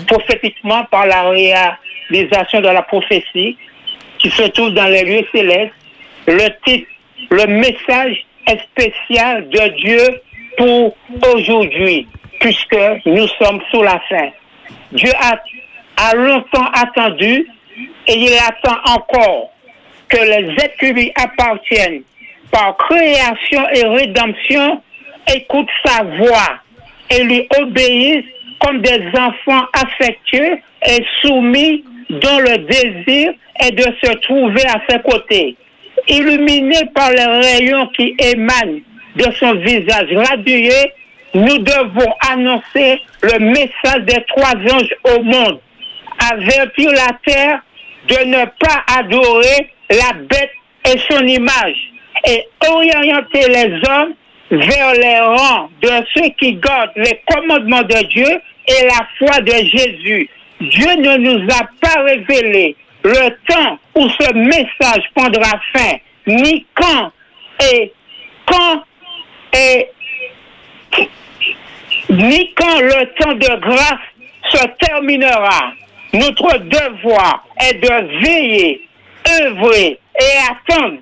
prophétiquement 0.08 0.86
par 0.92 1.06
la 1.08 1.30
réalisation 2.10 2.61
de 2.61 2.68
la 2.68 2.81
prophétie 2.81 3.57
qui 4.18 4.30
se 4.30 4.44
trouve 4.44 4.72
dans 4.72 4.88
les 4.88 5.03
lieux 5.03 5.26
célestes. 5.34 5.73
Le 6.27 6.48
titre, 6.65 6.88
le 7.31 7.45
message 7.48 8.26
spécial 8.72 9.48
de 9.49 9.68
Dieu 9.77 10.22
pour 10.57 10.95
aujourd'hui, 11.34 12.07
puisque 12.40 12.77
nous 13.06 13.27
sommes 13.41 13.61
sous 13.72 13.84
la 13.84 13.99
fin. 14.10 14.30
Dieu 14.91 15.11
a, 15.19 15.40
a 15.98 16.15
longtemps 16.15 16.69
attendu 16.73 17.48
et 18.07 18.14
il 18.18 18.34
attend 18.48 18.77
encore 18.86 19.52
que 20.07 20.18
les 20.18 20.53
êtres 20.64 20.94
lui 20.94 21.11
appartiennent 21.15 22.02
par 22.52 22.76
création 22.77 23.61
et 23.73 23.86
rédemption 23.86 24.81
écoutent 25.34 25.69
sa 25.86 26.03
voix 26.03 26.60
et 27.11 27.23
lui 27.23 27.48
obéissent 27.60 28.26
comme 28.60 28.81
des 28.81 29.02
enfants 29.18 29.65
affectueux 29.73 30.57
et 30.88 31.06
soumis 31.22 31.84
dont 32.10 32.40
le 32.40 32.57
désir 32.60 33.34
est 33.60 33.72
de 33.72 33.84
se 34.03 34.14
trouver 34.19 34.64
à 34.68 34.81
ses 34.90 34.99
côtés. 35.02 35.56
Illuminés 36.07 36.86
par 36.94 37.11
les 37.11 37.26
rayons 37.26 37.88
qui 37.88 38.15
émanent 38.19 38.80
de 39.15 39.26
son 39.40 39.53
visage 39.56 40.07
radieux, 40.14 40.90
nous 41.34 41.57
devons 41.60 42.14
annoncer 42.31 43.02
le 43.22 43.40
message 43.40 44.03
des 44.06 44.23
trois 44.27 44.56
anges 44.56 44.95
au 45.14 45.22
monde, 45.22 45.60
avertir 46.31 46.91
la 46.91 47.11
terre 47.26 47.60
de 48.07 48.26
ne 48.26 48.45
pas 48.45 48.84
adorer 48.98 49.69
la 49.90 50.14
bête 50.14 50.52
et 50.86 50.98
son 51.10 51.26
image 51.26 51.77
et 52.27 52.45
orienter 52.68 53.48
les 53.48 53.73
hommes 53.90 54.14
vers 54.52 54.94
les 54.94 55.20
rangs 55.20 55.70
de 55.82 55.90
ceux 56.14 56.30
qui 56.40 56.54
gardent 56.56 56.92
les 56.96 57.22
commandements 57.32 57.84
de 57.84 58.08
Dieu 58.08 58.42
et 58.68 58.86
la 58.86 59.08
foi 59.18 59.42
de 59.42 59.52
Jésus. 59.52 60.30
Dieu 60.60 60.96
ne 60.96 61.18
nous 61.18 61.48
a 61.52 61.64
pas 61.82 62.02
révélé 62.02 62.76
le 63.04 63.30
temps 63.48 63.80
où 63.96 64.10
ce 64.10 64.34
message 64.34 65.04
prendra 65.16 65.60
fin, 65.74 65.96
ni 66.28 66.66
quand 66.76 67.12
et 67.72 67.94
quand 68.46 68.84
et 69.54 69.90
ni 72.10 72.54
quand 72.56 72.80
le 72.82 73.06
temps 73.20 73.34
de 73.34 73.60
grâce 73.62 74.00
se 74.52 74.66
terminera. 74.86 75.74
Notre 76.12 76.58
devoir 76.58 77.46
est 77.62 77.76
de 77.76 78.26
veiller, 78.26 78.88
œuvrer 79.44 80.00
et 80.20 80.34
attendre, 80.50 80.98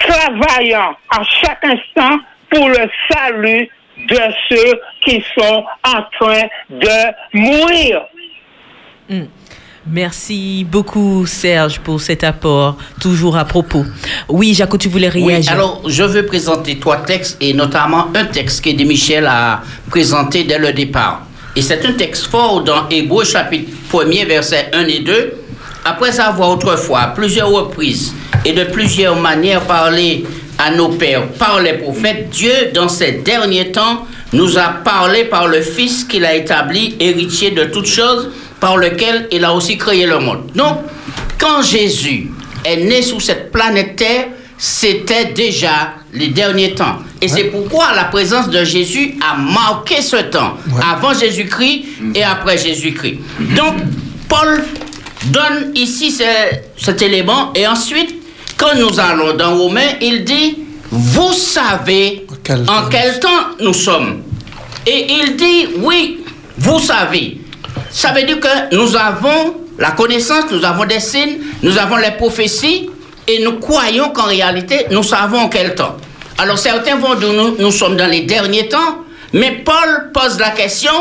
travaillant 0.00 0.96
à 1.10 1.22
chaque 1.22 1.64
instant 1.64 2.18
pour 2.50 2.68
le 2.68 2.88
salut 3.12 3.68
de 4.08 4.18
ceux 4.48 4.80
qui 5.04 5.22
sont 5.38 5.64
en 5.84 6.02
train 6.18 6.42
de 6.70 7.38
mourir. 7.38 8.02
Hmm. 9.08 9.24
Merci 9.90 10.66
beaucoup, 10.70 11.24
Serge, 11.26 11.80
pour 11.80 12.00
cet 12.00 12.22
apport, 12.22 12.76
toujours 13.00 13.38
à 13.38 13.46
propos. 13.46 13.84
Oui, 14.28 14.52
Jaco, 14.52 14.76
tu 14.76 14.88
voulais 14.88 15.10
Oui, 15.14 15.24
réagir. 15.28 15.52
alors 15.52 15.82
je 15.88 16.02
veux 16.02 16.26
présenter 16.26 16.78
trois 16.78 16.98
textes 16.98 17.38
et 17.40 17.54
notamment 17.54 18.08
un 18.14 18.26
texte 18.26 18.62
que 18.62 18.70
Michel 18.84 19.26
a 19.26 19.62
présenté 19.88 20.44
dès 20.44 20.58
le 20.58 20.72
départ. 20.72 21.22
Et 21.56 21.62
c'est 21.62 21.84
un 21.86 21.92
texte 21.92 22.26
fort 22.26 22.62
dans 22.64 22.88
Hébreu 22.90 23.24
chapitre 23.24 23.70
1er, 23.90 24.26
versets 24.26 24.68
1 24.74 24.86
et 24.88 25.00
2. 25.00 25.32
après 25.86 26.20
avoir 26.20 26.50
autrefois, 26.50 27.00
à 27.00 27.06
plusieurs 27.08 27.48
reprises 27.50 28.14
et 28.44 28.52
de 28.52 28.64
plusieurs 28.64 29.16
manières 29.16 29.62
parlé 29.62 30.24
à 30.58 30.70
nos 30.72 30.88
pères 30.88 31.28
par 31.38 31.60
les 31.60 31.74
prophètes, 31.74 32.30
Dieu, 32.30 32.52
dans 32.74 32.88
ces 32.88 33.12
derniers 33.24 33.70
temps, 33.70 34.06
nous 34.32 34.58
a 34.58 34.68
parlé 34.84 35.24
par 35.24 35.46
le 35.48 35.60
Fils 35.62 36.04
qu'il 36.04 36.24
a 36.24 36.34
établi, 36.34 36.96
héritier 37.00 37.52
de 37.52 37.64
toutes 37.64 37.86
choses, 37.86 38.30
par 38.60 38.76
lequel 38.76 39.28
il 39.30 39.44
a 39.44 39.54
aussi 39.54 39.78
créé 39.78 40.04
le 40.06 40.18
monde. 40.18 40.50
Donc, 40.54 40.78
quand 41.38 41.62
Jésus 41.62 42.30
est 42.64 42.76
né 42.76 43.02
sur 43.02 43.22
cette 43.22 43.52
planète 43.52 43.96
Terre, 43.96 44.26
c'était 44.58 45.26
déjà 45.26 45.94
les 46.12 46.28
derniers 46.28 46.74
temps. 46.74 46.98
Et 47.22 47.28
c'est 47.28 47.44
pourquoi 47.44 47.92
la 47.94 48.04
présence 48.04 48.48
de 48.50 48.64
Jésus 48.64 49.14
a 49.22 49.36
marqué 49.36 50.02
ce 50.02 50.16
temps, 50.16 50.56
avant 50.92 51.14
Jésus-Christ 51.14 51.84
et 52.16 52.24
après 52.24 52.58
Jésus-Christ. 52.58 53.18
Donc, 53.56 53.74
Paul 54.28 54.64
donne 55.26 55.72
ici 55.76 56.10
ce- 56.10 56.24
cet 56.76 57.00
élément 57.02 57.52
et 57.54 57.66
ensuite, 57.66 58.16
quand 58.58 58.74
nous 58.76 59.00
allons 59.00 59.34
dans 59.34 59.56
Romains, 59.56 59.94
il 60.02 60.24
dit, 60.24 60.58
vous 60.90 61.32
savez 61.32 62.26
en 62.66 62.88
quel 62.90 63.20
temps 63.20 63.28
nous 63.60 63.72
sommes. 63.72 64.22
Et 64.86 65.06
il 65.08 65.36
dit, 65.36 65.68
oui, 65.78 66.24
vous 66.58 66.78
savez. 66.80 67.38
Ça 67.90 68.12
veut 68.12 68.24
dire 68.24 68.40
que 68.40 68.74
nous 68.74 68.96
avons 68.96 69.54
la 69.78 69.92
connaissance, 69.92 70.50
nous 70.50 70.64
avons 70.64 70.84
des 70.84 71.00
signes, 71.00 71.38
nous 71.62 71.78
avons 71.78 71.96
les 71.96 72.10
prophéties, 72.10 72.90
et 73.26 73.44
nous 73.44 73.58
croyons 73.58 74.10
qu'en 74.10 74.24
réalité, 74.24 74.86
nous 74.90 75.02
savons 75.02 75.38
en 75.38 75.48
quel 75.48 75.74
temps. 75.74 75.96
Alors 76.38 76.58
certains 76.58 76.96
vont 76.96 77.14
dire, 77.14 77.32
nous, 77.32 77.56
nous 77.58 77.70
sommes 77.70 77.96
dans 77.96 78.06
les 78.10 78.22
derniers 78.22 78.68
temps, 78.68 79.04
mais 79.32 79.62
Paul 79.64 80.10
pose 80.12 80.38
la 80.38 80.50
question 80.50 80.92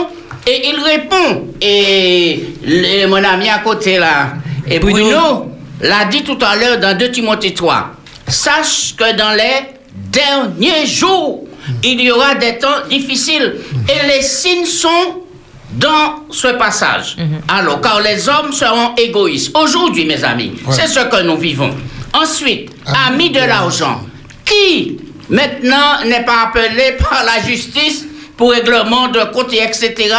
et 0.45 0.69
il 0.69 0.79
répond. 0.79 1.47
Et 1.61 3.07
mon 3.07 3.23
ami 3.23 3.49
à 3.49 3.59
côté 3.59 3.97
là, 3.97 4.34
et 4.69 4.79
Bruno, 4.79 5.51
l'a 5.82 6.06
dit 6.06 6.24
tout 6.24 6.38
à 6.41 6.56
l'heure 6.56 6.80
dans 6.80 6.98
2 6.98 7.12
Timothée 7.12 7.54
3. 7.54 7.91
Sache 8.28 8.95
que 8.95 9.16
dans 9.16 9.32
les 9.32 9.78
derniers 9.94 10.86
jours, 10.86 11.48
il 11.84 12.02
y 12.02 12.12
aura 12.12 12.36
des 12.36 12.58
temps 12.58 12.88
difficiles. 12.90 13.56
Et 13.90 14.08
les 14.08 14.22
signes 14.22 14.66
sont 14.66 15.24
dans 15.72 16.26
ce 16.32 16.48
passage. 16.49 17.18
Alors, 17.48 17.82
car 17.82 18.02
les 18.02 18.28
hommes 18.30 18.52
seront 18.52 18.95
égoïstes. 18.95 19.56
Aujourd'hui, 19.58 20.06
mes 20.06 20.24
amis, 20.24 20.54
c'est 20.72 20.88
ce 20.88 20.99
que 21.02 21.24
nous 21.24 21.38
vivons. 21.38 21.70
Ensuite, 22.14 22.72
amis 23.08 23.30
de 23.30 23.40
l'argent. 23.40 24.02
Qui, 24.45 24.98
maintenant, 25.30 26.06
n'est 26.06 26.24
pas 26.24 26.48
appelé 26.48 26.94
par 26.99 27.24
la 27.26 27.45
justice 27.45 28.06
pour 28.38 28.52
règlement 28.52 29.08
de 29.10 29.20
compte, 29.34 29.52
et 29.52 29.62
etc., 29.64 30.14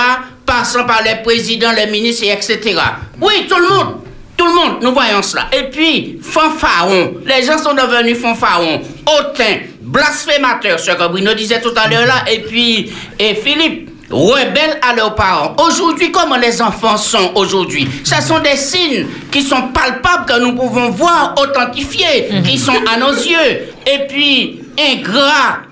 passant 0.44 0.84
par 0.84 1.02
les 1.02 1.16
présidents, 1.22 1.72
les 1.72 1.86
ministres, 1.86 2.24
et 2.24 2.32
etc. 2.32 2.78
Oui, 3.20 3.46
tout 3.48 3.56
le 3.56 3.68
monde. 3.68 3.94
Tout 4.38 4.46
le 4.46 4.54
monde, 4.54 4.78
nous 4.82 4.92
voyons 4.92 5.20
cela. 5.20 5.48
Et 5.52 5.64
puis, 5.64 6.18
fanfaron. 6.22 7.14
Les 7.26 7.44
gens 7.44 7.58
sont 7.58 7.74
devenus 7.74 8.16
fanfarons, 8.18 8.80
hautains, 9.04 9.58
blasphémateurs, 9.82 10.78
ce 10.78 10.92
que 10.92 11.08
Bruno 11.08 11.34
disait 11.34 11.60
tout 11.60 11.74
à 11.76 11.88
l'heure 11.88 12.06
là. 12.06 12.24
Et 12.30 12.42
puis, 12.42 12.92
et 13.18 13.34
Philippe, 13.34 13.90
rebelles 14.08 14.78
à 14.80 14.94
leurs 14.94 15.16
parents. 15.16 15.56
Aujourd'hui, 15.60 16.12
comment 16.12 16.36
les 16.36 16.62
enfants 16.62 16.96
sont 16.96 17.32
aujourd'hui? 17.34 17.88
Ce 18.04 18.22
sont 18.22 18.38
des 18.38 18.56
signes 18.56 19.06
qui 19.30 19.42
sont 19.42 19.68
palpables, 19.74 20.24
que 20.26 20.38
nous 20.40 20.54
pouvons 20.54 20.90
voir, 20.90 21.34
authentifiés, 21.36 22.28
qui 22.44 22.58
sont 22.58 22.80
à 22.90 22.96
nos 22.96 23.12
yeux. 23.12 23.68
Et 23.86 24.06
puis, 24.08 24.60
ingrats, 24.78 25.62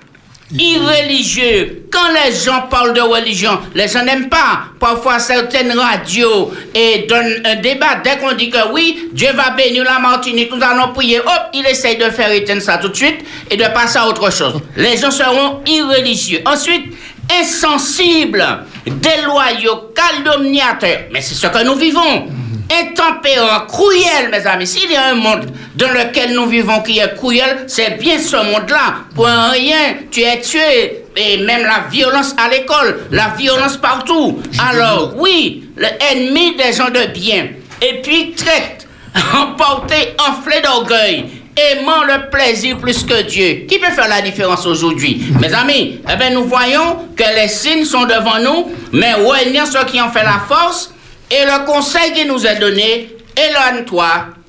irréligieux. 0.51 1.83
Quand 1.91 2.09
les 2.13 2.33
gens 2.35 2.63
parlent 2.69 2.93
de 2.93 3.01
religion, 3.01 3.59
les 3.73 3.87
gens 3.87 4.03
n'aiment 4.03 4.29
pas. 4.29 4.65
Parfois, 4.79 5.19
certaines 5.19 5.77
radios 5.77 6.51
et 6.73 7.05
donnent 7.07 7.41
un 7.45 7.55
débat. 7.55 7.95
Dès 8.03 8.17
qu'on 8.17 8.33
dit 8.33 8.49
que 8.49 8.71
oui, 8.71 9.09
Dieu 9.13 9.29
va 9.33 9.51
bénir 9.51 9.83
la 9.83 9.99
Martinique, 9.99 10.51
nous 10.53 10.63
allons 10.63 10.93
prier, 10.93 11.19
hop, 11.19 11.49
il 11.53 11.65
essaye 11.65 11.97
de 11.97 12.09
faire 12.09 12.31
éteindre 12.31 12.61
ça 12.61 12.77
tout 12.77 12.89
de 12.89 12.95
suite 12.95 13.25
et 13.49 13.57
de 13.57 13.63
passer 13.73 13.97
à 13.97 14.07
autre 14.07 14.31
chose. 14.31 14.55
Les 14.75 14.97
gens 14.97 15.11
seront 15.11 15.61
irréligieux. 15.65 16.41
Ensuite, 16.45 16.93
insensibles, 17.39 18.45
déloyaux, 18.85 19.93
calomniateurs. 19.95 20.99
Mais 21.11 21.21
c'est 21.21 21.35
ce 21.35 21.47
que 21.47 21.63
nous 21.63 21.75
vivons. 21.75 22.27
Intempérant, 22.69 23.65
cruel, 23.67 24.29
mes 24.29 24.45
amis. 24.45 24.67
S'il 24.67 24.91
y 24.91 24.95
a 24.95 25.07
un 25.07 25.15
monde 25.15 25.51
dans 25.75 25.89
lequel 25.89 26.33
nous 26.33 26.47
vivons 26.47 26.81
qui 26.81 26.99
est 26.99 27.15
cruel, 27.15 27.63
c'est 27.67 27.97
bien 27.97 28.19
ce 28.19 28.35
monde-là. 28.35 28.95
Pour 29.15 29.25
rien, 29.25 29.95
tu 30.11 30.21
es 30.21 30.41
tué. 30.41 31.05
Et 31.15 31.37
même 31.37 31.63
la 31.63 31.87
violence 31.89 32.35
à 32.37 32.49
l'école, 32.49 33.05
la 33.11 33.29
violence 33.37 33.77
partout. 33.77 34.41
Alors, 34.59 35.13
oui, 35.17 35.69
l'ennemi 35.77 36.55
des 36.55 36.73
gens 36.73 36.89
de 36.89 37.11
bien. 37.11 37.47
Et 37.81 38.01
puis, 38.01 38.33
traite, 38.33 38.87
emporté, 39.35 39.95
enflé 40.29 40.61
d'orgueil, 40.61 41.25
aimant 41.55 42.03
le 42.03 42.29
plaisir 42.29 42.77
plus 42.77 43.03
que 43.03 43.21
Dieu. 43.23 43.65
Qui 43.67 43.79
peut 43.79 43.91
faire 43.91 44.09
la 44.09 44.21
différence 44.21 44.65
aujourd'hui? 44.65 45.25
Mes 45.39 45.53
amis, 45.53 46.01
eh 46.11 46.15
bien, 46.17 46.31
nous 46.31 46.43
voyons 46.43 47.07
que 47.15 47.23
les 47.35 47.47
signes 47.47 47.85
sont 47.85 48.03
devant 48.03 48.39
nous, 48.39 48.71
mais 48.91 49.13
réunir 49.13 49.65
ceux 49.65 49.85
qui 49.85 50.01
ont 50.01 50.11
fait 50.11 50.23
la 50.23 50.41
force? 50.47 50.93
Et 51.29 51.43
le 51.45 51.65
conseil 51.65 52.13
qui 52.13 52.25
nous 52.25 52.45
est 52.45 52.59
donné, 52.59 53.15
éloigne-toi 53.35 54.07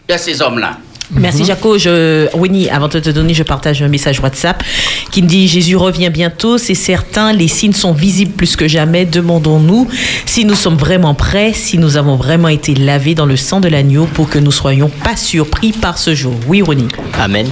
de 0.08 0.16
ces 0.16 0.40
hommes-là. 0.40 0.78
Merci 1.10 1.44
Jaco. 1.44 1.78
Je, 1.78 2.28
Winnie, 2.36 2.68
avant 2.68 2.88
de 2.88 3.00
te 3.00 3.10
donner, 3.10 3.32
je 3.32 3.42
partage 3.42 3.82
un 3.82 3.88
message 3.88 4.20
WhatsApp 4.20 4.62
qui 5.10 5.22
me 5.22 5.28
dit 5.28 5.48
Jésus 5.48 5.76
revient 5.76 6.10
bientôt, 6.10 6.58
c'est 6.58 6.74
certain, 6.74 7.32
les 7.32 7.48
signes 7.48 7.72
sont 7.72 7.92
visibles 7.92 8.32
plus 8.32 8.56
que 8.56 8.68
jamais. 8.68 9.06
Demandons-nous 9.06 9.88
si 10.26 10.44
nous 10.44 10.54
sommes 10.54 10.76
vraiment 10.76 11.14
prêts, 11.14 11.52
si 11.54 11.78
nous 11.78 11.96
avons 11.96 12.16
vraiment 12.16 12.48
été 12.48 12.74
lavés 12.74 13.14
dans 13.14 13.24
le 13.24 13.36
sang 13.36 13.60
de 13.60 13.68
l'agneau 13.68 14.04
pour 14.04 14.28
que 14.28 14.38
nous 14.38 14.52
soyons 14.52 14.90
pas 14.90 15.16
surpris 15.16 15.72
par 15.72 15.96
ce 15.96 16.14
jour. 16.14 16.34
Oui, 16.46 16.60
Ronnie. 16.60 16.88
Amen. 17.18 17.48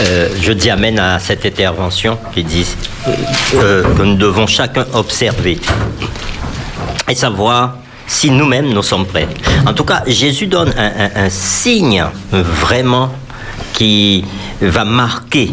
Euh, 0.00 0.28
je 0.42 0.52
dis 0.52 0.68
Amen 0.68 0.98
à 0.98 1.18
cette 1.18 1.46
intervention 1.46 2.18
qui 2.34 2.44
dit 2.44 2.66
euh, 3.54 3.82
que 3.96 4.02
nous 4.02 4.16
devons 4.16 4.46
chacun 4.46 4.86
observer 4.92 5.58
et 7.08 7.14
savoir 7.14 7.78
si 8.10 8.30
nous-mêmes 8.30 8.72
nous 8.74 8.82
sommes 8.82 9.06
prêts. 9.06 9.28
En 9.66 9.72
tout 9.72 9.84
cas, 9.84 10.02
Jésus 10.06 10.48
donne 10.48 10.72
un, 10.76 10.90
un- 11.04 11.26
un 11.26 11.30
signe 11.30 12.04
vraiment 12.32 13.12
qui 13.72 14.24
va 14.60 14.84
marquer 14.84 15.50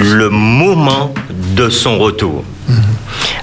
le 0.00 0.30
moment 0.30 1.12
de 1.56 1.68
son 1.68 1.98
retour. 1.98 2.44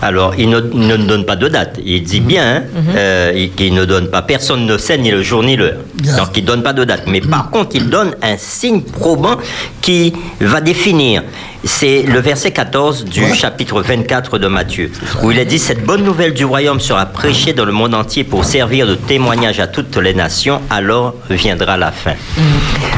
Alors, 0.01 0.35
il 0.37 0.49
ne, 0.49 0.59
ne 0.61 0.95
donne 0.95 1.25
pas 1.25 1.35
de 1.35 1.49
date. 1.49 1.79
Il 1.83 2.03
dit 2.03 2.21
bien 2.21 2.57
hein, 2.57 2.63
euh, 2.95 3.33
il- 3.35 3.51
qu'il 3.51 3.73
ne 3.73 3.83
donne 3.83 4.07
pas. 4.09 4.21
Personne 4.21 4.65
ne 4.65 4.77
sait 4.77 4.97
ni 4.97 5.11
le 5.11 5.21
jour 5.21 5.43
ni 5.43 5.57
l'heure. 5.57 5.79
Donc, 6.17 6.29
il 6.37 6.43
ne 6.43 6.47
donne 6.47 6.63
pas 6.63 6.71
de 6.73 6.85
date. 6.85 7.03
Mais 7.07 7.19
par 7.19 7.49
contre, 7.49 7.75
il 7.75 7.89
donne 7.89 8.11
un 8.21 8.37
signe 8.37 8.81
probant 8.81 9.35
qui 9.81 10.13
va 10.39 10.61
définir. 10.61 11.23
C'est 11.63 12.03
le 12.03 12.19
verset 12.19 12.51
14 12.51 13.03
du 13.05 13.33
chapitre 13.33 13.81
24 13.81 14.37
de 14.37 14.47
Matthieu, 14.47 14.91
où 15.23 15.31
il 15.31 15.39
est 15.39 15.45
dit 15.45 15.59
Cette 15.59 15.83
bonne 15.83 16.03
nouvelle 16.03 16.33
du 16.33 16.45
royaume 16.45 16.79
sera 16.79 17.05
prêchée 17.07 17.53
dans 17.53 17.65
le 17.65 17.71
monde 17.71 17.93
entier 17.93 18.23
pour 18.23 18.45
servir 18.45 18.87
de 18.87 18.95
témoignage 18.95 19.59
à 19.59 19.67
toutes 19.67 19.95
les 19.97 20.13
nations, 20.13 20.61
alors 20.69 21.15
viendra 21.29 21.75
la 21.77 21.91
fin. 21.91 22.13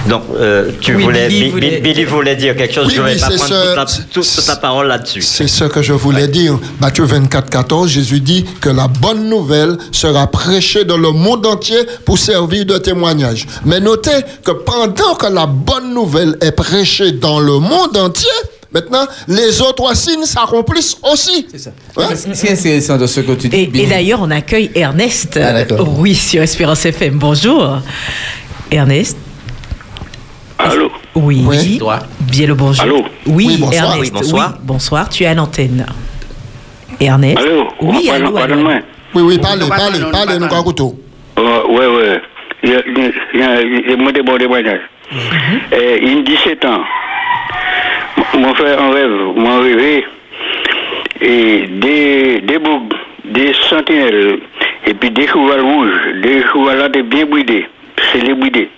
Donc, 0.08 0.24
euh, 0.38 0.72
tu 0.82 0.96
Oui, 0.96 1.04
voulais, 1.04 1.28
Billy 1.30 1.44
Bi- 1.46 1.50
voulait- 1.52 1.80
Billy 1.82 2.04
voulait 2.06 2.36
dire 2.36 2.56
quelque 2.56 2.74
chose, 2.74 2.88
Oui, 2.88 2.94
je 2.96 3.02
ne 3.02 3.08
vais 3.08 3.20
pas 3.20 3.30
c'est 3.30 3.36
prendre 3.38 3.54
ce- 3.54 3.68
toute, 3.68 3.76
la, 3.76 3.86
toute- 3.86 4.10
toute 4.36 4.48
la 4.48 4.56
parole 4.58 4.88
là-dessus. 4.88 5.22
C'est 5.22 5.48
ce 5.48 5.64
que 5.66 5.82
je 5.82 5.94
voulais 5.94 6.28
dire. 6.28 6.58
Matthieu 6.80 7.06
24, 7.06 7.50
14, 7.50 7.90
Jésus 7.90 8.20
dit 8.20 8.46
que 8.62 8.70
la 8.70 8.88
bonne 8.88 9.30
nouvelle 9.30 9.78
sera 9.92 10.28
prêchée 10.28 10.84
dans 10.86 10.98
le 10.98 11.12
monde 11.12 11.46
entier 11.46 11.80
pour 12.06 12.18
servir 12.18 12.66
de 12.66 12.78
témoignage. 12.78 13.48
Mais 13.66 13.80
notez 13.80 14.12
que 14.44 14.52
pendant 14.52 15.16
que 15.16 15.28
la 15.28 15.46
bonne 15.46 15.94
nouvelle 15.94 16.38
est 16.42 16.52
prêchée 16.52 17.12
dans 17.14 17.40
le 17.40 17.60
monde 17.60 17.96
entier, 17.98 18.28
maintenant, 18.74 19.06
les 19.28 19.62
autres 19.62 19.96
signes 19.96 20.26
s'accomplissent 20.26 20.98
aussi. 21.12 21.48
C'est 21.52 21.58
ça. 21.60 21.72
Qu'est-ce 21.96 22.42
qui 22.42 22.48
est 22.48 22.52
intéressant 22.60 22.98
de 22.98 23.08
ce 23.08 23.22
que 23.22 23.32
tu 23.34 23.50
dis 23.50 23.58
Et, 23.74 23.84
et 23.84 23.88
d'ailleurs, 23.88 24.20
on 24.22 24.32
accueille 24.32 24.72
Ernest. 24.76 25.40
Ah, 25.42 25.54
d'accord. 25.54 25.80
euh, 25.82 25.92
oui, 25.98 26.16
sur 26.16 26.42
Espérance 26.42 26.86
FM. 26.86 27.18
Bonjour. 27.18 27.80
Ernest? 28.72 29.18
Allô? 30.58 30.92
Oui. 31.16 31.80
Bien 32.22 32.48
le 32.48 32.54
bonjour. 32.54 32.84
Allô? 32.84 33.04
Oui, 33.26 33.48
Oui, 33.48 33.58
bonsoir. 33.58 33.84
Ernest. 33.96 34.02
Oui, 34.02 34.12
bonsoir. 34.12 34.50
Oui, 34.54 34.60
bonsoir. 34.64 35.10
Tu 35.10 35.24
es 35.24 35.28
à 35.28 35.34
l'antenne. 35.34 35.86
Ernest? 37.00 37.38
Allô? 37.40 37.68
Oui, 37.82 38.10
allô, 38.10 38.32
Pardonne-moi. 38.32 38.74
Oui, 39.16 39.22
oui, 39.24 39.38
parlez, 39.40 39.68
parlez, 39.68 40.00
parlez, 40.12 40.38
nous 40.38 40.46
Euh, 41.40 41.64
ouais, 41.70 41.88
ouais. 41.88 42.22
Il 42.62 42.70
y 42.70 42.76
a, 42.76 42.82
il 42.86 43.90
y 43.90 43.94
a 43.94 43.96
moi 43.98 44.12
des 44.12 44.22
bons 44.22 44.38
témoignages. 44.38 44.82
Il 45.12 46.14
y 46.16 46.20
a 46.20 46.22
17 46.22 46.66
ans, 46.66 46.82
m- 48.34 48.42
mon 48.42 48.54
frère 48.54 48.82
en 48.82 48.90
rêve, 48.92 49.12
m'a 49.36 49.60
rêvé, 49.60 50.06
et 51.22 51.68
des, 51.68 52.42
des 52.42 52.58
des 53.26 53.54
sentinelles, 53.70 54.40
et 54.88 54.94
puis 54.94 55.12
des 55.12 55.28
cheval 55.28 55.62
rouges, 55.62 56.00
des 56.24 56.42
cheval 56.44 56.78
là, 56.80 56.90
des 56.90 57.04
bien 57.04 57.26
bridés, 57.26 57.66
c'est 58.12 58.24
les 58.24 58.34
bridés. 58.34 58.70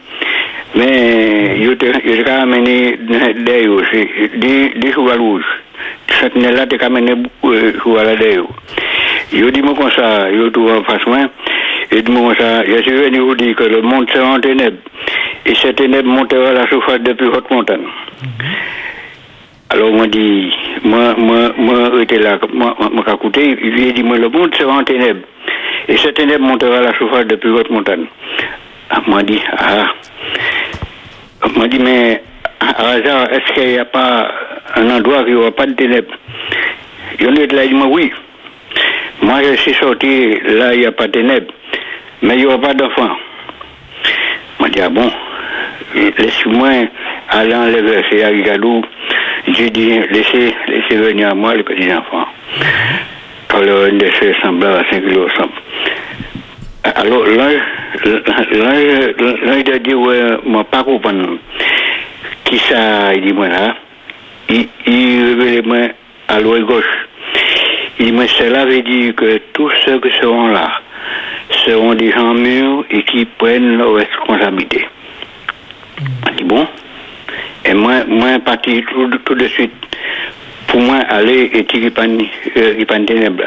Mais 0.75 1.57
il 1.59 1.65
y 1.65 2.29
a 2.29 2.41
amené 2.41 2.97
derrière, 2.97 3.69
c'est 3.91 4.37
des, 4.37 4.69
des 4.75 4.91
cheval 4.91 5.19
rouges. 5.19 5.45
Sentinelle 6.19 6.55
là, 6.55 6.65
tu 6.67 6.77
as 6.81 6.85
amené 6.85 7.13
cheval 7.43 8.05
là 8.07 8.15
derrière. 8.15 8.43
Yo 9.33 9.49
dis 9.49 9.61
moi 9.61 9.73
comme 9.77 9.91
ça, 9.91 10.29
yo 10.29 10.49
tout 10.49 10.67
en 10.69 10.83
face 10.83 11.05
moi. 11.07 11.19
Et 11.93 12.01
de 12.01 12.09
moi, 12.11 12.33
ça, 12.37 12.63
je 12.65 12.81
suis 12.81 12.91
venu 12.91 13.19
vous 13.19 13.35
dire 13.35 13.53
que 13.55 13.63
le 13.63 13.81
monde 13.81 14.09
sera 14.09 14.35
en 14.35 14.39
ténèbres. 14.39 14.77
Et 15.45 15.53
ces 15.55 15.73
ténèbres 15.73 16.07
montera 16.09 16.49
à 16.49 16.53
la 16.53 16.67
surface 16.67 16.99
des 17.01 17.13
plus 17.13 17.27
hautes 17.27 17.49
montagnes. 17.51 17.87
Alors, 19.73 19.89
moi, 19.93 20.05
dit, 20.07 20.51
moi, 20.83 21.15
moi, 21.17 21.53
moi, 21.57 21.91
j'étais 21.97 22.19
là, 22.19 22.37
moi, 22.53 22.75
moi, 22.91 23.05
écouté, 23.13 23.57
il 23.63 23.71
lui 23.71 23.89
a 23.89 23.91
dit, 23.93 24.03
moi, 24.03 24.17
le 24.17 24.27
monde 24.27 24.53
sera 24.53 24.73
en 24.73 24.83
ténèbres. 24.83 25.21
Et 25.87 25.95
ces 25.95 26.11
ténèbres 26.11 26.43
montera 26.43 26.81
la 26.81 26.91
plus 26.91 27.51
hautes 27.51 27.69
montagnes. 27.69 28.07
Ah, 28.89 29.01
moi, 29.07 29.23
dit, 29.23 29.39
ah. 29.57 29.85
Moi, 31.55 31.69
dit, 31.69 31.79
mais, 31.79 32.21
à 32.59 32.85
hasard, 32.89 33.31
est-ce 33.31 33.53
qu'il 33.53 33.71
n'y 33.71 33.77
a 33.77 33.85
pas 33.85 34.29
un 34.75 34.89
endroit 34.89 35.21
où 35.21 35.27
il 35.27 35.35
n'y 35.35 35.39
aura 35.39 35.51
pas 35.51 35.65
de 35.65 35.71
ténèbres? 35.71 36.15
Il 37.17 37.25
y 37.25 37.29
en 37.29 37.35
a 37.35 37.55
là, 37.55 37.63
il 37.63 37.69
dit, 37.69 37.73
moi, 37.75 37.87
oui. 37.87 38.11
Moi, 39.21 39.41
je 39.41 39.55
suis 39.55 39.73
sorti, 39.75 40.37
là, 40.47 40.73
il 40.73 40.81
n'y 40.81 40.85
a 40.85 40.91
pas 40.91 41.07
de 41.07 41.13
ténèbres, 41.13 41.53
mais 42.21 42.33
il 42.33 42.39
n'y 42.39 42.45
aura 42.45 42.59
pas 42.59 42.73
d'enfants. 42.73 43.15
Moi, 44.59 44.67
je 44.67 44.73
dis, 44.73 44.81
ah 44.81 44.89
bon, 44.89 45.09
laissez-moi 45.95 46.69
en 47.33 47.65
les 47.65 47.81
versets 47.81 48.23
à 48.23 48.27
Rigadou. 48.27 48.83
J'ai 49.47 49.69
dit, 49.69 49.99
laissez, 50.11 50.53
laissez 50.67 50.95
venir 50.95 51.29
à 51.29 51.33
moi 51.33 51.55
les 51.55 51.63
petits 51.63 51.91
enfants. 51.91 52.27
Quand 53.47 53.59
le 53.59 53.91
décès 53.91 54.35
semblait 54.41 54.67
à 54.67 54.83
5 54.89 55.03
kilos. 55.03 55.31
Alors, 56.83 57.25
là, 57.25 57.49
il 58.05 59.71
a 59.73 59.79
dit, 59.79 59.93
ouais, 59.93 60.21
moi, 60.45 60.63
pas 60.63 60.83
comprendre. 60.83 61.37
Qui 62.43 62.59
ça, 62.59 63.13
il 63.13 63.21
dit, 63.21 63.33
moi, 63.33 63.49
là, 63.49 63.75
il, 64.49 64.67
il 64.85 65.39
révèle 65.39 65.65
moi 65.65 65.77
à 66.27 66.39
l'ouest 66.39 66.65
gauche. 66.65 67.07
Il 67.99 68.07
dit, 68.07 68.11
mais 68.11 68.27
cela 68.27 68.65
veut 68.65 68.81
dire 68.81 69.15
que 69.15 69.39
tous 69.53 69.71
ceux 69.85 69.99
qui 69.99 70.09
seront 70.19 70.47
là 70.47 70.81
seront 71.65 71.93
des 71.93 72.11
gens 72.11 72.33
mûrs 72.33 72.85
et 72.89 73.03
qui 73.03 73.25
prennent 73.25 73.77
leurs 73.77 73.93
responsabilités. 73.93 74.87
Il 76.29 76.35
dit, 76.37 76.43
bon? 76.43 76.67
Et 77.65 77.73
moi, 77.73 78.03
moi, 78.07 78.39
parti 78.43 78.83
tout, 78.91 79.09
tout 79.25 79.35
de 79.35 79.47
suite 79.47 79.71
pour 80.67 80.79
moi 80.79 80.97
aller 81.09 81.49
et 81.53 81.65
tirer 81.65 81.89
pan, 81.89 82.07
euh, 82.57 82.85
pan 82.85 83.03
ténèbres. 83.05 83.43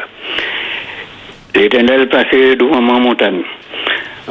L'éternel 1.55 2.09
passait 2.09 2.57
devant 2.57 2.81
ma 2.81 2.99
montagne. 2.99 3.43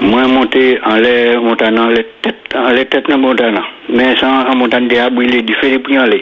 Moi, 0.01 0.27
monté 0.27 0.80
en 0.85 0.95
l'air, 0.95 1.41
montant 1.41 1.75
en 1.75 1.88
les 1.88 2.05
têtes, 2.21 2.53
en 2.55 2.69
les 2.69 2.85
têtes 2.85 3.09
de 3.09 3.15
montagne. 3.15 3.59
Mais 3.89 4.15
sans 4.17 4.45
en 4.45 4.55
montagne, 4.55 4.88
il 4.89 4.97
a 4.99 5.09
brûlé 5.09 5.41
du 5.41 5.53
feu 5.55 5.71
depuis 5.71 5.97
en 5.97 6.05
l'air. 6.05 6.21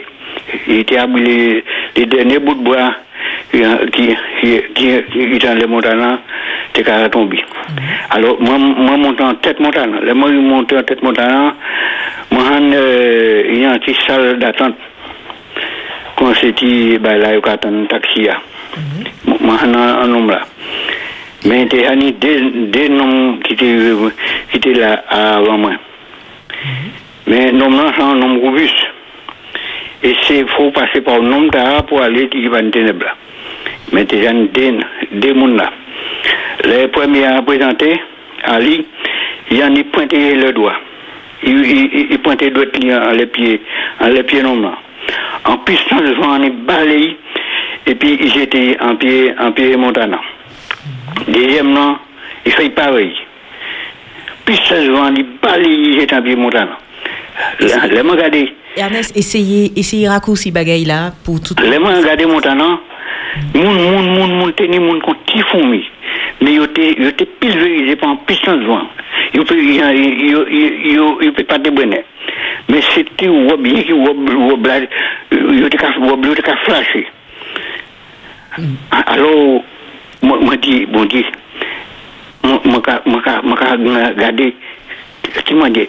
Il 0.66 0.78
était 0.80 0.98
abrûlé 0.98 1.64
les 1.96 2.06
derniers 2.06 2.38
bouts 2.38 2.54
de 2.54 2.62
bois 2.62 2.94
qui, 3.52 3.62
qui, 4.40 4.60
qui, 4.74 5.38
dans 5.38 5.58
les 5.58 5.66
montagnes, 5.66 6.18
t'es 6.72 6.82
qu'à 6.82 7.08
tomber. 7.08 7.44
Alors, 8.10 8.40
moi, 8.40 8.56
moi, 8.58 8.96
montant 8.96 9.30
en 9.30 9.34
tête 9.34 9.60
montagne. 9.60 9.94
Le 10.02 10.14
moi, 10.14 10.30
monté 10.30 10.76
en 10.76 10.82
tête 10.82 11.02
montagne, 11.02 11.52
euh, 12.44 13.42
il 13.48 13.60
y 13.60 13.64
a 13.64 13.74
une 13.74 13.94
salle 14.06 14.38
d'attente. 14.38 14.74
Ben 16.98 17.16
il 17.16 17.22
y 17.22 17.50
a 17.50 17.68
un 17.68 17.84
taxi. 17.86 18.28
Moi, 19.40 19.56
un 19.62 20.06
nombre 20.06 20.32
là. 20.32 20.40
Mais 21.44 21.66
il 21.70 21.80
y 21.80 21.84
a 21.84 21.96
deux 21.96 22.88
noms 22.88 23.38
qui 23.38 23.54
étaient, 23.54 24.74
là 24.74 25.04
avant 25.08 25.58
moi. 25.58 25.72
Mais 27.26 27.52
nom 27.52 27.70
là, 27.70 27.92
c'est 27.96 28.02
un 28.02 28.14
nom 28.14 28.38
robuste. 28.40 28.74
Et 30.02 30.14
c'est 30.26 30.44
faut 30.48 30.70
passer 30.70 31.00
par 31.00 31.18
le 31.18 31.28
nom 31.28 31.48
pour 31.86 32.02
aller 32.02 32.28
qui 32.28 32.46
va 32.48 32.62
ténèbres. 32.62 33.16
Mais 33.92 34.06
il 34.12 34.22
y 34.22 34.26
a 34.26 34.32
deux 35.12 35.34
mondes 35.34 35.56
là. 35.56 35.70
Les 36.64 36.88
premiers 36.88 37.24
à 37.24 37.42
présenter, 37.42 38.00
Ali, 38.44 38.86
il 39.50 39.62
a 39.62 39.68
pointé 39.92 40.34
le 40.34 40.52
doigt. 40.52 40.76
Il, 41.44 41.64
il, 41.66 42.06
il 42.10 42.18
pointait 42.18 42.50
le 42.50 42.52
doigt 42.52 43.08
en 43.08 43.12
les 43.12 43.26
pieds, 43.26 43.60
en 44.00 44.08
les 44.08 44.22
pieds 44.22 44.42
non 44.42 44.60
là. 44.60 44.72
En 45.44 45.58
piston 45.58 45.96
de 46.00 46.12
vent, 46.14 46.38
on 46.38 46.42
est 46.42 46.50
balayé. 46.50 47.18
Et 47.86 47.94
puis 47.96 48.30
j'étais 48.32 48.76
en 48.80 48.94
pied, 48.96 49.34
en 49.38 49.50
pied 49.52 49.76
montana. 49.76 50.20
Deuxièmement, 51.26 51.98
il 52.46 52.52
fait 52.52 52.70
pareil. 52.70 53.12
Piston 54.44 54.84
de 54.84 54.90
vent, 54.90 55.10
on 55.10 55.16
est 55.16 55.26
balayé, 55.42 55.98
j'étais 55.98 56.14
en 56.16 56.22
pied 56.22 56.36
montana. 56.36 56.78
Les 57.60 58.02
mains 58.02 58.12
regardez. 58.12 58.54
Ernest, 58.76 59.16
essayez, 59.16 59.72
essayez 59.76 60.08
raccourci 60.08 60.50
bagaille 60.50 60.84
là 60.84 61.12
pour 61.24 61.40
tout. 61.40 61.54
Les 61.62 61.78
mains 61.78 61.98
regardez 61.98 62.24
montana. 62.24 62.78
Moun, 63.54 63.74
moun, 63.74 64.06
moun, 64.12 64.30
moun 64.38 64.52
teni 64.52 64.78
moun 64.78 65.00
kon 65.00 65.16
ti 65.26 65.40
foumi. 65.48 65.80
Men 66.40 66.52
yo 66.52 66.66
te, 66.76 66.88
yo 67.00 67.12
te 67.16 67.24
pilverize 67.40 67.96
pan 68.00 68.18
pistan 68.28 68.60
zwan. 68.66 68.88
Yo 69.32 69.44
pe, 69.48 69.56
yo, 69.56 69.88
yo, 69.88 70.42
yo, 70.92 71.06
yo 71.22 71.32
pe 71.36 71.44
pa 71.48 71.58
debwene. 71.58 72.02
Men 72.68 72.82
se 72.92 73.04
te 73.16 73.28
wab, 73.28 73.66
ye 73.66 73.84
ki 73.88 73.96
wab, 73.96 74.20
wab 74.50 74.66
la, 74.68 74.80
yo 75.60 75.70
te 75.72 75.80
ka, 75.80 75.94
wab 76.04 76.24
yo 76.26 76.34
te 76.36 76.44
ka 76.44 76.58
flashe. 76.66 77.06
Alo, 79.00 79.62
mwen 80.20 80.44
bon 80.44 80.60
di, 80.60 80.82
mwen 80.92 81.08
di, 81.08 81.24
mwen 82.44 82.82
ka, 82.84 83.00
mwen 83.06 83.22
ka, 83.24 83.40
mwen 83.42 83.56
ka 83.56 84.12
gade, 84.20 84.52
ti 85.46 85.56
mwen 85.56 85.72
di. 85.72 85.88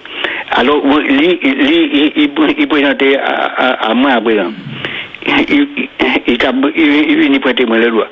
Alo, 0.55 0.79
li, 1.03 1.35
li, 1.43 2.07
i 2.23 2.67
prezante 2.71 3.15
a 3.19 3.91
mwen 3.95 4.15
a 4.15 4.21
prezante. 4.23 4.92
Il, 5.25 7.17
venait 7.17 7.39
prêter 7.39 7.65
moi 7.65 7.77
le 7.77 7.89
doigt. 7.91 8.07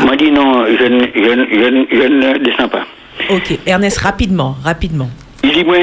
Il 0.00 0.06
m'a 0.06 0.16
dit 0.16 0.30
non, 0.30 0.66
je, 0.66 0.84
ne- 0.84 1.06
je, 1.14 1.30
ne- 1.32 1.46
je, 1.50 1.68
ne- 1.68 1.86
je 1.90 2.06
ne 2.08 2.38
descends 2.38 2.68
pas. 2.68 2.84
Ok, 3.30 3.58
Ernest, 3.66 3.98
rapidement, 3.98 4.54
rapidement. 4.64 5.08
Il 5.42 5.50
dit, 5.52 5.64
moi, 5.64 5.76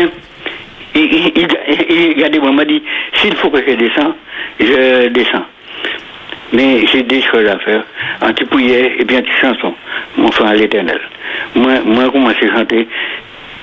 il, 0.93 1.01
il, 1.01 1.31
il, 1.35 2.51
m'a 2.53 2.65
dit, 2.65 2.81
s'il 3.15 3.35
faut 3.35 3.49
que 3.49 3.59
je 3.67 3.73
descende, 3.75 4.13
je 4.59 5.07
descends. 5.09 5.45
Mais 6.53 6.85
j'ai 6.87 7.03
des 7.03 7.21
choses 7.21 7.47
à 7.47 7.57
faire. 7.59 7.83
Un 8.21 8.31
petit 8.33 8.45
prière 8.45 8.85
et 8.97 9.01
un 9.01 9.05
petit 9.05 9.31
chanson. 9.41 9.73
Mon 10.17 10.31
frère 10.31 10.49
à 10.49 10.55
l'éternel. 10.55 10.99
Moi, 11.55 11.73
moi, 11.83 12.09
commencé 12.11 12.45
à 12.49 12.57
chanter. 12.59 12.87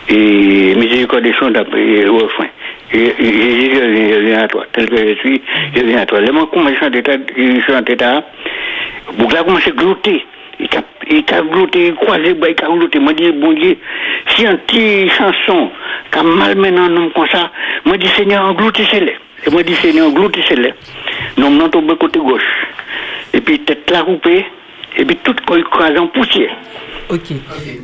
Et 0.08 0.74
miséricorde 0.74 1.22
des 1.22 1.32
chants 1.32 1.50
d'après 1.50 2.04
au 2.06 2.18
refrain. 2.18 2.46
Et, 2.94 3.14
je, 3.18 4.18
viens, 4.26 4.42
à 4.42 4.48
toi. 4.48 4.64
Tel 4.72 4.88
que 4.88 4.96
je 4.96 5.14
suis, 5.14 5.42
je 5.74 5.82
viens 5.82 6.00
à 6.02 6.06
toi. 6.06 6.20
Le 6.20 6.32
moment 6.32 6.46
commencé 6.46 6.76
à 6.76 6.84
chanter, 6.84 7.02
il 7.36 7.62
chantait 7.64 7.96
là. 7.96 8.24
À 9.08 9.70
glouter. 9.70 10.24
Il 10.60 10.68
t'a 10.68 10.82
il 11.10 11.24
croisé, 11.94 12.36
il 12.36 12.54
t'a 12.54 12.66
glouté. 12.66 12.98
Moi, 12.98 13.12
dit, 13.14 13.32
bon 13.32 13.52
Dieu, 13.52 13.76
si 14.28 14.46
un 14.46 14.56
petit 14.56 15.08
chanson, 15.10 15.70
qui 16.10 16.18
a 16.18 16.22
malmené 16.22 16.78
un 16.78 16.96
homme 16.96 17.10
comme 17.12 17.26
ça, 17.28 17.50
moi, 17.84 17.96
dit, 17.96 18.08
Seigneur, 18.08 18.44
engloutissez-les. 18.44 19.16
Et 19.46 19.50
moi, 19.50 19.62
dit, 19.62 19.74
Seigneur, 19.74 20.08
engloutissez-les. 20.08 20.74
Non, 21.38 21.50
non, 21.50 21.68
tombé 21.68 21.96
côté 21.96 22.18
gauche. 22.18 22.42
Et 23.32 23.40
puis, 23.40 23.58
tête 23.60 23.90
la 23.90 24.02
coupée, 24.02 24.44
et 24.98 25.04
puis, 25.04 25.16
tout 25.16 25.34
croisé 25.70 25.98
en 25.98 26.06
poussière. 26.08 26.54
Ok. 27.10 27.32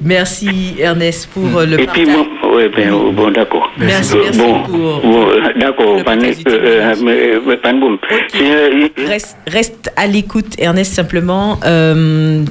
Merci 0.02 0.74
Ernest 0.78 1.28
pour 1.32 1.58
euh, 1.58 1.66
le 1.66 1.80
Et 1.80 1.86
puis, 1.86 2.04
bon, 2.06 2.26
ouais, 2.56 2.68
ben, 2.74 2.90
bon, 3.12 3.30
d'accord. 3.30 3.70
Merci, 3.78 4.14
Euh, 4.16 4.20
merci 4.24 4.38
bon, 4.38 4.62
pour- 4.62 5.00
bon, 5.00 5.28
euh, 5.28 5.40
d'accord, 5.58 6.02
pas 6.04 6.16
euh, 6.16 6.32
euh, 6.46 6.94
Reste, 9.06 9.36
reste 9.46 9.92
à 9.96 10.06
l'écoute, 10.06 10.54
Ernest, 10.58 10.94
simplement. 10.94 11.58
Euh, 11.64 12.44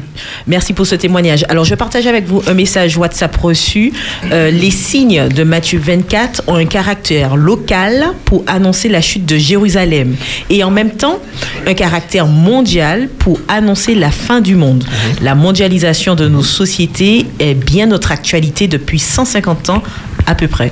merci 0.47 0.73
pour 0.73 0.85
ce 0.85 0.95
témoignage. 0.95 1.45
Alors, 1.49 1.65
je 1.65 1.75
partage 1.75 2.07
avec 2.07 2.25
vous 2.25 2.41
un 2.47 2.53
message 2.53 2.97
WhatsApp 2.97 3.35
reçu. 3.37 3.91
Euh, 4.31 4.51
les 4.51 4.71
signes 4.71 5.27
de 5.29 5.43
Matthieu 5.43 5.79
24 5.79 6.43
ont 6.47 6.55
un 6.55 6.65
caractère 6.65 7.35
local 7.35 8.07
pour 8.25 8.43
annoncer 8.47 8.89
la 8.89 9.01
chute 9.01 9.25
de 9.25 9.37
Jérusalem 9.37 10.15
et 10.49 10.63
en 10.63 10.71
même 10.71 10.91
temps 10.91 11.19
un 11.65 11.73
caractère 11.73 12.27
mondial 12.27 13.09
pour 13.19 13.39
annoncer 13.47 13.95
la 13.95 14.11
fin 14.11 14.41
du 14.41 14.55
monde. 14.55 14.83
La 15.21 15.35
mondialisation 15.35 16.15
de 16.15 16.27
nos 16.27 16.41
sociétés 16.57 17.27
est 17.39 17.53
bien 17.53 17.85
notre 17.85 18.11
actualité 18.11 18.67
depuis 18.67 18.99
150 18.99 19.69
ans 19.69 19.83
à 20.25 20.35
peu 20.35 20.47
près. 20.47 20.71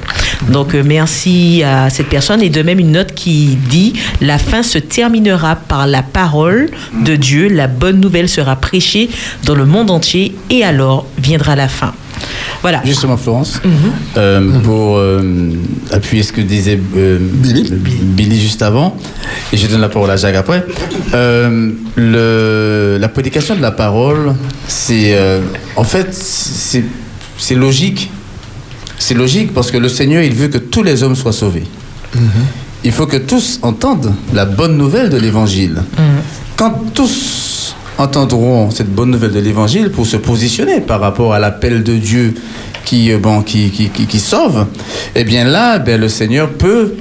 Donc 0.49 0.73
euh, 0.73 0.83
merci 0.85 1.63
à 1.63 1.89
cette 1.89 2.09
personne 2.09 2.41
et 2.41 2.49
de 2.49 2.61
même 2.61 2.79
une 2.79 2.91
note 2.91 3.13
qui 3.13 3.57
dit 3.69 3.93
la 4.19 4.37
fin 4.37 4.63
se 4.63 4.79
terminera 4.79 5.55
par 5.55 5.87
la 5.87 6.03
parole 6.03 6.69
de 7.05 7.15
Dieu, 7.15 7.47
la 7.47 7.67
bonne 7.67 7.99
nouvelle 8.01 8.27
sera 8.27 8.55
prêchée 8.55 9.09
dans 9.43 9.55
le 9.55 9.65
monde 9.65 9.91
entier 9.91 10.35
et 10.49 10.63
alors 10.63 11.05
viendra 11.17 11.55
la 11.55 11.67
fin. 11.67 11.93
Voilà. 12.61 12.81
Justement, 12.83 13.17
Florence, 13.17 13.61
euh, 14.17 14.59
pour 14.61 14.97
euh, 14.97 15.21
appuyer 15.91 16.23
ce 16.23 16.33
que 16.33 16.41
disait 16.41 16.79
euh, 16.97 17.19
Billy. 17.21 18.39
juste 18.39 18.61
avant, 18.61 18.97
et 19.53 19.57
je 19.57 19.67
donne 19.67 19.81
la 19.81 19.89
parole 19.89 20.09
à 20.09 20.17
Jacques 20.17 20.35
après. 20.35 20.65
Euh, 21.13 21.71
le, 21.95 22.97
la 22.99 23.07
prédication 23.07 23.55
de 23.55 23.61
la 23.61 23.71
parole, 23.71 24.33
c'est 24.67 25.13
euh, 25.13 25.41
en 25.75 25.83
fait 25.83 26.13
c'est 26.13 27.55
logique. 27.55 28.11
C'est 28.97 29.13
logique 29.13 29.53
parce 29.53 29.71
que 29.71 29.77
le 29.77 29.89
Seigneur, 29.89 30.23
il 30.23 30.33
veut 30.33 30.47
que 30.47 30.57
tous 30.57 30.83
les 30.83 31.03
hommes 31.03 31.15
soient 31.15 31.33
sauvés. 31.33 31.63
Il 32.83 32.91
faut 32.91 33.07
que 33.07 33.17
tous 33.17 33.59
entendent 33.61 34.13
la 34.33 34.45
bonne 34.45 34.77
nouvelle 34.77 35.09
de 35.09 35.17
l'Évangile. 35.17 35.83
Quand 36.55 36.93
tous 36.93 37.75
entendront 37.97 38.71
cette 38.71 38.93
bonne 38.93 39.11
nouvelle 39.11 39.31
de 39.31 39.39
l'évangile 39.39 39.89
pour 39.89 40.05
se 40.05 40.17
positionner 40.17 40.81
par 40.81 40.99
rapport 40.99 41.33
à 41.33 41.39
l'appel 41.39 41.83
de 41.83 41.95
Dieu 41.95 42.33
qui, 42.83 43.11
euh, 43.11 43.17
bon, 43.17 43.41
qui, 43.41 43.71
qui, 43.71 43.89
qui, 43.89 44.05
qui 44.05 44.19
sauve, 44.19 44.65
eh 45.15 45.23
bien 45.23 45.43
là, 45.45 45.79
ben, 45.79 45.99
le 45.99 46.09
Seigneur 46.09 46.49
peut, 46.49 46.93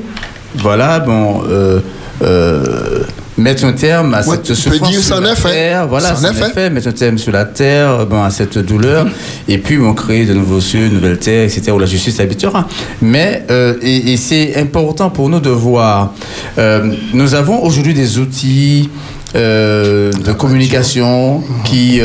voilà, 0.57 1.01
bon, 1.01 1.43
euh, 1.49 1.81
euh, 2.23 3.03
mettre 3.37 3.65
un 3.65 3.73
terme 3.73 4.15
à 4.15 4.21
Ouais, 4.27 4.37
cette 4.37 4.55
souffrance 4.55 4.91
dire 4.91 5.01
sur 5.03 5.21
la 5.21 5.35
terre, 5.35 5.89
voilà, 5.89 6.11
C'en 6.15 6.23
c'en 6.23 6.29
est 6.29 6.31
est 6.31 6.43
fait. 6.45 6.51
fait, 6.53 6.71
mettre 6.71 6.89
un 6.89 6.93
terme 6.93 7.19
sur 7.19 7.33
la 7.33 7.45
terre, 7.45 8.07
bon, 8.07 8.23
à 8.23 8.31
cette 8.31 8.59
douleur, 8.59 9.07
et 9.49 9.59
puis 9.59 9.79
on 9.79 9.93
créer 9.95 10.25
de 10.25 10.35
nouveaux 10.35 10.61
cieux, 10.61 10.89
de 10.89 10.95
nouvelles 10.95 11.19
terres, 11.19 11.45
etc., 11.45 11.73
où 11.73 11.79
la 11.79 11.87
justice 11.87 12.21
habitera. 12.21 12.69
Mais, 13.03 13.45
euh, 13.51 13.75
et, 13.83 14.13
et 14.13 14.17
c'est 14.17 14.57
important 14.57 15.11
pour 15.11 15.29
nous 15.29 15.41
de 15.41 15.51
voir, 15.51 16.15
euh, 16.59 16.93
nous 17.13 17.35
avons 17.35 17.63
aujourd'hui 17.65 17.93
des 17.95 18.19
outils 18.19 18.89
euh, 19.35 20.13
de 20.13 20.33
communication 20.33 21.43
qui, 21.65 22.01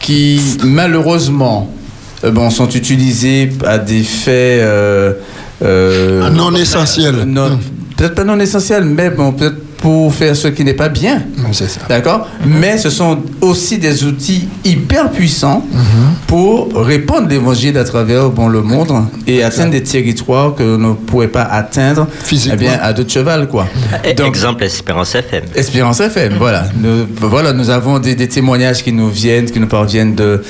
qui 0.00 0.40
malheureusement, 0.64 1.72
bon, 2.32 2.50
sont 2.50 2.68
utilisés 2.70 3.50
à 3.64 3.78
des 3.78 4.02
faits 4.02 4.64
Non 5.62 6.54
essentiel. 6.56 7.14
non- 7.26 7.58
peut-être 7.96 8.14
pas 8.16 8.24
non 8.24 8.38
essentiel, 8.40 8.84
mais 8.84 9.10
bon, 9.10 9.32
peut-être 9.32 9.56
pour 9.86 10.12
faire 10.12 10.34
ce 10.34 10.48
qui 10.48 10.64
n'est 10.64 10.74
pas 10.74 10.88
bien. 10.88 11.22
C'est 11.52 11.70
ça. 11.70 11.82
D'accord? 11.88 12.26
Mais 12.44 12.76
ce 12.76 12.90
sont 12.90 13.18
aussi 13.40 13.78
des 13.78 14.02
outils 14.02 14.48
hyper 14.64 15.12
puissants 15.12 15.64
pour 16.26 16.74
répandre 16.74 17.28
l'évangile 17.28 17.78
à 17.78 17.84
travers 17.84 18.30
bon, 18.30 18.48
le 18.48 18.62
monde 18.62 18.90
et 19.28 19.44
atteindre 19.44 19.70
des 19.70 19.84
territoires 19.84 20.56
que 20.56 20.64
l'on 20.64 20.88
ne 20.88 20.94
pourrait 20.94 21.28
pas 21.28 21.44
atteindre 21.44 22.08
eh 22.32 22.56
bien, 22.56 22.76
à 22.82 22.92
deux 22.92 23.04
de 23.04 23.10
cheval, 23.10 23.46
quoi. 23.46 23.68
Donc, 24.16 24.26
Exemple 24.26 24.64
Espérance 24.64 25.14
FM. 25.14 25.44
Espérance 25.54 26.00
FM, 26.00 26.34
voilà. 26.36 26.64
Nous, 26.76 27.06
voilà, 27.20 27.52
nous 27.52 27.70
avons 27.70 28.00
des, 28.00 28.16
des 28.16 28.26
témoignages 28.26 28.82
qui 28.82 28.92
nous 28.92 29.08
viennent, 29.08 29.48
qui 29.48 29.60
nous 29.60 29.68
parviennent 29.68 30.16
de, 30.16 30.42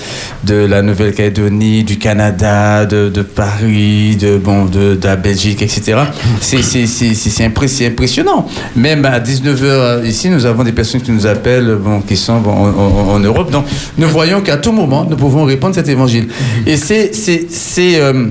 de 0.45 0.55
la 0.55 0.81
Nouvelle-Calédonie, 0.81 1.85
du 1.85 1.99
Canada, 1.99 2.87
de, 2.87 3.11
de 3.11 3.21
Paris, 3.21 4.17
de, 4.17 4.39
bon, 4.39 4.65
de, 4.65 4.95
de 4.95 5.07
la 5.07 5.17
Belgique, 5.17 5.61
etc. 5.61 5.99
C'est 6.41 7.45
impressionnant. 7.45 8.49
Même 8.75 9.05
à 9.05 9.26
19h 9.27 10.07
ici, 10.07 10.31
nous 10.31 10.47
avons 10.47 10.63
des 10.63 10.73
personnes 10.73 11.01
qui 11.01 11.11
nous 11.11 11.27
appellent, 11.27 11.79
qui 12.07 12.17
sont 12.17 12.43
en, 12.47 13.19
Europe. 13.19 13.51
Donc, 13.51 13.65
nous 13.99 14.09
voyons 14.09 14.41
qu'à 14.41 14.57
tout 14.57 14.73
moment, 14.73 15.05
nous 15.09 15.17
pouvons 15.17 15.45
répandre 15.45 15.75
cet 15.75 15.89
évangile. 15.89 16.29
Et 16.67 16.77
c'est, 16.77 17.15
c'est, 17.15 17.47
c'est, 17.51 18.01
euh, 18.01 18.27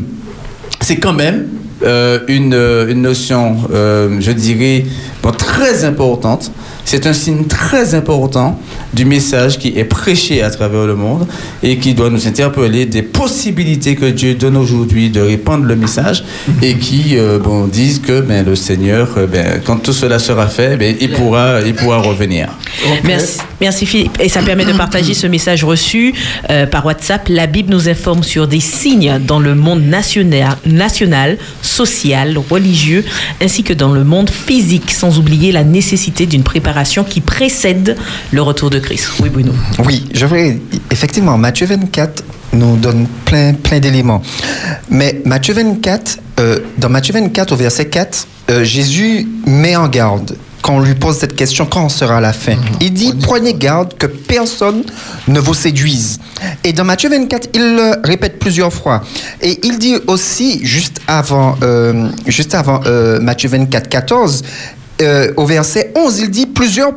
c'est 0.81 0.97
quand 0.97 1.13
même 1.13 1.47
euh, 1.83 2.19
une, 2.27 2.53
euh, 2.53 2.87
une 2.89 3.01
notion, 3.01 3.57
euh, 3.73 4.17
je 4.21 4.31
dirais, 4.31 4.85
très 5.37 5.83
importante. 5.83 6.51
C'est 6.85 7.07
un 7.07 7.13
signe 7.13 7.45
très 7.45 7.95
important 7.95 8.59
du 8.93 9.05
message 9.05 9.57
qui 9.57 9.69
est 9.75 9.85
prêché 9.85 10.43
à 10.43 10.51
travers 10.51 10.85
le 10.85 10.95
monde 10.95 11.27
et 11.63 11.77
qui 11.77 11.95
doit 11.95 12.11
nous 12.11 12.27
interpeller 12.27 12.85
des 12.85 13.01
possibilités 13.01 13.95
que 13.95 14.05
Dieu 14.05 14.35
donne 14.35 14.55
aujourd'hui 14.55 15.09
de 15.09 15.19
répandre 15.19 15.65
le 15.65 15.75
message 15.75 16.23
et 16.61 16.75
qui 16.75 17.17
euh, 17.17 17.39
disent 17.71 17.99
que 17.99 18.21
ben, 18.21 18.45
le 18.45 18.55
Seigneur, 18.55 19.09
euh, 19.17 19.25
ben, 19.25 19.61
quand 19.65 19.77
tout 19.77 19.93
cela 19.93 20.19
sera 20.19 20.45
fait, 20.45 20.77
ben, 20.77 20.95
il, 21.01 21.11
pourra, 21.11 21.61
il 21.65 21.73
pourra 21.73 21.97
revenir. 21.97 22.49
Merci, 23.59 23.85
Philippe. 23.87 24.19
Et 24.19 24.29
ça 24.29 24.43
permet 24.43 24.65
de 24.65 24.73
partager 24.73 25.15
ce 25.15 25.25
message 25.25 25.63
reçu 25.63 26.13
euh, 26.51 26.67
par 26.67 26.85
WhatsApp. 26.85 27.27
La 27.29 27.47
Bible 27.47 27.71
nous 27.71 27.89
informe 27.89 28.21
sur 28.21 28.47
des 28.47 28.59
signes 28.59 29.19
dans 29.25 29.39
le 29.39 29.55
monde 29.55 29.83
national, 29.85 31.37
social, 31.63 32.37
religieux, 32.49 33.03
ainsi 33.41 33.63
que 33.63 33.73
dans 33.73 33.91
le 33.91 34.03
monde 34.03 34.29
physique, 34.29 34.91
sans 34.91 35.17
oublier 35.17 35.51
la 35.51 35.63
nécessité 35.63 36.27
d'une 36.27 36.43
préparation 36.43 36.74
qui 37.03 37.21
précède 37.21 37.97
le 38.31 38.41
retour 38.41 38.69
de 38.69 38.79
Christ. 38.79 39.07
Oui, 39.21 39.29
Bruno. 39.29 39.51
Oui, 39.85 40.07
je 40.13 40.25
voudrais. 40.25 40.57
Effectivement, 40.91 41.37
Matthieu 41.37 41.67
24 41.67 42.23
nous 42.53 42.77
donne 42.77 43.07
plein, 43.25 43.53
plein 43.53 43.79
d'éléments. 43.79 44.21
Mais 44.89 45.21
Matthieu 45.25 45.53
24, 45.53 46.19
euh, 46.39 46.59
dans 46.77 46.89
Matthieu 46.89 47.13
24, 47.13 47.51
au 47.51 47.55
verset 47.55 47.85
4, 47.85 48.27
euh, 48.49 48.63
Jésus 48.63 49.27
met 49.45 49.75
en 49.75 49.87
garde 49.87 50.35
quand 50.65 50.77
on 50.77 50.79
lui 50.79 50.95
pose 50.95 51.17
cette 51.17 51.35
question, 51.35 51.67
quand 51.67 51.89
sera 51.89 52.19
la 52.19 52.33
fin 52.33 52.55
Il 52.81 52.91
dit, 52.91 53.13
prenez 53.21 53.53
garde 53.53 53.93
que 53.99 54.07
personne 54.07 54.81
ne 55.27 55.39
vous 55.39 55.53
séduise. 55.53 56.19
Et 56.63 56.73
dans 56.73 56.83
Matthieu 56.83 57.07
24, 57.07 57.49
il 57.53 57.75
le 57.75 57.91
répète 58.03 58.39
plusieurs 58.39 58.73
fois. 58.73 59.03
Et 59.43 59.59
il 59.63 59.77
dit 59.77 59.95
aussi, 60.07 60.65
juste 60.65 61.01
avant, 61.07 61.55
euh, 61.61 62.09
juste 62.25 62.55
avant 62.55 62.81
euh, 62.87 63.19
Matthieu 63.19 63.47
24, 63.47 63.87
14, 63.89 64.41
euh, 65.01 65.33
au 65.37 65.45
verset 65.45 65.91
11, 65.95 66.19
il 66.19 66.29
dit, 66.29 66.45
plusieurs 66.45 66.93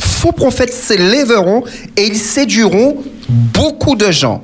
faux 0.00 0.32
prophètes 0.32 0.72
s'élèveront 0.72 1.64
et 1.96 2.06
ils 2.06 2.18
séduiront 2.18 3.02
beaucoup 3.28 3.96
de 3.96 4.10
gens. 4.10 4.42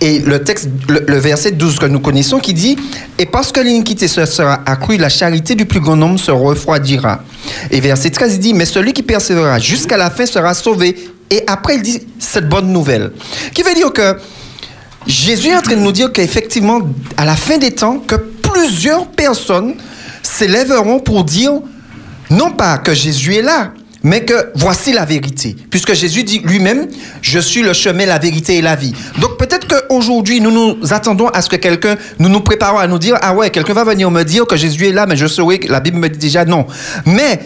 Et 0.00 0.18
le 0.20 0.42
texte, 0.42 0.68
le, 0.88 1.18
verset 1.18 1.52
12 1.52 1.78
que 1.78 1.86
nous 1.86 2.00
connaissons 2.00 2.38
qui 2.38 2.54
dit 2.54 2.76
Et 3.18 3.26
parce 3.26 3.52
que 3.52 3.60
l'iniquité 3.60 4.08
se 4.08 4.24
sera 4.26 4.60
accrue, 4.66 4.96
la 4.96 5.08
charité 5.08 5.54
du 5.54 5.66
plus 5.66 5.80
grand 5.80 5.96
nombre 5.96 6.18
se 6.18 6.30
refroidira. 6.30 7.22
Et 7.70 7.80
verset 7.80 8.10
13 8.10 8.34
il 8.34 8.40
dit 8.40 8.54
Mais 8.54 8.66
celui 8.66 8.92
qui 8.92 9.02
persévérera 9.02 9.58
jusqu'à 9.58 9.96
la 9.96 10.10
fin 10.10 10.26
sera 10.26 10.54
sauvé. 10.54 10.96
Et 11.30 11.42
après, 11.46 11.76
il 11.76 11.82
dit 11.82 12.00
cette 12.18 12.48
bonne 12.48 12.68
nouvelle. 12.68 13.10
Qui 13.52 13.62
veut 13.62 13.74
dire 13.74 13.92
que 13.92 14.16
Jésus 15.06 15.48
est 15.48 15.56
en 15.56 15.62
train 15.62 15.76
de 15.76 15.80
nous 15.80 15.92
dire 15.92 16.12
qu'effectivement, 16.12 16.80
à 17.16 17.24
la 17.24 17.34
fin 17.34 17.58
des 17.58 17.72
temps, 17.72 17.98
que 17.98 18.14
plusieurs 18.16 19.08
personnes 19.08 19.74
s'élèveront 20.22 21.00
pour 21.00 21.24
dire 21.24 21.52
non 22.30 22.50
pas 22.50 22.78
que 22.78 22.94
Jésus 22.94 23.36
est 23.36 23.42
là, 23.42 23.72
mais 24.02 24.24
que 24.24 24.52
voici 24.54 24.92
la 24.92 25.04
vérité. 25.04 25.56
Puisque 25.68 25.92
Jésus 25.92 26.22
dit 26.22 26.38
lui-même, 26.38 26.86
je 27.22 27.40
suis 27.40 27.62
le 27.62 27.72
chemin, 27.72 28.06
la 28.06 28.18
vérité 28.18 28.56
et 28.56 28.62
la 28.62 28.76
vie. 28.76 28.92
Donc 29.20 29.36
peut-être 29.36 29.66
qu'aujourd'hui, 29.66 30.40
nous 30.40 30.52
nous 30.52 30.92
attendons 30.92 31.26
à 31.28 31.42
ce 31.42 31.48
que 31.48 31.56
quelqu'un, 31.56 31.96
nous 32.20 32.28
nous 32.28 32.40
préparons 32.40 32.78
à 32.78 32.86
nous 32.86 33.00
dire, 33.00 33.18
ah 33.20 33.34
ouais, 33.34 33.50
quelqu'un 33.50 33.72
va 33.72 33.82
venir 33.82 34.08
me 34.12 34.22
dire 34.22 34.46
que 34.46 34.56
Jésus 34.56 34.86
est 34.86 34.92
là, 34.92 35.06
mais 35.06 35.16
je 35.16 35.26
saurais 35.26 35.58
que 35.58 35.70
la 35.72 35.80
Bible 35.80 35.98
me 35.98 36.08
dit 36.08 36.18
déjà 36.18 36.44
non. 36.44 36.66
Mais 37.04 37.40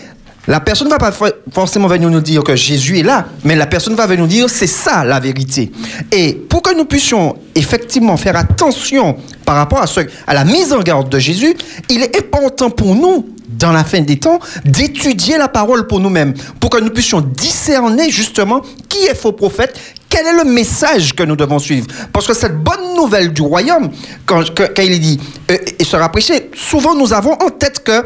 la 0.50 0.58
personne 0.60 0.88
ne 0.88 0.92
va 0.92 0.98
pas 0.98 1.12
for- 1.12 1.30
forcément 1.52 1.86
venir 1.86 2.10
nous 2.10 2.20
dire 2.20 2.42
que 2.42 2.56
Jésus 2.56 2.98
est 2.98 3.02
là, 3.04 3.26
mais 3.44 3.54
la 3.54 3.66
personne 3.66 3.94
va 3.94 4.06
venir 4.06 4.22
nous 4.22 4.26
dire 4.28 4.50
c'est 4.50 4.66
ça 4.66 5.04
la 5.04 5.20
vérité. 5.20 5.70
Et 6.10 6.32
pour 6.34 6.60
que 6.60 6.76
nous 6.76 6.84
puissions 6.84 7.36
effectivement 7.54 8.16
faire 8.16 8.36
attention 8.36 9.16
par 9.46 9.54
rapport 9.54 9.80
à, 9.80 9.86
ce, 9.86 10.00
à 10.26 10.34
la 10.34 10.44
mise 10.44 10.72
en 10.72 10.80
garde 10.80 11.08
de 11.08 11.18
Jésus, 11.20 11.54
il 11.88 12.02
est 12.02 12.18
important 12.18 12.68
pour 12.68 12.94
nous, 12.96 13.28
dans 13.48 13.70
la 13.72 13.84
fin 13.84 14.00
des 14.00 14.18
temps, 14.18 14.40
d'étudier 14.64 15.38
la 15.38 15.48
parole 15.48 15.86
pour 15.86 16.00
nous-mêmes, 16.00 16.34
pour 16.58 16.70
que 16.70 16.80
nous 16.80 16.90
puissions 16.90 17.20
discerner 17.20 18.10
justement 18.10 18.62
qui 18.88 19.04
est 19.06 19.14
faux 19.14 19.32
prophète, 19.32 19.78
quel 20.08 20.26
est 20.26 20.36
le 20.44 20.50
message 20.50 21.14
que 21.14 21.22
nous 21.22 21.36
devons 21.36 21.60
suivre. 21.60 21.86
Parce 22.12 22.26
que 22.26 22.34
cette 22.34 22.56
bonne 22.60 22.96
nouvelle 22.96 23.32
du 23.32 23.42
royaume, 23.42 23.90
quand, 24.26 24.42
quand 24.54 24.82
il 24.82 24.98
dit, 25.00 25.20
euh, 25.50 25.56
il 25.78 25.86
sera 25.86 26.08
prêché, 26.10 26.50
souvent 26.54 26.94
nous 26.96 27.12
avons 27.12 27.34
en 27.34 27.50
tête 27.50 27.84
que 27.84 28.04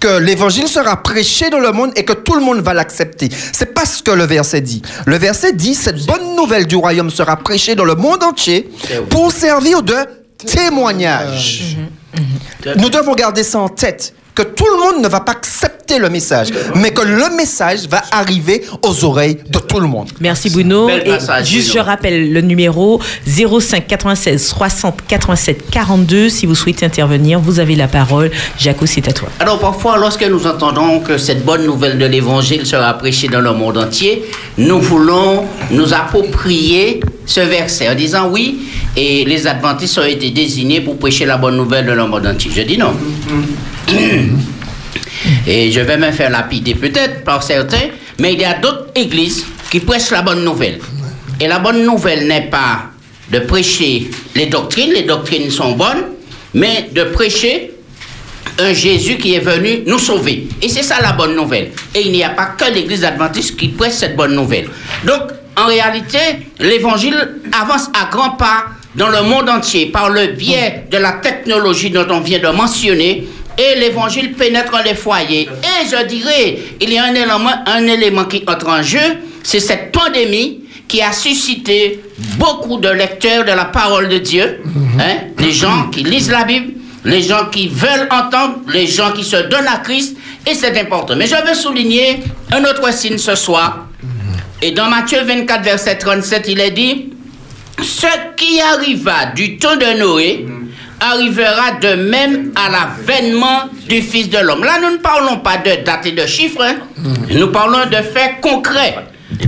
que 0.00 0.18
l'évangile 0.18 0.66
sera 0.66 1.02
prêché 1.02 1.50
dans 1.50 1.58
le 1.58 1.72
monde 1.72 1.92
et 1.94 2.04
que 2.04 2.14
tout 2.14 2.34
le 2.34 2.40
monde 2.40 2.60
va 2.60 2.74
l'accepter. 2.74 3.28
C'est 3.52 3.74
pas 3.74 3.84
ce 3.84 4.02
que 4.02 4.10
le 4.10 4.24
verset 4.24 4.62
dit. 4.62 4.82
Le 5.06 5.16
verset 5.16 5.52
dit 5.52 5.74
cette 5.74 6.04
bonne 6.06 6.34
nouvelle 6.34 6.66
du 6.66 6.76
royaume 6.76 7.10
sera 7.10 7.36
prêchée 7.36 7.74
dans 7.74 7.84
le 7.84 7.94
monde 7.94 8.22
entier 8.22 8.70
pour 9.10 9.30
servir 9.30 9.82
de 9.82 9.96
témoignage. 10.38 11.76
Nous 12.76 12.88
devons 12.88 13.14
garder 13.14 13.44
ça 13.44 13.58
en 13.60 13.68
tête 13.68 14.14
que 14.34 14.42
tout 14.42 14.64
le 14.64 14.92
monde 14.94 15.02
ne 15.02 15.08
va 15.08 15.20
pas 15.20 15.32
accepter 15.32 15.98
le 15.98 16.08
message, 16.08 16.48
mais 16.76 16.92
que 16.92 17.02
le 17.02 17.34
message 17.36 17.88
va 17.88 18.02
arriver 18.12 18.62
aux 18.82 19.04
oreilles 19.04 19.38
de 19.48 19.58
tout 19.58 19.80
le 19.80 19.86
monde. 19.88 20.08
Merci 20.20 20.50
Bruno. 20.50 20.86
Bel 20.86 21.02
Et 21.04 21.10
passage, 21.10 21.48
juste, 21.48 21.72
je 21.72 21.78
rappelle 21.78 22.32
le 22.32 22.40
numéro 22.40 23.00
05 23.26 23.86
96 23.86 24.46
60 24.46 25.00
87 25.06 25.70
42. 25.70 26.28
Si 26.28 26.46
vous 26.46 26.54
souhaitez 26.54 26.86
intervenir, 26.86 27.40
vous 27.40 27.58
avez 27.58 27.74
la 27.74 27.88
parole. 27.88 28.30
Jaco, 28.58 28.86
c'est 28.86 29.08
à 29.08 29.12
toi. 29.12 29.28
Alors 29.40 29.58
parfois, 29.58 29.96
lorsque 29.98 30.24
nous 30.24 30.46
entendons 30.46 31.00
que 31.00 31.18
cette 31.18 31.44
bonne 31.44 31.64
nouvelle 31.64 31.98
de 31.98 32.06
l'Évangile 32.06 32.66
sera 32.66 32.94
prêchée 32.94 33.28
dans 33.28 33.40
le 33.40 33.52
monde 33.52 33.78
entier, 33.78 34.24
nous 34.58 34.80
voulons 34.80 35.44
nous 35.70 35.92
approprier 35.92 37.00
ce 37.30 37.40
verset 37.40 37.88
en 37.88 37.94
disant 37.94 38.28
oui, 38.28 38.58
et 38.96 39.24
les 39.24 39.46
adventistes 39.46 39.96
ont 39.98 40.04
été 40.04 40.30
désignés 40.30 40.80
pour 40.80 40.98
prêcher 40.98 41.26
la 41.26 41.36
bonne 41.36 41.56
nouvelle 41.56 41.86
le 41.86 42.06
monde 42.06 42.26
entier. 42.26 42.50
Je 42.54 42.62
dis 42.62 42.76
non. 42.76 42.92
Et 45.46 45.70
je 45.70 45.80
vais 45.80 45.96
me 45.96 46.10
faire 46.10 46.30
lapider 46.30 46.74
peut-être 46.74 47.22
par 47.22 47.42
certains, 47.42 47.90
mais 48.18 48.32
il 48.32 48.40
y 48.40 48.44
a 48.44 48.54
d'autres 48.54 48.88
églises 48.96 49.44
qui 49.70 49.78
prêchent 49.78 50.10
la 50.10 50.22
bonne 50.22 50.42
nouvelle. 50.42 50.80
Et 51.38 51.46
la 51.46 51.60
bonne 51.60 51.84
nouvelle 51.84 52.26
n'est 52.26 52.48
pas 52.50 52.86
de 53.30 53.38
prêcher 53.38 54.10
les 54.34 54.46
doctrines, 54.46 54.92
les 54.92 55.02
doctrines 55.02 55.50
sont 55.50 55.72
bonnes, 55.72 56.04
mais 56.54 56.88
de 56.92 57.04
prêcher 57.04 57.70
un 58.58 58.72
Jésus 58.72 59.18
qui 59.18 59.34
est 59.34 59.40
venu 59.40 59.82
nous 59.86 60.00
sauver. 60.00 60.48
Et 60.60 60.68
c'est 60.68 60.82
ça 60.82 60.96
la 61.00 61.12
bonne 61.12 61.36
nouvelle. 61.36 61.70
Et 61.94 62.00
il 62.00 62.10
n'y 62.12 62.24
a 62.24 62.30
pas 62.30 62.56
que 62.58 62.72
l'église 62.72 63.04
adventiste 63.04 63.56
qui 63.56 63.68
prêche 63.68 63.92
cette 63.92 64.16
bonne 64.16 64.34
nouvelle. 64.34 64.68
Donc, 65.06 65.30
en 65.56 65.66
réalité, 65.66 66.18
l'évangile 66.58 67.16
avance 67.52 67.90
à 67.94 68.10
grands 68.10 68.30
pas 68.36 68.66
dans 68.94 69.08
le 69.08 69.22
monde 69.22 69.48
entier 69.48 69.86
par 69.86 70.10
le 70.10 70.28
biais 70.28 70.84
de 70.90 70.96
la 70.98 71.12
technologie 71.12 71.90
dont 71.90 72.06
on 72.10 72.20
vient 72.20 72.38
de 72.38 72.48
mentionner. 72.48 73.28
Et 73.58 73.78
l'évangile 73.78 74.32
pénètre 74.32 74.72
les 74.84 74.94
foyers. 74.94 75.48
Et 75.62 75.86
je 75.90 76.06
dirais, 76.06 76.58
il 76.80 76.92
y 76.92 76.98
a 76.98 77.04
un 77.04 77.14
élément, 77.14 77.50
un 77.66 77.86
élément 77.86 78.24
qui 78.24 78.42
entre 78.46 78.68
en 78.68 78.82
jeu, 78.82 78.98
c'est 79.42 79.60
cette 79.60 79.92
pandémie 79.92 80.60
qui 80.88 81.02
a 81.02 81.12
suscité 81.12 82.00
beaucoup 82.38 82.78
de 82.78 82.88
lecteurs 82.88 83.44
de 83.44 83.52
la 83.52 83.66
parole 83.66 84.08
de 84.08 84.18
Dieu, 84.18 84.60
hein, 84.98 85.16
les 85.38 85.52
gens 85.52 85.88
qui 85.90 86.02
lisent 86.02 86.30
la 86.30 86.44
Bible, 86.44 86.72
les 87.04 87.22
gens 87.22 87.46
qui 87.50 87.68
veulent 87.68 88.08
entendre, 88.10 88.56
les 88.72 88.86
gens 88.86 89.12
qui 89.12 89.24
se 89.24 89.36
donnent 89.36 89.68
à 89.68 89.78
Christ, 89.78 90.16
et 90.46 90.54
c'est 90.54 90.78
important. 90.80 91.14
Mais 91.16 91.26
je 91.26 91.36
veux 91.46 91.54
souligner 91.54 92.20
un 92.52 92.64
autre 92.64 92.92
signe 92.92 93.18
ce 93.18 93.34
soir. 93.34 93.86
Et 94.62 94.72
dans 94.72 94.88
Matthieu 94.90 95.22
24, 95.22 95.62
verset 95.62 95.96
37, 95.96 96.44
il 96.48 96.60
est 96.60 96.70
dit, 96.70 97.10
ce 97.82 98.06
qui 98.36 98.60
arriva 98.60 99.26
du 99.34 99.56
temps 99.56 99.76
de 99.76 99.98
Noé 99.98 100.46
arrivera 101.00 101.72
de 101.80 101.94
même 101.94 102.52
à 102.54 102.68
l'avènement 102.70 103.70
du 103.88 104.02
Fils 104.02 104.28
de 104.28 104.36
l'homme. 104.38 104.62
Là, 104.62 104.78
nous 104.82 104.90
ne 104.90 104.98
parlons 104.98 105.38
pas 105.38 105.56
de 105.56 105.82
dates 105.82 106.04
et 106.06 106.12
de 106.12 106.26
chiffres, 106.26 106.62
hein. 106.62 106.76
nous 107.30 107.46
parlons 107.48 107.86
de 107.86 107.96
faits 107.96 108.40
concrets. 108.42 108.96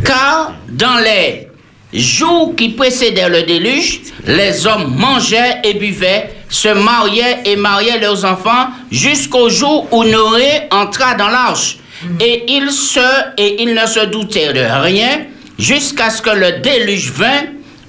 Car 0.02 0.54
dans 0.70 0.96
les 0.96 1.48
jours 1.92 2.56
qui 2.56 2.70
précédaient 2.70 3.28
le 3.28 3.42
déluge, 3.42 4.00
les 4.26 4.66
hommes 4.66 4.94
mangeaient 4.96 5.60
et 5.62 5.74
buvaient, 5.74 6.32
se 6.48 6.68
mariaient 6.68 7.42
et 7.44 7.56
mariaient 7.56 8.00
leurs 8.00 8.24
enfants 8.24 8.68
jusqu'au 8.90 9.50
jour 9.50 9.88
où 9.92 10.04
Noé 10.04 10.62
entra 10.70 11.14
dans 11.14 11.28
l'arche. 11.28 11.76
Et 12.20 12.44
il 12.48 12.70
se 12.70 13.00
et 13.38 13.62
il 13.62 13.74
ne 13.74 13.86
se 13.86 14.06
doutait 14.06 14.52
de 14.52 14.82
rien 14.82 15.26
jusqu'à 15.58 16.10
ce 16.10 16.22
que 16.22 16.30
le 16.30 16.60
déluge 16.60 17.10
vint 17.12 17.44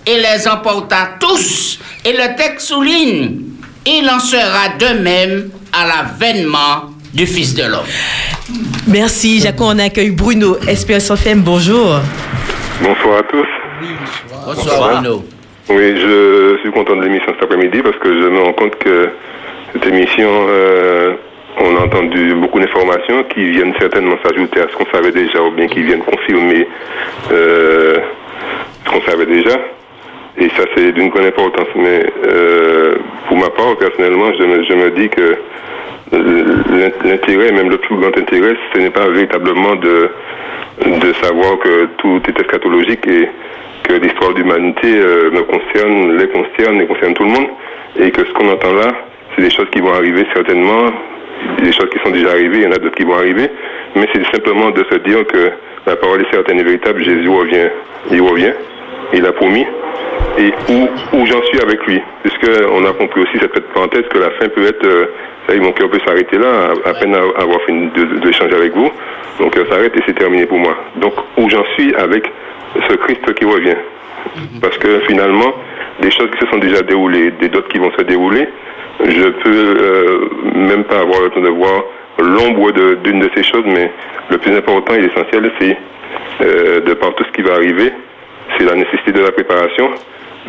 et 0.05 0.17
les 0.17 0.47
emporta 0.47 1.09
tous. 1.19 1.79
Et 2.05 2.11
le 2.13 2.35
texte 2.35 2.67
souligne, 2.67 3.39
il 3.85 4.09
en 4.09 4.19
sera 4.19 4.69
de 4.79 4.99
même 4.99 5.49
à 5.71 5.87
l'avènement 5.87 6.91
du 7.13 7.25
Fils 7.25 7.53
de 7.55 7.63
l'homme. 7.63 7.85
Merci, 8.87 9.39
Jaco. 9.39 9.65
On 9.65 9.79
accueille 9.79 10.11
Bruno, 10.11 10.57
SPS 10.61 11.11
FM. 11.11 11.41
Bonjour. 11.41 11.99
Bonsoir 12.81 13.19
à 13.19 13.23
tous. 13.23 13.47
Bonsoir 14.45 15.01
Bruno. 15.01 15.23
Oui, 15.69 15.95
je 15.95 16.57
suis 16.61 16.71
content 16.71 16.95
de 16.97 17.03
l'émission 17.03 17.31
cet 17.33 17.43
après-midi 17.43 17.81
parce 17.81 17.97
que 17.97 18.09
je 18.09 18.27
me 18.27 18.41
rends 18.41 18.53
compte 18.53 18.75
que 18.77 19.09
cette 19.73 19.85
émission, 19.85 20.29
euh, 20.49 21.13
on 21.59 21.75
a 21.77 21.85
entendu 21.85 22.33
beaucoup 22.35 22.59
d'informations 22.59 23.23
qui 23.23 23.51
viennent 23.51 23.73
certainement 23.79 24.15
s'ajouter 24.23 24.61
à 24.61 24.67
ce 24.69 24.75
qu'on 24.75 24.91
savait 24.91 25.11
déjà 25.11 25.41
ou 25.41 25.51
bien 25.51 25.67
qui 25.67 25.83
viennent 25.83 26.03
confirmer 26.03 26.67
euh, 27.31 27.97
ce 28.85 28.89
qu'on 28.89 29.01
savait 29.01 29.25
déjà. 29.25 29.57
Et 30.37 30.49
ça, 30.49 30.63
c'est 30.75 30.91
d'une 30.93 31.09
grande 31.09 31.25
importance. 31.25 31.67
Mais 31.75 32.05
euh, 32.27 32.95
pour 33.27 33.37
ma 33.37 33.49
part, 33.49 33.77
personnellement, 33.77 34.31
je 34.33 34.73
me, 34.73 34.89
dis 34.91 35.09
que 35.09 35.37
euh, 36.13 36.93
l'intérêt, 37.03 37.51
même 37.51 37.69
le 37.69 37.77
plus 37.77 37.95
grand 37.95 38.17
intérêt, 38.17 38.55
ce 38.73 38.79
n'est 38.79 38.89
pas 38.89 39.07
véritablement 39.09 39.75
de, 39.75 40.09
de 40.85 41.13
savoir 41.21 41.59
que 41.59 41.85
tout 41.97 42.21
est 42.27 42.39
eschatologique 42.41 43.07
et 43.07 43.29
que 43.83 43.93
l'histoire 43.93 44.33
d'humanité 44.33 44.87
euh, 44.87 45.29
me 45.31 45.43
concerne, 45.43 46.17
les 46.17 46.27
concerne 46.29 46.81
et 46.81 46.87
concerne 46.87 47.13
tout 47.13 47.23
le 47.23 47.29
monde. 47.29 47.47
Et 47.99 48.09
que 48.09 48.25
ce 48.25 48.31
qu'on 48.33 48.49
entend 48.49 48.73
là, 48.73 48.91
c'est 49.35 49.43
des 49.43 49.51
choses 49.51 49.69
qui 49.71 49.81
vont 49.81 49.93
arriver 49.93 50.25
certainement, 50.33 50.91
des 51.61 51.71
choses 51.71 51.89
qui 51.91 51.99
sont 52.03 52.11
déjà 52.11 52.29
arrivées, 52.31 52.57
il 52.59 52.63
y 52.63 52.67
en 52.67 52.71
a 52.71 52.77
d'autres 52.77 52.95
qui 52.95 53.03
vont 53.03 53.15
arriver. 53.15 53.49
Mais 53.95 54.07
c'est 54.13 54.25
simplement 54.31 54.71
de 54.71 54.83
se 54.89 54.95
dire 54.99 55.25
que 55.27 55.51
la 55.85 55.95
parole 55.95 56.21
est 56.21 56.31
certaine 56.33 56.59
et 56.59 56.63
véritable, 56.63 57.03
Jésus 57.03 57.29
revient, 57.29 57.67
il 58.11 58.21
revient, 58.21 58.53
il 59.13 59.25
a 59.25 59.31
promis 59.31 59.65
et 60.39 60.51
où, 60.69 60.87
où 61.17 61.25
j'en 61.25 61.41
suis 61.43 61.59
avec 61.61 61.85
lui. 61.85 62.01
Puisqu'on 62.23 62.85
a 62.85 62.93
compris 62.93 63.21
aussi 63.21 63.37
cette 63.39 63.59
parenthèse 63.73 64.03
que 64.09 64.17
la 64.17 64.31
fin 64.31 64.47
peut 64.49 64.65
être, 64.65 64.85
euh, 64.85 65.05
ça 65.47 65.53
y 65.53 65.57
est, 65.57 65.61
mon 65.61 65.71
cœur 65.73 65.89
peut 65.89 65.99
s'arrêter 66.05 66.37
là, 66.37 66.71
à, 66.85 66.93
peine 66.93 67.13
avoir 67.15 67.61
fini 67.67 67.89
de- 67.95 68.19
d'échanger 68.19 68.55
avec 68.55 68.73
vous. 68.73 68.89
Mon 69.39 69.49
cœur 69.49 69.67
s'arrête 69.69 69.95
et 69.95 70.01
c'est 70.07 70.13
terminé 70.17 70.45
pour 70.45 70.57
moi. 70.57 70.75
Donc 70.95 71.13
où 71.37 71.49
j'en 71.49 71.63
suis 71.75 71.93
avec 71.95 72.31
ce 72.89 72.95
Christ 72.95 73.33
qui 73.35 73.45
revient. 73.45 73.75
Parce 74.61 74.77
que 74.77 74.99
finalement, 75.01 75.53
des 76.01 76.09
choses 76.09 76.29
qui 76.31 76.39
se 76.45 76.51
sont 76.51 76.57
déjà 76.57 76.81
déroulées, 76.81 77.31
des 77.39 77.49
d'autres 77.49 77.67
qui 77.67 77.77
vont 77.77 77.91
se 77.97 78.03
dérouler, 78.03 78.47
je 78.99 79.29
peux 79.29 79.75
euh, 79.79 80.29
même 80.55 80.83
pas 80.83 80.99
avoir 80.99 81.21
le 81.21 81.29
temps 81.29 81.41
de 81.41 81.49
voir 81.49 81.83
l'ombre 82.19 82.71
d'une 83.03 83.19
de 83.19 83.29
ces 83.35 83.43
choses, 83.43 83.63
mais 83.65 83.91
le 84.29 84.37
plus 84.37 84.55
important 84.55 84.93
et 84.93 85.01
l'essentiel, 85.01 85.51
c'est 85.59 85.77
euh, 86.41 86.81
de 86.81 86.93
par 86.93 87.13
tout 87.15 87.23
ce 87.25 87.31
qui 87.31 87.41
va 87.41 87.55
arriver, 87.55 87.91
c'est 88.57 88.65
la 88.65 88.75
nécessité 88.75 89.11
de 89.11 89.21
la 89.21 89.31
préparation, 89.31 89.89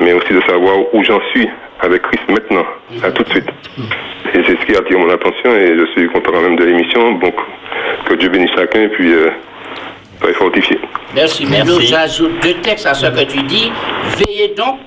mais 0.00 0.12
aussi 0.12 0.32
de 0.32 0.40
savoir 0.42 0.76
où 0.92 1.02
j'en 1.04 1.20
suis 1.32 1.48
avec 1.80 2.02
Christ 2.02 2.28
maintenant, 2.28 2.64
à 3.02 3.10
tout 3.10 3.22
de 3.22 3.30
suite. 3.30 3.48
Et 4.34 4.42
c'est 4.46 4.58
ce 4.60 4.66
qui 4.66 4.76
attire 4.76 4.98
mon 4.98 5.10
attention 5.10 5.54
et 5.54 5.76
je 5.78 5.86
suis 5.92 6.08
content 6.08 6.32
quand 6.32 6.40
même 6.40 6.56
de 6.56 6.64
l'émission. 6.64 7.12
Donc, 7.18 7.34
que 8.06 8.14
Dieu 8.14 8.28
bénisse 8.28 8.50
chacun 8.54 8.82
et 8.82 8.88
puis 8.88 9.12
euh, 9.12 9.30
soyez 10.20 10.34
fortifiés. 10.34 10.80
Merci. 11.14 11.46
Mais 11.50 11.62
nous 11.62 11.80
j'ajoute 11.80 12.32
deux 12.42 12.54
textes 12.54 12.86
à 12.86 12.94
ce 12.94 13.06
que 13.06 13.24
tu 13.24 13.42
dis. 13.42 13.70
Veillez 14.18 14.54
donc, 14.56 14.78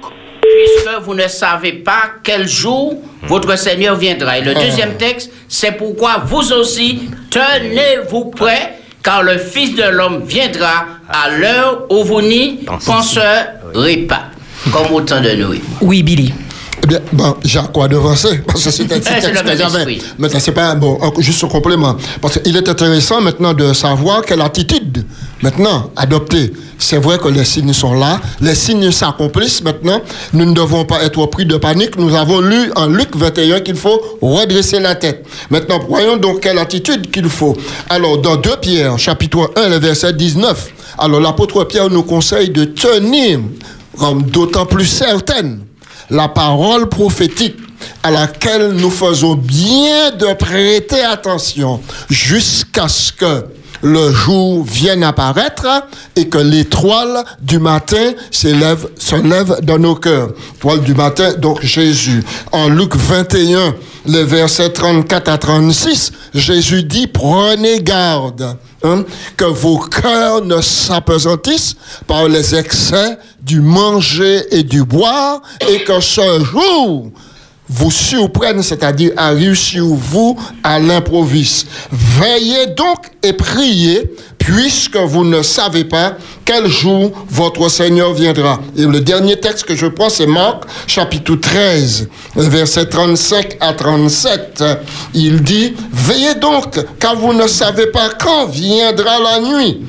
puisque 0.56 1.04
vous 1.04 1.14
ne 1.14 1.28
savez 1.28 1.74
pas 1.74 2.12
quel 2.24 2.48
jour 2.48 2.96
votre 3.24 3.58
Seigneur 3.58 3.96
viendra. 3.96 4.38
Et 4.38 4.42
le 4.42 4.54
deuxième 4.54 4.96
texte, 4.98 5.32
c'est 5.48 5.74
pourquoi 5.74 6.24
vous 6.26 6.52
aussi, 6.54 7.10
tenez-vous 7.30 8.26
prêts, 8.26 8.80
car 9.04 9.24
le 9.24 9.38
Fils 9.38 9.76
de 9.76 9.84
l'homme 9.84 10.24
viendra 10.26 10.86
à 11.10 11.30
l'heure 11.30 11.86
où 11.90 12.04
vous 12.04 12.22
n'y 12.22 12.66
penserez 12.86 13.98
pas. 14.08 14.26
Comme 14.72 14.94
au 14.94 15.02
temps 15.02 15.22
de 15.22 15.32
Noé. 15.32 15.62
Oui, 15.82 16.04
Billy. 16.04 16.34
Eh 16.84 16.88
bien, 16.88 17.00
bon, 17.12 17.36
j'ai 17.44 17.60
à 17.60 17.64
quoi 17.64 17.88
devancer, 17.88 18.40
parce 18.46 18.64
que 18.64 18.72
c'est 18.72 18.84
un 18.92 19.00
petit 19.00 19.14
Eh. 19.14 20.02
Maintenant, 20.18 20.40
c'est 20.40 20.52
pas 20.52 20.70
un 20.70 20.76
bon, 20.76 21.00
juste 21.20 21.44
un 21.44 21.48
complément. 21.48 21.96
Parce 22.22 22.40
qu'il 22.40 22.56
est 22.56 22.68
intéressant 22.70 23.22
maintenant 23.22 23.54
de 23.54 23.74
savoir 23.74 24.24
quelle 24.24 24.42
attitude, 24.42 25.06
maintenant, 25.42 25.92
adopter. 25.96 26.54
C'est 26.80 26.98
vrai 26.98 27.18
que 27.18 27.28
les 27.28 27.44
signes 27.44 27.74
sont 27.74 27.94
là, 27.94 28.20
les 28.40 28.56
signes 28.56 28.92
s'accomplissent 28.92 29.64
maintenant. 29.64 30.02
Nous 30.34 30.46
ne 30.46 30.54
devons 30.54 30.86
pas 30.86 31.04
être 31.04 31.26
pris 31.26 31.46
de 31.46 31.58
panique. 31.58 31.98
Nous 31.98 32.16
avons 32.16 32.40
lu 32.42 32.72
en 32.76 32.88
Luc 32.88 33.16
21 33.16 33.62
qu'il 33.62 33.76
faut 33.76 34.00
redresser 34.22 34.80
la 34.80 34.96
tête. 34.96 35.26
Maintenant, 35.50 35.80
voyons 35.88 36.18
donc 36.18 36.42
quelle 36.42 36.60
attitude 36.60 37.10
qu'il 37.10 37.30
faut. 37.30 37.58
Alors, 37.90 38.20
dans 38.20 38.36
2 38.36 38.58
Pierre, 38.62 39.00
chapitre 39.00 39.52
1, 39.56 39.70
le 39.70 39.80
verset 39.80 40.14
19, 40.14 40.70
alors 41.00 41.20
l'apôtre 41.20 41.64
Pierre 41.64 41.90
nous 41.90 42.04
conseille 42.04 42.50
de 42.50 42.66
tenir 42.66 43.40
comme 43.98 44.24
d'autant 44.24 44.66
plus 44.66 44.86
certaine 44.86 45.62
la 46.10 46.28
parole 46.30 46.88
prophétique 46.90 47.58
à 48.04 48.12
laquelle 48.12 48.72
nous 48.72 48.90
faisons 48.90 49.36
bien 49.36 50.12
de 50.12 50.34
prêter 50.34 51.04
attention 51.04 51.82
jusqu'à 52.10 52.88
ce 52.88 53.12
que 53.12 53.46
le 53.82 54.12
jour 54.12 54.64
vienne 54.64 55.04
apparaître 55.04 55.68
et 56.16 56.28
que 56.28 56.38
l'étoile 56.38 57.24
du 57.42 57.60
matin 57.60 58.14
s'élève, 58.32 58.88
dans 59.64 59.80
nos 59.80 59.96
cœurs. 59.96 60.30
L'étoile 60.54 60.82
du 60.82 60.94
matin, 60.94 61.34
donc 61.38 61.62
Jésus. 61.62 62.24
En 62.52 62.70
Luc 62.70 62.96
21, 62.96 63.76
les 64.06 64.24
versets 64.24 64.70
34 64.70 65.30
à 65.30 65.38
36, 65.38 66.12
Jésus 66.34 66.84
dit, 66.84 67.08
prenez 67.08 67.82
garde 67.82 68.58
hein, 68.84 69.04
que 69.36 69.46
vos 69.46 69.80
cœurs 69.80 70.44
ne 70.44 70.62
s'apesantissent 70.62 71.76
par 72.08 72.28
les 72.28 72.56
excès 72.56 73.18
du 73.42 73.62
manger 73.62 74.44
et 74.52 74.64
du 74.64 74.84
boire 74.84 75.42
et 75.70 75.84
que 75.84 76.00
ce 76.00 76.44
jour 76.44 77.12
vous 77.70 77.92
surprenne, 77.92 78.64
c'est-à-dire 78.64 79.12
arrive 79.18 79.56
sur 79.56 79.86
vous 79.86 80.38
à 80.64 80.80
l'improviste. 80.80 81.68
Veillez 81.92 82.68
donc 82.68 83.12
et 83.24 83.34
priez, 83.34 84.10
puisque 84.38 84.98
vous 84.98 85.26
ne 85.26 85.42
savez 85.42 85.84
pas 85.84 86.18
quel 86.46 86.68
jour 86.68 87.12
votre 87.30 87.70
Seigneur 87.70 88.14
viendra. 88.14 88.60
Et 88.78 88.86
le 88.86 89.02
dernier 89.02 89.38
texte 89.40 89.66
que 89.66 89.76
je 89.76 89.88
prends, 89.88 90.10
c'est 90.10 90.28
Marc, 90.28 90.64
chapitre 90.88 91.36
13, 91.36 92.08
versets 92.36 92.86
35 92.86 93.58
à 93.60 93.74
37. 93.74 94.64
Il 95.14 95.42
dit, 95.42 95.74
Veillez 95.92 96.36
donc, 96.36 96.80
car 97.00 97.16
vous 97.16 97.34
ne 97.34 97.48
savez 97.48 97.88
pas 97.88 98.10
quand 98.18 98.48
viendra 98.48 99.20
la 99.20 99.40
nuit 99.42 99.82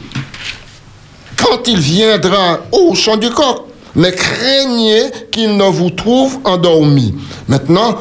quand 1.49 1.67
il 1.69 1.79
viendra 1.79 2.61
au 2.73 2.95
chant 2.95 3.17
du 3.17 3.31
coq, 3.31 3.68
mais 3.99 4.13
craignez 4.13 5.11
qu'il 5.33 5.57
ne 5.57 5.65
vous 5.65 5.91
trouve 5.91 6.39
endormi. 6.45 7.15
Maintenant, 7.49 7.99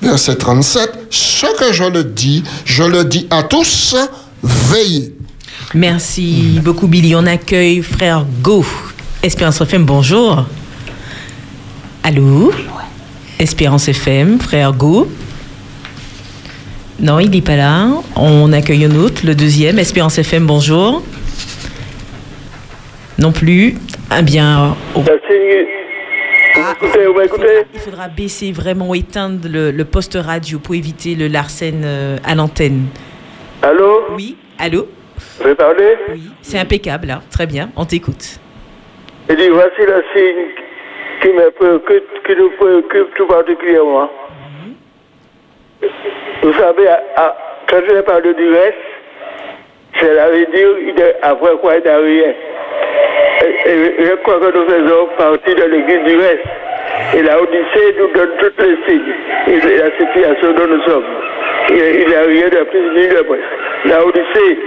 verset 0.00 0.36
37, 0.36 1.08
ce 1.10 1.46
que 1.58 1.72
je 1.72 1.84
le 1.84 2.04
dis, 2.04 2.44
je 2.64 2.84
le 2.84 3.04
dis 3.04 3.26
à 3.30 3.42
tous, 3.42 3.96
veillez. 4.42 5.12
Merci 5.74 6.60
beaucoup, 6.64 6.86
Billy. 6.86 7.16
On 7.16 7.26
accueille 7.26 7.82
frère 7.82 8.24
Go. 8.42 8.64
Espérance 9.24 9.60
FM, 9.60 9.84
bonjour. 9.84 10.46
Allô? 12.04 12.52
Espérance 13.38 13.88
FM, 13.88 14.38
frère 14.38 14.72
Go. 14.72 15.10
Non, 17.00 17.18
il 17.18 17.30
n'est 17.30 17.40
pas 17.40 17.56
là. 17.56 17.88
On 18.14 18.52
accueille 18.52 18.84
un 18.84 18.94
autre, 18.94 19.22
le 19.26 19.34
deuxième. 19.34 19.80
Espérance 19.80 20.16
FM, 20.16 20.46
bonjour. 20.46 21.02
Non 23.18 23.32
plus. 23.32 23.76
Ah 24.10 24.22
bien. 24.22 24.76
oh. 24.96 25.02
Ah, 26.56 26.74
Il 27.72 27.80
faudra 27.80 28.08
baisser 28.08 28.52
vraiment, 28.52 28.92
éteindre 28.94 29.48
le, 29.48 29.70
le 29.70 29.84
poste 29.84 30.18
radio 30.20 30.58
pour 30.58 30.74
éviter 30.74 31.14
le 31.14 31.28
larcène 31.28 31.82
euh, 31.84 32.16
à 32.26 32.34
l'antenne. 32.34 32.86
Allô 33.62 34.02
Oui, 34.16 34.36
allô 34.58 34.88
Vous 35.16 35.42
pouvez 35.42 35.54
parler 35.54 35.96
C'est 36.42 36.58
impeccable, 36.58 37.06
là. 37.08 37.20
Très 37.30 37.46
bien, 37.46 37.70
on 37.76 37.84
t'écoute. 37.84 38.40
Il 39.28 39.36
dit, 39.36 39.48
voici 39.48 39.80
le 39.80 40.02
signe 40.14 40.46
qui, 41.22 41.28
me 41.28 41.50
préoccupe, 41.52 42.04
qui 42.26 42.34
nous 42.36 42.50
préoccupe 42.58 43.14
tout 43.16 43.26
particulièrement. 43.26 44.10
Vous 46.42 46.52
savez, 46.54 46.88
à- 46.88 47.02
à- 47.16 47.36
quand 47.68 47.80
je 47.88 48.00
parle 48.00 48.22
du 48.34 48.48
reste, 48.50 48.74
cela 50.00 50.30
veut 50.30 50.46
dire 50.46 50.68
il 50.80 51.14
après 51.22 51.50
quoi 51.60 51.76
il 51.76 51.82
n'y 51.82 51.88
a 51.88 51.96
rien. 51.98 52.34
Je 53.40 54.14
crois 54.22 54.38
que 54.38 54.56
nous 54.56 54.68
faisons 54.68 55.08
partie 55.16 55.54
de 55.54 55.64
l'église 55.64 56.04
du 56.04 56.16
reste. 56.16 56.44
Et 57.16 57.22
la 57.22 57.40
Odyssée 57.40 57.94
nous 57.98 58.08
donne 58.08 58.30
tous 58.38 58.62
les 58.62 58.76
signes 58.86 59.14
et 59.46 59.78
la 59.78 59.90
situation 59.96 60.52
dont 60.52 60.66
nous 60.66 60.82
sommes. 60.82 61.04
Il 61.70 62.06
n'y 62.06 62.14
a 62.14 62.22
rien 62.22 62.48
de 62.48 62.64
plus 62.64 62.90
ni 62.94 63.08
de. 63.08 63.24
La 63.86 64.04
Odyssée, 64.04 64.58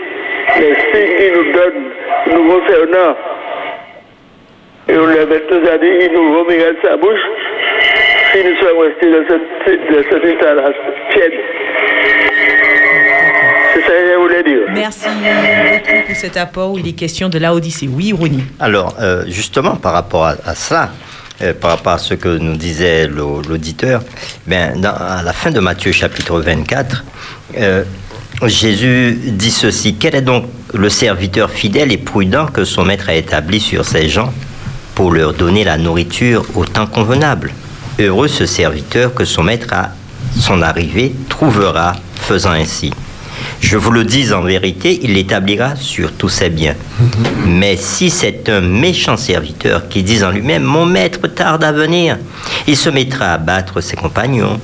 les 0.59 0.75
signes 0.75 1.17
qu'il 1.17 1.33
nous 1.33 1.51
donne 1.53 1.83
nous 2.31 2.53
concernant, 2.53 3.15
et 4.89 4.97
on 4.97 5.07
met 5.07 5.39
tous 5.39 5.69
à 5.69 5.77
dire, 5.77 5.93
il 6.01 6.11
nous 6.11 6.39
remet 6.39 6.59
sa 6.83 6.97
bouche 6.97 7.21
si 8.31 8.43
nous 8.43 8.55
sommes 8.57 8.79
restés 8.79 9.11
dans 9.11 9.25
cette, 9.27 9.91
dans 9.91 10.03
cet 10.09 10.25
état-là, 10.25 10.71
tiède. 11.11 11.33
C'est 13.85 13.91
ça 13.91 13.99
que 13.99 14.11
je 14.13 14.19
voulais 14.21 14.43
dire. 14.43 14.61
Merci 14.73 15.05
beaucoup 15.07 16.07
pour 16.07 16.15
cet 16.15 16.37
apport 16.37 16.71
où 16.71 16.77
il 16.79 16.87
est 16.87 16.93
question 16.93 17.29
de 17.29 17.37
la 17.37 17.53
Odyssée. 17.53 17.87
Oui, 17.91 18.13
Ronnie. 18.13 18.43
Alors, 18.59 18.95
euh, 19.01 19.25
justement, 19.27 19.75
par 19.75 19.93
rapport 19.93 20.25
à, 20.25 20.35
à 20.45 20.55
ça, 20.55 20.91
euh, 21.41 21.53
par 21.53 21.71
rapport 21.71 21.93
à 21.93 21.97
ce 21.97 22.13
que 22.13 22.37
nous 22.37 22.55
disait 22.55 23.07
l'au- 23.07 23.41
l'auditeur, 23.41 24.01
ben, 24.47 24.79
dans- 24.79 24.93
à 24.95 25.21
la 25.23 25.33
fin 25.33 25.51
de 25.51 25.59
Matthieu 25.59 25.91
chapitre 25.91 26.39
24, 26.39 27.03
euh, 27.57 27.83
Jésus 28.45 29.17
dit 29.27 29.51
ceci, 29.51 29.95
quel 29.95 30.15
est 30.15 30.21
donc 30.21 30.45
le 30.73 30.89
serviteur 30.89 31.49
fidèle 31.49 31.91
et 31.91 31.97
prudent 31.97 32.45
que 32.47 32.65
son 32.65 32.83
maître 32.83 33.09
a 33.09 33.13
établi 33.15 33.59
sur 33.59 33.85
ses 33.85 34.09
gens 34.09 34.33
pour 34.95 35.11
leur 35.11 35.33
donner 35.33 35.63
la 35.63 35.77
nourriture 35.77 36.45
au 36.55 36.65
temps 36.65 36.87
convenable? 36.87 37.51
Heureux 37.99 38.27
ce 38.27 38.45
serviteur 38.45 39.13
que 39.13 39.23
son 39.23 39.43
maître 39.43 39.67
à 39.71 39.91
son 40.39 40.61
arrivée 40.63 41.13
trouvera 41.29 41.93
faisant 42.15 42.51
ainsi. 42.51 42.91
Je 43.59 43.77
vous 43.77 43.91
le 43.91 44.03
dis 44.03 44.33
en 44.33 44.41
vérité, 44.41 44.99
il 45.03 45.13
l'établira 45.13 45.75
sur 45.75 46.11
tous 46.13 46.29
ses 46.29 46.49
biens. 46.49 46.75
Mais 47.45 47.75
si 47.77 48.09
c'est 48.09 48.49
un 48.49 48.61
méchant 48.61 49.17
serviteur 49.17 49.87
qui 49.89 50.03
dit 50.03 50.23
en 50.23 50.31
lui-même, 50.31 50.63
mon 50.63 50.85
maître 50.85 51.27
tarde 51.27 51.63
à 51.63 51.71
venir, 51.71 52.17
il 52.67 52.75
se 52.77 52.89
mettra 52.89 53.27
à 53.33 53.37
battre 53.37 53.81
ses 53.81 53.95
compagnons. 53.95 54.59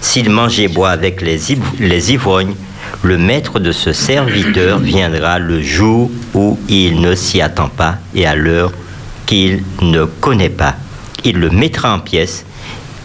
S'il 0.00 0.30
mange 0.30 0.58
et 0.60 0.68
boit 0.68 0.90
avec 0.90 1.22
les, 1.22 1.52
iv- 1.52 1.62
les 1.78 2.12
ivrognes, 2.12 2.54
le 3.02 3.16
maître 3.16 3.58
de 3.60 3.72
ce 3.72 3.92
serviteur 3.92 4.78
viendra 4.78 5.38
le 5.38 5.62
jour 5.62 6.10
où 6.34 6.58
il 6.68 7.00
ne 7.00 7.14
s'y 7.14 7.40
attend 7.40 7.68
pas 7.68 7.96
et 8.14 8.26
à 8.26 8.34
l'heure 8.34 8.72
qu'il 9.26 9.62
ne 9.80 10.04
connaît 10.04 10.50
pas. 10.50 10.74
Il 11.24 11.38
le 11.38 11.50
mettra 11.50 11.94
en 11.94 12.00
pièces 12.00 12.44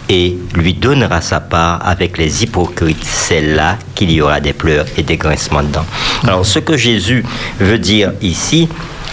et 0.08 0.36
lui 0.54 0.74
donnera 0.74 1.20
sa 1.20 1.40
part 1.40 1.80
avec 1.86 2.16
les 2.18 2.42
hypocrites. 2.44 3.02
C'est 3.04 3.40
là 3.40 3.76
qu'il 3.94 4.10
y 4.12 4.20
aura 4.20 4.40
des 4.40 4.52
pleurs 4.52 4.86
et 4.96 5.02
des 5.02 5.16
grincements 5.16 5.62
de 5.62 5.68
dents. 5.72 5.86
Alors, 6.24 6.46
ce 6.46 6.58
que 6.60 6.76
Jésus 6.76 7.24
veut 7.58 7.78
dire 7.78 8.12
ici, 8.22 8.68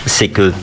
c'est 0.05 0.27
que 0.29 0.53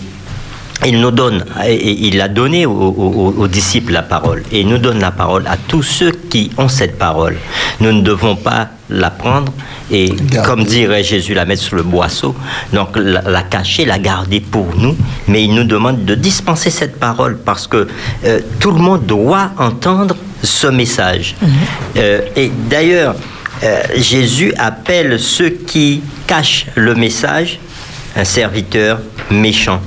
il 0.86 0.98
nous 1.01 1.11
donne, 1.11 1.44
et- 1.66 2.07
il 2.09 2.20
a 2.23 2.28
donné 2.28 2.65
aux, 2.65 2.73
aux- 2.73 3.35
aux 3.36 3.48
disciples 3.48 3.93
la 3.93 4.02
parole, 4.02 4.43
et 4.51 4.61
il 4.61 4.69
nous 4.69 4.78
donne 4.78 4.98
la 5.01 5.11
parole 5.11 5.47
à 5.47 5.57
tous 5.59 5.82
ceux 5.82 6.11
qui 6.12 6.51
ont 6.57 6.69
cette 6.69 6.97
parole. 6.98 7.36
Nous 7.81 7.93
ne 7.93 8.01
devons 8.01 8.35
pas 8.36 8.69
la 8.90 9.10
prendre 9.10 9.52
et, 9.90 10.12
comme 10.44 10.64
dirait 10.64 11.02
Jésus, 11.02 11.34
la 11.34 11.44
mettre 11.44 11.62
sur 11.62 11.76
le 11.76 11.82
boisseau, 11.82 12.34
donc 12.72 12.90
la, 12.96 13.22
la 13.22 13.42
cacher, 13.42 13.84
la 13.84 13.98
garder 13.98 14.40
pour 14.40 14.74
nous, 14.76 14.96
mais 15.28 15.44
il 15.44 15.54
nous 15.54 15.64
demande 15.64 16.04
de 16.04 16.14
dispenser 16.14 16.70
cette 16.70 16.98
parole 16.98 17.38
parce 17.38 17.66
que 17.66 17.88
euh, 18.24 18.40
tout 18.58 18.70
le 18.70 18.80
monde 18.80 19.06
doit 19.06 19.50
entendre 19.58 20.16
ce 20.42 20.66
message. 20.66 21.34
Euh, 21.96 22.20
et 22.36 22.50
d'ailleurs, 22.68 23.14
euh, 23.62 23.82
Jésus 23.96 24.54
appelle 24.56 25.18
ceux 25.18 25.50
qui 25.50 26.02
cachent 26.26 26.66
le 26.74 26.94
message 26.94 27.58
un 28.16 28.24
serviteur 28.24 28.98
méchant. 29.30 29.80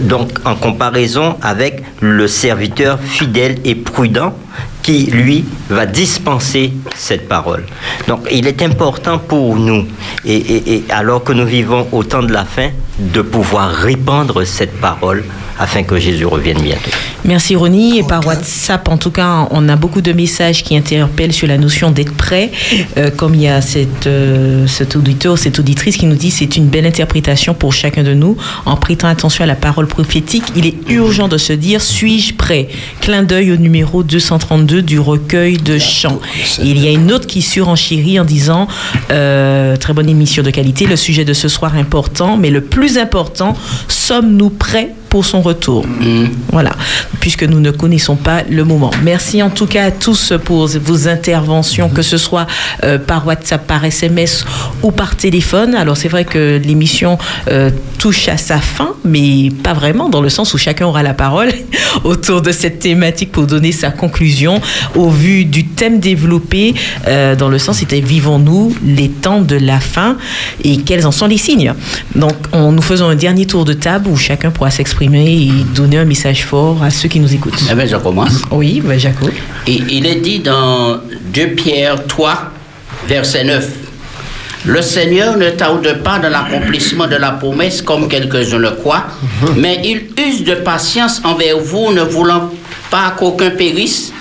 Donc, 0.00 0.30
en 0.44 0.54
comparaison 0.54 1.36
avec 1.42 1.82
le 2.00 2.28
serviteur 2.28 2.98
fidèle 3.00 3.58
et 3.64 3.74
prudent 3.74 4.34
qui, 4.82 5.06
lui, 5.06 5.44
va 5.68 5.86
dispenser 5.86 6.72
cette 6.96 7.28
parole. 7.28 7.64
Donc, 8.08 8.26
il 8.30 8.46
est 8.46 8.62
important 8.62 9.18
pour 9.18 9.56
nous, 9.56 9.86
et, 10.24 10.84
alors 10.90 11.22
que 11.24 11.32
nous 11.32 11.46
vivons 11.46 11.86
au 11.92 12.02
temps 12.02 12.22
de 12.22 12.32
la 12.32 12.44
fin, 12.44 12.70
de 13.12 13.22
pouvoir 13.22 13.70
répandre 13.70 14.46
cette 14.46 14.80
parole 14.80 15.24
afin 15.58 15.82
que 15.82 15.98
Jésus 15.98 16.26
revienne 16.26 16.60
bientôt. 16.60 16.90
Merci 17.24 17.54
Ronnie. 17.54 17.98
Et 17.98 18.02
par 18.02 18.26
WhatsApp, 18.26 18.88
en 18.88 18.96
tout 18.96 19.10
cas, 19.10 19.46
on 19.50 19.68
a 19.68 19.76
beaucoup 19.76 20.00
de 20.00 20.12
messages 20.12 20.64
qui 20.64 20.76
interpellent 20.76 21.32
sur 21.32 21.46
la 21.46 21.56
notion 21.56 21.90
d'être 21.90 22.14
prêt. 22.14 22.50
Euh, 22.96 23.10
comme 23.10 23.34
il 23.34 23.42
y 23.42 23.48
a 23.48 23.60
cette, 23.60 24.06
euh, 24.06 24.66
cet 24.66 24.96
auditeur, 24.96 25.38
cette 25.38 25.58
auditrice 25.60 25.96
qui 25.96 26.06
nous 26.06 26.16
dit 26.16 26.30
c'est 26.30 26.56
une 26.56 26.66
belle 26.66 26.86
interprétation 26.86 27.54
pour 27.54 27.72
chacun 27.72 28.02
de 28.02 28.14
nous. 28.14 28.36
En 28.66 28.76
prêtant 28.76 29.08
attention 29.08 29.44
à 29.44 29.46
la 29.46 29.54
parole 29.54 29.86
prophétique, 29.86 30.44
il 30.56 30.66
est 30.66 30.74
urgent 30.88 31.28
de 31.28 31.38
se 31.38 31.52
dire 31.52 31.80
suis-je 31.80 32.34
prêt? 32.34 32.68
Clin 33.00 33.22
d'œil 33.22 33.52
au 33.52 33.56
numéro 33.56 34.02
232 34.02 34.82
du 34.82 34.98
recueil 34.98 35.58
de 35.58 35.78
chants. 35.78 36.20
Il 36.62 36.82
y 36.82 36.88
a 36.88 36.90
une 36.90 37.12
autre 37.12 37.26
qui 37.26 37.42
surenchérit 37.42 38.18
en 38.18 38.24
disant 38.24 38.66
euh, 39.10 39.76
très 39.76 39.92
bonne 39.92 40.08
émission 40.08 40.42
de 40.42 40.50
qualité. 40.50 40.86
Le 40.86 40.96
sujet 40.96 41.24
de 41.24 41.34
ce 41.34 41.48
soir 41.48 41.76
important, 41.76 42.36
mais 42.36 42.50
le 42.50 42.62
plus 42.62 42.91
important, 42.98 43.54
sommes-nous 43.88 44.50
prêts 44.50 44.94
pour 45.12 45.26
son 45.26 45.42
retour. 45.42 45.84
Voilà, 46.52 46.72
puisque 47.20 47.42
nous 47.42 47.60
ne 47.60 47.70
connaissons 47.70 48.16
pas 48.16 48.44
le 48.48 48.64
moment. 48.64 48.90
Merci 49.02 49.42
en 49.42 49.50
tout 49.50 49.66
cas 49.66 49.84
à 49.84 49.90
tous 49.90 50.32
pour 50.42 50.66
vos 50.66 51.06
interventions, 51.06 51.90
que 51.90 52.00
ce 52.00 52.16
soit 52.16 52.46
euh, 52.82 52.98
par 52.98 53.26
WhatsApp, 53.26 53.66
par 53.66 53.84
SMS 53.84 54.46
ou 54.82 54.90
par 54.90 55.14
téléphone. 55.14 55.74
Alors 55.74 55.98
c'est 55.98 56.08
vrai 56.08 56.24
que 56.24 56.58
l'émission 56.64 57.18
euh, 57.48 57.68
touche 57.98 58.28
à 58.28 58.38
sa 58.38 58.56
fin, 58.56 58.94
mais 59.04 59.50
pas 59.62 59.74
vraiment, 59.74 60.08
dans 60.08 60.22
le 60.22 60.30
sens 60.30 60.54
où 60.54 60.58
chacun 60.58 60.86
aura 60.86 61.02
la 61.02 61.12
parole 61.12 61.50
autour 62.04 62.40
de 62.40 62.50
cette 62.50 62.78
thématique 62.78 63.32
pour 63.32 63.46
donner 63.46 63.72
sa 63.72 63.90
conclusion 63.90 64.62
au 64.94 65.10
vu 65.10 65.44
du 65.44 65.66
thème 65.66 66.00
développé, 66.00 66.74
euh, 67.06 67.36
dans 67.36 67.50
le 67.50 67.58
sens 67.58 67.80
c'était 67.80 68.00
vivons-nous 68.00 68.74
les 68.82 69.10
temps 69.10 69.42
de 69.42 69.56
la 69.56 69.78
fin 69.78 70.16
et 70.64 70.78
quels 70.78 71.06
en 71.06 71.12
sont 71.12 71.26
les 71.26 71.36
signes. 71.36 71.74
Donc 72.14 72.32
on, 72.52 72.72
nous 72.72 72.80
faisons 72.80 73.08
un 73.08 73.14
dernier 73.14 73.44
tour 73.44 73.66
de 73.66 73.74
table 73.74 74.08
où 74.08 74.16
chacun 74.16 74.50
pourra 74.50 74.70
s'exprimer 74.70 75.01
et 75.02 75.50
donner 75.74 75.98
un 75.98 76.04
message 76.04 76.44
fort 76.44 76.82
à 76.82 76.90
ceux 76.90 77.08
qui 77.08 77.18
nous 77.18 77.32
écoutent. 77.34 77.60
Eh 77.70 77.74
bien, 77.74 77.86
je 77.86 77.96
commence. 77.96 78.42
Oui, 78.50 78.80
ben, 78.80 78.98
Jaco. 78.98 79.28
Et 79.66 79.82
il 79.90 80.06
est 80.06 80.20
dit 80.20 80.38
dans 80.38 81.00
2 81.34 81.48
Pierre 81.48 82.06
3, 82.06 82.50
verset 83.08 83.44
9. 83.44 83.68
Le 84.64 84.80
Seigneur 84.80 85.36
ne 85.36 85.50
tarde 85.50 86.02
pas 86.04 86.20
dans 86.20 86.28
l'accomplissement 86.28 87.08
de 87.08 87.16
la 87.16 87.32
promesse 87.32 87.82
comme 87.82 88.06
quelques-uns 88.06 88.58
le 88.58 88.70
croient, 88.70 89.06
mais 89.56 89.80
il 89.84 90.22
use 90.24 90.44
de 90.44 90.54
patience 90.54 91.20
envers 91.24 91.58
vous, 91.58 91.92
ne 91.92 92.02
voulant 92.02 92.48
pas 92.88 93.12
qu'aucun 93.18 93.50
périsse, 93.50 94.12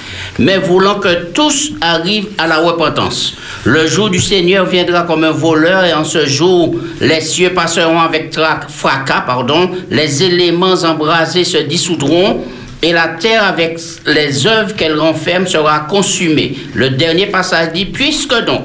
mais 0.41 0.57
voulant 0.57 0.95
que 0.95 1.31
tous 1.33 1.73
arrivent 1.81 2.29
à 2.37 2.47
la 2.47 2.57
repentance. 2.57 3.35
Le 3.63 3.85
jour 3.85 4.09
du 4.09 4.19
Seigneur 4.19 4.65
viendra 4.65 5.03
comme 5.03 5.23
un 5.23 5.31
voleur 5.31 5.83
et 5.85 5.93
en 5.93 6.03
ce 6.03 6.25
jour, 6.25 6.75
les 6.99 7.21
cieux 7.21 7.51
passeront 7.53 7.99
avec 7.99 8.35
fracas, 8.69 9.21
pardon, 9.21 9.69
les 9.91 10.23
éléments 10.23 10.73
embrasés 10.83 11.43
se 11.43 11.57
dissoudront 11.57 12.43
et 12.81 12.91
la 12.91 13.09
terre 13.09 13.43
avec 13.43 13.79
les 14.07 14.47
œuvres 14.47 14.75
qu'elle 14.75 14.99
renferme 14.99 15.45
sera 15.45 15.81
consumée. 15.81 16.57
Le 16.73 16.89
dernier 16.89 17.27
passage 17.27 17.73
dit, 17.73 17.85
puisque 17.85 18.33
donc 18.45 18.63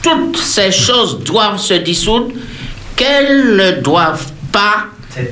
toutes 0.00 0.38
ces 0.38 0.72
choses 0.72 1.20
doivent 1.20 1.60
se 1.60 1.74
dissoudre, 1.74 2.32
qu'elles 2.96 3.56
ne 3.56 3.82
doivent 3.82 4.32
pas 4.50 4.86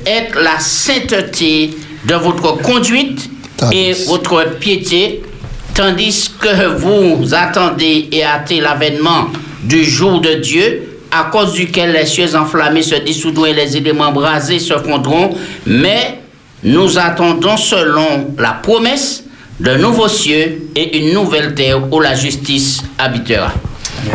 être 0.05 0.39
la 0.39 0.59
sainteté 0.59 1.71
de 2.05 2.13
votre 2.15 2.61
conduite 2.61 3.29
et 3.71 3.93
votre 4.07 4.57
piété, 4.59 5.23
tandis 5.73 6.31
que 6.39 6.77
vous 6.77 7.33
attendez 7.33 8.09
et 8.11 8.23
hâtez 8.23 8.61
l'avènement 8.61 9.27
du 9.63 9.83
jour 9.83 10.21
de 10.21 10.35
Dieu, 10.35 10.99
à 11.11 11.25
cause 11.25 11.53
duquel 11.53 11.91
les 11.91 12.05
cieux 12.05 12.35
enflammés 12.35 12.83
se 12.83 12.95
dissoudront 12.95 13.45
et 13.45 13.53
les 13.53 13.75
éléments 13.77 14.11
brasés 14.11 14.59
se 14.59 14.73
fondront, 14.77 15.35
mais 15.65 16.19
nous 16.63 16.97
attendons 16.97 17.57
selon 17.57 18.33
la 18.37 18.53
promesse 18.53 19.23
de 19.59 19.75
nouveaux 19.75 20.07
cieux 20.07 20.69
et 20.75 20.97
une 20.99 21.13
nouvelle 21.13 21.53
terre 21.53 21.91
où 21.91 21.99
la 21.99 22.15
justice 22.15 22.81
habitera. 22.97 23.53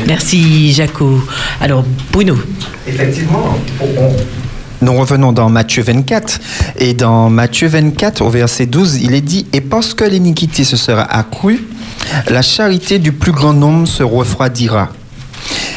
Merci 0.07 0.73
Jaco. 0.73 1.20
Alors 1.61 1.85
Bruno. 2.12 2.37
Effectivement, 2.87 3.57
Nous 4.82 4.93
revenons 4.93 5.32
dans 5.32 5.48
Matthieu 5.48 5.82
24. 5.82 6.40
Et 6.78 6.94
dans 6.94 7.31
Matthieu 7.31 7.69
24, 7.69 8.23
au 8.23 8.28
verset 8.28 8.66
12, 8.66 9.03
il 9.03 9.15
est 9.15 9.20
dit 9.20 9.47
Et 9.53 9.61
parce 9.61 9.94
que 9.94 10.05
l'iniquité 10.05 10.65
se 10.65 10.77
sera 10.77 11.03
accrue, 11.03 11.65
la 12.28 12.43
charité 12.43 12.98
du 12.98 13.12
plus 13.12 13.32
grand 13.32 13.55
nombre 13.55 13.89
se 13.89 14.03
refroidira. 14.03 14.90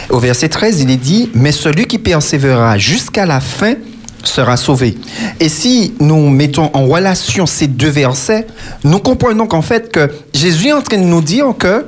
Au 0.10 0.20
verset 0.20 0.50
13, 0.50 0.82
il 0.82 0.90
est 0.90 0.98
dit, 0.98 1.30
mais 1.34 1.52
celui 1.52 1.86
qui 1.86 2.00
persévérera 2.00 2.78
jusqu'à 2.78 3.26
la 3.26 3.40
fin 3.40 3.76
sera 4.24 4.58
sauvé. 4.58 4.98
Et 5.40 5.50
si 5.50 5.94
nous 6.00 6.30
mettons 6.30 6.70
en 6.74 6.88
relation 6.88 7.46
ces 7.46 7.68
deux 7.68 7.90
versets, 7.90 8.48
nous 8.84 9.00
comprenons 9.00 9.48
qu'en 9.48 9.62
fait 9.62 9.92
que 9.92 10.10
Jésus 10.34 10.68
est 10.68 10.74
en 10.74 10.82
train 10.82 10.98
de 10.98 11.04
nous 11.04 11.22
dire 11.22 11.54
que 11.58 11.86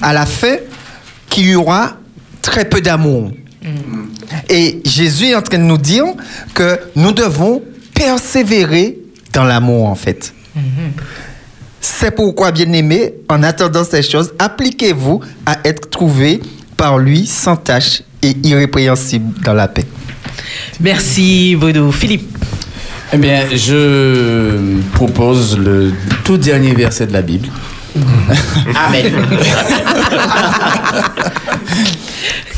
à 0.00 0.12
la 0.12 0.26
fin 0.26 0.56
qu'il 1.28 1.48
y 1.48 1.54
aura 1.56 1.94
très 2.40 2.66
peu 2.66 2.80
d'amour. 2.80 3.32
Et 4.48 4.80
Jésus 4.84 5.26
est 5.26 5.34
en 5.34 5.42
train 5.42 5.58
de 5.58 5.64
nous 5.64 5.78
dire 5.78 6.04
que 6.54 6.78
nous 6.96 7.12
devons 7.12 7.62
persévérer 7.94 8.98
dans 9.32 9.44
l'amour 9.44 9.88
en 9.88 9.94
fait. 9.94 10.32
C'est 11.80 12.12
pourquoi, 12.12 12.52
bien 12.52 12.70
aimé, 12.72 13.14
en 13.28 13.42
attendant 13.42 13.84
ces 13.84 14.02
choses, 14.02 14.32
appliquez-vous 14.38 15.20
à 15.46 15.56
être 15.64 15.90
trouvés 15.90 16.40
par 16.76 16.98
lui 16.98 17.26
sans 17.26 17.56
tache 17.56 18.02
et 18.22 18.36
irrépréhensible 18.44 19.40
dans 19.42 19.54
la 19.54 19.66
paix. 19.66 19.84
Merci, 20.80 21.56
Bodo. 21.58 21.90
Philippe. 21.90 22.38
Eh 23.12 23.18
bien, 23.18 23.44
je 23.52 24.78
propose 24.92 25.58
le 25.58 25.92
tout 26.24 26.38
dernier 26.38 26.72
verset 26.72 27.06
de 27.06 27.12
la 27.12 27.22
Bible. 27.22 27.48
Amen. 28.74 29.12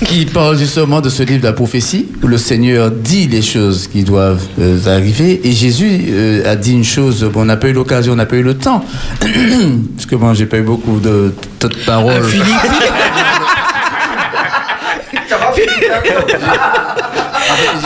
qui 0.06 0.26
parle 0.26 0.58
justement 0.58 1.00
de 1.00 1.08
ce 1.08 1.22
livre 1.22 1.40
de 1.40 1.46
la 1.46 1.52
prophétie 1.52 2.06
où 2.22 2.26
le 2.26 2.38
Seigneur 2.38 2.90
dit 2.90 3.26
les 3.28 3.42
choses 3.42 3.86
qui 3.88 4.02
doivent 4.04 4.42
euh, 4.60 4.78
arriver 4.86 5.40
et 5.44 5.52
Jésus 5.52 6.00
euh, 6.10 6.50
a 6.52 6.56
dit 6.56 6.72
une 6.72 6.84
chose 6.84 7.24
bon, 7.32 7.42
on 7.42 7.44
n'a 7.44 7.56
pas 7.56 7.68
eu 7.68 7.72
l'occasion 7.72 8.12
on 8.12 8.16
n'a 8.16 8.26
pas 8.26 8.36
eu 8.36 8.42
le 8.42 8.54
temps 8.54 8.84
parce 9.20 10.06
que 10.06 10.14
moi 10.16 10.34
j'ai 10.34 10.46
pas 10.46 10.58
eu 10.58 10.62
beaucoup 10.62 11.00
de, 11.00 11.32
de, 11.60 11.68
de 11.68 11.74
paroles 11.86 12.22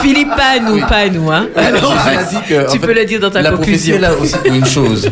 Philippe, 0.02 0.28
pas 0.36 0.56
à 0.56 0.60
nous, 0.60 0.80
pas 0.80 0.96
à 0.96 1.08
nous. 1.08 1.30
Hein. 1.30 1.46
Alors, 1.56 1.92
Jésus 1.92 2.16
a 2.18 2.22
dit 2.24 2.48
que, 2.48 2.66
en 2.68 2.72
tu 2.72 2.78
fait, 2.78 2.86
peux 2.86 2.94
le 2.94 3.04
dire 3.04 3.20
dans 3.20 3.30
ta 3.30 3.42
la 3.42 3.50
conclusion. 3.52 3.98
prophétie 3.98 3.98
là 3.98 4.14
aussi 4.14 4.34
une 4.56 4.64
chose 4.66 5.10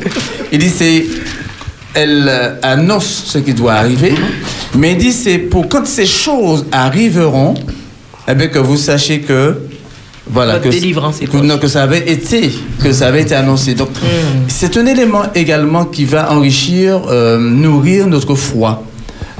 il 0.53 0.59
dit 0.59 0.71
c'est 0.71 1.05
elle 1.95 2.27
euh, 2.29 2.55
annonce 2.63 3.25
ce 3.27 3.39
qui 3.39 3.55
doit 3.55 3.75
arriver 3.75 4.15
mais 4.79 4.93
il 4.93 4.99
dit 4.99 5.13
c'est 5.13 5.39
pour 5.39 5.69
quand 5.69 5.87
ces 5.87 6.07
choses 6.07 6.67
arriveront 6.73 7.55
eh 8.29 8.35
bien 8.35 8.49
que 8.49 8.59
vous 8.59 8.77
sachiez 8.77 9.21
que 9.21 9.57
voilà 10.29 10.59
que, 10.59 10.69
que, 10.69 11.37
non, 11.37 11.59
que 11.59 11.69
ça 11.69 11.85
avait 11.85 12.11
été 12.11 12.51
que 12.83 12.93
ça 12.93 13.07
avait 13.07 13.23
été 13.23 13.35
annoncé. 13.35 13.75
Donc 13.75 13.91
c'est 14.49 14.77
un 14.77 14.87
élément 14.87 15.23
également 15.35 15.85
qui 15.85 16.05
va 16.05 16.33
enrichir 16.33 17.03
euh, 17.09 17.39
nourrir 17.39 18.09
notre 18.09 18.35
foi 18.35 18.83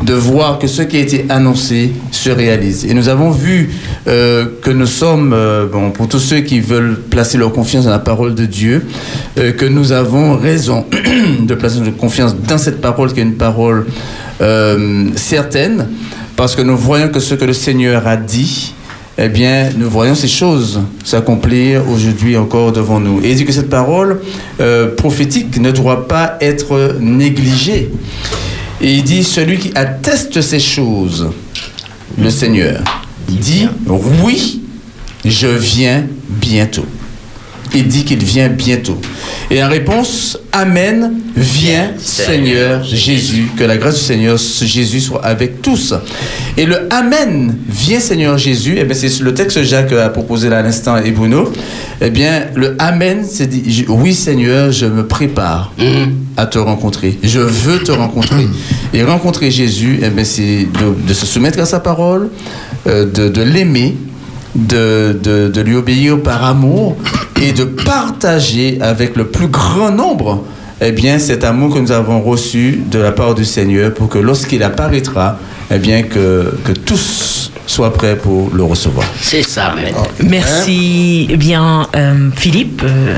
de 0.03 0.13
voir 0.13 0.59
que 0.59 0.67
ce 0.67 0.83
qui 0.83 0.99
a 0.99 1.01
été 1.01 1.25
annoncé 1.31 1.93
se 2.13 2.31
réalise. 2.31 2.85
Et 2.85 2.93
nous 2.93 3.09
avons 3.09 3.31
vu 3.31 3.71
euh, 4.07 4.45
que 4.61 4.71
nous 4.71 4.87
sommes, 4.87 5.33
euh, 5.33 5.67
bon, 5.67 5.91
pour 5.91 6.07
tous 6.07 6.19
ceux 6.19 6.41
qui 6.41 6.61
veulent 6.61 7.01
placer 7.01 7.39
leur 7.39 7.51
confiance 7.51 7.87
dans 7.87 7.91
la 7.91 7.99
parole 7.99 8.35
de 8.35 8.45
Dieu, 8.45 8.85
que 9.35 9.65
nous 9.65 9.93
avons 9.93 10.37
raison 10.37 10.85
de 11.41 11.55
placer 11.55 11.81
notre 11.81 11.97
confiance 11.97 12.37
dans 12.37 12.59
cette 12.59 12.83
parole 12.83 13.13
qui 13.15 13.21
est 13.21 13.25
une 13.25 13.37
parole 13.37 13.87
euh, 14.41 15.09
certaine, 15.17 15.89
parce 16.37 16.55
que 16.55 16.63
nous 16.63 16.77
voyons 16.77 17.09
que 17.09 17.21
ce 17.21 17.35
que 17.35 17.45
le 17.45 17.53
Seigneur 17.53 18.07
a 18.07 18.17
dit, 18.17 18.75
eh 19.19 19.29
bien, 19.29 19.71
nous 19.77 19.89
voyons 19.89 20.15
ces 20.15 20.29
choses 20.29 20.81
s'accomplir 21.03 21.89
aujourd'hui 21.89 22.37
encore 22.37 22.73
devant 22.73 23.01
nous. 23.01 23.21
Et 23.25 23.31
il 23.31 23.37
dit 23.37 23.45
que 23.47 23.53
cette 23.53 23.71
parole 23.71 24.21
euh, 24.61 24.95
prophétique 24.95 25.59
ne 25.59 25.71
doit 25.71 26.07
pas 26.07 26.37
être 26.41 26.99
négligée. 27.01 27.91
Et 28.81 28.93
il 28.93 29.05
dit, 29.05 29.25
celui 29.25 29.59
qui 29.59 29.73
atteste 29.75 30.43
ces 30.43 30.61
choses, 30.61 31.31
le 32.19 32.29
Seigneur, 32.29 32.83
dit, 33.29 33.69
oui, 34.23 34.61
je 35.25 35.47
viens 35.47 36.05
bientôt. 36.29 36.85
Il 37.75 37.89
dit 37.89 38.05
qu'il 38.05 38.23
vient 38.23 38.49
bientôt. 38.49 38.99
Et 39.51 39.63
en 39.63 39.69
réponse, 39.69 40.39
Amen, 40.53 41.13
viens 41.37 41.93
Seigneur 41.99 42.83
Jésus. 42.83 43.49
Que 43.57 43.65
la 43.65 43.77
grâce 43.77 43.97
du 43.99 44.05
Seigneur 44.05 44.39
Jésus 44.39 45.01
soit 45.01 45.25
avec 45.25 45.61
tous. 45.63 45.95
Et 46.57 46.65
le 46.65 46.89
Amen, 46.91 47.57
viens 47.69 48.01
Seigneur 48.01 48.39
Jésus, 48.39 48.77
eh 48.79 48.95
c'est 48.95 49.21
le 49.21 49.35
texte 49.35 49.59
que 49.59 49.63
Jacques 49.65 49.93
a 49.93 50.09
proposé 50.09 50.49
là 50.49 50.59
à 50.59 50.63
l'instant 50.63 50.97
et 50.97 51.11
Bruno. 51.11 51.53
Eh 52.01 52.11
bien, 52.11 52.47
le 52.55 52.77
Amen, 52.79 53.25
c'est 53.29 53.47
dit, 53.47 53.85
oui 53.89 54.15
Seigneur, 54.15 54.73
je 54.73 54.87
me 54.87 55.07
prépare 55.07 55.73
à 56.37 56.47
te 56.47 56.59
rencontrer. 56.59 57.19
Je 57.23 57.41
veux 57.41 57.81
te 57.81 57.93
rencontrer. 57.93 58.47
Et 58.95 59.03
rencontrer 59.03 59.51
Jésus, 59.51 60.01
eh 60.03 60.25
c'est 60.25 60.67
de, 60.67 61.07
de 61.07 61.15
se 61.15 61.27
soumettre 61.27 61.59
à 61.61 61.67
sa 61.67 61.81
parole, 61.81 62.31
euh, 62.87 63.05
de, 63.05 63.29
de 63.29 63.43
l'aimer, 63.43 63.97
de, 64.57 65.17
de- 65.23 65.49
de 65.49 65.61
lui 65.61 65.77
obéir 65.77 66.21
par 66.23 66.45
amour 66.45 66.97
et 67.41 67.53
de 67.53 67.65
partager 67.65 68.79
avec 68.81 69.17
le 69.17 69.27
plus 69.27 69.49
grand 69.49 69.91
nombre 69.91 70.45
eh 70.81 70.93
bien, 70.93 71.19
cet 71.19 71.43
amour 71.45 71.73
que 71.75 71.79
nous 71.79 71.91
avons 71.93 72.21
reçu 72.21 72.83
de 72.91 72.99
la 72.99 73.11
part 73.13 73.35
du 73.35 73.45
Seigneur 73.47 73.95
pour 73.95 74.11
que 74.11 74.19
lorsqu'il 74.19 74.63
apparaîtra, 74.63 75.39
eh 75.71 75.79
bien, 75.79 76.03
que, 76.03 76.53
que 76.65 76.73
tous 76.73 77.51
soient 77.67 77.93
prêts 77.95 78.15
pour 78.17 78.51
le 78.55 78.63
recevoir. 78.63 79.07
C'est 79.23 79.43
ça, 79.43 79.69
Amen. 79.69 79.95
Merci 80.23 81.29
bien, 81.39 81.87
euh, 81.97 82.29
Philippe. 82.37 82.83
euh, 82.85 83.17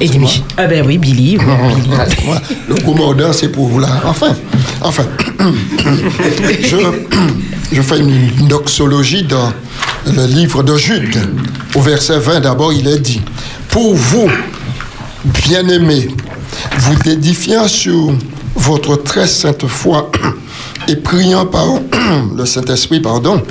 et 0.00 0.08
Dimi- 0.08 0.42
Ah 0.56 0.66
ben 0.66 0.84
oui, 0.86 0.96
Billy. 0.96 1.36
oui, 1.38 1.44
Billy. 1.82 1.96
Moi, 2.24 2.36
le 2.68 2.74
commandant, 2.76 3.30
c'est 3.32 3.48
pour 3.50 3.68
vous 3.68 3.78
là. 3.78 3.88
Enfin, 4.06 4.34
enfin, 4.80 5.04
je, 6.62 6.76
je 7.72 7.82
fais 7.82 7.98
une 7.98 8.48
doxologie 8.48 9.22
dans 9.24 9.52
le 10.06 10.26
livre 10.26 10.62
de 10.62 10.76
Jude. 10.76 11.18
Au 11.74 11.80
verset 11.80 12.18
20, 12.18 12.40
d'abord, 12.40 12.72
il 12.72 12.86
est 12.86 12.98
dit 12.98 13.20
Pour 13.68 13.94
vous, 13.94 14.30
bien-aimés, 15.46 16.08
vous 16.78 17.10
édifiant 17.10 17.68
sur 17.68 18.12
votre 18.54 18.96
très 18.96 19.26
sainte 19.26 19.66
foi 19.66 20.10
et 20.88 20.96
priant 20.96 21.46
par 21.46 21.66
le 22.36 22.46
Saint-Esprit, 22.46 23.00
pardon, 23.00 23.42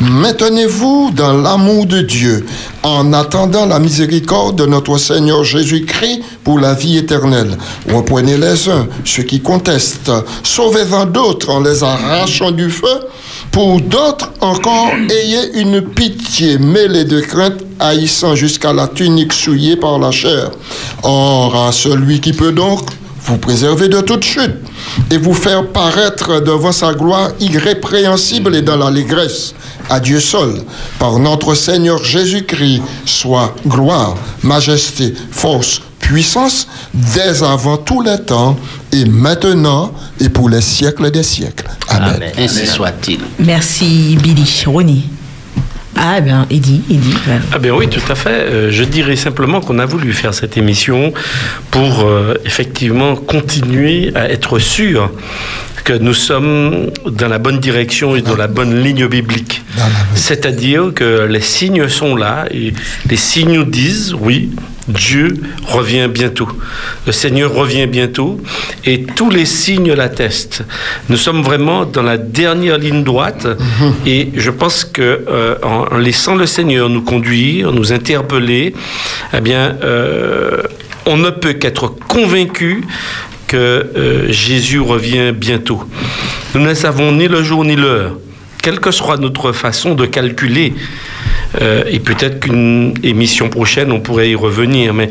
maintenez-vous 0.00 1.12
dans 1.14 1.32
l'amour 1.32 1.86
de 1.86 2.00
Dieu 2.00 2.44
en 2.82 3.12
attendant 3.12 3.66
la 3.66 3.78
miséricorde 3.78 4.56
de 4.56 4.66
notre 4.66 4.98
Seigneur 4.98 5.44
Jésus-Christ 5.44 6.22
pour 6.42 6.58
la 6.58 6.74
vie 6.74 6.96
éternelle. 6.98 7.56
Reprenez 7.92 8.36
les 8.36 8.68
uns, 8.68 8.88
ceux 9.04 9.22
qui 9.22 9.40
contestent, 9.40 10.10
sauvez-en 10.42 11.06
d'autres 11.06 11.50
en 11.50 11.60
les 11.60 11.82
arrachant 11.84 12.50
du 12.50 12.70
feu. 12.70 13.00
Pour 13.52 13.80
d'autres 13.80 14.30
encore, 14.40 14.92
ayez 15.10 15.60
une 15.60 15.82
pitié 15.82 16.58
mêlée 16.58 17.04
de 17.04 17.20
crainte, 17.20 17.64
haïssant 17.80 18.36
jusqu'à 18.36 18.72
la 18.72 18.86
tunique 18.86 19.32
souillée 19.32 19.76
par 19.76 19.98
la 19.98 20.12
chair. 20.12 20.50
Or, 21.02 21.66
à 21.66 21.72
celui 21.72 22.20
qui 22.20 22.32
peut 22.32 22.52
donc 22.52 22.88
vous 23.24 23.38
préserver 23.38 23.88
de 23.88 24.00
toute 24.00 24.24
chute 24.24 24.54
et 25.10 25.18
vous 25.18 25.34
faire 25.34 25.66
paraître 25.68 26.40
devant 26.40 26.72
sa 26.72 26.94
gloire 26.94 27.30
irrépréhensible 27.40 28.54
et 28.54 28.62
dans 28.62 28.76
l'allégresse. 28.76 29.54
À 29.88 29.98
Dieu 29.98 30.20
seul, 30.20 30.62
par 31.00 31.18
notre 31.18 31.54
Seigneur 31.54 32.02
Jésus-Christ, 32.02 32.82
soit 33.04 33.54
gloire, 33.66 34.16
majesté, 34.42 35.12
force, 35.32 35.82
puissance, 36.10 36.66
dès 36.92 37.44
avant 37.44 37.76
tous 37.76 38.02
les 38.02 38.18
temps, 38.18 38.58
et 38.92 39.04
maintenant, 39.04 39.92
et 40.18 40.28
pour 40.28 40.48
les 40.48 40.60
siècles 40.60 41.08
des 41.12 41.22
siècles. 41.22 41.68
Amen. 41.88 42.32
Ainsi 42.36 42.66
soit-il. 42.66 43.20
Merci, 43.38 44.18
Billy. 44.20 44.64
Ronnie. 44.66 45.08
Ah 45.96 46.20
ben, 46.20 46.46
Eddie, 46.50 46.82
Eddie. 46.90 47.14
voilà. 47.26 47.40
Ah 47.52 47.58
bien 47.58 47.74
oui, 47.74 47.86
tout 47.88 48.00
à 48.10 48.14
fait. 48.16 48.30
Euh, 48.30 48.70
je 48.72 48.82
dirais 48.82 49.14
simplement 49.16 49.60
qu'on 49.60 49.78
a 49.78 49.86
voulu 49.86 50.12
faire 50.12 50.34
cette 50.34 50.56
émission 50.56 51.12
pour 51.70 52.00
euh, 52.00 52.34
effectivement 52.44 53.14
continuer 53.14 54.10
à 54.16 54.28
être 54.30 54.58
sûr 54.58 55.10
que 55.84 55.92
nous 55.92 56.14
sommes 56.14 56.90
dans 57.06 57.28
la 57.28 57.38
bonne 57.38 57.60
direction 57.60 58.16
et 58.16 58.22
dans 58.22 58.36
la 58.36 58.48
bonne 58.48 58.82
ligne 58.82 59.06
biblique. 59.06 59.62
C'est-à-dire 60.14 60.92
que 60.94 61.26
les 61.26 61.40
signes 61.40 61.88
sont 61.88 62.16
là 62.16 62.46
et 62.50 62.72
les 63.08 63.16
signes 63.16 63.54
nous 63.54 63.64
disent, 63.64 64.14
oui, 64.18 64.50
Dieu 64.88 65.34
revient 65.66 66.08
bientôt. 66.12 66.48
Le 67.06 67.12
Seigneur 67.12 67.52
revient 67.52 67.86
bientôt 67.86 68.40
et 68.84 69.04
tous 69.04 69.30
les 69.30 69.44
signes 69.44 69.92
l'attestent. 69.92 70.64
Nous 71.08 71.16
sommes 71.16 71.42
vraiment 71.42 71.84
dans 71.84 72.02
la 72.02 72.18
dernière 72.18 72.78
ligne 72.78 73.04
droite 73.04 73.46
et 74.06 74.30
je 74.34 74.50
pense 74.50 74.84
que 74.84 75.24
euh, 75.28 75.56
en, 75.62 75.86
en 75.94 75.96
laissant 75.98 76.34
le 76.34 76.46
Seigneur 76.46 76.88
nous 76.88 77.02
conduire, 77.02 77.72
nous 77.72 77.92
interpeller, 77.92 78.74
eh 79.32 79.40
bien, 79.40 79.76
euh, 79.82 80.62
on 81.06 81.16
ne 81.16 81.30
peut 81.30 81.54
qu'être 81.54 81.88
convaincu 82.08 82.84
que 83.46 83.56
euh, 83.56 84.32
Jésus 84.32 84.80
revient 84.80 85.32
bientôt. 85.32 85.82
Nous 86.54 86.60
ne 86.60 86.74
savons 86.74 87.12
ni 87.12 87.26
le 87.26 87.42
jour 87.42 87.64
ni 87.64 87.74
l'heure. 87.76 88.16
Quelle 88.62 88.78
que 88.78 88.90
soit 88.90 89.16
notre 89.16 89.52
façon 89.52 89.94
de 89.94 90.06
calculer, 90.06 90.74
euh, 91.60 91.84
et 91.90 91.98
peut-être 92.00 92.40
qu'une 92.40 92.94
émission 93.02 93.48
prochaine, 93.48 93.90
on 93.92 94.00
pourrait 94.00 94.30
y 94.30 94.34
revenir, 94.34 94.94
mais 94.94 95.10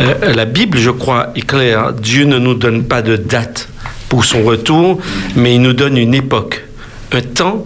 euh, 0.00 0.32
la 0.34 0.44
Bible, 0.44 0.78
je 0.78 0.90
crois, 0.90 1.32
est 1.34 1.46
claire. 1.46 1.92
Dieu 1.92 2.24
ne 2.24 2.38
nous 2.38 2.54
donne 2.54 2.84
pas 2.84 3.02
de 3.02 3.16
date 3.16 3.68
pour 4.08 4.24
son 4.24 4.42
retour, 4.42 4.98
mais 5.36 5.54
il 5.54 5.62
nous 5.62 5.72
donne 5.74 5.96
une 5.96 6.14
époque. 6.14 6.64
un 7.12 7.20
temps 7.22 7.64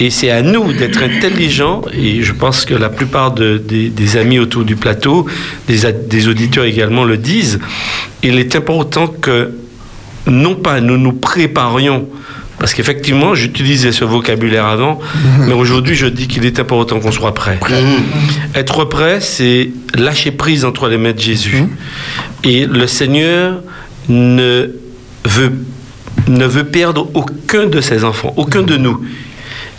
et 0.00 0.10
c'est 0.10 0.30
à 0.30 0.42
nous 0.42 0.72
d'être 0.72 1.02
intelligents 1.02 1.82
et 1.92 2.22
je 2.22 2.32
pense 2.32 2.64
que 2.64 2.72
la 2.74 2.88
plupart 2.88 3.32
de- 3.32 3.58
des, 3.58 4.16
amis 4.16 4.38
autour 4.38 4.64
du 4.64 4.76
plateau, 4.76 5.26
des 5.68 6.28
auditeurs 6.28 6.64
également 6.64 7.04
le 7.04 7.16
disent. 7.18 7.58
Il 8.22 8.38
est 8.38 8.54
important 8.56 9.08
que 9.08 9.50
non 10.26 10.54
pas 10.54 10.80
nous 10.80 10.96
nous 10.98 11.12
préparions 11.12 12.08
parce 12.58 12.74
qu'effectivement, 12.74 13.34
j'utilisais 13.34 13.92
ce 13.92 14.04
vocabulaire 14.04 14.66
avant, 14.66 14.98
mais 15.46 15.52
aujourd'hui, 15.52 15.94
je 15.94 16.06
dis 16.06 16.26
qu'il 16.26 16.44
est 16.44 16.58
important 16.58 16.98
qu'on 16.98 17.12
soit 17.12 17.34
prêt. 17.34 17.58
Être 18.54 18.84
prêt, 18.84 19.20
c'est 19.20 19.70
lâcher 19.94 20.32
prise 20.32 20.64
entre 20.64 20.88
les 20.88 20.98
mains 20.98 21.12
de 21.12 21.20
Jésus. 21.20 21.64
Et 22.44 22.66
le 22.66 22.86
Seigneur 22.86 23.60
ne 24.08 24.70
veut, 25.24 25.52
ne 26.26 26.46
veut 26.46 26.64
perdre 26.64 27.08
aucun 27.14 27.66
de 27.66 27.80
ses 27.80 28.04
enfants, 28.04 28.32
aucun 28.36 28.62
de 28.62 28.76
nous. 28.76 29.04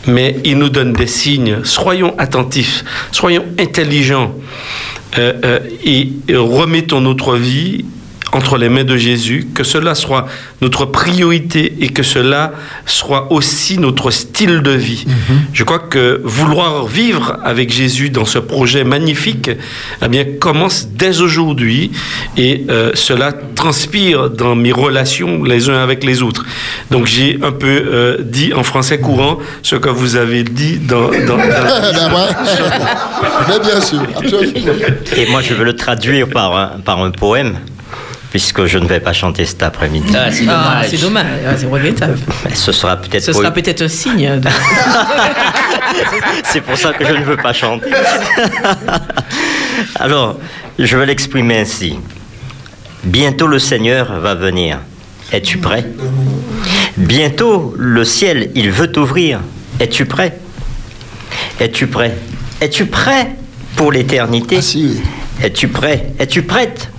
Mais 0.07 0.37
il 0.45 0.57
nous 0.57 0.69
donne 0.69 0.93
des 0.93 1.07
signes. 1.07 1.57
Soyons 1.63 2.15
attentifs, 2.17 2.85
soyons 3.11 3.43
intelligents 3.59 4.33
euh, 5.17 5.33
euh, 5.43 5.59
et 5.83 6.13
remettons 6.33 7.01
notre 7.01 7.35
vie 7.35 7.83
entre 8.31 8.57
les 8.57 8.69
mains 8.69 8.83
de 8.83 8.97
Jésus, 8.97 9.47
que 9.53 9.63
cela 9.63 9.95
soit 9.95 10.27
notre 10.61 10.85
priorité 10.85 11.73
et 11.81 11.89
que 11.89 12.03
cela 12.03 12.51
soit 12.85 13.31
aussi 13.31 13.77
notre 13.77 14.11
style 14.11 14.61
de 14.61 14.71
vie. 14.71 15.05
Je 15.53 15.63
crois 15.63 15.79
que 15.79 16.21
vouloir 16.23 16.85
vivre 16.85 17.37
avec 17.43 17.71
Jésus 17.71 18.09
dans 18.09 18.25
ce 18.25 18.39
projet 18.39 18.83
magnifique, 18.83 19.49
eh 20.03 20.07
bien, 20.07 20.25
commence 20.39 20.89
dès 20.89 21.21
aujourd'hui 21.21 21.91
et 22.37 22.65
euh, 22.69 22.91
cela 22.93 23.33
transpire 23.55 24.29
dans 24.29 24.55
mes 24.55 24.71
relations 24.71 25.43
les 25.43 25.69
uns 25.69 25.81
avec 25.81 26.03
les 26.03 26.21
autres. 26.21 26.45
Donc 26.91 27.05
j'ai 27.05 27.39
un 27.41 27.51
peu 27.51 27.67
euh, 27.67 28.17
dit 28.21 28.53
en 28.53 28.63
français 28.63 28.99
courant 28.99 29.39
ce 29.63 29.75
que 29.75 29.89
vous 29.89 30.15
avez 30.15 30.43
dit 30.43 30.77
dans... 30.77 31.09
dans, 31.09 31.37
dans-. 31.37 31.37
Mais 33.47 33.59
bien 33.59 33.81
sûr, 33.81 34.01
absolument. 34.15 34.73
Et 35.15 35.25
moi, 35.29 35.41
je 35.41 35.53
veux 35.53 35.63
le 35.63 35.75
traduire 35.75 36.27
par 36.27 36.55
un, 36.55 36.67
par 36.83 37.03
un 37.03 37.11
poème, 37.11 37.57
puisque 38.31 38.65
je 38.65 38.77
ne 38.77 38.87
vais 38.87 38.99
pas 38.99 39.13
chanter 39.13 39.45
cet 39.45 39.63
après-midi. 39.63 40.13
Ah, 40.15 40.31
c'est 40.31 40.45
Ah, 40.47 40.53
dommage. 40.53 40.87
c'est 40.89 41.01
dommage, 41.01 41.25
Ah, 41.47 41.57
c'est 41.57 41.65
regrettable. 41.65 42.19
Mais 42.45 42.55
Ce 42.55 42.71
sera 42.71 42.97
peut-être 42.97 43.23
Ce 43.23 43.31
pour- 43.31 43.41
sera 43.41 43.51
peut-être 43.51 43.81
un 43.81 43.87
signe. 43.87 44.39
de- 44.39 44.49
C'est 46.45 46.61
pour 46.61 46.77
ça 46.77 46.93
que 46.93 47.05
je 47.05 47.13
ne 47.13 47.23
veux 47.23 47.37
pas 47.37 47.53
chanter. 47.53 47.89
Alors, 49.95 50.37
je 50.77 50.97
vais 50.97 51.05
l'exprimer 51.05 51.59
ainsi. 51.59 51.97
Bientôt 53.03 53.47
le 53.47 53.59
Seigneur 53.59 54.19
va 54.19 54.35
venir. 54.35 54.79
Es-tu 55.31 55.57
prêt? 55.57 55.85
Bientôt 56.97 57.73
le 57.77 58.03
ciel, 58.03 58.51
il 58.55 58.71
veut 58.71 58.91
t'ouvrir. 58.91 59.39
Es-tu 59.79 60.05
prêt? 60.05 60.37
Es-tu 61.59 61.87
prêt? 61.87 62.17
Es-tu 62.61 62.85
prêt 62.87 63.35
pour 63.75 63.91
l'éternité? 63.91 64.59
Es-tu 65.41 65.67
prêt? 65.67 66.13
Es-tu 66.19 66.41
prête? 66.43 66.89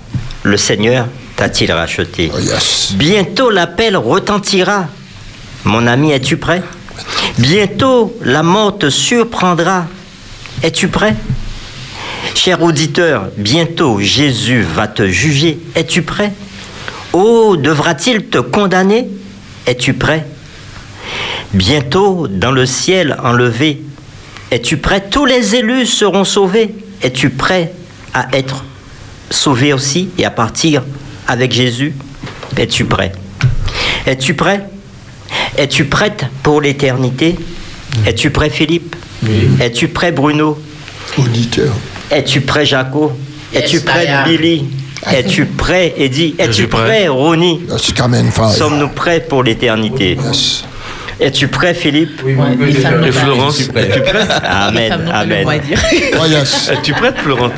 Le 0.43 0.57
Seigneur 0.57 1.07
t'a-t-il 1.41 1.71
racheté 1.71 2.31
Bientôt 2.91 3.49
l'appel 3.49 3.97
retentira. 3.97 4.85
Mon 5.63 5.87
ami, 5.87 6.11
es-tu 6.11 6.37
prêt 6.37 6.61
Bientôt 7.39 8.15
la 8.21 8.43
mort 8.43 8.77
te 8.77 8.91
surprendra. 8.91 9.87
Es-tu 10.61 10.87
prêt 10.87 11.15
Cher 12.35 12.61
auditeur, 12.61 13.29
bientôt 13.37 13.99
Jésus 13.99 14.61
va 14.61 14.87
te 14.87 15.07
juger. 15.07 15.57
Es-tu 15.73 16.03
prêt 16.03 16.31
Oh, 17.11 17.57
devra-t-il 17.57 18.27
te 18.27 18.37
condamner 18.37 19.09
Es-tu 19.65 19.95
prêt 19.95 20.27
Bientôt 21.53 22.27
dans 22.29 22.51
le 22.51 22.67
ciel 22.67 23.17
enlevé. 23.23 23.81
Es-tu 24.51 24.77
prêt 24.77 25.05
Tous 25.09 25.25
les 25.25 25.55
élus 25.55 25.87
seront 25.87 26.23
sauvés. 26.23 26.75
Es-tu 27.01 27.31
prêt 27.31 27.73
à 28.13 28.27
être 28.31 28.63
sauvé 29.31 29.73
aussi 29.73 30.09
et 30.19 30.25
à 30.25 30.29
partir 30.29 30.83
avec 31.31 31.53
Jésus 31.53 31.93
Es-tu 32.57 32.83
prêt? 32.85 33.13
Es-tu 34.05 34.33
prêt? 34.33 34.65
Es-tu 35.57 35.85
prête 35.85 36.25
pour 36.43 36.59
l'éternité? 36.59 37.35
Es-tu 38.05 38.29
prêt 38.31 38.49
Philippe? 38.49 38.95
Es-tu 39.61 39.87
prêt 39.87 40.11
Bruno? 40.11 40.57
Auditeur. 41.17 41.71
Es-tu 42.11 42.41
prêt 42.41 42.65
Jaco? 42.65 43.13
Es-tu 43.53 43.77
Yes, 43.77 43.83
prêt. 43.85 44.07
Billy? 44.25 44.65
Es-tu 45.09 45.45
prêt 45.45 45.93
Eddie 45.97 46.35
Es-tu 46.37 46.67
prêt. 46.67 46.83
prêt 46.83 47.07
Ronnie? 47.07 47.61
Fire. 48.31 48.49
Sommes-nous 48.51 48.89
prêts 48.89 49.21
pour 49.21 49.43
l'éternité? 49.43 50.17
Es-tu 51.21 51.47
prêt 51.47 51.75
Philippe 51.75 52.21
les 52.25 52.33
femmes 52.73 53.03
Et 53.03 53.05
n'ont 53.05 53.05
pas- 53.05 53.11
Florence, 53.11 53.59
es-tu 53.59 53.71
prête 53.71 54.27
Amen, 54.43 55.09
amen. 55.13 55.41
droit 55.43 55.53
à 55.53 55.59
dire. 55.59 55.77
Oh, 56.19 56.25
yes. 56.27 56.71
Es-tu 56.73 56.93
prête, 56.93 57.15
Florence 57.19 57.51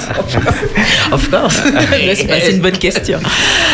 Of 1.11 1.29
course. 1.29 1.61
C'est 2.13 2.51
une 2.55 2.59
bonne 2.61 2.77
question. 2.77 3.19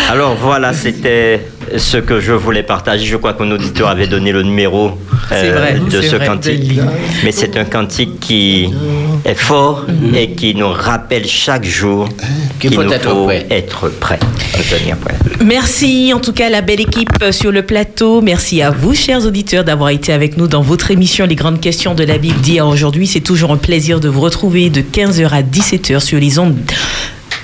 Alors 0.10 0.36
voilà, 0.36 0.74
c'était 0.74 1.42
ce 1.78 1.98
que 1.98 2.20
je 2.20 2.34
voulais 2.34 2.64
partager. 2.64 3.06
Je 3.06 3.18
crois 3.18 3.34
qu'un 3.34 3.52
auditeur 3.52 3.88
avait 3.90 4.08
donné 4.08 4.32
le 4.32 4.44
numéro 4.44 4.92
euh, 5.32 5.54
vrai, 5.56 5.80
de 5.90 6.02
ce 6.02 6.16
vrai, 6.16 6.26
cantique. 6.28 6.76
de. 6.76 6.82
Mais 7.24 7.32
c'est 7.32 7.58
un 7.58 7.66
cantique 7.66 8.20
qui 8.20 8.70
est 9.26 9.36
fort 9.36 9.86
Mhm. 9.88 10.16
et 10.16 10.32
qui 10.32 10.56
nous 10.56 10.70
rappelle 10.70 11.26
chaque 11.28 11.66
jour 11.66 12.08
qu'il 12.60 12.74
faut 12.74 12.84
nous 12.84 12.92
être 12.94 13.10
faut 13.10 13.26
prêt. 13.26 13.46
être 13.50 13.90
prêt. 14.00 14.20
Merci 15.44 16.12
en 16.14 16.20
tout 16.20 16.34
cas 16.34 16.48
à 16.48 16.50
la 16.50 16.62
belle 16.62 16.82
équipe 16.82 17.10
sur 17.32 17.52
le 17.52 17.64
plateau. 17.64 18.22
Merci 18.22 18.62
à 18.62 18.72
vous, 18.72 18.94
chers 18.94 19.26
auditeurs, 19.26 19.64
d'avoir 19.64 19.90
été 19.90 20.12
avec 20.14 20.38
nous 20.38 20.48
dans 20.48 20.62
votre 20.62 20.92
émission 20.92 21.26
Les 21.26 21.36
grandes 21.36 21.60
questions 21.62 21.94
de 21.96 22.04
la 22.04 22.18
Bible 22.18 22.40
d'hier 22.42 22.66
à 22.66 22.68
aujourd'hui. 22.68 23.08
C'est 23.08 23.20
toujours 23.22 23.52
un 23.52 23.58
plaisir 23.58 24.00
de 24.00 24.10
vous 24.10 24.22
retrouver 24.22 24.70
de 24.70 24.82
15h 24.82 25.30
à 25.32 25.42
17h 25.42 26.00
sur 26.00 26.20
les 26.20 26.40
ondes 26.40 26.58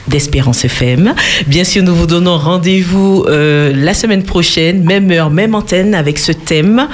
d'Espérance 0.07 0.65
FM. 0.65 1.13
Bien 1.47 1.63
sûr, 1.63 1.83
nous 1.83 1.95
vous 1.95 2.07
donnons 2.07 2.37
rendez-vous 2.37 3.25
euh, 3.27 3.73
la 3.75 3.93
semaine 3.93 4.23
prochaine, 4.23 4.83
même 4.83 5.11
heure, 5.11 5.29
même 5.29 5.55
antenne, 5.55 5.95
avec 5.95 6.19
ce 6.19 6.31
thème 6.31 6.87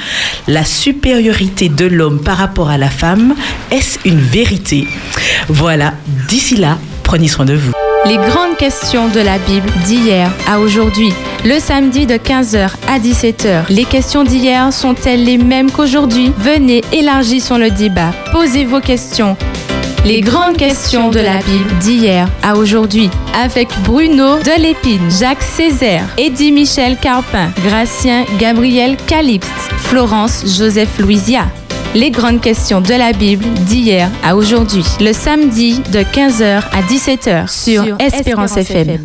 la 0.48 0.66
supériorité 0.66 1.70
de 1.70 1.86
l'homme 1.86 2.22
par 2.22 2.38
rapport 2.38 2.70
à 2.70 2.78
la 2.78 2.90
femme. 2.90 3.36
Est-ce 3.72 4.00
une 4.06 4.20
vérité? 4.20 4.88
Voilà. 5.48 5.94
D'ici 6.28 6.56
là, 6.56 6.78
prenez 7.04 7.28
soin 7.28 7.46
de 7.46 7.54
vous. 7.54 7.72
Les 8.06 8.18
grandes 8.18 8.58
questions 8.58 9.10
de 9.10 9.20
la 9.20 9.38
Bible 9.38 9.70
d'hier 9.86 10.32
à 10.48 10.60
aujourd'hui. 10.60 11.14
Le 11.46 11.60
samedi 11.60 12.08
de 12.08 12.16
15h 12.16 12.72
à 12.88 13.00
17h. 13.00 13.66
Les 13.70 13.86
questions 13.86 14.24
d'hier 14.24 14.74
sont-elles 14.74 15.24
les 15.24 15.38
mêmes 15.38 15.70
qu'aujourd'hui? 15.70 16.32
Venez, 16.38 16.82
élargissons 16.92 17.58
le 17.58 17.70
débat. 17.70 18.12
Posez 18.32 18.66
vos 18.66 18.80
questions. 18.80 19.38
Les 20.04 20.22
grandes 20.22 20.58
questions 20.58 21.12
de 21.12 21.20
la 21.20 21.38
Bible 21.44 21.78
d'hier 21.80 22.28
à 22.42 22.56
aujourd'hui. 22.56 23.10
Avec 23.36 23.70
Bruno 23.84 24.40
Delépine, 24.40 25.12
Jacques 25.12 25.44
Césaire, 25.44 26.06
Eddie 26.18 26.52
Michel 26.52 26.98
Carpin, 26.98 27.52
Gracien 27.64 28.26
Gabriel 28.40 28.98
Calixte, 29.06 29.52
Florence 29.78 30.58
Joseph 30.58 30.98
Louisia. 30.98 31.46
Les 31.94 32.10
grandes 32.10 32.42
questions 32.42 32.82
de 32.82 32.96
la 32.96 33.14
Bible 33.14 33.46
d'hier 33.68 34.10
à 34.24 34.36
aujourd'hui. 34.36 34.86
Le 35.00 35.14
samedi 35.14 35.82
de 35.92 36.00
15h 36.00 36.64
à 36.72 36.82
17h 36.82 37.48
sur 37.48 37.96
Espérance 38.00 38.58
FM. 38.58 38.98